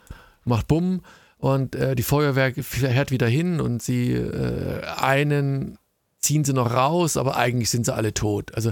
macht 0.45 0.67
Bumm 0.67 1.03
und 1.43 1.75
äh, 1.75 1.93
die 1.93 2.03
Feuerwehr 2.03 2.53
fährt 2.53 3.11
wieder 3.11 3.27
hin 3.27 3.59
und 3.59 3.83
sie 3.83 4.13
äh, 4.13 4.81
einen 4.95 5.77
ziehen 6.19 6.45
sie 6.45 6.53
noch 6.53 6.73
raus, 6.73 7.17
aber 7.17 7.35
eigentlich 7.35 7.69
sind 7.69 7.85
sie 7.85 7.93
alle 7.93 8.13
tot. 8.13 8.55
Also 8.55 8.71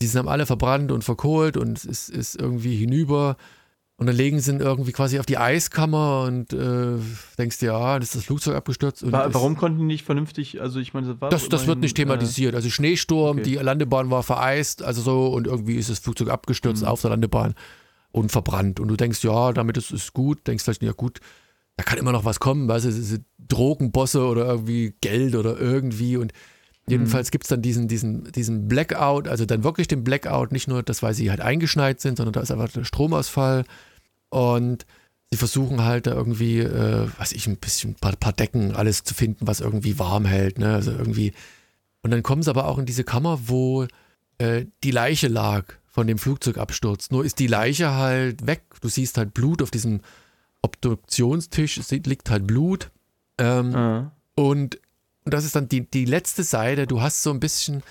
die 0.00 0.06
sind 0.06 0.28
alle 0.28 0.46
verbrannt 0.46 0.92
und 0.92 1.02
verkohlt 1.02 1.56
und 1.56 1.76
es 1.76 1.84
ist, 1.84 2.10
ist 2.10 2.40
irgendwie 2.40 2.76
hinüber. 2.76 3.36
Und 3.96 4.06
dann 4.06 4.14
legen 4.14 4.38
sie 4.38 4.52
ihn 4.52 4.60
irgendwie 4.60 4.92
quasi 4.92 5.18
auf 5.18 5.26
die 5.26 5.38
Eiskammer 5.38 6.22
und 6.28 6.52
äh, 6.52 6.98
denkst 7.36 7.58
dir, 7.58 7.72
ja, 7.72 7.98
das 7.98 8.10
ist 8.10 8.14
das 8.14 8.24
Flugzeug 8.26 8.54
abgestürzt. 8.54 9.10
War, 9.10 9.34
warum 9.34 9.56
konnten 9.56 9.80
die 9.80 9.84
nicht 9.84 10.04
vernünftig, 10.04 10.60
also 10.60 10.78
ich 10.78 10.94
meine, 10.94 11.08
das 11.08 11.20
war. 11.20 11.30
Das, 11.30 11.48
das 11.48 11.66
wird 11.66 11.80
nicht 11.80 11.96
thematisiert. 11.96 12.54
Äh, 12.54 12.58
also 12.58 12.70
Schneesturm, 12.70 13.38
okay. 13.38 13.42
die 13.42 13.54
Landebahn 13.56 14.12
war 14.12 14.22
vereist, 14.22 14.84
also 14.84 15.02
so, 15.02 15.26
und 15.32 15.48
irgendwie 15.48 15.74
ist 15.74 15.90
das 15.90 15.98
Flugzeug 15.98 16.28
abgestürzt 16.28 16.82
mhm. 16.82 16.88
auf 16.88 17.00
der 17.00 17.10
Landebahn 17.10 17.54
und 18.12 18.30
verbrannt. 18.30 18.78
Und 18.78 18.86
du 18.86 18.94
denkst, 18.94 19.24
ja, 19.24 19.52
damit 19.52 19.76
ist 19.76 19.90
es 19.90 20.12
gut, 20.12 20.46
denkst 20.46 20.62
vielleicht, 20.62 20.84
ja 20.84 20.92
gut, 20.92 21.18
da 21.76 21.84
kann 21.84 21.98
immer 21.98 22.12
noch 22.12 22.24
was 22.24 22.40
kommen, 22.40 22.68
weißt 22.68 22.86
du, 22.86 23.24
Drogenbosse 23.38 24.24
oder 24.24 24.46
irgendwie 24.46 24.94
Geld 25.00 25.34
oder 25.34 25.58
irgendwie 25.58 26.16
und 26.16 26.32
Jedenfalls 26.86 27.28
mhm. 27.28 27.30
gibt 27.30 27.44
es 27.44 27.48
dann 27.48 27.62
diesen, 27.62 27.88
diesen, 27.88 28.30
diesen 28.32 28.68
Blackout, 28.68 29.26
also 29.26 29.46
dann 29.46 29.64
wirklich 29.64 29.88
den 29.88 30.04
Blackout, 30.04 30.52
nicht 30.52 30.68
nur 30.68 30.82
das, 30.82 31.02
weil 31.02 31.14
sie 31.14 31.30
halt 31.30 31.40
eingeschneit 31.40 32.00
sind, 32.00 32.18
sondern 32.18 32.34
da 32.34 32.40
ist 32.40 32.50
einfach 32.50 32.68
der 32.68 32.84
Stromausfall. 32.84 33.64
Und 34.28 34.84
sie 35.30 35.38
versuchen 35.38 35.82
halt 35.82 36.06
da 36.06 36.12
irgendwie, 36.12 36.58
äh, 36.58 37.08
weiß 37.18 37.32
ich, 37.32 37.46
ein 37.46 37.56
bisschen, 37.56 37.92
ein 37.92 37.94
paar, 37.94 38.16
paar, 38.16 38.34
Decken, 38.34 38.74
alles 38.74 39.02
zu 39.02 39.14
finden, 39.14 39.46
was 39.46 39.60
irgendwie 39.60 39.98
warm 39.98 40.26
hält. 40.26 40.58
Ne? 40.58 40.74
Also 40.74 40.90
irgendwie. 40.90 41.32
Und 42.02 42.10
dann 42.10 42.22
kommen 42.22 42.42
sie 42.42 42.50
aber 42.50 42.68
auch 42.68 42.78
in 42.78 42.84
diese 42.84 43.04
Kammer, 43.04 43.38
wo 43.46 43.86
äh, 44.36 44.66
die 44.82 44.90
Leiche 44.90 45.28
lag 45.28 45.64
von 45.86 46.06
dem 46.06 46.18
Flugzeugabsturz. 46.18 47.10
Nur 47.10 47.24
ist 47.24 47.38
die 47.38 47.46
Leiche 47.46 47.94
halt 47.94 48.46
weg. 48.46 48.62
Du 48.82 48.88
siehst 48.88 49.16
halt 49.16 49.32
Blut 49.32 49.62
auf 49.62 49.70
diesem 49.70 50.00
Obduktionstisch, 50.64 51.78
es 51.78 51.90
liegt 51.90 52.30
halt 52.30 52.46
Blut. 52.46 52.90
Ähm, 53.38 53.70
mhm. 53.70 54.10
Und 54.34 54.78
und 55.24 55.32
das 55.32 55.44
ist 55.44 55.56
dann 55.56 55.68
die, 55.68 55.88
die 55.88 56.04
letzte 56.04 56.42
Seite, 56.42 56.86
du 56.86 57.00
hast 57.00 57.22
so 57.22 57.30
ein 57.30 57.40
bisschen 57.40 57.82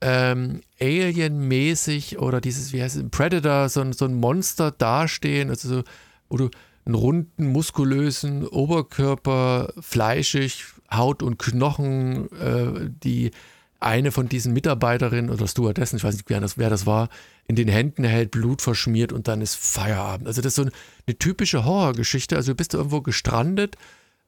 ähm, 0.00 0.60
Alien-mäßig 0.80 2.18
oder 2.18 2.40
dieses, 2.40 2.72
wie 2.72 2.82
heißt 2.82 2.96
es, 2.96 3.04
Predator, 3.10 3.68
so, 3.68 3.90
so 3.92 4.04
ein 4.04 4.14
Monster 4.14 4.70
dastehen, 4.70 5.50
also 5.50 5.68
so, 5.68 5.82
wo 6.28 6.36
du 6.36 6.50
einen 6.86 6.94
runden, 6.94 7.48
muskulösen 7.48 8.46
Oberkörper, 8.46 9.72
fleischig, 9.80 10.64
Haut 10.90 11.22
und 11.22 11.38
Knochen, 11.38 12.30
äh, 12.32 12.90
die 13.02 13.32
eine 13.80 14.10
von 14.12 14.28
diesen 14.28 14.52
Mitarbeiterinnen 14.52 15.30
oder 15.30 15.46
Stewardessen, 15.46 15.98
ich 15.98 16.04
weiß 16.04 16.14
nicht, 16.14 16.28
wer 16.28 16.40
das, 16.40 16.58
wer 16.58 16.70
das 16.70 16.86
war, 16.86 17.08
in 17.46 17.56
den 17.56 17.68
Händen 17.68 18.04
hält, 18.04 18.30
Blut 18.30 18.62
verschmiert 18.62 19.12
und 19.12 19.28
dann 19.28 19.40
ist 19.40 19.56
Feierabend. 19.56 20.26
Also 20.26 20.42
das 20.42 20.52
ist 20.52 20.56
so 20.56 20.70
eine, 21.06 21.18
typische 21.18 21.64
Horrorgeschichte. 21.64 22.36
Also 22.36 22.52
du 22.52 22.56
bist 22.56 22.74
irgendwo 22.74 23.00
gestrandet 23.00 23.76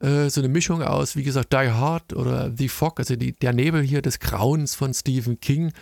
äh, 0.00 0.30
so 0.30 0.40
eine 0.40 0.48
Mischung 0.48 0.82
aus, 0.82 1.14
wie 1.14 1.22
gesagt, 1.22 1.52
Die 1.52 1.70
Hard 1.70 2.14
oder 2.14 2.52
The 2.56 2.68
Fog, 2.68 2.98
also 2.98 3.16
die, 3.16 3.32
der 3.32 3.52
Nebel 3.52 3.82
hier 3.82 4.02
des 4.02 4.18
Grauens 4.18 4.74
von 4.74 4.94
Stephen 4.94 5.40
King 5.40 5.72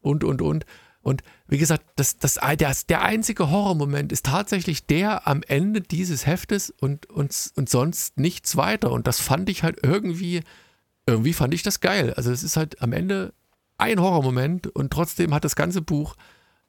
und, 0.00 0.24
und, 0.24 0.42
und. 0.42 0.66
Und 1.00 1.22
wie 1.48 1.58
gesagt, 1.58 1.84
das, 1.96 2.16
das, 2.18 2.34
der, 2.34 2.76
der 2.88 3.02
einzige 3.02 3.50
Horrormoment 3.50 4.12
ist 4.12 4.26
tatsächlich 4.26 4.86
der 4.86 5.26
am 5.26 5.42
Ende 5.42 5.80
dieses 5.80 6.26
Heftes 6.26 6.70
und, 6.70 7.06
und, 7.06 7.52
und 7.56 7.68
sonst 7.68 8.20
nichts 8.20 8.56
weiter. 8.56 8.92
Und 8.92 9.08
das 9.08 9.18
fand 9.18 9.48
ich 9.48 9.64
halt 9.64 9.80
irgendwie, 9.82 10.42
irgendwie 11.06 11.32
fand 11.32 11.54
ich 11.54 11.62
das 11.62 11.80
geil. 11.80 12.12
Also 12.14 12.30
es 12.30 12.42
ist 12.42 12.56
halt 12.56 12.80
am 12.82 12.92
Ende 12.92 13.32
ein 13.78 14.00
Horrormoment 14.00 14.68
und 14.68 14.92
trotzdem 14.92 15.34
hat 15.34 15.44
das 15.44 15.56
ganze 15.56 15.82
Buch 15.82 16.16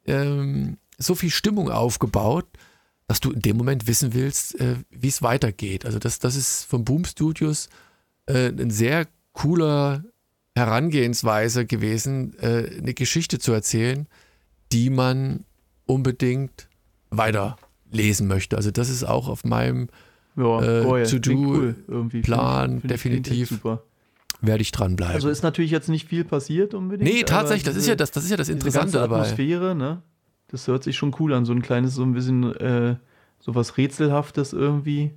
ähm, 0.05 0.77
so 0.97 1.15
viel 1.15 1.29
Stimmung 1.29 1.69
aufgebaut 1.69 2.47
dass 3.07 3.19
du 3.19 3.31
in 3.31 3.41
dem 3.41 3.57
Moment 3.57 3.87
wissen 3.87 4.13
willst, 4.13 4.59
äh, 4.59 4.77
wie 4.89 5.07
es 5.07 5.21
weitergeht. 5.21 5.85
Also 5.85 5.99
das, 5.99 6.19
das 6.19 6.35
ist 6.35 6.63
von 6.63 6.83
Boom 6.83 7.05
Studios 7.05 7.69
äh, 8.25 8.47
ein 8.47 8.69
sehr 8.69 9.07
cooler 9.33 10.03
Herangehensweise 10.55 11.65
gewesen, 11.65 12.37
äh, 12.39 12.77
eine 12.77 12.93
Geschichte 12.93 13.39
zu 13.39 13.51
erzählen, 13.51 14.07
die 14.71 14.89
man 14.89 15.45
unbedingt 15.85 16.69
weiterlesen 17.09 18.27
möchte. 18.27 18.55
Also 18.55 18.71
das 18.71 18.89
ist 18.89 19.03
auch 19.03 19.27
auf 19.27 19.43
meinem 19.43 19.89
ja, 20.35 20.61
äh, 20.61 21.05
To-Do-Plan 21.05 22.81
cool. 22.81 22.87
definitiv. 22.87 23.59
Werde 24.45 24.61
ich 24.61 24.73
dranbleiben. 24.73 25.15
Also 25.15 25.29
ist 25.29 25.41
natürlich 25.41 25.71
jetzt 25.71 25.87
nicht 25.87 26.09
viel 26.09 26.25
passiert 26.25 26.73
unbedingt. 26.73 27.09
Nee, 27.09 27.23
tatsächlich, 27.23 27.63
das 27.63 27.77
ist 27.77 27.87
ja 27.87 27.95
das, 27.95 28.11
das 28.11 28.25
ist 28.25 28.29
ja 28.29 28.35
das 28.35 28.49
Interessante 28.49 28.97
dabei. 28.97 29.21
Atmosphäre, 29.21 29.73
ne? 29.73 30.01
Das 30.49 30.67
hört 30.67 30.83
sich 30.83 30.97
schon 30.97 31.15
cool 31.19 31.33
an, 31.33 31.45
so 31.45 31.53
ein 31.53 31.61
kleines, 31.61 31.95
so 31.95 32.03
ein 32.03 32.13
bisschen 32.13 32.53
äh, 32.57 32.97
so 33.39 33.55
was 33.55 33.77
Rätselhaftes 33.77 34.51
irgendwie. 34.51 35.11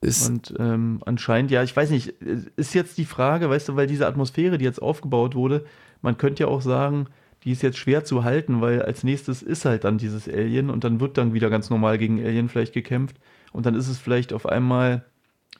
Ist 0.00 0.28
und 0.28 0.52
ähm, 0.58 1.00
anscheinend, 1.06 1.52
ja, 1.52 1.62
ich 1.62 1.76
weiß 1.76 1.90
nicht, 1.90 2.08
ist 2.56 2.74
jetzt 2.74 2.98
die 2.98 3.04
Frage, 3.04 3.48
weißt 3.48 3.68
du, 3.68 3.76
weil 3.76 3.86
diese 3.86 4.08
Atmosphäre, 4.08 4.58
die 4.58 4.64
jetzt 4.64 4.82
aufgebaut 4.82 5.36
wurde, 5.36 5.64
man 6.00 6.18
könnte 6.18 6.42
ja 6.42 6.48
auch 6.48 6.60
sagen, 6.60 7.06
die 7.44 7.52
ist 7.52 7.62
jetzt 7.62 7.78
schwer 7.78 8.04
zu 8.04 8.24
halten, 8.24 8.60
weil 8.60 8.82
als 8.82 9.04
nächstes 9.04 9.42
ist 9.42 9.64
halt 9.64 9.84
dann 9.84 9.98
dieses 9.98 10.28
Alien 10.28 10.70
und 10.70 10.82
dann 10.82 10.98
wird 10.98 11.18
dann 11.18 11.34
wieder 11.34 11.50
ganz 11.50 11.70
normal 11.70 11.98
gegen 11.98 12.18
Alien 12.18 12.48
vielleicht 12.48 12.72
gekämpft 12.72 13.16
und 13.52 13.64
dann 13.64 13.76
ist 13.76 13.86
es 13.86 13.98
vielleicht 13.98 14.32
auf 14.32 14.44
einmal 14.44 15.04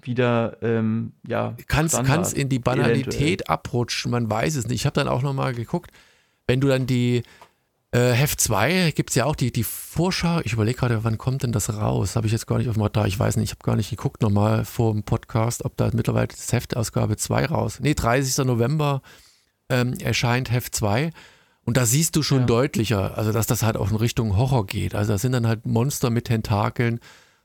wieder, 0.01 0.57
ähm, 0.63 1.13
ja. 1.27 1.55
Kann 1.67 1.87
es 1.87 2.33
in 2.33 2.49
die 2.49 2.59
Banalität 2.59 3.15
eventuell. 3.15 3.43
abrutschen, 3.47 4.11
man 4.11 4.31
weiß 4.31 4.57
es 4.57 4.67
nicht. 4.67 4.81
Ich 4.81 4.87
habe 4.87 4.95
dann 4.95 5.09
auch 5.09 5.23
nochmal 5.23 5.55
geguckt, 5.55 5.91
wenn 6.47 6.61
du 6.61 6.69
dann 6.69 6.87
die, 6.87 7.23
äh, 7.93 8.13
Heft 8.13 8.41
2 8.41 8.93
gibt 8.93 9.11
es 9.11 9.17
ja 9.17 9.27
auch 9.27 9.37
die, 9.37 9.53
die 9.53 9.65
Vorschau. 9.65 10.41
Ich 10.45 10.55
überlege 10.55 10.79
gerade, 10.79 11.05
wann 11.05 11.19
kommt 11.19 11.43
denn 11.43 11.53
das 11.53 11.73
raus? 11.75 12.17
Habe 12.17 12.27
ich 12.27 12.33
jetzt 12.33 12.47
gar 12.47 12.59
nicht 12.59 12.69
auf 12.69 12.75
dem 12.75 12.83
Radar. 12.83 13.07
Ich 13.07 13.19
weiß 13.19 13.37
nicht, 13.37 13.51
ich 13.51 13.51
habe 13.51 13.65
gar 13.65 13.77
nicht 13.77 13.91
geguckt 13.91 14.23
nochmal 14.23 14.65
vor 14.65 14.93
dem 14.93 15.03
Podcast, 15.03 15.65
ob 15.65 15.77
da 15.77 15.91
mittlerweile 15.93 16.29
das 16.29 16.53
Heft 16.53 16.75
Ausgabe 16.75 17.17
2 17.17 17.47
raus. 17.47 17.81
Nee, 17.81 17.95
30. 17.95 18.47
November 18.47 19.03
ähm, 19.69 19.93
erscheint 20.01 20.51
Heft 20.51 20.75
2. 20.75 21.11
Und 21.65 21.77
da 21.77 21.85
siehst 21.87 22.17
du 22.17 22.23
schon 22.23 22.41
ja. 22.41 22.47
deutlicher, 22.47 23.17
also 23.17 23.31
dass 23.31 23.47
das 23.47 23.63
halt 23.63 23.77
auch 23.77 23.91
in 23.91 23.97
Richtung 23.97 24.37
Horror 24.37 24.67
geht. 24.67 24.95
Also 24.95 25.13
da 25.13 25.19
sind 25.19 25.33
dann 25.33 25.47
halt 25.47 25.67
Monster 25.67 26.09
mit 26.11 26.25
Tentakeln. 26.25 26.99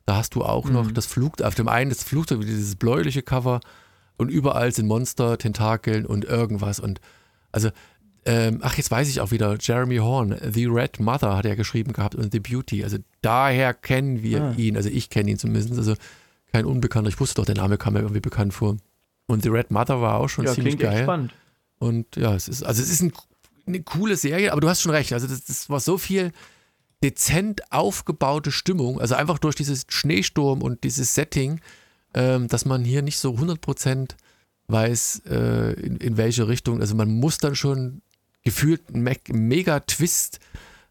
Da 0.07 0.15
hast 0.15 0.35
du 0.35 0.43
auch 0.45 0.65
mhm. 0.65 0.73
noch 0.73 0.91
das 0.91 1.05
Flugzeug, 1.05 1.45
auf 1.45 1.55
dem 1.55 1.67
einen 1.67 1.89
das 1.89 2.01
Flugzeug, 2.01 2.39
dieses 2.39 2.77
bläuliche 2.77 3.21
Cover 3.21 3.59
und 4.15 4.29
überall 4.29 4.71
sind 4.71 4.87
Monster, 4.87 5.37
Tentakeln 5.37 6.05
und 6.05 6.23
irgendwas. 6.23 6.79
Und 6.79 7.01
also 7.51 7.71
ähm, 8.23 8.59
ach, 8.61 8.77
jetzt 8.77 8.89
weiß 8.89 9.09
ich 9.09 9.19
auch 9.19 9.31
wieder, 9.31 9.57
Jeremy 9.59 9.97
Horn, 9.97 10.33
The 10.53 10.65
Red 10.65 11.01
Mother 11.01 11.35
hat 11.35 11.45
er 11.45 11.57
geschrieben 11.57 11.91
gehabt 11.91 12.15
und 12.15 12.31
The 12.31 12.39
Beauty. 12.39 12.85
Also 12.85 12.99
daher 13.21 13.73
kennen 13.73 14.23
wir 14.23 14.43
ah. 14.43 14.53
ihn, 14.55 14.77
also 14.77 14.87
ich 14.87 15.09
kenne 15.09 15.29
ihn 15.29 15.37
zumindest, 15.37 15.77
also 15.77 15.95
kein 16.53 16.63
Unbekannter. 16.63 17.09
Ich 17.09 17.19
wusste 17.19 17.35
doch, 17.35 17.45
der 17.45 17.55
Name 17.55 17.77
kam 17.77 17.91
mir 17.91 17.99
irgendwie 17.99 18.21
bekannt 18.21 18.53
vor. 18.53 18.77
Und 19.25 19.43
The 19.43 19.49
Red 19.49 19.71
Mother 19.71 20.01
war 20.01 20.19
auch 20.21 20.29
schon 20.29 20.45
ja, 20.45 20.53
ziemlich 20.53 20.77
geil. 20.77 21.03
Spannend. 21.03 21.33
Und 21.79 22.15
ja, 22.15 22.33
es 22.33 22.47
ist, 22.47 22.63
also 22.63 22.81
es 22.81 22.89
ist 22.89 23.01
ein, 23.01 23.11
eine 23.67 23.81
coole 23.83 24.15
Serie, 24.15 24.53
aber 24.53 24.61
du 24.61 24.69
hast 24.69 24.81
schon 24.81 24.93
recht. 24.93 25.11
Also 25.11 25.27
das, 25.27 25.43
das 25.43 25.69
war 25.69 25.81
so 25.81 25.97
viel 25.97 26.31
dezent 27.03 27.71
aufgebaute 27.71 28.51
Stimmung, 28.51 28.99
also 28.99 29.15
einfach 29.15 29.37
durch 29.39 29.55
dieses 29.55 29.85
Schneesturm 29.87 30.61
und 30.61 30.83
dieses 30.83 31.13
Setting, 31.13 31.61
ähm, 32.13 32.47
dass 32.47 32.65
man 32.65 32.83
hier 32.83 33.01
nicht 33.01 33.19
so 33.19 33.33
100% 33.33 34.15
weiß, 34.67 35.21
äh, 35.29 35.73
in, 35.73 35.97
in 35.97 36.17
welche 36.17 36.47
Richtung. 36.47 36.81
Also 36.81 36.95
man 36.95 37.09
muss 37.09 37.37
dann 37.37 37.55
schon 37.55 38.01
gefühlt 38.43 38.81
einen 38.93 39.03
Mega-Twist 39.29 40.39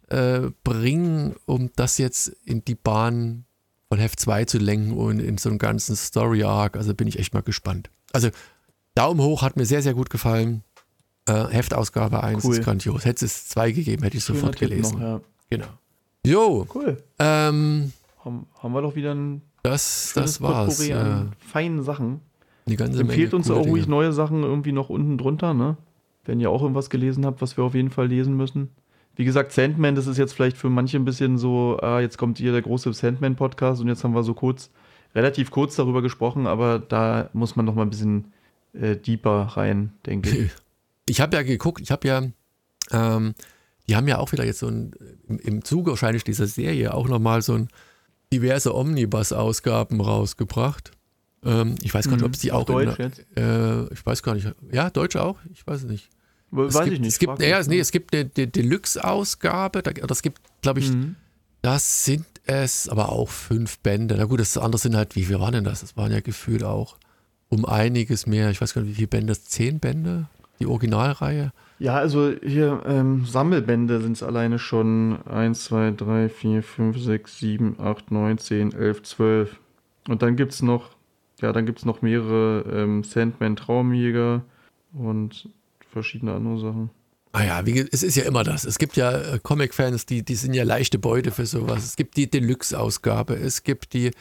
äh, 0.09 0.51
bringen, 0.63 1.35
um 1.47 1.71
das 1.77 1.99
jetzt 1.99 2.29
in 2.45 2.65
die 2.65 2.75
Bahn 2.75 3.45
von 3.89 3.99
Heft 3.99 4.21
2 4.21 4.45
zu 4.45 4.59
lenken 4.59 4.93
und 4.93 5.21
in 5.21 5.39
so 5.39 5.49
einen 5.49 5.59
ganzen 5.59 5.97
Story-Arc. 5.97 6.77
Also 6.77 6.95
bin 6.95 7.09
ich 7.09 7.19
echt 7.19 7.35
mal 7.35 7.43
gespannt. 7.43 7.91
Also 8.13 8.31
Daumen 8.95 9.21
hoch, 9.21 9.43
hat 9.43 9.57
mir 9.57 9.67
sehr, 9.67 9.83
sehr 9.83 9.95
gut 9.95 10.11
gefallen. 10.11 10.63
Äh, 11.27 11.47
Heftausgabe 11.49 12.23
1 12.23 12.45
cool. 12.45 12.57
ist 12.57 12.65
grandios. 12.65 13.05
Hätte 13.05 13.25
es 13.25 13.49
2 13.49 13.73
gegeben, 13.73 14.03
hätte 14.05 14.17
ich 14.17 14.25
sofort 14.25 14.57
gelesen. 14.57 14.95
Noch, 14.95 15.01
ja. 15.01 15.21
Genau. 15.51 15.67
Jo. 16.27 16.67
Cool. 16.75 16.97
Ähm, 17.19 17.93
haben, 18.25 18.47
haben 18.63 18.73
wir 18.73 18.83
doch 18.83 18.97
wieder 18.97 19.15
ein 19.15 19.43
das, 19.63 20.13
das 20.15 20.41
war's. 20.41 20.91
An 20.91 21.33
feinen 21.39 21.83
Sachen. 21.83 22.21
Die 22.67 22.77
ganze 22.77 23.01
Empfehlt 23.01 23.33
Menge 23.33 23.37
uns 23.37 23.51
auch 23.51 23.67
ruhig 23.67 23.87
neue 23.87 24.13
Sachen 24.13 24.43
irgendwie 24.43 24.73
noch 24.73 24.89
unten 24.89 25.19
drunter, 25.19 25.55
ne? 25.55 25.77
wenn 26.27 26.41
ihr 26.41 26.51
auch 26.51 26.63
irgendwas 26.63 26.91
gelesen 26.91 27.25
habt, 27.25 27.41
was 27.41 27.57
wir 27.57 27.65
auf 27.65 27.75
jeden 27.75 27.91
Fall 27.91 28.09
lesen 28.09 28.37
müssen. 28.37 28.71
Wie 29.15 29.25
gesagt, 29.25 29.53
Sandman, 29.53 29.95
das 29.95 30.07
ist 30.07 30.19
jetzt 30.19 30.35
vielleicht 30.35 30.57
für 30.57 30.69
manche 30.69 30.99
ein 30.99 31.05
bisschen 31.05 31.39
so, 31.39 31.79
ah, 31.81 32.01
jetzt 32.01 32.19
kommt 32.19 32.39
hier 32.39 32.53
der 32.53 32.63
große 32.63 32.93
Sandman-Podcast 32.93 33.81
und 33.81 33.89
jetzt 33.89 34.05
haben 34.05 34.15
wir 34.15 34.23
so 34.23 34.35
kurz, 34.35 34.71
relativ 35.15 35.51
kurz 35.51 35.77
darüber 35.77 36.03
gesprochen, 36.03 36.47
aber 36.47 36.79
da 36.79 37.31
muss 37.33 37.57
man 37.57 37.65
noch 37.65 37.75
mal 37.75 37.83
ein 37.83 37.91
bisschen 37.91 38.33
äh, 38.75 38.97
deeper 38.97 39.53
rein, 39.57 39.93
denke 40.05 40.31
ich. 40.31 40.51
Ich 41.09 41.21
habe 41.21 41.37
ja 41.37 41.45
geguckt, 41.45 41.81
ich 41.81 41.93
habe 41.93 42.09
ja, 42.09 42.23
ähm, 42.91 43.35
die 43.89 43.97
haben 43.97 44.09
ja 44.09 44.19
auch 44.19 44.33
wieder 44.33 44.45
jetzt 44.45 44.61
so 44.61 44.69
ein, 44.69 44.93
im, 45.29 45.39
im 45.39 45.65
Zuge 45.65 45.91
wahrscheinlich 45.91 46.25
dieser 46.25 46.47
Serie 46.47 46.95
auch 46.95 47.09
nochmal 47.09 47.43
so 47.43 47.55
ein 47.55 47.69
diverse 48.33 48.75
Omnibus-Ausgaben 48.75 50.01
rausgebracht. 50.01 50.93
Ähm, 51.45 51.77
ich 51.83 51.95
weiß 51.95 52.09
gar 52.09 52.17
nicht, 52.17 52.25
ob 52.25 52.35
es 52.35 52.41
die 52.41 52.53
auch 52.53 52.65
Deutsch 52.65 52.99
in? 52.99 53.13
Äh, 53.37 53.93
ich 53.93 54.05
weiß 54.05 54.23
gar 54.23 54.35
nicht. 54.35 54.53
Ja, 54.73 54.91
Deutsch 54.91 55.17
auch? 55.17 55.39
Ich 55.53 55.67
weiß 55.67 55.85
es 55.85 55.89
nicht. 55.89 56.09
Weiß 56.51 56.75
es 56.75 56.81
gibt, 56.81 56.93
ich 56.95 57.01
nicht. 57.01 57.09
Es 57.09 57.19
gibt, 57.19 57.41
ja, 57.41 57.63
nee, 57.63 57.79
es 57.79 57.91
gibt 57.93 58.15
eine, 58.15 58.31
eine 58.37 58.47
Deluxe-Ausgabe, 58.47 59.83
das 59.83 60.23
gibt, 60.23 60.41
glaube 60.63 60.81
ich, 60.81 60.91
mhm. 60.91 61.17
das 61.63 62.05
sind 62.05 62.25
es 62.45 62.89
aber 62.89 63.11
auch 63.11 63.29
fünf 63.29 63.79
Bände. 63.81 64.17
Na 64.17 64.25
gut, 64.25 64.41
das 64.41 64.57
andere 64.57 64.81
sind 64.81 64.97
halt, 64.97 65.17
wie 65.17 65.25
viel 65.25 65.41
waren 65.41 65.53
denn 65.53 65.65
das? 65.65 65.81
Das 65.81 65.97
waren 65.97 66.13
ja 66.13 66.21
gefühlt 66.21 66.63
auch 66.63 66.97
um 67.49 67.65
einiges 67.65 68.27
mehr. 68.27 68.51
Ich 68.51 68.61
weiß 68.61 68.75
gar 68.75 68.83
nicht, 68.83 68.91
wie 68.91 68.95
viele 68.95 69.09
Bände, 69.09 69.41
zehn 69.41 69.81
Bände? 69.81 70.29
Die 70.59 70.67
Originalreihe? 70.67 71.53
Ja, 71.79 71.97
also 71.97 72.33
hier 72.43 72.83
ähm, 72.87 73.27
Sammelbände 73.27 74.01
sind 74.01 74.13
es 74.13 74.23
alleine 74.23 74.59
schon 74.59 75.19
1, 75.27 75.65
2, 75.65 75.91
3, 75.93 76.29
4, 76.29 76.63
5, 76.63 76.99
6, 76.99 77.39
7, 77.39 77.77
8, 77.79 78.11
9, 78.11 78.39
10, 78.39 78.73
11, 78.73 79.03
12. 79.03 79.57
Und 80.09 80.23
dann 80.23 80.37
gibt 80.37 80.53
es 80.53 80.63
noch, 80.63 80.91
ja, 81.43 81.53
dann 81.53 81.67
gibt 81.67 81.81
es 81.81 81.85
noch 81.85 82.01
mehrere 82.01 82.65
ähm, 82.73 83.05
Sandman 83.05 83.57
Traumjäger 83.57 84.43
und 84.95 85.51
verschiedene 85.91 86.33
andere 86.33 86.59
Sachen. 86.59 86.91
Ah 87.33 87.45
ja, 87.45 87.67
wie, 87.67 87.81
es 87.81 88.03
ist 88.03 88.17
ja 88.17 88.25
immer 88.25 88.45
das. 88.45 88.65
Es 88.65 88.79
gibt 88.79 88.97
ja 88.97 89.13
äh, 89.13 89.39
Comic-Fans, 89.43 90.07
die, 90.07 90.25
die 90.25 90.37
sind 90.37 90.55
ja 90.55 90.65
leichte 90.65 90.99
Beute 90.99 91.31
für 91.31 91.45
sowas. 91.45 91.85
Es 91.85 91.97
gibt 91.97 92.17
die 92.17 92.31
Deluxe-Ausgabe, 92.31 93.35
es 93.35 93.63
gibt 93.63 93.93
die, 93.93 94.13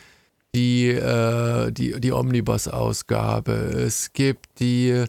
die, 0.53 0.89
äh, 0.89 1.71
die, 1.71 2.01
die 2.01 2.11
Omnibus-Ausgabe, 2.11 3.53
es 3.53 4.11
gibt 4.11 4.59
die, 4.59 5.05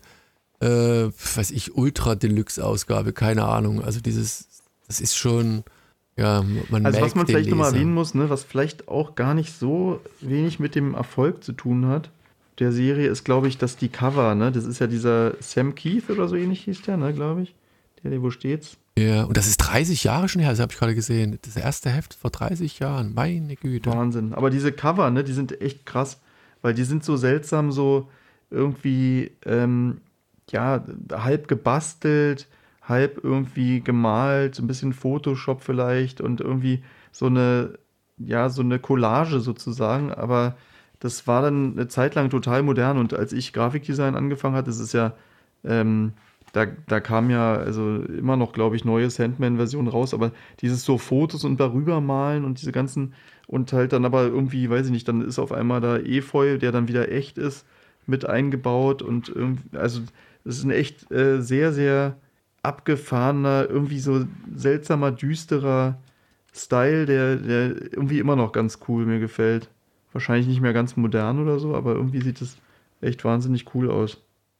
äh, 0.60 1.08
weiß 1.36 1.50
ich, 1.50 1.74
Ultra-Deluxe-Ausgabe, 1.74 3.12
keine 3.12 3.44
Ahnung. 3.44 3.82
Also 3.82 4.00
dieses, 4.00 4.48
das 4.86 5.00
ist 5.00 5.16
schon, 5.16 5.64
ja, 6.16 6.44
man 6.70 6.86
Also 6.86 7.00
was 7.00 7.14
man 7.14 7.26
vielleicht 7.26 7.50
nochmal 7.50 7.72
erwähnen 7.72 7.94
muss, 7.94 8.14
ne, 8.14 8.30
was 8.30 8.44
vielleicht 8.44 8.88
auch 8.88 9.14
gar 9.14 9.34
nicht 9.34 9.58
so 9.58 10.00
wenig 10.20 10.58
mit 10.58 10.74
dem 10.74 10.94
Erfolg 10.94 11.44
zu 11.44 11.52
tun 11.52 11.86
hat, 11.86 12.10
der 12.58 12.72
Serie 12.72 13.08
ist, 13.08 13.24
glaube 13.24 13.48
ich, 13.48 13.58
dass 13.58 13.76
die 13.76 13.88
Cover, 13.88 14.34
ne, 14.34 14.50
das 14.50 14.64
ist 14.64 14.78
ja 14.78 14.86
dieser 14.86 15.34
Sam 15.40 15.74
Keith 15.74 16.08
oder 16.08 16.28
so 16.28 16.36
ähnlich 16.36 16.64
hieß 16.64 16.82
der, 16.82 16.96
ne, 16.96 17.12
glaube 17.12 17.42
ich 17.42 17.54
der, 18.10 18.22
wo 18.22 18.30
steht's? 18.30 18.76
Ja, 18.98 19.24
und 19.24 19.36
das 19.36 19.46
ist 19.46 19.58
30 19.58 20.04
Jahre 20.04 20.28
schon 20.28 20.40
her, 20.40 20.50
das 20.50 20.60
habe 20.60 20.72
ich 20.72 20.78
gerade 20.78 20.94
gesehen. 20.94 21.38
Das 21.42 21.56
erste 21.56 21.90
Heft 21.90 22.14
vor 22.14 22.30
30 22.30 22.78
Jahren, 22.78 23.12
meine 23.14 23.56
Güte. 23.56 23.90
Wahnsinn. 23.90 24.32
Aber 24.32 24.50
diese 24.50 24.72
Cover, 24.72 25.10
ne, 25.10 25.22
die 25.22 25.32
sind 25.32 25.60
echt 25.60 25.84
krass, 25.84 26.18
weil 26.62 26.74
die 26.74 26.84
sind 26.84 27.04
so 27.04 27.16
seltsam, 27.16 27.72
so 27.72 28.08
irgendwie, 28.50 29.32
ähm, 29.44 30.00
ja, 30.50 30.84
halb 31.12 31.48
gebastelt, 31.48 32.48
halb 32.82 33.22
irgendwie 33.22 33.80
gemalt, 33.80 34.58
ein 34.58 34.66
bisschen 34.66 34.92
Photoshop 34.92 35.62
vielleicht 35.62 36.20
und 36.20 36.40
irgendwie 36.40 36.82
so 37.12 37.26
eine, 37.26 37.78
ja, 38.18 38.48
so 38.48 38.62
eine 38.62 38.78
Collage 38.78 39.40
sozusagen, 39.40 40.12
aber 40.12 40.56
das 41.00 41.26
war 41.26 41.42
dann 41.42 41.72
eine 41.72 41.88
Zeit 41.88 42.14
lang 42.14 42.30
total 42.30 42.62
modern 42.62 42.98
und 42.98 43.12
als 43.14 43.32
ich 43.32 43.52
Grafikdesign 43.52 44.14
angefangen 44.14 44.56
hatte, 44.56 44.68
das 44.70 44.78
ist 44.80 44.94
ja, 44.94 45.12
ähm, 45.64 46.12
da, 46.52 46.66
da 46.86 47.00
kam 47.00 47.28
ja 47.30 47.54
also 47.56 47.98
immer 48.02 48.36
noch, 48.36 48.52
glaube 48.52 48.76
ich, 48.76 48.84
neue 48.84 49.10
Sandman-Versionen 49.10 49.88
raus, 49.88 50.14
aber 50.14 50.32
dieses 50.60 50.84
so 50.84 50.96
Fotos 50.96 51.44
und 51.44 51.60
darüber 51.60 52.00
malen 52.00 52.44
und 52.44 52.60
diese 52.60 52.72
ganzen 52.72 53.14
und 53.46 53.72
halt 53.72 53.92
dann 53.92 54.04
aber 54.04 54.24
irgendwie, 54.24 54.70
weiß 54.70 54.86
ich 54.86 54.92
nicht, 54.92 55.06
dann 55.08 55.20
ist 55.20 55.38
auf 55.38 55.52
einmal 55.52 55.80
da 55.80 55.98
Efeu, 55.98 56.58
der 56.58 56.72
dann 56.72 56.88
wieder 56.88 57.10
echt 57.12 57.38
ist, 57.38 57.66
mit 58.06 58.26
eingebaut 58.28 59.02
und 59.02 59.28
irgendwie, 59.28 59.76
also 59.76 60.00
es 60.46 60.58
ist 60.58 60.64
ein 60.64 60.70
echt 60.70 61.10
äh, 61.10 61.40
sehr, 61.42 61.72
sehr 61.72 62.16
abgefahrener, 62.62 63.66
irgendwie 63.68 64.00
so 64.00 64.26
seltsamer, 64.54 65.12
düsterer 65.12 65.98
Style, 66.52 67.06
der, 67.06 67.36
der 67.36 67.92
irgendwie 67.92 68.18
immer 68.18 68.36
noch 68.36 68.52
ganz 68.52 68.78
cool 68.88 69.06
mir 69.06 69.20
gefällt. 69.20 69.68
Wahrscheinlich 70.12 70.46
nicht 70.46 70.60
mehr 70.60 70.72
ganz 70.72 70.96
modern 70.96 71.40
oder 71.40 71.58
so, 71.58 71.74
aber 71.74 71.94
irgendwie 71.94 72.22
sieht 72.22 72.40
es 72.40 72.56
echt 73.00 73.24
wahnsinnig 73.24 73.74
cool 73.74 73.90
aus. 73.90 74.18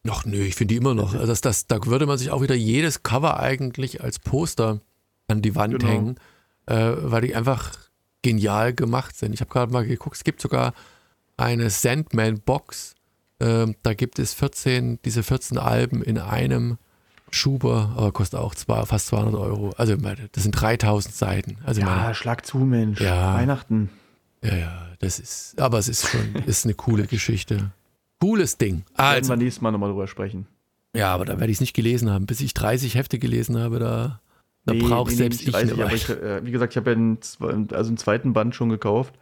Ach 0.08 0.24
nö, 0.24 0.42
ich 0.42 0.54
finde 0.54 0.74
die 0.74 0.78
immer 0.78 0.94
noch. 0.94 1.14
Also 1.14 1.26
das, 1.26 1.40
das, 1.40 1.66
da 1.66 1.84
würde 1.86 2.06
man 2.06 2.18
sich 2.18 2.30
auch 2.30 2.42
wieder 2.42 2.54
jedes 2.54 3.02
Cover 3.02 3.40
eigentlich 3.40 4.02
als 4.02 4.18
Poster 4.18 4.80
an 5.28 5.42
die 5.42 5.54
Wand 5.54 5.80
genau. 5.80 5.92
hängen, 5.92 6.16
äh, 6.66 6.92
weil 6.98 7.22
die 7.22 7.34
einfach 7.34 7.72
genial 8.22 8.74
gemacht 8.74 9.16
sind. 9.16 9.32
Ich 9.32 9.40
habe 9.40 9.50
gerade 9.50 9.72
mal 9.72 9.86
geguckt, 9.86 10.16
es 10.16 10.24
gibt 10.24 10.40
sogar 10.40 10.74
eine 11.36 11.70
Sandman-Box. 11.70 12.95
Äh, 13.38 13.66
da 13.82 13.94
gibt 13.94 14.18
es 14.18 14.34
14, 14.34 14.98
diese 15.04 15.22
14 15.22 15.58
Alben 15.58 16.02
in 16.02 16.18
einem 16.18 16.78
Schuber, 17.30 17.92
aber 17.96 18.12
kostet 18.12 18.40
auch 18.40 18.54
zwei, 18.54 18.84
fast 18.84 19.08
200 19.08 19.34
Euro. 19.34 19.70
Also 19.76 19.96
das 19.96 20.42
sind 20.42 20.52
3000 20.52 21.14
Seiten. 21.14 21.58
Also 21.64 21.80
ja, 21.80 21.86
meine, 21.86 22.14
schlag 22.14 22.46
zu, 22.46 22.58
Mensch. 22.58 23.00
Ja, 23.00 23.34
Weihnachten. 23.34 23.90
Ja, 24.42 24.56
ja, 24.56 24.86
das 25.00 25.18
ist, 25.18 25.60
aber 25.60 25.78
es 25.78 25.88
ist 25.88 26.08
schon, 26.08 26.34
ist 26.46 26.64
eine 26.64 26.74
coole 26.74 27.06
Geschichte. 27.06 27.72
Cooles 28.20 28.56
Ding. 28.56 28.84
Also, 28.94 29.28
werden 29.28 29.40
wir 29.40 29.44
nächstes 29.44 29.60
Mal 29.60 29.72
nochmal 29.72 29.90
drüber 29.90 30.06
sprechen. 30.06 30.46
Ja, 30.94 31.12
aber 31.12 31.26
da 31.26 31.38
werde 31.38 31.50
ich 31.50 31.56
es 31.56 31.60
nicht 31.60 31.74
gelesen 31.74 32.10
haben. 32.10 32.26
Bis 32.26 32.40
ich 32.40 32.54
30 32.54 32.94
Hefte 32.94 33.18
gelesen 33.18 33.58
habe, 33.58 33.78
da, 33.78 34.20
da 34.64 34.72
nee, 34.72 34.80
brauche 34.80 35.10
nee, 35.10 35.16
selbst 35.16 35.40
nee, 35.40 35.48
ich 35.48 35.52
30, 35.52 35.82
aber 35.82 35.92
ich, 35.92 36.08
äh, 36.08 36.44
Wie 36.44 36.50
gesagt, 36.50 36.72
ich 36.72 36.76
habe 36.78 36.90
ja 36.90 36.96
einen, 36.96 37.18
also 37.72 37.88
einen 37.88 37.98
zweiten 37.98 38.32
Band 38.32 38.54
schon 38.54 38.70
gekauft. 38.70 39.14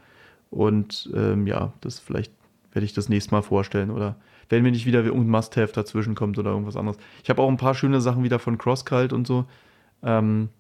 Und 0.50 1.10
ähm, 1.14 1.48
ja, 1.48 1.72
das 1.80 1.98
vielleicht 1.98 2.32
werde 2.74 2.84
ich 2.84 2.92
das 2.92 3.08
nächste 3.08 3.34
Mal 3.34 3.42
vorstellen. 3.42 3.90
Oder 3.90 4.16
wenn 4.48 4.62
mir 4.62 4.70
nicht 4.70 4.86
wieder 4.86 5.02
irgendein 5.02 5.30
Must-Have 5.30 5.72
dazwischen 5.72 6.14
kommt 6.14 6.38
oder 6.38 6.50
irgendwas 6.50 6.76
anderes. 6.76 6.98
Ich 7.22 7.30
habe 7.30 7.40
auch 7.40 7.48
ein 7.48 7.56
paar 7.56 7.74
schöne 7.74 8.00
Sachen 8.00 8.22
wieder 8.22 8.38
von 8.38 8.58
Crosscult 8.58 9.12
und 9.12 9.26
so. 9.26 9.46
Ähm, 10.02 10.50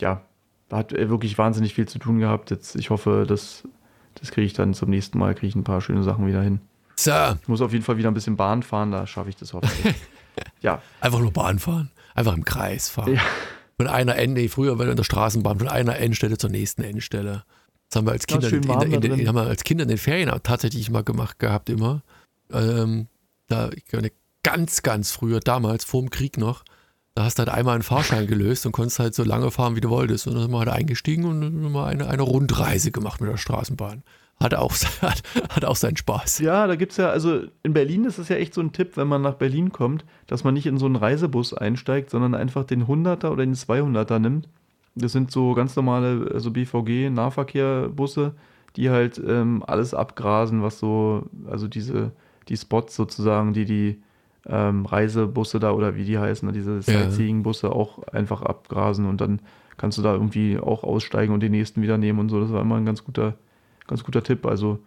ja, 0.00 0.22
hat 0.70 0.92
wirklich 0.92 1.36
wahnsinnig 1.36 1.74
viel 1.74 1.86
zu 1.86 1.98
tun 1.98 2.18
gehabt. 2.18 2.50
Jetzt, 2.50 2.76
ich 2.76 2.90
hoffe, 2.90 3.26
das, 3.28 3.64
das 4.14 4.30
kriege 4.30 4.46
ich 4.46 4.54
dann 4.54 4.74
zum 4.74 4.90
nächsten 4.90 5.18
Mal, 5.18 5.34
kriege 5.34 5.48
ich 5.48 5.56
ein 5.56 5.64
paar 5.64 5.80
schöne 5.80 6.02
Sachen 6.02 6.26
wieder 6.26 6.42
hin. 6.42 6.60
So. 6.96 7.12
Ich 7.42 7.48
muss 7.48 7.60
auf 7.60 7.72
jeden 7.72 7.84
Fall 7.84 7.96
wieder 7.96 8.10
ein 8.10 8.14
bisschen 8.14 8.36
Bahn 8.36 8.62
fahren, 8.62 8.92
da 8.92 9.06
schaffe 9.06 9.28
ich 9.28 9.36
das 9.36 9.52
hoffentlich. 9.52 9.94
ja. 10.60 10.80
Einfach 11.00 11.20
nur 11.20 11.32
Bahn 11.32 11.58
fahren. 11.58 11.90
Einfach 12.14 12.34
im 12.34 12.44
Kreis 12.44 12.88
fahren. 12.88 13.14
Ja. 13.14 13.20
Von 13.76 13.88
einer 13.88 14.16
Ende, 14.16 14.48
früher 14.48 14.78
war 14.78 14.86
in 14.86 14.96
der 14.96 15.02
Straßenbahn, 15.02 15.58
von 15.58 15.68
einer 15.68 15.98
Endstelle 15.98 16.38
zur 16.38 16.50
nächsten 16.50 16.82
Endstelle. 16.82 17.44
Das 17.94 18.00
haben 18.00 18.06
wir 18.08 18.12
als 18.12 18.26
Kinder, 18.26 18.48
in, 18.48 18.92
in, 18.92 19.02
in, 19.04 19.20
in, 19.20 19.28
haben 19.28 19.36
wir 19.36 19.42
als 19.42 19.62
Kinder 19.62 19.84
in 19.84 19.88
den 19.88 19.98
Ferien 19.98 20.28
tatsächlich 20.42 20.90
mal 20.90 21.04
gemacht 21.04 21.38
gehabt, 21.38 21.70
immer. 21.70 22.02
Ähm, 22.52 23.06
da, 23.46 23.70
eine 23.92 24.10
ganz, 24.42 24.82
ganz 24.82 25.12
früher, 25.12 25.38
damals, 25.38 25.84
vor 25.84 26.00
dem 26.00 26.10
Krieg 26.10 26.36
noch, 26.36 26.64
da 27.14 27.22
hast 27.22 27.38
du 27.38 27.44
halt 27.44 27.50
einmal 27.50 27.74
einen 27.74 27.84
Fahrschein 27.84 28.26
gelöst 28.26 28.66
und 28.66 28.72
konntest 28.72 28.98
halt 28.98 29.14
so 29.14 29.22
lange 29.22 29.52
fahren, 29.52 29.76
wie 29.76 29.80
du 29.80 29.90
wolltest. 29.90 30.26
Und 30.26 30.34
dann 30.34 30.42
sind 30.42 30.50
wir 30.50 30.58
halt 30.58 30.70
eingestiegen 30.70 31.24
und 31.24 31.72
mal 31.72 31.86
eine, 31.86 32.08
eine 32.08 32.22
Rundreise 32.22 32.90
gemacht 32.90 33.20
mit 33.20 33.30
der 33.30 33.36
Straßenbahn 33.36 34.02
hat 34.42 34.52
auch, 34.52 34.72
hat, 35.00 35.22
hat 35.50 35.64
auch 35.64 35.76
seinen 35.76 35.96
Spaß. 35.96 36.40
Ja, 36.40 36.66
da 36.66 36.74
gibt 36.74 36.90
es 36.90 36.98
ja, 36.98 37.10
also 37.10 37.42
in 37.62 37.72
Berlin 37.72 38.04
ist 38.04 38.18
es 38.18 38.28
ja 38.28 38.34
echt 38.34 38.52
so 38.52 38.60
ein 38.60 38.72
Tipp, 38.72 38.96
wenn 38.96 39.06
man 39.06 39.22
nach 39.22 39.34
Berlin 39.34 39.70
kommt, 39.70 40.04
dass 40.26 40.42
man 40.42 40.54
nicht 40.54 40.66
in 40.66 40.76
so 40.76 40.86
einen 40.86 40.96
Reisebus 40.96 41.54
einsteigt, 41.54 42.10
sondern 42.10 42.34
einfach 42.34 42.64
den 42.64 42.86
100er 42.86 43.28
oder 43.28 43.46
den 43.46 43.54
200er 43.54 44.18
nimmt. 44.18 44.48
Das 44.94 45.12
sind 45.12 45.30
so 45.30 45.54
ganz 45.54 45.74
normale, 45.76 46.30
also 46.32 46.50
BVG-Nahverkehrbusse, 46.50 48.34
die 48.76 48.90
halt 48.90 49.20
ähm, 49.26 49.62
alles 49.66 49.94
abgrasen, 49.94 50.62
was 50.62 50.78
so, 50.78 51.24
also 51.50 51.68
diese, 51.68 52.12
die 52.48 52.56
Spots 52.56 52.94
sozusagen, 52.94 53.52
die 53.52 53.64
die 53.64 54.02
ähm, 54.46 54.86
Reisebusse 54.86 55.58
da 55.58 55.72
oder 55.72 55.96
wie 55.96 56.04
die 56.04 56.18
heißen, 56.18 56.52
diese 56.52 56.82
Sightseeing-Busse 56.82 57.72
auch 57.72 58.02
einfach 58.08 58.42
abgrasen 58.42 59.06
und 59.06 59.20
dann 59.20 59.40
kannst 59.76 59.98
du 59.98 60.02
da 60.02 60.12
irgendwie 60.12 60.58
auch 60.58 60.84
aussteigen 60.84 61.32
und 61.32 61.40
den 61.40 61.52
nächsten 61.52 61.82
wieder 61.82 61.98
nehmen 61.98 62.18
und 62.18 62.28
so. 62.28 62.40
Das 62.40 62.52
war 62.52 62.62
immer 62.62 62.76
ein 62.76 62.86
ganz 62.86 63.04
guter, 63.04 63.34
ganz 63.86 64.04
guter 64.04 64.22
Tipp. 64.22 64.46
Also 64.46 64.78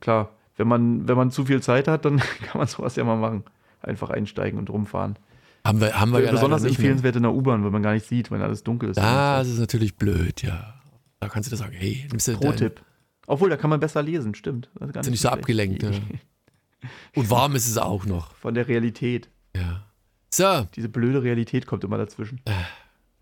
klar, 0.00 0.30
wenn 0.56 0.68
man, 0.68 1.08
wenn 1.08 1.16
man 1.16 1.30
zu 1.30 1.44
viel 1.44 1.60
Zeit 1.62 1.88
hat, 1.88 2.04
dann 2.04 2.18
kann 2.42 2.58
man 2.58 2.66
sowas 2.66 2.96
ja 2.96 3.04
mal 3.04 3.16
machen. 3.16 3.44
Einfach 3.80 4.10
einsteigen 4.10 4.58
und 4.58 4.70
rumfahren. 4.70 5.16
Haben 5.64 5.80
wir, 5.80 5.98
haben 5.98 6.12
wir 6.12 6.20
ja 6.20 6.30
Besonders 6.30 6.64
empfehlenswert 6.64 7.16
in 7.16 7.22
der 7.22 7.32
U-Bahn, 7.32 7.62
weil 7.64 7.70
man 7.70 7.82
gar 7.82 7.92
nicht 7.92 8.06
sieht, 8.06 8.30
wenn 8.30 8.40
alles 8.40 8.62
dunkel 8.62 8.90
ist. 8.90 8.96
Das 8.96 9.48
ist 9.48 9.58
natürlich 9.58 9.96
blöd, 9.96 10.42
ja. 10.42 10.74
Da 11.20 11.28
kannst 11.28 11.48
du 11.48 11.50
dir 11.50 11.56
sagen, 11.56 11.74
hey, 11.76 12.06
nimmst 12.10 12.28
du 12.28 12.38
Pro-Tipp. 12.38 12.80
Obwohl, 13.26 13.50
da 13.50 13.56
kann 13.56 13.70
man 13.70 13.80
besser 13.80 14.02
lesen, 14.02 14.34
stimmt. 14.34 14.70
Das 14.74 14.88
ist, 14.88 14.94
gar 14.94 15.00
nicht, 15.02 15.10
nicht 15.10 15.20
so 15.20 15.28
abgelenkt. 15.28 15.82
Ja. 15.82 15.90
Und 17.14 17.30
warm 17.30 17.54
ist 17.56 17.68
es 17.68 17.76
auch 17.76 18.06
noch. 18.06 18.34
Von 18.36 18.54
der 18.54 18.68
Realität. 18.68 19.28
Ja. 19.54 19.84
So. 20.30 20.66
Diese 20.74 20.88
blöde 20.88 21.22
Realität 21.22 21.66
kommt 21.66 21.84
immer 21.84 21.98
dazwischen. 21.98 22.40
Äh, 22.44 22.52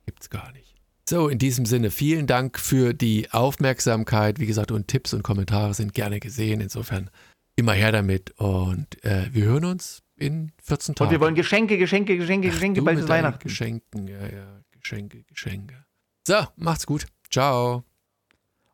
gibt's 0.05 0.31
gar 0.31 0.53
nicht. 0.53 0.75
So, 1.09 1.29
in 1.29 1.39
diesem 1.39 1.67
Sinne, 1.67 1.91
vielen 1.91 2.27
Dank 2.27 2.59
für 2.59 2.93
die 2.93 3.31
Aufmerksamkeit. 3.31 4.39
Wie 4.41 4.47
gesagt, 4.47 4.71
und 4.71 4.89
Tipps 4.89 5.15
und 5.15 5.23
Kommentare 5.23 5.73
sind 5.73 5.95
gerne 5.95 6.21
gesehen. 6.21 6.61
Insofern 6.61 7.11
immer 7.57 7.73
her 7.73 7.93
damit. 7.93 8.33
Und 8.39 9.03
äh, 9.05 9.29
wir 9.33 9.45
hören 9.45 9.65
uns 9.65 10.03
in 10.17 10.53
14 10.63 10.95
Tagen. 10.95 11.09
Und 11.09 11.13
wir 11.13 11.21
wollen 11.21 11.35
Geschenke, 11.35 11.79
Geschenke, 11.79 12.17
Geschenke, 12.17 12.49
Geschenke, 12.49 12.83
bald 12.83 12.99
ist 12.99 13.09
Weihnachten. 13.09 13.43
Geschenken, 13.43 14.09
ja, 14.09 14.27
ja. 14.27 14.61
Geschenke, 14.81 15.25
Geschenke. 15.25 15.85
So, 16.27 16.47
macht's 16.57 16.87
gut. 16.87 17.07
Ciao. 17.31 17.85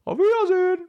Auf 0.05 0.19
Wiedersehen. 0.19 0.89